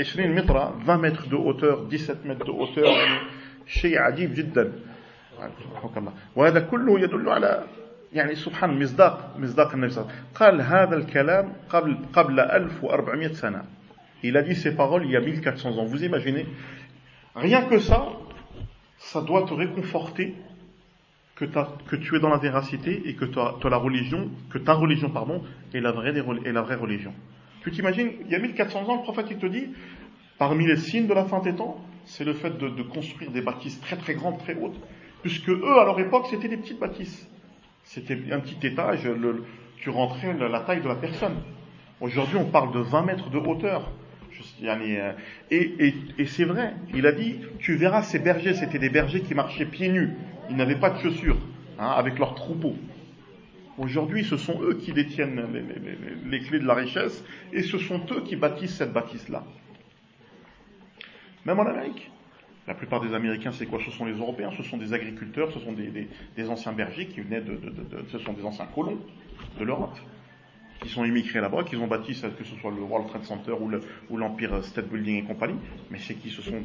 20 0.00 0.34
متر 0.34 0.58
20 0.58 1.00
متر 1.00 1.26
دو 1.26 1.42
أوتور 1.42 1.88
17 1.96 2.16
متر 2.24 2.46
دو 2.46 2.60
أوتور 2.60 2.84
يعني 2.84 3.18
شيء 3.66 3.98
عجيب 3.98 4.34
جدا. 4.34 4.72
رحمك 5.74 5.96
الله. 5.96 6.12
وهذا 6.36 6.60
كله 6.60 7.00
يدل 7.00 7.28
على 7.28 7.64
يعني 8.12 8.34
سبحان 8.34 8.82
مصداق 8.82 9.36
مصداق 9.38 9.72
النبي 9.74 9.90
صلى 9.90 10.02
الله 10.02 10.12
عليه 10.12 10.22
وسلم. 10.22 10.34
قال 10.34 10.60
هذا 10.60 10.96
الكلام 10.96 11.52
قبل 11.68 11.98
قبل 12.12 12.40
1400 12.40 13.32
سنة. 13.32 13.64
Il 14.22 14.36
a 14.36 14.42
dit 14.42 14.54
ces 14.54 14.74
paroles 14.74 15.04
il 15.04 15.10
y 15.10 15.16
a 15.16 15.20
1400 15.20 15.78
ans. 15.78 15.84
Vous 15.84 16.02
imaginez? 16.02 16.46
Rien 17.34 17.62
que 17.68 17.78
ça, 17.78 18.12
ça 18.98 19.20
doit 19.20 19.44
te 19.46 19.52
réconforter 19.52 20.34
que, 21.36 21.96
tu 21.96 22.16
es 22.16 22.20
dans 22.20 22.30
la 22.30 22.38
véracité 22.38 23.02
et 23.04 23.14
que 23.14 23.26
religion, 23.76 24.30
que 24.50 24.58
ta 24.58 24.72
religion, 24.72 25.10
pardon, 25.10 25.42
est 25.74 25.80
la 25.80 25.92
vraie, 25.92 26.10
religion. 26.74 27.12
Tu 27.62 27.70
t'imagines, 27.70 28.10
il 28.24 28.30
y 28.30 28.34
a 28.34 28.38
1400 28.38 28.88
ans, 28.88 28.96
le 28.96 29.02
prophète 29.02 29.26
il 29.30 29.36
te 29.36 29.46
dit, 29.46 29.66
parmi 30.38 30.66
les 30.66 30.76
signes 30.76 31.06
de 31.06 31.14
la 31.14 31.26
fin 31.26 31.40
des 31.40 31.54
temps, 31.54 31.78
c'est 32.04 32.24
le 32.24 32.32
fait 32.32 32.56
de, 32.56 32.82
construire 32.82 33.30
des 33.30 33.42
bâtisses 33.42 33.80
très 33.80 33.96
très 33.96 34.14
grandes, 34.14 34.38
très 34.38 34.54
hautes, 34.54 34.80
puisque 35.22 35.50
eux, 35.50 35.78
à 35.78 35.84
leur 35.84 36.00
époque, 36.00 36.26
c'était 36.30 36.48
des 36.48 36.56
petites 36.56 36.80
bâtisses. 36.80 37.28
C'était 37.84 38.18
un 38.32 38.40
petit 38.40 38.66
étage, 38.66 39.08
tu 39.78 39.90
rentrais 39.90 40.34
la, 40.34 40.60
taille 40.60 40.80
de 40.80 40.88
la 40.88 40.96
personne. 40.96 41.36
Aujourd'hui, 42.00 42.38
on 42.38 42.46
parle 42.46 42.72
de 42.72 42.80
20 42.80 43.02
mètres 43.02 43.30
de 43.30 43.38
hauteur. 43.38 43.90
Euh, 44.62 45.12
et, 45.50 46.26
c'est 46.26 46.44
vrai, 46.44 46.74
il 46.94 47.06
a 47.06 47.12
dit, 47.12 47.36
tu 47.58 47.74
verras 47.74 48.02
ces 48.02 48.18
bergers, 48.18 48.54
c'était 48.54 48.78
des 48.78 48.88
bergers 48.88 49.20
qui 49.20 49.34
marchaient 49.34 49.66
pieds 49.66 49.88
nus, 49.88 50.10
ils 50.50 50.56
n'avaient 50.56 50.76
pas 50.76 50.90
de 50.90 50.98
chaussures, 50.98 51.38
hein, 51.78 51.88
avec 51.88 52.18
leurs 52.18 52.34
troupeaux. 52.34 52.76
Aujourd'hui, 53.78 54.24
ce 54.24 54.36
sont 54.38 54.62
eux 54.62 54.74
qui 54.74 54.92
détiennent 54.92 55.42
les, 56.26 56.40
clés 56.40 56.60
de 56.60 56.66
la 56.66 56.74
richesse, 56.74 57.22
et 57.52 57.62
ce 57.62 57.78
sont 57.78 58.00
eux 58.10 58.22
qui 58.22 58.36
bâtissent 58.36 58.76
cette 58.76 58.92
bâtisse-là. 58.92 59.44
Même 61.44 61.60
en 61.60 61.66
Amérique. 61.66 62.10
La 62.66 62.74
plupart 62.74 63.00
des 63.00 63.14
Américains, 63.14 63.52
c'est 63.52 63.66
quoi? 63.66 63.78
Ce 63.84 63.92
sont 63.92 64.06
les 64.06 64.14
Européens, 64.14 64.50
ce 64.56 64.64
sont 64.64 64.76
des 64.76 64.92
agriculteurs, 64.92 65.52
ce 65.52 65.60
sont 65.60 65.72
des, 65.72 66.48
anciens 66.48 66.72
bergers 66.72 67.06
qui 67.06 67.20
venaient 67.20 67.42
de, 67.42 67.60
ce 68.10 68.18
sont 68.18 68.32
des 68.32 68.44
anciens 68.44 68.66
colons 68.74 68.98
de 69.60 69.64
l'Europe 69.64 69.96
qui 70.81 70.89
sont 70.89 71.05
immigrés 71.05 71.41
là-bas, 71.41 71.63
qui 71.63 71.75
ont 71.75 71.87
bâti, 71.87 72.13
que 72.13 72.43
ce 72.43 72.55
soit 72.59 72.71
le 72.71 72.81
World 72.81 73.07
Trade 73.09 73.23
Center 73.23 73.53
ou 74.09 74.17
l'Empire 74.17 74.63
State 74.63 74.87
Building 74.89 75.23
et 75.23 75.27
compagnie, 75.27 75.59
mais 75.91 75.99
c'est 75.99 76.15
qui 76.15 76.31
ce 76.31 76.41
sont, 76.41 76.63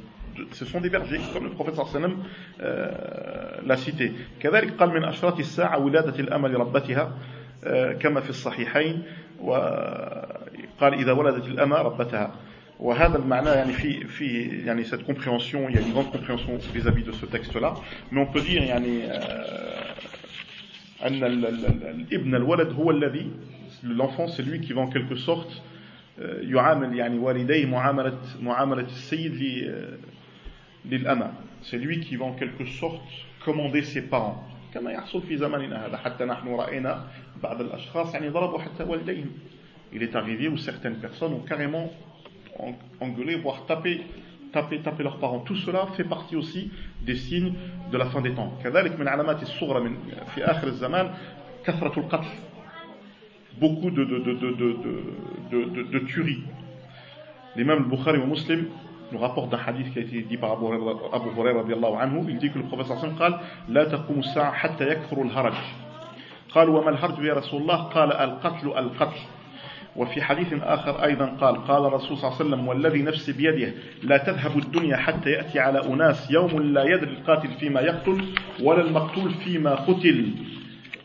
ce 0.53 0.65
sont 0.65 0.81
des 0.81 0.89
bergers, 0.89 1.21
comme 1.35 1.45
le 1.45 1.51
prophète 1.51 1.75
sallam 1.93 2.17
euh, 2.63 2.91
l'a 3.65 3.77
cité. 3.77 4.13
كذلك 4.41 4.77
قال 4.79 4.91
من 4.91 5.05
أشراط 5.05 5.39
الساعة 5.39 5.79
ولادة 5.79 6.19
الأمل 6.19 6.55
ربتها 6.55 7.13
كما 8.01 8.21
في 8.21 8.31
الصحيحين 8.31 9.03
وقال 9.41 10.95
إذا 10.95 11.13
ولدت 11.13 11.47
الأمة 11.47 11.77
ربتها 11.77 12.35
وهذا 12.81 13.19
المعنى 13.19 13.49
يعني 13.49 13.73
في 13.73 14.05
في 14.05 14.27
يعني 14.67 14.85
cette 14.85 15.05
compréhension 15.05 15.69
il 15.69 15.75
y 15.75 15.79
a 15.79 15.81
une 15.81 15.93
grande 15.93 16.13
compréhension 16.13 16.59
vis-à-vis 16.75 17.03
de 17.03 17.13
ce 17.13 17.27
texte 17.27 17.57
là 17.57 17.75
mais 18.13 18.21
on 18.21 18.27
peut 18.27 18.41
dire 18.41 18.63
يعني 18.63 19.05
أن 21.03 21.25
الابن 21.25 22.35
الولد 22.35 22.73
هو 22.73 22.91
الذي 22.91 23.31
l'enfant 23.83 24.29
c'est 24.29 24.43
lui 24.43 24.61
qui 24.61 24.73
va 24.73 24.83
en 24.83 24.89
quelque 24.89 25.17
sorte 25.17 25.63
يعامل 26.19 26.97
يعني 26.97 27.19
والديه 27.19 27.67
معاملة 27.67 28.19
معاملة 28.41 28.83
السيد 28.83 29.69
للأمة 30.85 31.33
c'est 31.63 31.79
lui 31.79 32.01
qui 32.01 32.17
va 32.17 32.25
en 32.25 32.33
quelque 32.33 32.65
sorte 32.65 33.03
commander 33.45 33.83
ses 33.83 34.03
parents 34.03 34.43
كما 34.75 34.93
يحصل 34.93 35.23
في 35.23 35.37
زماننا 35.37 35.87
هذا 35.87 35.97
حتى 35.97 36.25
نحن 36.25 36.49
رأينا 36.49 37.07
بعض 37.43 37.61
الأشخاص 37.61 38.15
يعني 38.15 38.29
ضربوا 38.29 38.59
حتى 38.59 38.83
والديهم 38.85 39.31
il 39.93 40.03
est 40.03 40.17
arrivé 40.17 40.49
où 40.49 40.57
certaines 40.57 40.97
personnes 40.97 41.33
ont 41.35 41.47
carrément 41.47 41.91
engueulé 43.01 43.37
voire 43.37 43.67
tapé 43.67 44.01
taper, 44.53 44.81
taper 44.81 45.03
leurs 45.03 45.19
parents. 45.19 45.41
Tout 45.41 45.57
cela 45.57 45.87
fait 45.97 46.05
partie 46.05 46.37
aussi 46.37 46.71
des 47.03 47.17
signes 47.17 47.53
de 47.93 47.99
la 47.99 48.07
fin 48.07 48.21
des 48.21 48.33
temps. 48.35 48.53
كذلك 48.65 49.01
من 49.01 49.09
علامات 49.09 49.43
الصغرى 49.43 49.81
من 49.81 49.97
في 50.35 50.45
آخر 50.45 50.67
الزمان 50.69 51.15
كثرة 51.65 52.01
القتل 52.01 52.29
Beaucoup 53.62 53.92
de, 53.92 54.04
de, 54.04 54.18
de, 54.20 54.34
de, 55.52 55.84
de 55.94 56.00
tueries. 56.00 56.44
L'imam 57.56 57.88
Bukhari 57.90 58.18
ou 58.18 58.26
Muslim 58.26 58.66
nous 59.12 59.20
rapporte 59.20 59.50
d'un 59.52 59.60
hadith 59.66 59.94
qui 59.94 60.00
a 60.00 60.02
été 60.02 60.22
dit 60.24 60.38
par 60.38 60.52
Abu 60.54 60.66
Hurairah 60.66 62.02
anhu, 62.02 62.26
il 62.30 62.38
dit 62.40 62.50
que 62.50 62.58
le 62.60 62.66
wa 62.66 62.84
sallam 62.84 63.16
قال 63.20 63.40
لا 63.70 63.84
تقوم 63.84 64.20
الساعة 64.20 64.52
حتى 64.54 64.88
يكثر 64.90 65.22
الهرج 65.22 65.54
قال 66.54 66.70
وما 66.70 66.90
الهرج 66.90 67.24
يا 67.26 67.34
رسول 67.34 67.62
الله 67.62 67.76
قال 67.76 68.12
القتل 68.14 68.68
القتل 68.68 69.20
وفي 69.96 70.22
حديث 70.22 70.54
آخر 70.54 71.04
أيضا 71.04 71.26
قال 71.26 71.68
قال 71.68 71.86
الرسول 71.86 72.18
صلى 72.18 72.28
الله 72.30 72.40
عليه 72.40 72.46
وسلم 72.50 72.68
والذي 72.68 73.02
نفسي 73.02 73.34
بيده 73.34 73.74
لا 74.04 74.18
تذهب 74.18 74.58
الدنيا 74.58 74.98
حتى 74.98 75.30
يأتي 75.30 75.60
على 75.60 75.86
أناس 75.86 76.32
يوم 76.32 76.60
لا 76.62 76.84
يدري 76.84 77.12
القاتل 77.12 77.50
فيما 77.60 77.82
يقتل 77.82 78.26
ولا 78.64 78.82
المقتول 78.82 79.32
فيما 79.32 79.76
قتل 79.76 80.32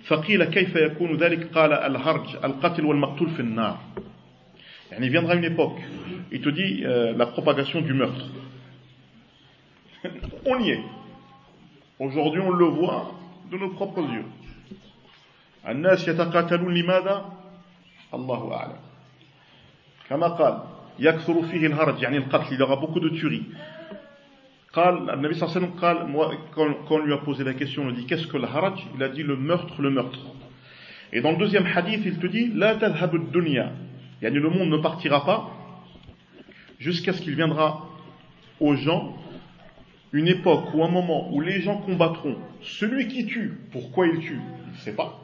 فقيل 0.06 0.44
كيف 0.44 0.76
يكون 0.76 1.16
ذلك 1.16 1.52
قال 1.52 1.72
الهرج 1.72 2.36
القتل 2.44 2.84
والمقتول 2.84 3.30
في 3.30 3.40
النار 3.40 3.78
يعني 4.92 5.10
viendra 5.10 5.34
une 5.34 5.44
époque 5.44 5.80
il 6.30 6.40
te 6.40 6.48
dit 6.48 6.84
euh, 6.84 7.12
la 7.16 7.26
propagation 7.26 7.80
du 7.80 7.92
meurtre 7.92 8.26
on 10.46 10.60
y 10.60 10.70
est 10.70 10.82
aujourd'hui 11.98 12.40
on 12.40 12.50
le 12.50 12.66
voit 12.66 13.14
de 13.50 13.56
nos 13.58 13.70
propres 13.70 14.02
yeux 14.02 14.26
الناس 15.68 16.08
يتقاتلون 16.08 16.74
لماذا 16.74 17.32
الله 18.14 18.54
أعلم 18.54 18.78
كما 20.08 20.26
قال 20.26 20.62
يكثر 20.98 21.42
فيه 21.42 21.66
الهرج 21.66 22.02
يعني 22.02 22.16
القتل 22.16 22.54
il 22.54 22.58
y 22.58 22.62
aura 22.62 22.76
beaucoup 22.76 23.00
de 23.00 23.08
tueries 23.08 23.46
قال 24.75 25.09
النبي 25.09 25.33
صلى 25.33 25.43
الله 25.43 25.57
عليه 25.57 25.67
وسلم 25.67 25.79
قال 25.79 25.97
quand, 26.55 26.87
quand 26.87 26.95
on 26.95 26.99
lui 26.99 27.13
a 27.13 27.17
posé 27.17 27.43
la 27.43 27.53
question 27.53 27.83
on 27.83 27.87
lui 27.89 27.95
dit 27.95 28.05
qu'est-ce 28.05 28.27
que 28.27 28.37
le 28.37 28.45
haraj 28.45 28.79
il 28.95 29.03
a 29.03 29.09
dit 29.09 29.23
le 29.23 29.35
meurtre 29.35 29.81
le 29.81 29.89
meurtre 29.89 30.19
et 31.11 31.21
dans 31.21 31.31
le 31.31 31.37
deuxième 31.37 31.65
hadith 31.65 32.01
il 32.05 32.19
te 32.19 32.27
dit 32.27 32.51
la 32.55 32.75
tadhhab 32.75 33.13
ad-dunya 33.15 33.73
yani 34.21 34.39
le 34.39 34.49
monde 34.49 34.69
ne 34.69 34.77
partira 34.77 35.25
pas 35.25 35.51
jusqu'à 36.79 37.11
ce 37.11 37.21
qu'il 37.21 37.35
viendra 37.35 37.89
aux 38.59 38.75
gens 38.75 39.17
une 40.13 40.27
époque 40.27 40.73
ou 40.73 40.83
un 40.83 40.89
moment 40.89 41.33
où 41.33 41.41
les 41.41 41.61
gens 41.61 41.77
combattront 41.77 42.37
celui 42.61 43.07
qui 43.09 43.25
tue 43.25 43.59
pourquoi 43.73 44.07
il 44.07 44.19
tue 44.19 44.39
il 44.67 44.71
ne 44.71 44.77
sait 44.77 44.95
pas 44.95 45.21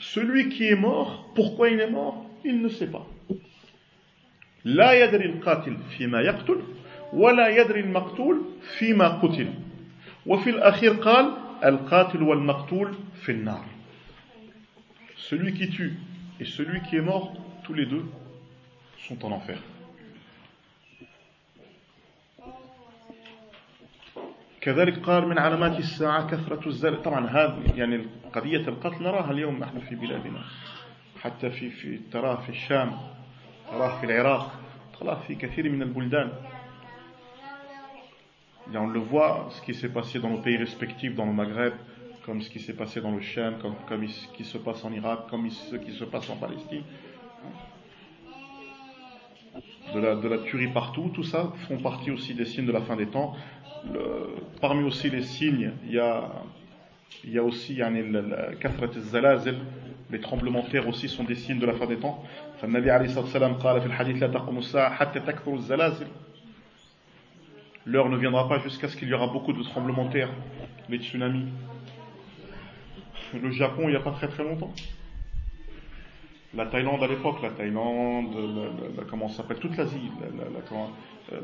celui 0.00 0.48
qui 0.48 0.64
est 0.64 0.76
mort, 0.76 1.30
pourquoi 1.34 1.68
il 1.68 1.78
est 1.78 1.90
mort 1.90 2.26
Il 2.44 2.62
ne 2.62 2.68
sait 2.68 2.86
pas. 2.86 3.06
لا 4.64 4.92
يدري 4.92 5.24
القاتل 5.24 5.76
فيما 5.96 6.20
يقتل 6.20 6.60
ولا 7.13 7.47
يدري 7.47 7.79
المقتول 7.79 8.41
فيما 8.77 9.07
قتل. 9.07 9.53
وفي 10.25 10.49
الأخير 10.49 10.93
قال 10.93 11.33
القاتل 11.65 12.23
والمقتول 12.23 12.95
في 13.21 13.31
النار. 13.31 13.65
Celui 15.17 15.53
qui 15.53 15.69
tue 15.69 15.93
et 16.39 16.45
celui 16.45 16.81
qui 16.81 16.97
est 16.97 17.01
mort, 17.01 17.33
tous 17.63 17.73
les 17.73 17.85
deux 17.85 18.05
sont 19.07 19.25
en 19.25 19.31
enfer. 19.31 19.57
كذلك 24.61 24.99
قال 25.05 25.27
من 25.27 25.39
علامات 25.39 25.79
الساعة 25.79 26.27
كثرة 26.31 26.67
الزلل. 26.67 27.01
طبعا 27.03 27.27
هذا 27.27 27.57
يعني 27.75 28.05
قضية 28.33 28.67
القتل 28.67 29.03
نراها 29.03 29.31
اليوم 29.31 29.59
نحن 29.59 29.79
في 29.79 29.95
بلادنا. 29.95 30.41
حتى 31.21 31.49
في 31.49 31.69
في 31.69 31.99
تراه 32.11 32.35
في 32.35 32.49
الشام 32.49 32.97
تراه 33.71 33.99
في 33.99 34.05
العراق 34.05 34.59
تراه 34.99 35.19
في 35.27 35.35
كثير 35.35 35.69
من 35.69 35.81
البلدان. 35.81 36.31
Et 38.73 38.77
on 38.77 38.87
le 38.87 38.99
voit, 38.99 39.47
ce 39.51 39.61
qui 39.61 39.73
s'est 39.73 39.89
passé 39.89 40.19
dans 40.19 40.29
nos 40.29 40.39
pays 40.39 40.57
respectifs, 40.57 41.15
dans 41.15 41.25
le 41.25 41.33
Maghreb, 41.33 41.73
comme 42.25 42.41
ce 42.41 42.49
qui 42.49 42.59
s'est 42.59 42.73
passé 42.73 43.01
dans 43.01 43.11
le 43.11 43.21
Cham, 43.21 43.55
comme, 43.87 44.07
ce 44.07 44.27
qui 44.29 44.43
se 44.43 44.57
passe 44.57 44.83
en 44.83 44.91
Irak, 44.91 45.27
comme 45.29 45.49
ce 45.49 45.75
qui 45.75 45.91
se 45.91 46.03
passe 46.03 46.29
en 46.29 46.37
Palestine. 46.37 46.81
De 49.93 49.99
la, 49.99 50.15
de 50.15 50.27
la 50.27 50.39
tuerie 50.39 50.67
partout, 50.67 51.11
tout 51.13 51.23
ça 51.23 51.53
font 51.67 51.77
partie 51.77 52.11
aussi 52.11 52.33
des 52.33 52.45
signes 52.45 52.65
de 52.65 52.71
la 52.71 52.81
fin 52.81 52.95
des 52.95 53.05
temps 53.05 53.35
parmi 54.61 54.83
aussi 54.83 55.09
les 55.09 55.21
signes, 55.21 55.71
il 55.85 55.93
y 55.93 55.99
a, 55.99 56.29
il 57.23 57.31
y 57.31 57.37
a 57.37 57.43
aussi 57.43 57.79
les 60.11 60.19
tremblements 60.19 60.63
de 60.63 60.69
terre 60.69 60.87
aussi 60.87 61.07
sont 61.07 61.23
des 61.23 61.35
signes 61.35 61.59
de 61.59 61.65
la 61.65 61.73
fin 61.73 61.87
des 61.87 61.97
temps. 61.97 62.23
L'heure 67.85 68.09
ne 68.09 68.17
viendra 68.17 68.49
pas 68.49 68.57
jusqu'à 68.59 68.87
ce 68.87 68.97
qu'il 68.97 69.09
y 69.09 69.13
aura 69.13 69.27
beaucoup 69.27 69.53
de 69.53 69.61
tremblements 69.61 70.05
de 70.05 70.11
terre, 70.13 70.29
les 70.89 70.97
tsunamis. 70.97 71.45
Le 73.39 73.51
Japon, 73.51 73.83
il 73.83 73.89
n'y 73.89 73.95
a 73.95 73.99
pas 73.99 74.11
très 74.11 74.27
très 74.27 74.43
longtemps. 74.43 74.73
La 76.55 76.65
Thaïlande 76.65 77.03
à 77.03 77.07
l'époque, 77.07 77.43
la 77.43 77.51
Thaïlande, 77.51 78.33
la, 78.33 79.03
la, 79.03 79.09
comment 79.09 79.29
s'appelle, 79.29 79.59
toute 79.59 79.77
l'Asie, 79.77 80.09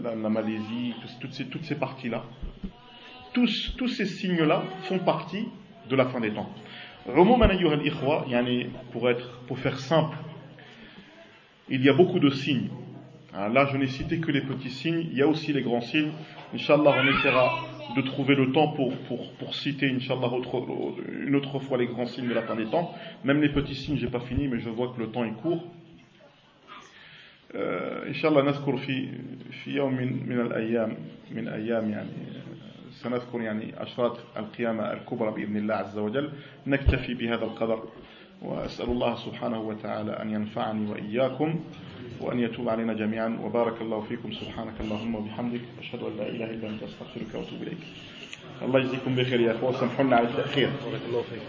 la, 0.03 0.15
la, 0.15 0.29
Malaisie, 0.29 0.95
toutes 1.19 1.33
ces, 1.33 1.45
toutes 1.45 1.65
ces 1.65 1.75
parties-là. 1.75 2.23
Tous, 3.33 3.75
tous 3.77 3.87
ces 3.89 4.05
signes-là 4.05 4.63
font 4.83 4.99
partie 4.99 5.47
de 5.89 5.95
la 5.95 6.07
fin 6.07 6.21
des 6.21 6.31
temps. 6.33 6.49
pour, 8.91 9.09
être, 9.09 9.39
pour 9.47 9.59
faire 9.59 9.79
simple, 9.79 10.17
il 11.69 11.83
y 11.83 11.89
a 11.89 11.93
beaucoup 11.93 12.19
de 12.19 12.29
signes. 12.29 12.69
là, 13.32 13.66
je 13.72 13.76
n'ai 13.76 13.86
cité 13.86 14.18
que 14.18 14.30
les 14.30 14.40
petits 14.42 14.70
signes, 14.70 15.06
il 15.10 15.16
y 15.18 15.22
a 15.22 15.26
aussi 15.28 15.52
les 15.52 15.62
grands 15.62 15.80
signes. 15.80 16.12
Inch'Allah, 16.54 16.94
on 17.02 17.08
essaiera 17.08 17.58
de 17.96 18.02
trouver 18.02 18.34
le 18.34 18.52
temps 18.52 18.68
pour, 18.68 18.96
pour, 19.08 19.32
pour 19.34 19.54
citer, 19.54 19.90
Inch'Allah, 19.90 20.30
une 21.26 21.36
autre 21.36 21.58
fois 21.60 21.78
les 21.78 21.86
grands 21.86 22.06
signes 22.06 22.28
de 22.28 22.34
la 22.34 22.42
fin 22.42 22.56
des 22.56 22.66
temps. 22.66 22.94
Même 23.24 23.40
les 23.42 23.50
petits 23.52 23.74
signes, 23.74 23.96
j'ai 23.96 24.08
pas 24.08 24.20
fini, 24.20 24.48
mais 24.48 24.60
je 24.60 24.70
vois 24.70 24.92
que 24.94 25.00
le 25.00 25.08
temps 25.08 25.24
est 25.24 25.36
court. 25.42 25.62
إن 28.06 28.14
شاء 28.14 28.30
الله 28.30 28.42
نذكر 28.42 28.76
في 28.76 29.08
في 29.50 29.70
يوم 29.70 29.94
من 29.94 30.28
من 30.28 30.40
الأيام 30.40 30.96
من 31.30 31.48
أيام 31.48 31.90
يعني 31.90 32.10
سنذكر 32.90 33.40
يعني 33.40 33.82
أشراط 33.82 34.18
القيامة 34.36 34.92
الكبرى 34.92 35.30
بإذن 35.30 35.56
الله 35.56 35.74
عز 35.74 35.98
وجل 35.98 36.32
نكتفي 36.66 37.14
بهذا 37.14 37.44
القدر 37.44 37.82
وأسأل 38.41 38.89
الله 38.89 39.15
سبحانه 39.15 39.59
وتعالى 39.59 40.11
أن 40.11 40.29
ينفعني 40.29 40.91
وإياكم 40.91 41.59
وأن 42.21 42.39
يتوب 42.39 42.69
علينا 42.69 42.93
جميعا. 42.93 43.39
وبارك 43.43 43.81
الله 43.81 44.01
فيكم. 44.01 44.31
سبحانك 44.31 44.73
اللهم 44.81 45.15
وبحمدك. 45.15 45.61
أشهد 45.79 46.03
أن 46.03 46.17
لا 46.17 46.29
إله 46.29 46.49
إلا 46.49 46.69
أنت. 46.69 46.83
أستغفرك 46.83 47.35
وأتوب 47.35 47.61
إليك. 47.61 47.77
الله 48.61 48.79
يجزيكم 48.79 49.15
بخير 49.15 49.41
يا 49.41 49.51
أخوة 49.55 49.79
سامحونا 49.79 50.15
على 50.15 50.27
التأخير. 50.27 50.69
بارك 50.85 51.01
الله 51.09 51.21
فيك. 51.21 51.41